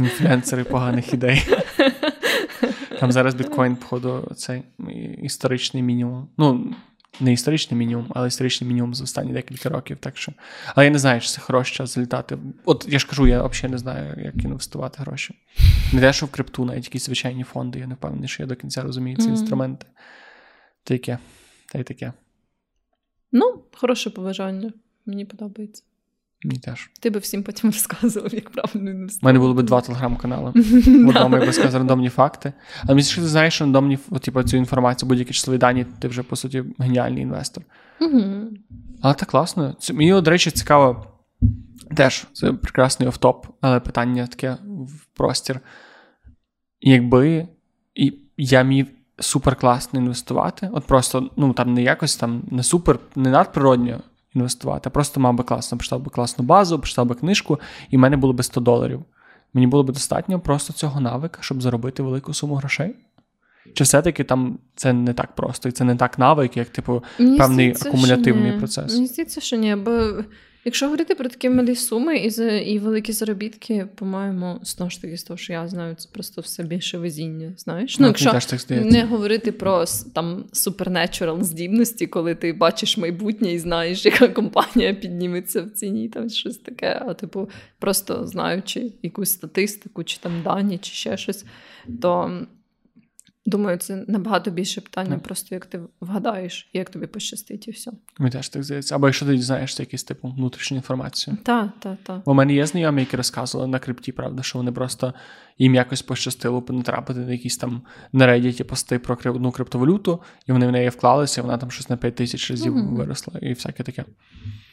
Інфлюенсери 0.00 0.64
поганих 0.64 1.14
ідей. 1.14 1.48
Там 3.00 3.12
зараз 3.12 3.34
біткоін, 3.34 3.76
походу, 3.76 4.32
цей 4.36 4.62
історичний 5.22 5.82
мінімум. 5.82 6.28
Ну, 6.38 6.74
не 7.20 7.32
історичний 7.32 7.78
мінімум, 7.78 8.06
але 8.14 8.28
історичний 8.28 8.68
мінімум 8.68 8.94
за 8.94 9.04
останні 9.04 9.32
декілька 9.32 9.68
років. 9.68 9.96
Так 10.00 10.16
що. 10.16 10.32
Але 10.74 10.86
я 10.86 10.92
не 10.92 10.98
знаю, 10.98 11.20
чи 11.20 11.28
це 11.28 11.40
хороший 11.40 11.76
час 11.76 11.94
залітати. 11.94 12.38
От 12.64 12.86
я 12.88 12.98
ж 12.98 13.06
кажу, 13.06 13.26
я 13.26 13.42
взагалі 13.46 13.72
не 13.72 13.78
знаю, 13.78 14.24
як 14.24 14.44
інвестувати 14.44 14.96
гроші. 15.02 15.34
Не 15.92 16.00
те, 16.00 16.12
що 16.12 16.26
в 16.26 16.30
крипту, 16.30 16.64
навіть 16.64 16.84
якісь 16.84 17.06
звичайні 17.06 17.44
фонди. 17.44 17.78
Я 17.78 17.86
не 17.86 17.94
впевнений, 17.94 18.28
що 18.28 18.42
я 18.42 18.46
до 18.46 18.56
кінця 18.56 18.82
розумію 18.82 19.16
ці 19.16 19.22
Мгм. 19.22 19.30
інструменти. 19.32 19.86
Та 20.84 20.94
яке. 20.94 21.18
Та 21.72 21.78
й 21.78 21.82
таке. 21.82 22.12
Ну, 23.32 23.62
хороше 23.72 24.10
побажання. 24.10 24.72
Мені 25.06 25.24
подобається. 25.24 25.82
Мені 26.44 26.58
теж. 26.58 26.90
Ти 27.00 27.10
би 27.10 27.18
всім 27.18 27.42
потім 27.42 27.70
розказував, 27.70 28.34
як 28.34 28.50
правильно 28.50 29.06
У 29.22 29.26
мене 29.26 29.38
було 29.38 29.54
б 29.54 29.62
два 29.62 29.80
телеграм-канали. 29.80 30.52
В 30.54 31.08
одному 31.08 31.36
я 31.36 31.46
би 31.46 31.52
сказав 31.52 31.74
рандомні 31.74 32.08
факти. 32.08 32.52
Але 32.82 32.94
мені 32.94 33.02
що 33.02 33.20
ти 33.20 33.28
знаєш, 33.28 33.54
що 33.54 33.64
рандомні 33.64 33.98
типу, 34.20 34.42
цю 34.42 34.56
інформацію, 34.56 35.08
будь-які 35.08 35.32
числові 35.32 35.58
дані, 35.58 35.86
ти 35.98 36.08
вже, 36.08 36.22
по 36.22 36.36
суті, 36.36 36.64
геніальний 36.78 37.22
інвестор. 37.22 37.64
Але 39.02 39.14
так 39.14 39.28
класно. 39.28 39.76
Мені, 39.92 40.20
до 40.20 40.30
речі, 40.30 40.50
цікаво. 40.50 41.06
Теж 41.96 42.26
це 42.32 42.52
прекрасний 42.52 43.08
офтоп, 43.08 43.46
але 43.60 43.80
питання 43.80 44.26
таке 44.26 44.56
в 44.64 45.04
простір. 45.16 45.60
Якби 46.80 47.48
я 48.36 48.62
міг 48.62 48.86
супер 49.18 49.56
класно 49.56 50.00
інвестувати, 50.00 50.70
от 50.72 50.84
просто, 50.84 51.30
ну 51.36 51.52
там 51.52 51.74
не 51.74 51.82
якось 51.82 52.16
там 52.16 52.42
не 52.50 52.62
супер, 52.62 52.98
не 53.16 53.30
надприродньо 53.30 54.00
інвестувати, 54.34 54.90
просто 54.90 55.20
мав 55.20 55.34
би 55.34 55.44
класно, 55.44 55.78
почитав 55.78 56.00
би 56.00 56.10
класну 56.10 56.44
базу, 56.44 56.78
почитав 56.78 57.06
би 57.06 57.14
книжку, 57.14 57.60
і 57.90 57.96
в 57.96 58.00
мене 58.00 58.16
було 58.16 58.32
би 58.32 58.42
100 58.42 58.60
доларів. 58.60 59.04
Мені 59.54 59.66
було 59.66 59.82
б 59.82 59.90
достатньо 59.90 60.40
просто 60.40 60.72
цього 60.72 61.00
навика, 61.00 61.38
щоб 61.42 61.62
заробити 61.62 62.02
велику 62.02 62.34
суму 62.34 62.54
грошей. 62.54 62.96
Чи 63.74 63.84
все-таки 63.84 64.24
там 64.24 64.58
це 64.74 64.92
не 64.92 65.12
так 65.12 65.34
просто, 65.34 65.68
і 65.68 65.72
це 65.72 65.84
не 65.84 65.96
так 65.96 66.18
навик, 66.18 66.56
як 66.56 66.68
типу 66.68 67.04
певний 67.16 67.70
акумулятивний 67.70 68.58
процес? 68.58 68.92
Мені 68.94 69.06
здається, 69.06 69.40
що 69.40 69.56
ні, 69.56 69.76
бо 69.76 70.12
Якщо 70.68 70.86
говорити 70.86 71.14
про 71.14 71.28
такі 71.28 71.50
малі 71.50 71.74
суми 71.74 72.16
і 72.16 72.28
і 72.72 72.78
великі 72.78 73.12
заробітки, 73.12 73.88
по-моєму, 73.94 74.60
знову 74.62 74.90
ж 74.90 75.02
таки, 75.02 75.16
з 75.16 75.22
того, 75.22 75.38
що 75.38 75.52
я 75.52 75.68
знаю, 75.68 75.94
це 75.94 76.08
просто 76.12 76.40
все 76.40 76.62
більше 76.62 76.98
везіння. 76.98 77.52
Знаєш? 77.56 77.98
Ну, 77.98 78.02
ну 78.02 78.08
Якщо 78.08 78.30
не 78.68 79.04
говорити 79.04 79.52
про 79.52 79.84
там 80.14 80.44
супернечурал 80.52 81.42
здібності, 81.42 82.06
коли 82.06 82.34
ти 82.34 82.52
бачиш 82.52 82.96
майбутнє 82.96 83.52
і 83.52 83.58
знаєш, 83.58 84.04
яка 84.04 84.28
компанія 84.28 84.94
підніметься 84.94 85.62
в 85.62 85.70
ціні, 85.70 86.08
там 86.08 86.30
щось 86.30 86.58
таке, 86.58 87.02
а 87.06 87.14
типу, 87.14 87.50
просто 87.78 88.26
знаючи 88.26 88.92
якусь 89.02 89.30
статистику, 89.30 90.04
чи 90.04 90.18
там 90.18 90.42
дані, 90.44 90.78
чи 90.78 90.92
ще 90.92 91.16
щось, 91.16 91.44
то 92.02 92.40
Думаю, 93.48 93.78
це 93.78 94.04
набагато 94.08 94.50
більше 94.50 94.80
питання, 94.80 95.16
yeah. 95.16 95.20
просто 95.20 95.54
як 95.54 95.66
ти 95.66 95.80
вгадаєш, 96.00 96.68
як 96.72 96.90
тобі 96.90 97.06
пощастить, 97.06 97.68
і 97.68 97.70
все. 97.70 97.90
Мені 98.18 98.32
теж 98.32 98.48
так 98.48 98.64
здається. 98.64 98.94
Або 98.94 99.06
якщо 99.06 99.26
ти 99.26 99.36
дізнаєшся 99.36 99.82
якусь 99.82 100.04
типу 100.04 100.28
внутрішню 100.28 100.76
інформацію. 100.76 101.36
Так, 101.44 101.70
так, 101.78 101.96
так. 102.02 102.28
У 102.28 102.34
мене 102.34 102.54
є 102.54 102.66
знайомі, 102.66 103.00
які 103.00 103.16
розказували 103.16 103.70
на 103.70 103.78
крипті, 103.78 104.12
правда, 104.12 104.42
що 104.42 104.58
вони 104.58 104.72
просто 104.72 105.14
їм 105.58 105.74
якось 105.74 106.02
пощастило 106.02 106.64
натрапити 106.68 107.20
на 107.20 107.32
якісь 107.32 107.56
там 107.56 107.82
на 108.12 108.26
Reddit 108.26 108.62
пости 108.62 108.98
про 108.98 109.18
одну 109.24 109.50
криптовалюту, 109.50 110.22
і 110.46 110.52
вони 110.52 110.66
в 110.66 110.72
неї 110.72 110.88
вклалися, 110.88 111.40
і 111.40 111.44
вона 111.44 111.58
там 111.58 111.70
щось 111.70 111.90
на 111.90 111.96
5 111.96 112.14
тисяч 112.14 112.50
разів 112.50 112.76
mm-hmm. 112.76 112.96
виросла, 112.96 113.34
і 113.42 113.52
всяке 113.52 113.82
таке. 113.82 114.04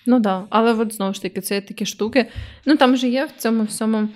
Ну 0.06 0.16
так, 0.16 0.22
да. 0.22 0.44
але 0.50 0.74
от 0.74 0.94
знову 0.94 1.14
ж 1.14 1.22
таки, 1.22 1.42
це 1.42 1.62
такі 1.62 1.86
штуки. 1.86 2.30
Ну 2.66 2.78
там 2.78 2.96
же 2.96 3.10
є 3.10 3.26
в 3.26 3.42
цьому 3.42 3.64
всьому 3.64 4.10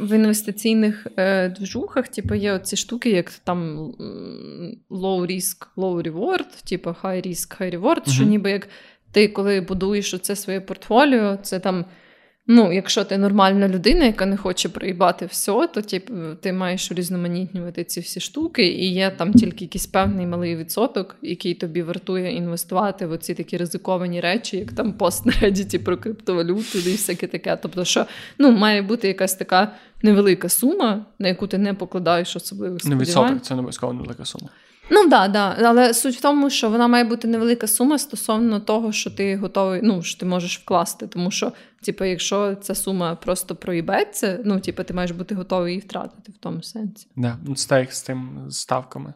в 0.00 0.16
інвестиційних 0.16 1.06
е, 1.16 1.48
движухах, 1.48 2.08
типу, 2.08 2.34
є 2.34 2.52
оці 2.52 2.76
штуки, 2.76 3.10
як 3.10 3.30
там 3.30 3.78
low 4.90 5.26
risk, 5.26 5.66
low 5.76 6.12
reward, 6.12 6.68
типу 6.68 6.90
high 6.90 7.26
risk, 7.26 7.60
high 7.60 7.80
reward, 7.80 8.06
uh 8.06 8.12
що 8.12 8.24
ніби 8.24 8.50
як 8.50 8.68
ти, 9.12 9.28
коли 9.28 9.60
будуєш 9.60 10.14
оце 10.14 10.36
своє 10.36 10.60
портфоліо, 10.60 11.36
це 11.36 11.58
там 11.58 11.84
Ну, 12.46 12.72
якщо 12.72 13.04
ти 13.04 13.18
нормальна 13.18 13.68
людина, 13.68 14.04
яка 14.04 14.26
не 14.26 14.36
хоче 14.36 14.68
проїбати 14.68 15.26
все, 15.26 15.68
то 15.74 15.82
типу, 15.82 16.14
ти 16.40 16.52
маєш 16.52 16.92
різноманітнювати 16.92 17.84
ці 17.84 18.00
всі 18.00 18.20
штуки, 18.20 18.66
і 18.66 18.92
є 18.92 19.10
там 19.10 19.32
тільки 19.32 19.64
якийсь 19.64 19.86
певний 19.86 20.26
малий 20.26 20.56
відсоток, 20.56 21.16
який 21.22 21.54
тобі 21.54 21.82
вартує 21.82 22.36
інвестувати 22.36 23.06
в 23.06 23.10
оці 23.10 23.34
такі 23.34 23.56
ризиковані 23.56 24.20
речі, 24.20 24.56
як 24.56 24.72
там 24.72 24.92
пост 24.92 25.26
на 25.26 25.32
Reddit 25.32 25.78
про 25.78 25.96
криптовалюту 25.96 26.78
і 26.78 26.92
всяке 26.92 27.26
таке. 27.26 27.58
Тобто, 27.62 27.84
що 27.84 28.06
ну, 28.38 28.50
має 28.50 28.82
бути 28.82 29.08
якась 29.08 29.34
така 29.34 29.72
невелика 30.02 30.48
сума, 30.48 31.06
на 31.18 31.28
яку 31.28 31.46
ти 31.46 31.58
не 31.58 31.74
покладаєш 31.74 32.36
особливо 32.36 32.78
сподівань. 32.78 32.98
Не 32.98 33.04
відсоток, 33.04 33.42
це 33.42 33.54
не 33.54 33.60
обов'язково 33.60 33.92
невелика 33.92 34.24
сума. 34.24 34.48
Ну 34.94 35.08
да, 35.08 35.28
да. 35.28 35.56
Але 35.64 35.94
суть 35.94 36.16
в 36.16 36.20
тому, 36.20 36.50
що 36.50 36.70
вона 36.70 36.88
має 36.88 37.04
бути 37.04 37.28
невелика 37.28 37.66
сума 37.66 37.98
стосовно 37.98 38.60
того, 38.60 38.92
що 38.92 39.10
ти 39.10 39.36
готовий, 39.36 39.80
ну 39.82 40.02
що 40.02 40.20
ти 40.20 40.26
можеш 40.26 40.58
вкласти. 40.58 41.06
Тому 41.06 41.30
що, 41.30 41.52
типу, 41.82 42.04
якщо 42.04 42.54
ця 42.54 42.74
сума 42.74 43.14
просто 43.14 43.56
проїбеться, 43.56 44.40
ну 44.44 44.60
типу, 44.60 44.84
ти 44.84 44.94
маєш 44.94 45.10
бути 45.10 45.34
готовий 45.34 45.72
її 45.72 45.80
втратити 45.80 46.32
в 46.32 46.36
тому 46.40 46.62
сенсі. 46.62 47.06
Да, 47.16 47.36
ну 47.46 47.54
це 47.54 47.68
так 47.68 47.92
з 47.92 48.02
тим 48.02 48.46
ставками. 48.50 49.14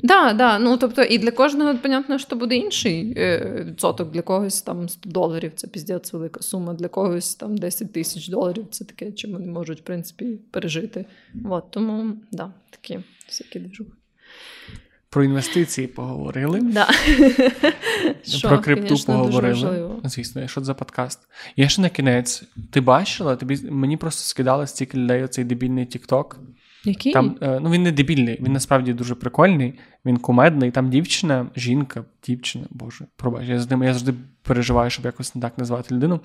Да, 0.00 0.32
да. 0.32 0.58
Ну 0.58 0.76
тобто, 0.76 1.02
і 1.02 1.18
для 1.18 1.30
кожного, 1.30 1.74
понятно, 1.74 2.18
що 2.18 2.36
буде 2.36 2.56
інший 2.56 3.14
е, 3.16 3.64
відсоток. 3.66 4.10
Для 4.10 4.22
когось 4.22 4.62
там 4.62 4.88
100 4.88 5.10
доларів 5.10 5.52
це 5.56 5.66
піздець 5.66 6.12
велика 6.12 6.42
сума, 6.42 6.74
для 6.74 6.88
когось 6.88 7.34
там 7.34 7.58
10 7.58 7.92
тисяч 7.92 8.28
доларів 8.28 8.66
це 8.70 8.84
таке, 8.84 9.12
чим 9.12 9.32
вони 9.32 9.46
можуть, 9.46 9.80
в 9.80 9.84
принципі, 9.84 10.38
пережити. 10.50 11.04
От, 11.44 11.70
тому 11.70 12.12
да, 12.32 12.52
такі 12.70 13.00
всякі 13.28 13.58
движухи. 13.58 13.92
Про 15.10 15.24
інвестиції 15.24 15.86
поговорили. 15.86 16.60
Да. 16.60 16.88
Про 18.42 18.58
крипту 18.58 18.88
Конечно, 18.88 19.14
поговорили. 19.14 19.90
Звісно, 20.04 20.48
що 20.48 20.60
це 20.60 20.64
за 20.64 20.74
подкаст? 20.74 21.20
Я 21.56 21.68
ще 21.68 21.82
на 21.82 21.88
кінець. 21.88 22.42
Ти 22.70 22.80
бачила? 22.80 23.36
Тобі 23.36 23.58
мені 23.70 23.96
просто 23.96 24.22
скидали 24.22 24.66
стільки 24.66 24.98
людей 24.98 25.24
оцей 25.24 25.44
дебільний 25.44 25.86
Тікток. 25.86 26.40
Який? 26.84 27.12
Там, 27.12 27.36
е, 27.40 27.60
ну 27.62 27.70
Він 27.70 27.82
не 27.82 27.92
дебільний, 27.92 28.38
він 28.42 28.52
насправді 28.52 28.92
дуже 28.92 29.14
прикольний, 29.14 29.78
він 30.04 30.16
кумедний. 30.16 30.70
Там 30.70 30.90
дівчина, 30.90 31.46
жінка, 31.56 32.04
дівчина, 32.26 32.64
боже, 32.70 33.06
пробач, 33.16 33.48
я 33.48 33.54
я 33.54 33.92
завжди 33.92 34.14
переживаю, 34.42 34.90
щоб 34.90 35.04
якось 35.04 35.34
не 35.34 35.42
так 35.42 35.58
назвати 35.58 35.94
людину. 35.94 36.20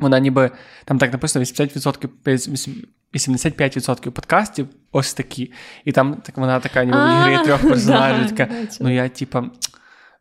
Вона 0.00 0.18
ніби 0.18 0.50
там 0.84 0.98
так 0.98 1.12
написано: 1.12 1.44
80%, 1.44 2.08
85% 3.14 4.10
подкастів 4.10 4.68
ось 4.92 5.14
такі. 5.14 5.52
І 5.84 5.92
там 5.92 6.14
так 6.14 6.36
вона 6.36 6.60
така 6.60 6.84
ніби 6.84 6.98
в 6.98 7.32
ігрі 7.32 7.44
трьох 7.44 7.62
персонажів. 7.68 8.36
така, 8.36 8.54
Ну 8.80 8.94
я, 8.94 9.08
типа, 9.08 9.44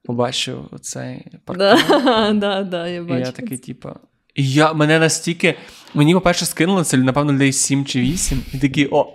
побачив 0.03 0.69
цей 0.81 1.25
подкаст. 1.45 1.87
Да, 2.33 2.63
да, 2.63 2.87
я 2.87 3.03
бачу. 3.03 3.15
І 3.15 3.19
я 3.19 3.31
такий, 3.31 3.57
типа. 3.57 3.95
І 4.35 4.51
я 4.51 4.73
мене 4.73 4.99
настільки. 4.99 5.57
Мені, 5.93 6.13
по-перше, 6.13 6.45
скинули 6.45 6.83
це, 6.83 6.97
напевно, 6.97 7.33
людей 7.33 7.53
7 7.53 7.85
чи 7.85 7.99
8, 7.99 8.43
і 8.53 8.57
такі, 8.57 8.87
о, 8.91 9.13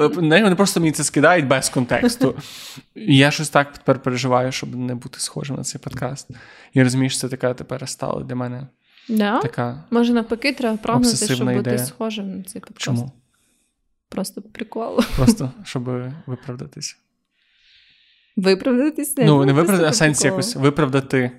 е, 0.00 0.06
вони 0.06 0.54
просто 0.54 0.80
мені 0.80 0.92
це 0.92 1.04
скидають 1.04 1.46
без 1.46 1.68
контексту. 1.68 2.34
І 2.94 3.16
я 3.16 3.30
щось 3.30 3.48
так 3.48 3.72
тепер 3.72 4.02
переживаю, 4.02 4.52
щоб 4.52 4.74
не 4.74 4.94
бути 4.94 5.20
схожим 5.20 5.56
на 5.56 5.62
цей 5.62 5.80
подкаст. 5.80 6.30
І 6.72 6.82
розумієш, 6.82 7.18
це 7.18 7.28
така 7.28 7.54
тепер 7.54 7.88
стала 7.88 8.22
для 8.22 8.34
мене. 8.34 8.66
Да? 9.08 9.40
Така 9.40 9.84
Може, 9.90 10.12
навпаки, 10.12 10.52
треба 10.52 10.76
прагнути, 10.76 11.16
щоб 11.16 11.42
ідея. 11.42 11.56
бути 11.56 11.78
схожим 11.78 12.36
на 12.38 12.42
цей 12.42 12.60
подкаст. 12.60 12.80
Чому? 12.80 13.12
Просто 14.08 14.42
прикол. 14.42 15.00
Просто, 15.16 15.52
щоб 15.64 15.84
виправдатися. 16.26 16.96
Виправдатись? 18.36 19.16
Не, 19.16 19.24
ну, 19.24 19.44
не 19.44 19.52
виправдати, 19.52 19.88
а 19.88 19.92
сенс 19.92 20.24
якось 20.24 20.56
виправдати 20.56 21.30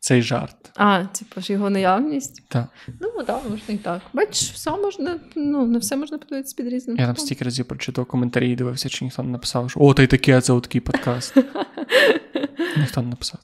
цей 0.00 0.22
жарт. 0.22 0.56
А, 0.76 1.04
типу 1.04 1.40
ж 1.40 1.52
його 1.52 1.70
наявність? 1.70 2.42
Так. 2.48 2.66
Ну, 3.00 3.08
так, 3.16 3.26
да, 3.26 3.48
можна 3.50 3.74
і 3.74 3.76
так. 3.76 4.02
Бачиш, 4.12 4.50
все 4.50 4.70
можна, 4.70 5.20
ну, 5.36 5.66
не 5.66 5.78
все 5.78 5.96
можна 5.96 6.18
подивитися 6.18 6.54
під 6.56 6.66
різним. 6.66 6.96
Я 6.96 7.06
там 7.06 7.16
стільки 7.16 7.44
разів 7.44 7.64
прочитав 7.64 8.06
коментарі 8.06 8.50
і 8.50 8.56
дивився, 8.56 8.88
чи 8.88 9.04
ніхто 9.04 9.22
не 9.22 9.28
написав, 9.28 9.70
що 9.70 9.80
о, 9.80 9.94
та 9.94 10.02
й 10.02 10.06
таке, 10.06 10.40
це 10.40 10.60
такий 10.60 10.80
подкаст. 10.80 11.36
ніхто 12.76 13.02
не 13.02 13.08
написав. 13.08 13.40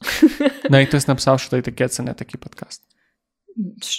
Навіть 0.70 0.88
хтось 0.88 1.08
написав, 1.08 1.40
що 1.40 1.50
та 1.50 1.56
й 1.56 1.62
таке, 1.62 1.88
це 1.88 2.02
не 2.02 2.14
такий 2.14 2.40
подкаст. 2.40 2.82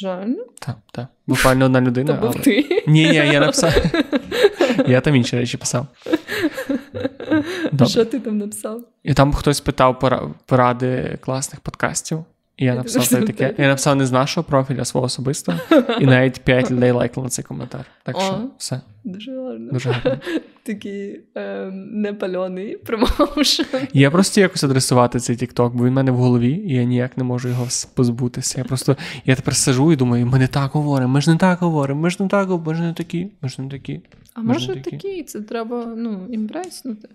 Реально? 0.04 0.46
Так, 0.60 0.78
так. 0.92 1.08
Буквально 1.28 1.66
одна 1.66 1.82
людина. 1.82 2.14
То 2.14 2.22
був 2.22 2.32
але... 2.36 2.44
ти? 2.44 2.84
Ні, 2.88 3.10
ні, 3.10 3.16
я 3.16 3.40
написав. 3.40 3.74
Я 4.88 5.02
там 5.02 5.16
інші 5.16 5.38
речі 5.38 5.58
писав. 5.58 5.88
Добре. 7.72 7.88
Що 7.88 8.06
ти 8.06 8.20
там 8.20 8.38
написав? 8.38 8.82
І 9.04 9.14
там 9.14 9.34
хтось 9.34 9.62
питав 9.62 10.00
поради 10.46 11.18
класних 11.22 11.60
подкастів. 11.60 12.26
І 12.58 12.66
я 12.66 12.76
написав 12.76 13.08
це 13.08 13.22
таке. 13.22 13.56
Я 13.58 13.68
написав 13.68 13.96
не 13.96 14.06
з 14.06 14.12
нашого 14.12 14.44
профіля, 14.44 14.82
а 14.82 14.86
свого 14.86 15.06
особистого. 15.06 15.58
І 16.00 16.06
навіть 16.06 16.40
5 16.40 16.72
людей 16.72 16.92
лайкнули 16.92 17.30
цей 17.30 17.46
коментар. 17.46 17.86
Так 18.04 18.22
що 18.22 18.42
все. 18.58 18.82
Дуже 19.04 19.32
гарно. 19.32 19.72
Дуже 19.72 19.90
гарно. 19.90 20.22
Такий 20.64 21.22
е, 21.36 21.72
непальоний 21.92 22.78
промоушен. 22.78 23.66
Я 23.94 24.12
просто 24.12 24.42
якось 24.42 24.64
адресувати 24.64 25.20
цей 25.20 25.36
Тікток, 25.36 25.76
бо 25.76 25.84
він 25.84 25.92
в 25.92 25.96
мене 25.96 26.12
в 26.12 26.16
голові, 26.16 26.52
і 26.52 26.74
я 26.74 26.84
ніяк 26.84 27.18
не 27.18 27.24
можу 27.24 27.50
його 27.50 27.68
позбутися. 27.96 28.58
Я 28.58 28.64
просто 28.64 28.98
я 29.26 29.36
тепер 29.36 29.56
сижу 29.56 29.92
і 29.92 29.96
думаю, 29.96 30.26
ми 30.26 30.40
не 30.40 30.48
так 30.48 30.72
говоримо, 30.72 31.14
ми 31.14 31.22
ж 31.22 31.32
не 31.32 31.38
так 31.38 31.60
говоримо, 31.60 32.02
ми 32.02 32.10
ж 32.10 32.18
не 32.20 32.28
так 32.28 32.48
говоримо, 32.48 32.72
ми 32.72 32.76
ж 32.76 32.82
не 32.88 32.94
такі, 32.94 33.32
ми 33.42 33.50
ж 33.50 33.62
не 33.62 33.70
такі. 33.70 34.02
А 34.34 34.42
може 34.42 34.76
такі, 34.82 35.24
це 35.24 35.42
треба 35.42 35.86
ну, 35.98 36.28
імбреснути. 36.32 37.10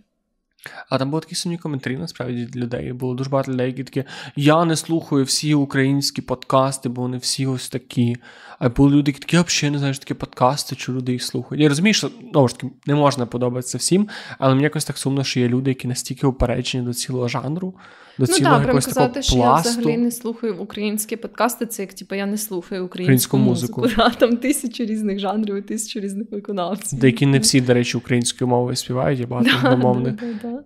А 0.88 0.98
там 0.98 1.10
були 1.10 1.20
такі 1.20 1.34
сумні 1.34 1.58
коментарі, 1.58 1.96
насправді 1.96 2.34
від 2.34 2.56
людей. 2.56 2.92
Було 2.92 3.14
дуже 3.14 3.30
багато 3.30 3.52
людей, 3.52 3.66
які 3.66 3.84
такі: 3.84 4.04
я 4.36 4.64
не 4.64 4.76
слухаю 4.76 5.24
всі 5.24 5.54
українські 5.54 6.22
подкасти, 6.22 6.88
бо 6.88 7.02
вони 7.02 7.18
всі 7.18 7.46
ось 7.46 7.68
такі. 7.68 8.16
А 8.58 8.68
були 8.68 8.90
люди, 8.90 9.10
які 9.10 9.20
такі, 9.20 9.36
я 9.36 9.42
взагалі 9.42 9.72
не 9.72 9.78
знаю, 9.78 9.94
що 9.94 10.02
такі 10.02 10.14
подкасти, 10.14 10.76
чи 10.76 10.92
люди 10.92 11.12
їх 11.12 11.22
слухають. 11.22 11.62
Я 11.62 11.68
розумію, 11.68 11.94
що 11.94 12.10
знову 12.30 12.48
ж 12.48 12.58
таки 12.58 12.72
не 12.86 12.94
можна 12.94 13.26
подобатися 13.26 13.78
всім, 13.78 14.08
але 14.38 14.54
мені 14.54 14.64
якось 14.64 14.84
так 14.84 14.98
сумно, 14.98 15.24
що 15.24 15.40
є 15.40 15.48
люди, 15.48 15.70
які 15.70 15.88
настільки 15.88 16.26
упереджені 16.26 16.84
до 16.84 16.94
цілого 16.94 17.28
жанру, 17.28 17.74
до 18.18 18.26
ну, 18.28 18.38
так, 18.38 18.60
якогось 18.60 18.86
казати, 18.86 19.06
такого 19.06 19.22
що 19.22 19.36
пласту. 19.36 19.68
Я 19.68 19.76
взагалі 19.76 19.96
не 19.98 20.10
слухаю 20.10 20.56
українські 20.56 21.16
подкасти. 21.16 21.66
Це 21.66 21.82
як 21.82 21.94
типу, 21.94 22.14
я 22.14 22.26
не 22.26 22.38
слухаю 22.38 22.84
українську, 22.84 23.36
українську 23.36 23.38
музику. 23.38 23.80
музику. 23.80 24.02
Там 24.18 24.36
тисячу 24.36 24.84
різних 24.84 25.18
жанрів, 25.18 25.56
і 25.56 25.62
тисячу 25.62 26.00
різних 26.00 26.30
виконавців. 26.30 26.98
Деякі 26.98 27.26
не 27.26 27.38
всі, 27.38 27.60
до 27.60 27.74
речі, 27.74 27.96
українською 27.96 28.48
мовою 28.48 28.76
співають, 28.76 29.20
є 29.20 29.26
багато 29.26 29.50
англомовних. 29.62 30.14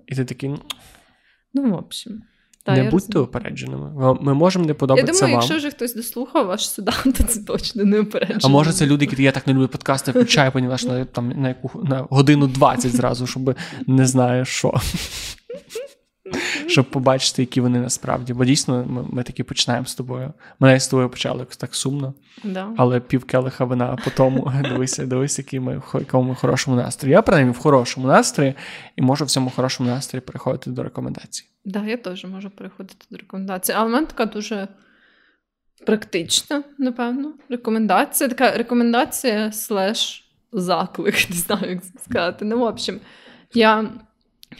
І 0.07 0.15
ти 0.15 0.25
такий. 0.25 0.51
Ну, 1.55 1.71
в 1.71 1.75
общем. 1.75 2.23
Та, 2.63 2.75
не 2.75 2.91
будьте 2.91 3.19
упередженими. 3.19 4.17
Ми 4.21 4.35
можемо 4.35 4.65
не 4.65 4.75
подобатися. 4.75 5.13
Я 5.13 5.21
думаю, 5.21 5.35
вам. 5.35 5.43
якщо 5.43 5.57
вже 5.57 5.71
хтось 5.71 5.95
дослухав 5.95 6.51
аж 6.51 6.71
сюди, 6.71 6.93
то 7.05 7.23
це 7.23 7.41
точно 7.41 7.85
не 7.85 8.01
упереджено. 8.01 8.41
А 8.43 8.49
може 8.49 8.73
це 8.73 8.87
люди, 8.87 9.05
які 9.05 9.23
я 9.23 9.33
так 9.33 9.47
не 9.47 9.53
люблю 9.53 9.69
подкасти, 9.69 10.11
включаю, 10.11 10.53
поняла, 10.53 10.79
що 10.79 11.05
там 11.05 11.29
на 11.29 11.49
яку 11.49 11.83
на 11.85 12.07
годину 12.11 12.47
20 12.47 12.93
зразу, 12.93 13.27
щоб 13.27 13.57
не 13.87 14.07
знаю 14.07 14.45
що. 14.45 14.81
Щоб 16.66 16.90
побачити, 16.90 17.43
які 17.43 17.61
вони 17.61 17.78
насправді. 17.78 18.32
Бо 18.32 18.44
дійсно 18.44 18.85
ми, 18.89 19.05
ми 19.11 19.23
таки 19.23 19.44
починаємо 19.44 19.86
з 19.86 19.94
тобою. 19.94 20.32
Мене 20.61 20.81
з 20.81 20.89
тобою 20.89 21.09
почали 21.09 21.47
так 21.57 21.74
сумно, 21.74 22.15
Да. 22.44 22.69
але 22.77 23.01
пів 23.01 23.24
келиха 23.24 23.65
вина 23.65 23.98
по 24.05 24.11
тому. 24.11 24.52
Дивися, 24.62 25.07
дивися, 25.07 25.43
які 25.43 25.61
ми 25.61 25.78
в 25.78 25.94
якому 25.94 26.28
ми 26.28 26.35
хорошому 26.35 26.77
настрої. 26.77 27.12
Я 27.12 27.23
принаймні 27.23 27.52
в 27.52 27.59
хорошому 27.59 28.07
настрої 28.07 28.55
і 28.97 29.02
можу 29.02 29.24
в 29.24 29.31
цьому 29.31 29.51
хорошому 29.51 29.89
настрої 29.90 30.20
переходити 30.20 30.70
до 30.70 30.82
рекомендацій. 30.82 31.44
Да, 31.65 31.85
я 31.85 31.97
теж 31.97 32.24
можу 32.24 32.51
переходити 32.51 33.07
до 33.11 33.16
рекомендацій. 33.16 33.73
Але 33.73 33.89
в 33.89 33.93
мене 33.93 34.07
така 34.07 34.27
дуже 34.27 34.69
практична, 35.86 36.62
напевно, 36.78 37.35
рекомендація. 37.48 38.28
Така 38.28 38.51
рекомендація 38.51 39.52
слеш 39.52 40.31
заклик, 40.52 41.15
не 41.31 41.36
знаю, 41.36 41.70
як 41.70 41.81
сказати. 42.05 42.44
Ну, 42.44 42.59
в 42.59 42.62
общем, 42.62 43.01
я 43.55 43.90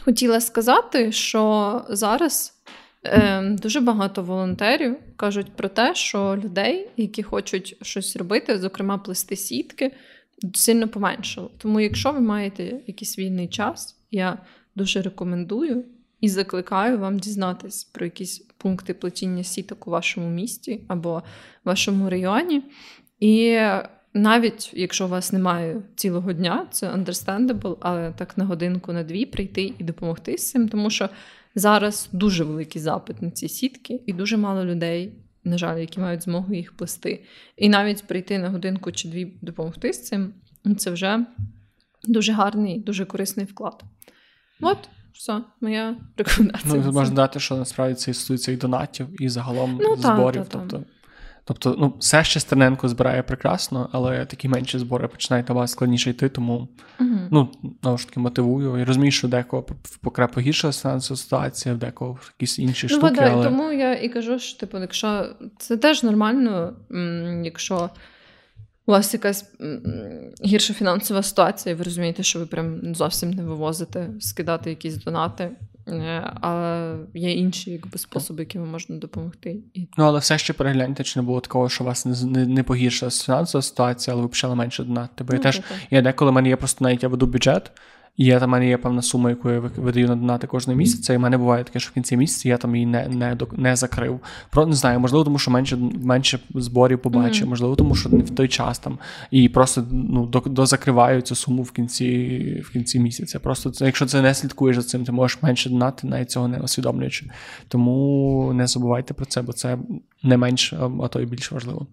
хотіла 0.01 0.41
сказати, 0.41 1.13
що 1.13 1.85
зараз 1.89 2.63
е, 3.05 3.43
дуже 3.43 3.81
багато 3.81 4.23
волонтерів 4.23 4.97
кажуть 5.17 5.53
про 5.57 5.69
те, 5.69 5.95
що 5.95 6.37
людей, 6.45 6.91
які 6.97 7.23
хочуть 7.23 7.77
щось 7.83 8.17
робити, 8.17 8.59
зокрема 8.59 8.99
плести 8.99 9.37
сітки, 9.37 9.93
сильно 10.55 10.89
поменшало. 10.89 11.51
Тому, 11.59 11.81
якщо 11.81 12.13
ви 12.13 12.21
маєте 12.21 12.81
якийсь 12.87 13.19
вільний 13.19 13.49
час, 13.49 13.97
я 14.11 14.39
дуже 14.77 15.03
рекомендую 15.03 15.85
і 16.21 16.29
закликаю 16.29 16.99
вам 16.99 17.19
дізнатись 17.19 17.85
про 17.85 18.05
якісь 18.05 18.39
пункти 18.39 18.95
плетіння 18.95 19.45
сіток 19.45 19.87
у 19.87 19.91
вашому 19.91 20.29
місті 20.29 20.81
або 20.89 21.23
вашому 21.65 22.11
районі. 22.11 22.63
І 23.21 23.61
навіть 24.15 24.71
якщо 24.75 25.07
у 25.07 25.09
вас 25.09 25.33
немає 25.33 25.83
цілого 25.97 26.33
дня, 26.33 26.67
це 26.71 26.93
understandable, 26.93 27.77
але 27.81 28.13
так 28.13 28.39
на 28.39 28.45
годинку, 28.45 28.93
на 28.93 29.03
дві 29.03 29.27
прийти 29.27 29.75
і 29.79 29.85
допомогти 29.85 30.39
з 30.39 30.51
цим, 30.51 30.69
тому 30.69 30.91
що 30.91 31.09
зараз 31.55 32.09
дуже 32.13 32.45
великий 32.45 32.83
запит 32.83 33.23
на 33.23 33.31
ці 33.31 33.49
сітки, 33.49 34.01
і 34.07 34.13
дуже 34.13 34.37
мало 34.37 34.65
людей, 34.65 35.13
на 35.45 35.59
жаль, 35.59 35.79
які 35.79 36.01
мають 36.01 36.23
змогу 36.23 36.55
їх 36.55 36.77
плести. 36.77 37.25
І 37.57 37.69
навіть 37.69 38.07
прийти 38.07 38.39
на 38.39 38.51
годинку 38.51 38.93
чи 38.93 39.09
дві 39.09 39.33
допомогти 39.43 39.93
з 39.93 40.05
цим, 40.05 40.35
це 40.79 40.91
вже 40.91 41.27
дуже 42.05 42.33
гарний, 42.33 42.81
дуже 42.81 43.05
корисний 43.05 43.47
вклад. 43.47 43.85
От. 44.61 44.79
Все, 45.13 45.41
моя 45.61 45.97
рекомендація. 46.17 46.83
Ну, 46.87 46.93
можна 46.93 47.15
дати, 47.15 47.41
що 47.41 47.57
насправді 47.57 47.95
це 47.95 48.15
стосується 48.15 48.53
і 48.53 48.57
донатів, 48.57 49.23
і 49.23 49.29
загалом 49.29 49.79
ну, 49.83 49.97
зборів. 49.97 50.45
Та, 50.45 50.59
та, 50.59 50.59
тобто, 50.59 50.85
тобто, 51.53 51.77
ну, 51.79 51.95
все 51.99 52.25
ще 52.25 52.41
Стерненко 52.41 52.89
збирає 52.89 53.23
прекрасно, 53.23 53.89
але 53.93 54.27
такі 54.27 54.49
менші 54.49 54.79
збори 54.79 55.09
починають 55.09 55.49
на 55.49 55.55
вас 55.55 55.71
складніше 55.71 56.11
йти, 56.11 56.29
тому 56.29 56.69
угу. 57.01 57.19
ну, 57.31 57.49
знову 57.83 57.99
ж 57.99 58.09
таки 58.09 58.21
мотивую. 58.21 58.79
І 58.79 58.85
розумію, 58.85 59.13
що 59.13 59.29
декого 59.29 59.67
покре 60.01 60.27
погіршилася 60.27 60.83
фінансова 60.83 61.19
ситуація, 61.19 61.75
в 61.75 61.79
декого 61.79 62.19
якісь 62.39 62.59
інші 62.59 62.87
ну, 62.91 62.99
штуки. 62.99 63.15
Да, 63.15 63.31
але... 63.33 63.45
Тому 63.45 63.73
я 63.73 63.95
і 63.95 64.09
кажу, 64.09 64.39
що 64.39 64.59
типу, 64.59 64.79
якщо 64.79 65.27
це 65.59 65.77
теж 65.77 66.03
нормально, 66.03 66.73
якщо. 67.45 67.91
У 68.87 68.93
вас 68.93 69.15
якась 69.15 69.53
гірша 70.45 70.75
фінансова 70.75 71.23
ситуація, 71.23 71.75
і 71.75 71.79
ви 71.79 71.85
розумієте, 71.85 72.23
що 72.23 72.39
ви 72.39 72.47
прям 72.47 72.95
зовсім 72.95 73.31
не 73.31 73.43
вивозите, 73.43 74.09
скидати 74.21 74.71
якісь 74.71 74.97
донати, 74.97 75.51
але 76.41 76.97
є 77.15 77.33
інші 77.33 77.71
якби, 77.71 77.99
способи, 77.99 78.41
якими 78.41 78.67
можна 78.67 78.97
допомогти. 78.97 79.57
Ну, 79.99 80.05
але 80.05 80.19
все 80.19 80.39
ще 80.39 80.53
перегляньте, 80.53 81.05
чи 81.05 81.21
не 81.21 81.27
було 81.27 81.41
такого, 81.41 81.69
що 81.69 81.85
у 81.85 81.87
вас 81.87 82.07
не 82.07 82.25
не, 82.25 82.47
не 82.47 82.63
погіршилася 82.63 83.25
фінансова 83.25 83.63
ситуація, 83.63 84.15
але 84.15 84.23
ви 84.23 84.29
почали 84.29 84.55
менше 84.55 84.85
донати. 84.85 85.25
Бо 85.25 85.33
ну, 85.33 85.37
я 85.37 85.43
теж 85.43 85.61
я 85.91 86.03
деколи 86.03 86.31
в 86.31 86.35
мене 86.35 86.49
є 86.49 86.57
просто 86.57 86.85
навіть 86.85 87.03
я 87.03 87.09
веду 87.09 87.27
бюджет. 87.27 87.73
Я 88.17 88.41
там 88.41 88.51
мене 88.51 88.69
є 88.69 88.77
певна 88.77 89.03
сума, 89.03 89.31
яку 89.31 89.51
я 89.51 89.59
видаю 89.59 90.09
на 90.09 90.17
донати 90.17 90.47
кожного 90.47 90.77
місяця, 90.77 91.13
і 91.13 91.17
в 91.17 91.21
мене 91.21 91.39
буває 91.39 91.65
таке, 91.65 91.81
що 91.81 91.91
в 91.91 91.95
кінці 91.95 92.17
місяця 92.17 92.49
я 92.49 92.57
там 92.57 92.77
її 92.77 92.87
не 92.87 93.09
не, 93.09 93.37
не 93.53 93.77
закрив. 93.77 94.21
Про 94.51 94.67
не 94.67 94.75
знаю, 94.75 95.01
можливо, 95.01 95.25
тому 95.25 95.39
що 95.39 95.51
менше 95.51 95.77
менше 96.03 96.39
зборів 96.55 97.03
побачив, 97.03 97.47
mm-hmm. 97.47 97.51
можливо, 97.51 97.77
тому 97.77 97.95
що 97.95 98.09
не 98.09 98.19
в 98.19 98.31
той 98.31 98.49
час 98.49 98.79
там 98.79 98.99
і 99.31 99.49
просто 99.49 99.87
ну 99.91 100.27
дозакриваю 100.27 101.21
цю 101.21 101.35
суму 101.35 101.63
в 101.63 101.71
кінці 101.71 102.63
в 102.67 102.73
кінці 102.73 103.01
місяця. 103.01 103.41
Просто 103.41 103.71
це, 103.71 103.87
якщо 103.87 104.07
це 104.07 104.23
не 104.23 104.35
слідкуєш 104.35 104.77
за 104.77 104.83
цим, 104.83 105.05
ти 105.05 105.13
можеш 105.13 105.43
менше 105.43 105.71
донати, 105.71 106.07
навіть 106.07 106.31
цього 106.31 106.49
не 106.49 106.59
усвідомлюючи. 106.59 107.31
Тому 107.69 108.53
не 108.55 108.67
забувайте 108.67 109.15
про 109.15 109.27
це, 109.27 109.43
бо 109.43 109.53
це 109.53 109.79
не 110.23 110.37
менш, 110.37 110.73
а 111.03 111.09
то 111.09 111.21
й 111.21 111.27
більш 111.27 111.53
важливо. 111.53 111.87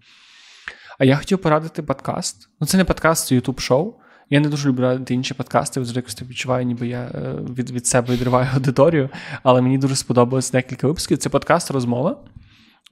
А 1.00 1.06
я 1.06 1.16
хотів 1.16 1.38
порадити 1.38 1.84
подкаст. 1.84 2.50
Ну, 2.60 2.68
це 2.68 2.78
не 2.78 2.84
подкаст, 2.84 3.28
це 3.28 3.36
ютуб 3.36 3.60
шоу. 3.60 3.94
Я 4.30 4.40
не 4.40 4.50
дуже 4.50 4.70
люблю 4.70 4.82
радити 4.82 5.14
інші 5.14 5.34
подкасти, 5.34 5.74
завжди 5.74 5.98
якось 5.98 6.22
відчуваю, 6.22 6.66
ніби 6.66 6.88
я 6.88 7.12
е, 7.16 7.36
від 7.58 7.70
від 7.70 7.88
себе 7.88 8.14
відриваю 8.14 8.48
аудиторію, 8.54 9.10
але 9.44 9.62
мені 9.62 9.78
дуже 9.78 9.96
сподобалось 9.96 10.52
декілька 10.52 10.88
випусків. 10.88 11.18
Це 11.18 11.30
подкаст 11.30 11.72
розмова. 11.72 12.18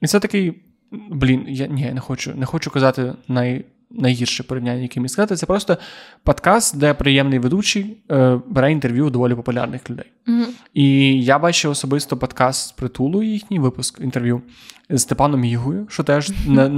І 0.00 0.06
це 0.06 0.20
такий, 0.20 0.62
блін, 1.10 1.44
я 1.48 1.66
ні, 1.66 1.92
не 1.94 2.00
хочу 2.00 2.34
не 2.34 2.46
хочу 2.46 2.70
казати 2.70 3.14
най, 3.28 3.64
найгірше 3.90 4.42
порівняння, 4.42 4.82
яке 4.82 5.00
міг 5.00 5.10
сказати. 5.10 5.36
Це 5.36 5.46
просто 5.46 5.78
подкаст, 6.22 6.78
де 6.78 6.94
приємний 6.94 7.38
ведучий 7.38 7.96
е, 8.10 8.40
бере 8.46 8.72
інтерв'ю 8.72 9.06
у 9.06 9.10
доволі 9.10 9.34
популярних 9.34 9.90
людей. 9.90 10.04
Mm-hmm. 10.28 10.46
І 10.74 10.84
я 11.24 11.38
бачив 11.38 11.70
особисто 11.70 12.16
подкаст 12.16 12.68
з 12.68 12.72
притулу, 12.72 13.22
їхній 13.22 13.58
випуск 13.58 14.00
інтерв'ю 14.00 14.42
з 14.90 15.02
Степаном 15.02 15.44
Ігою, 15.44 15.86
що 15.90 16.02
теж 16.02 16.32
не, 16.46 16.68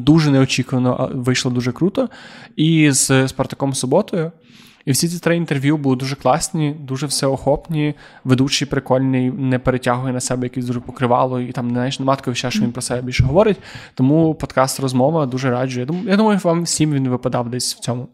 дуже 0.00 0.30
неочікувано 0.30 1.10
вийшло 1.14 1.50
дуже 1.50 1.72
круто. 1.72 2.08
І 2.56 2.90
з 2.92 3.28
Спартаком 3.28 3.74
Суботою. 3.74 4.32
І 4.84 4.90
всі 4.90 5.08
ці 5.08 5.18
три 5.18 5.36
інтерв'ю 5.36 5.76
були 5.76 5.96
дуже 5.96 6.16
класні, 6.16 6.76
дуже 6.80 7.06
всеохопні, 7.06 7.94
ведучий 8.24 8.68
прикольний, 8.68 9.30
не 9.30 9.58
перетягує 9.58 10.12
на 10.12 10.20
себе 10.20 10.46
якесь 10.46 10.64
дуже 10.64 10.80
покривало, 10.80 11.40
і 11.40 11.52
там 11.52 11.68
не 11.68 11.74
знаєш, 11.74 12.00
нема 12.00 12.16
такого 12.16 12.34
ще, 12.34 12.50
що 12.50 12.62
він 12.62 12.72
про 12.72 12.82
себе 12.82 13.02
більше 13.02 13.24
говорить. 13.24 13.56
Тому 13.94 14.34
подкаст 14.34 14.80
розмова 14.80 15.26
дуже 15.26 15.50
раджу. 15.50 15.80
Я 15.80 15.86
думаю, 15.86 16.08
я 16.08 16.16
думаю, 16.16 16.40
вам 16.42 16.62
всім 16.62 16.92
він 16.92 17.08
випадав 17.08 17.50
десь 17.50 17.74
в 17.74 17.78
цьому. 17.78 18.08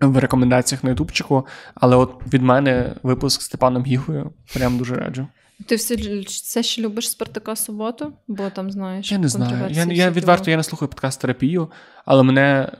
В 0.00 0.18
рекомендаціях 0.18 0.84
на 0.84 0.90
Ютубчику, 0.90 1.46
але 1.74 1.96
от 1.96 2.34
від 2.34 2.42
мене 2.42 2.94
випуск 3.02 3.42
з 3.42 3.44
Степаном 3.44 3.84
Гігою 3.84 4.32
прям 4.54 4.78
дуже 4.78 4.94
раджу. 4.94 5.26
Ти 5.66 5.76
все 5.76 6.20
все 6.20 6.62
ще 6.62 6.82
любиш 6.82 7.10
Спартака 7.10 7.56
суботу? 7.56 8.12
Бо 8.28 8.50
там 8.50 8.70
знаєш. 8.70 9.12
Я 9.12 9.18
не 9.18 9.28
знаю. 9.28 9.66
Я 9.70 9.84
я 9.84 10.10
відверто 10.10 10.50
я 10.50 10.56
не 10.56 10.62
слухаю 10.62 10.88
подкаст 10.88 11.20
терапію, 11.20 11.70
але 12.04 12.22
мене 12.22 12.72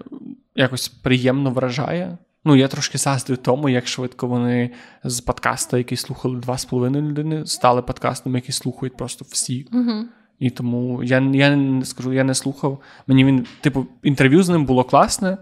якось 0.54 0.88
приємно 0.88 1.50
вражає. 1.50 2.18
Ну, 2.46 2.56
я 2.56 2.68
трошки 2.68 2.98
заздрю 2.98 3.36
тому, 3.36 3.68
як 3.68 3.86
швидко 3.86 4.26
вони 4.26 4.70
з 5.04 5.20
подкаста, 5.20 5.78
який 5.78 5.98
слухали 5.98 6.40
два 6.40 6.58
з 6.58 6.64
половиною 6.64 7.04
людини, 7.04 7.46
стали 7.46 7.82
подкастом, 7.82 8.34
який 8.34 8.52
слухають 8.52 8.96
просто 8.96 9.26
всі. 9.28 9.66
Угу. 9.72 10.04
І 10.38 10.50
тому 10.50 11.02
я 11.02 11.20
я 11.20 11.56
не 11.56 11.84
скажу, 11.84 12.12
я 12.12 12.24
не 12.24 12.34
слухав. 12.34 12.80
Мені 13.06 13.24
він, 13.24 13.46
типу, 13.60 13.86
інтерв'ю 14.02 14.42
з 14.42 14.48
ним 14.48 14.64
було 14.64 14.84
класне. 14.84 15.38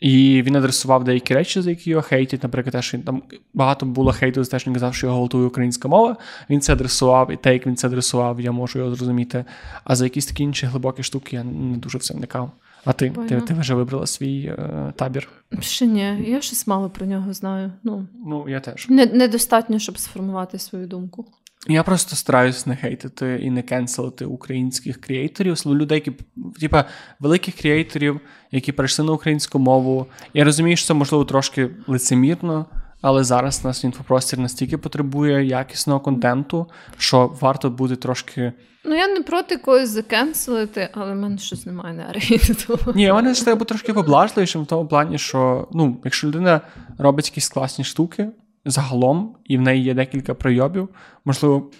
І 0.00 0.42
він 0.46 0.56
адресував 0.56 1.04
деякі 1.04 1.34
речі, 1.34 1.60
за 1.60 1.70
які 1.70 1.90
його 1.90 2.02
хейтять. 2.02 2.42
Наприклад, 2.42 2.72
те, 2.72 2.82
що 2.82 2.98
там 2.98 3.22
багато 3.54 3.86
було 3.86 4.12
хейту 4.12 4.44
за 4.44 4.50
те, 4.50 4.58
що 4.58 4.70
він 4.70 4.74
казав, 4.74 4.94
що 4.94 5.06
його 5.06 5.18
гвалтує 5.18 5.46
українська 5.46 5.88
мова. 5.88 6.16
Він 6.50 6.60
це 6.60 6.72
адресував, 6.72 7.30
і 7.30 7.36
те, 7.36 7.52
як 7.52 7.66
він 7.66 7.76
це 7.76 7.86
адресував, 7.86 8.40
я 8.40 8.52
можу 8.52 8.78
його 8.78 8.94
зрозуміти. 8.94 9.44
А 9.84 9.96
за 9.96 10.04
якісь 10.04 10.26
такі 10.26 10.42
інші 10.42 10.66
глибокі 10.66 11.02
штуки 11.02 11.36
я 11.36 11.44
не 11.44 11.76
дуже 11.76 11.98
в 11.98 12.02
це 12.02 12.14
вникав. 12.14 12.52
А 12.84 12.92
ти 12.92 13.10
ти, 13.28 13.40
ти 13.40 13.54
вже 13.54 13.74
вибрала 13.74 14.06
свій 14.06 14.44
е, 14.44 14.92
табір? 14.96 15.28
Ще 15.60 15.86
ні, 15.86 16.24
я 16.26 16.40
щось 16.40 16.66
мало 16.66 16.90
про 16.90 17.06
нього 17.06 17.32
знаю. 17.32 17.72
Ну, 17.82 18.06
ну 18.26 18.48
я 18.48 18.60
теж. 18.60 18.86
Не, 18.88 19.06
Недостатньо, 19.06 19.78
щоб 19.78 19.98
сформувати 19.98 20.58
свою 20.58 20.86
думку. 20.86 21.26
Я 21.68 21.82
просто 21.82 22.16
стараюсь 22.16 22.66
не 22.66 22.76
хейтити 22.76 23.40
і 23.42 23.50
не 23.50 23.62
кенселити 23.62 24.24
українських 24.24 25.00
креаторів, 25.00 25.66
людей, 25.66 26.02
які 26.06 26.24
типа 26.60 26.84
великих 27.20 27.54
креаторів, 27.54 28.20
які 28.50 28.72
перейшли 28.72 29.04
на 29.04 29.12
українську 29.12 29.58
мову. 29.58 30.06
Я 30.34 30.44
розумію, 30.44 30.76
що 30.76 30.86
це 30.86 30.94
можливо 30.94 31.24
трошки 31.24 31.70
лицемірно, 31.86 32.66
але 33.02 33.24
зараз 33.24 33.64
нас 33.64 33.84
інфопростір 33.84 34.38
настільки 34.38 34.78
потребує 34.78 35.44
якісного 35.44 36.00
контенту, 36.00 36.66
що 36.98 37.36
варто 37.40 37.70
бути 37.70 37.96
трошки. 37.96 38.52
Ну, 38.84 38.94
я 38.94 39.08
не 39.08 39.22
проти 39.22 39.56
когось 39.56 39.88
закенселити, 39.88 40.88
але 40.94 41.12
в 41.12 41.16
мене 41.16 41.38
щось 41.38 41.66
немає 41.66 41.94
енергії 41.94 42.40
до 42.48 42.54
того. 42.54 42.92
Ні, 42.92 43.10
в 43.10 43.14
мене 43.14 43.34
ж 43.34 43.44
треба 43.44 43.58
бути 43.58 43.68
трошки 43.68 43.92
поблажливішим 43.92 44.62
в 44.62 44.66
тому 44.66 44.88
плані, 44.88 45.18
що 45.18 45.68
ну, 45.72 46.00
якщо 46.04 46.26
людина 46.26 46.60
робить 46.98 47.26
якісь 47.26 47.48
класні 47.48 47.84
штуки, 47.84 48.28
загалом, 48.64 49.36
і 49.44 49.58
в 49.58 49.60
неї 49.60 49.82
є 49.82 49.94
декілька 49.94 50.34
пройобів. 50.34 50.88
Можливо, 51.24 51.70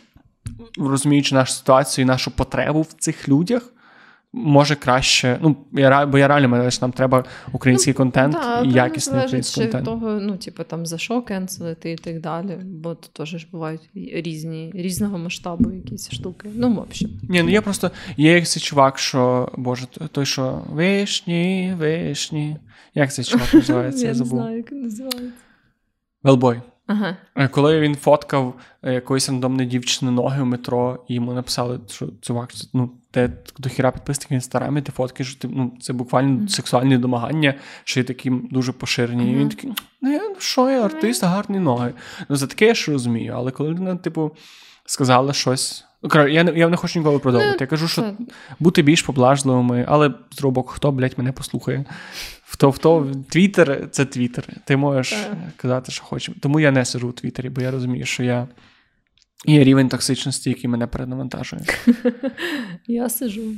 розуміючи 0.79 1.35
нашу 1.35 1.53
ситуацію 1.53 2.03
і 2.03 2.07
нашу 2.07 2.31
потребу 2.31 2.81
в 2.81 2.93
цих 2.93 3.29
людях. 3.29 3.63
Може 4.35 4.75
краще, 4.75 5.39
ну 5.43 5.57
я 5.73 6.07
бо 6.07 6.19
я 6.19 6.29
реально 6.29 6.49
мене 6.49 6.71
що 6.71 6.85
нам 6.87 6.93
треба 6.93 7.25
український 7.53 7.93
ну, 7.93 7.97
контент 7.97 8.33
да, 8.33 8.61
і 8.61 8.71
якісний 8.71 9.25
український 9.25 9.63
контент. 9.65 9.85
того, 9.85 10.11
ну 10.11 10.37
типу 10.37 10.65
там 10.65 10.87
за 10.87 10.99
що 10.99 11.23
кенселити 11.23 11.93
і 11.93 11.97
так 11.97 12.21
далі. 12.21 12.59
Бо 12.65 12.95
тут 12.95 13.13
теж 13.13 13.29
ж 13.29 13.49
бувають 13.53 13.91
різні 13.95 14.71
різного 14.75 15.19
масштабу 15.19 15.71
якісь 15.71 16.11
штуки. 16.11 16.49
Ну 16.55 16.75
в 16.75 16.79
общем. 16.79 17.11
Ні, 17.29 17.43
ну 17.43 17.51
я 17.51 17.63
просто 17.63 17.91
є 18.17 18.33
як 18.33 18.49
цей 18.49 18.63
чувак, 18.63 18.99
що 18.99 19.53
боже, 19.57 19.87
той, 19.87 20.27
що 20.27 20.63
вишні, 20.71 21.75
вишні. 21.79 22.57
Як 22.95 23.13
цей 23.13 23.25
чувак 23.25 23.55
називається? 23.55 24.07
Я 24.07 24.15
забув. 24.15 24.35
не 24.35 24.41
знаю, 24.41 24.57
як 24.57 24.73
називається. 24.73 25.33
Велбой. 26.23 26.61
Ага. 26.87 27.17
Е, 27.37 27.49
Коли 27.49 27.81
він 27.81 27.95
фоткав 27.95 28.55
е, 28.83 28.93
якоїсь 28.93 29.29
рандомної 29.29 29.69
дівчини 29.69 30.11
ноги 30.11 30.43
в 30.43 30.47
метро, 30.47 31.05
і 31.09 31.15
йому 31.15 31.33
написали, 31.33 31.81
що 31.89 32.09
чувак, 32.21 32.51
ну, 32.73 32.91
те 33.13 33.31
до 33.59 33.69
хіра 33.69 33.91
підписників 33.91 34.31
в 34.31 34.35
інстаграмі, 34.35 34.83
ти 34.83 34.93
фоткаєш, 34.93 35.31
що 35.31 35.41
ти, 35.41 35.49
ну, 35.55 35.73
це 35.81 35.93
буквально 35.93 36.29
Мгм. 36.29 36.49
сексуальні 36.49 36.99
домагання, 36.99 37.55
що 37.85 38.01
є 38.01 38.05
такі 38.05 38.31
дуже 38.51 38.73
поширені. 38.73 39.33
І 39.33 39.35
він 39.35 39.49
такий, 39.49 39.73
ну 40.01 40.13
я 40.13 40.19
ну, 40.29 40.37
що 40.39 40.71
я 40.71 40.85
артист, 40.85 41.25
гарні 41.25 41.59
ноги. 41.59 41.93
Ну, 42.29 42.37
за 42.37 42.47
таке 42.47 42.67
я 42.67 42.75
ж 42.75 42.93
розумію. 42.93 43.33
Але 43.37 43.51
коли 43.51 43.71
людина, 43.71 43.97
типу, 43.97 44.31
сказала 44.87 45.33
щось. 45.33 45.85
Ну, 46.03 46.29
я, 46.29 46.45
не- 46.45 46.59
я 46.59 46.69
не 46.69 46.77
хочу 46.77 46.99
ніколи 46.99 47.19
продовжувати. 47.19 47.57
Ну, 47.61 47.65
я 47.65 47.67
кажу, 47.67 47.89
що 47.89 48.13
бути 48.61 48.83
більш 48.83 49.03
поблажливими, 49.03 49.85
але 49.89 50.15
з 50.31 50.43
боку, 50.43 50.69
хто, 50.69 50.93
блядь, 50.93 51.15
мене 51.19 51.33
послухає. 51.33 51.85
В 52.45 52.57
то, 52.57 52.71
в 52.71 52.79
то 52.79 53.07
Твіттер 53.29 53.89
це 53.91 54.05
Твіттер. 54.05 54.45
Ти 54.65 54.77
можеш 54.77 55.27
казати, 55.57 55.93
що 55.93 56.05
хочеш. 56.05 56.35
Тому 56.41 56.61
я 56.61 56.71
не 56.71 56.85
сижу 56.85 57.09
у 57.09 57.13
Твіттері, 57.13 57.49
бо 57.49 57.61
я 57.61 57.71
розумію, 57.71 58.07
що 58.07 58.23
я 58.23 58.49
є 59.47 59.65
рівень 59.65 59.89
токсичності, 59.89 60.51
який 60.51 60.71
мене 60.71 60.87
перенавантажує. 60.87 61.63
Я 62.87 63.09
сижу. 63.09 63.55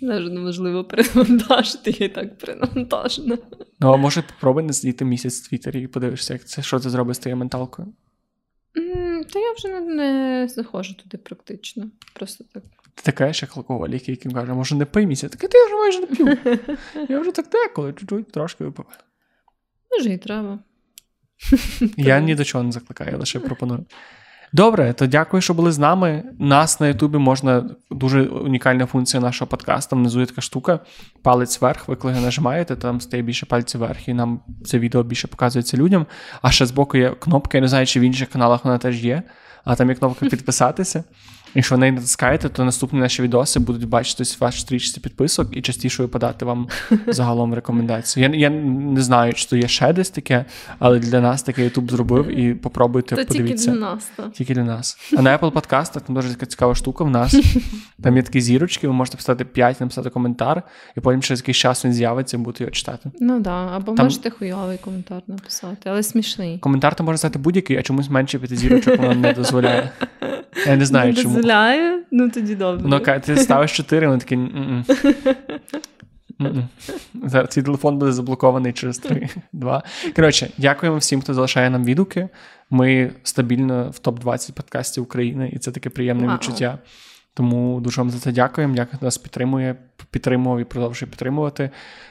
Навіть 0.00 0.32
неможливо 0.32 0.84
перевантажити, 0.84 1.96
я 1.98 2.06
і 2.06 2.08
так 2.08 2.38
перенавантажена. 2.38 3.38
Ну, 3.80 3.92
а 3.92 3.96
може, 3.96 4.22
попробуй 4.22 4.62
не 4.62 4.72
сидіти 4.72 5.04
місяць 5.04 5.40
в 5.40 5.48
Твіттері 5.48 5.82
і 5.82 5.86
подивишся, 5.86 6.32
як 6.32 6.44
це, 6.44 6.62
що 6.62 6.78
це 6.78 6.90
зробить 6.90 7.16
з 7.16 7.18
твоєю 7.18 7.36
менталкою. 7.36 7.92
Та 9.32 9.38
я 9.38 9.52
вже 9.52 9.68
не, 9.68 9.80
не 9.80 10.48
заходжу 10.48 10.94
туди 10.94 11.18
практично. 11.18 11.90
Просто 12.14 12.44
так. 12.54 12.62
Ти 12.94 13.02
така 13.02 13.26
як 13.26 13.56
алкоголік, 13.56 14.08
який 14.08 14.32
каже, 14.32 14.54
може 14.54 14.74
не 14.74 14.84
пий 14.84 15.06
місяць. 15.06 15.32
Так 15.32 15.50
ти 15.50 15.64
вже 15.66 15.74
майже 15.74 16.00
не 16.00 16.06
п'ю. 16.06 16.56
Я 17.08 17.20
вже 17.20 17.32
так 17.32 17.48
деколи, 17.48 17.92
чуть-чуть 17.92 18.32
трошки 18.32 18.64
випиваю. 18.64 18.96
Може, 19.90 20.12
і 20.12 20.18
треба. 20.18 20.58
Я 21.96 22.20
ні 22.20 22.34
до 22.34 22.44
чого 22.44 22.64
не 22.64 22.72
закликаю, 22.72 23.10
я 23.10 23.18
лише 23.18 23.40
пропоную. 23.40 23.86
Добре, 24.52 24.92
то 24.92 25.06
дякую, 25.06 25.40
що 25.40 25.54
були 25.54 25.72
з 25.72 25.78
нами. 25.78 26.24
Нас 26.38 26.80
на 26.80 26.88
Ютубі 26.88 27.18
можна 27.18 27.70
дуже 27.90 28.22
унікальна 28.22 28.86
функція 28.86 29.20
нашого 29.20 29.48
подкасту. 29.48 29.96
Внизу 29.96 30.20
є 30.20 30.26
така 30.26 30.40
штука. 30.40 30.80
Палець 31.22 31.60
вверх. 31.60 31.88
Ви 31.88 31.96
коли 31.96 32.14
нажимаєте, 32.14 32.48
нажимаєте, 32.48 32.76
там 32.76 33.00
стає 33.00 33.22
більше 33.22 33.46
пальців 33.46 33.80
вверх, 33.80 34.08
і 34.08 34.14
нам 34.14 34.40
це 34.64 34.78
відео 34.78 35.02
більше 35.02 35.28
показується 35.28 35.76
людям. 35.76 36.06
А 36.42 36.50
ще 36.50 36.66
збоку 36.66 36.96
є 36.96 37.10
кнопка, 37.10 37.58
я 37.58 37.62
не 37.62 37.68
знаю, 37.68 37.86
чи 37.86 38.00
в 38.00 38.02
інших 38.02 38.28
каналах 38.28 38.64
вона 38.64 38.78
теж 38.78 39.04
є. 39.04 39.22
А 39.64 39.74
там 39.74 39.88
є 39.88 39.94
кнопка 39.94 40.26
підписатися. 40.30 41.04
Якщо 41.54 41.74
ви 41.74 41.78
неї 41.78 41.92
натискаєте, 41.92 42.48
то 42.48 42.64
наступні 42.64 43.00
наші 43.00 43.22
відоси 43.22 43.60
будуть 43.60 43.88
бачитись 43.88 44.40
в 44.40 44.44
вашій 44.44 44.60
стрічці 44.60 45.00
підписок 45.00 45.56
і 45.56 45.62
частіше 45.62 46.02
випадати 46.02 46.44
вам 46.44 46.68
загалом 47.06 47.54
рекомендації. 47.54 48.26
Я, 48.26 48.36
я 48.36 48.50
не 48.50 49.00
знаю, 49.00 49.32
чи 49.34 49.48
то 49.48 49.56
є 49.56 49.68
ще 49.68 49.92
десь 49.92 50.10
таке, 50.10 50.44
але 50.78 50.98
для 50.98 51.20
нас 51.20 51.42
таке 51.42 51.68
YouTube 51.68 51.90
зробив 51.90 52.38
і 52.38 52.54
попробуйте 52.54 53.16
То 53.16 53.24
тільки 53.24 53.38
подивіться. 53.38 53.70
для 53.70 53.78
нас, 53.78 54.10
так. 54.16 54.32
Тільки 54.32 54.54
для 54.54 54.64
нас. 54.64 54.98
А 55.18 55.22
на 55.22 55.38
Apple 55.38 55.50
подкастах 55.50 56.02
там 56.02 56.16
дуже 56.16 56.30
така 56.30 56.46
цікава 56.46 56.74
штука 56.74 57.04
в 57.04 57.10
нас. 57.10 57.36
Там 58.02 58.16
є 58.16 58.22
такі 58.22 58.40
зірочки, 58.40 58.86
ви 58.86 58.92
можете 58.92 59.16
писати 59.16 59.44
5, 59.44 59.80
написати 59.80 60.10
коментар, 60.10 60.62
і 60.96 61.00
потім 61.00 61.22
через 61.22 61.40
якийсь 61.40 61.56
час 61.56 61.84
він 61.84 61.92
з'явиться 61.92 62.36
і 62.36 62.40
будете 62.40 62.64
його 62.64 62.70
читати. 62.70 63.10
Ну 63.20 63.40
да, 63.40 63.70
або 63.74 63.92
Там- 63.92 64.06
можете 64.06 64.30
хуйовий 64.30 64.78
коментар 64.78 65.22
написати, 65.26 65.90
але 65.90 66.02
смішний. 66.02 66.58
Коментар 66.58 66.94
там 66.94 67.06
може 67.06 67.18
стати 67.18 67.38
будь-який, 67.38 67.76
а 67.76 67.82
чомусь 67.82 68.10
менше 68.10 68.38
п'яти 68.38 68.56
зірочок 68.56 68.98
воно 68.98 69.14
не 69.14 69.32
дозволяє. 69.32 69.90
Я 70.66 70.76
не 70.76 70.86
знаю, 70.86 71.14
чому. 71.14 71.37
Дозволяє? 71.42 72.02
Ну 72.10 72.30
тоді 72.30 72.54
добре. 72.54 72.88
Ну, 72.88 73.20
ти 73.20 73.36
ставиш 73.36 73.76
4, 73.76 74.08
вони. 74.08 74.22
М-м. 76.40 76.68
Зараз 77.24 77.48
цей 77.48 77.62
телефон 77.62 77.98
буде 77.98 78.12
заблокований 78.12 78.72
через 78.72 78.98
3, 78.98 79.28
2. 79.52 79.82
Коротше, 80.16 80.50
дякуємо 80.58 80.98
всім, 80.98 81.20
хто 81.20 81.34
залишає 81.34 81.70
нам 81.70 81.84
відгуки. 81.84 82.28
Ми 82.70 83.10
стабільно 83.22 83.90
в 83.90 84.08
топ-20 84.08 84.52
подкастів 84.52 85.02
України, 85.02 85.50
і 85.52 85.58
це 85.58 85.70
таке 85.70 85.90
приємне 85.90 86.34
відчуття. 86.34 86.78
Тому 87.38 87.80
дуже 87.80 88.00
вам 88.00 88.10
за 88.10 88.18
це 88.18 88.32
дякуємо. 88.32 88.74
Дякую, 88.74 88.98
нас 89.02 89.18
підтримує, 89.18 89.76
підтримував 90.10 90.60
і 90.60 90.64
продовжує 90.64 91.10
підтримувати. 91.10 91.70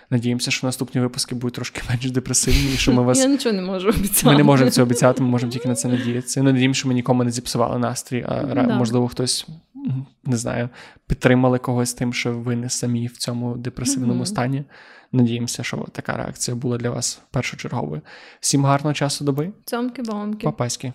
Надіємося, 0.10 0.52
що 0.52 0.68
наступні 0.68 1.02
випуски 1.02 1.36
будуть 1.36 1.54
трошки 1.54 1.82
менш 1.90 2.12
депресивні, 2.12 2.74
і 2.74 2.78
що 2.78 2.94
ми 2.94 3.02
вас 3.04 3.20
Я 3.20 3.26
нічого 3.28 3.56
не 3.56 3.62
можу 3.62 3.90
обіцяти. 3.90 4.26
ми 4.28 4.36
не 4.38 4.44
можемо 4.44 4.70
це 4.72 4.82
обіцяти, 4.82 5.24
ми 5.24 5.30
можемо 5.30 5.52
тільки 5.52 5.68
на 5.70 5.76
це 5.76 5.88
надіятися. 5.88 6.44
Надіємося, 6.44 6.80
що 6.80 6.88
ми 6.88 6.94
нікому 6.94 7.24
не 7.24 7.32
зіпсували 7.32 7.80
настрій, 7.80 8.26
а 8.30 8.44
Да. 8.44 8.64
можливо, 8.64 9.08
хтось 9.08 9.48
не 10.26 10.38
знаю, 10.38 10.70
підтримали 11.08 11.58
когось 11.60 11.94
тим, 11.94 12.14
що 12.14 12.34
ви 12.34 12.56
не 12.56 12.70
самі 12.70 13.08
в 13.08 13.18
цьому 13.18 13.58
депресивному 13.58 14.14
Мгм. 14.14 14.26
стані. 14.26 14.64
Надіємося, 15.12 15.64
що 15.64 15.86
така 15.92 16.18
реакція 16.18 16.56
була 16.58 16.78
для 16.78 16.90
вас 16.90 17.22
першочерговою. 17.32 18.02
Всім 18.40 18.66
гарного 18.66 18.94
часу 18.94 19.26
доби, 19.26 19.52
Цьомки-бомки. 19.66 20.44
папаськи. 20.44 20.94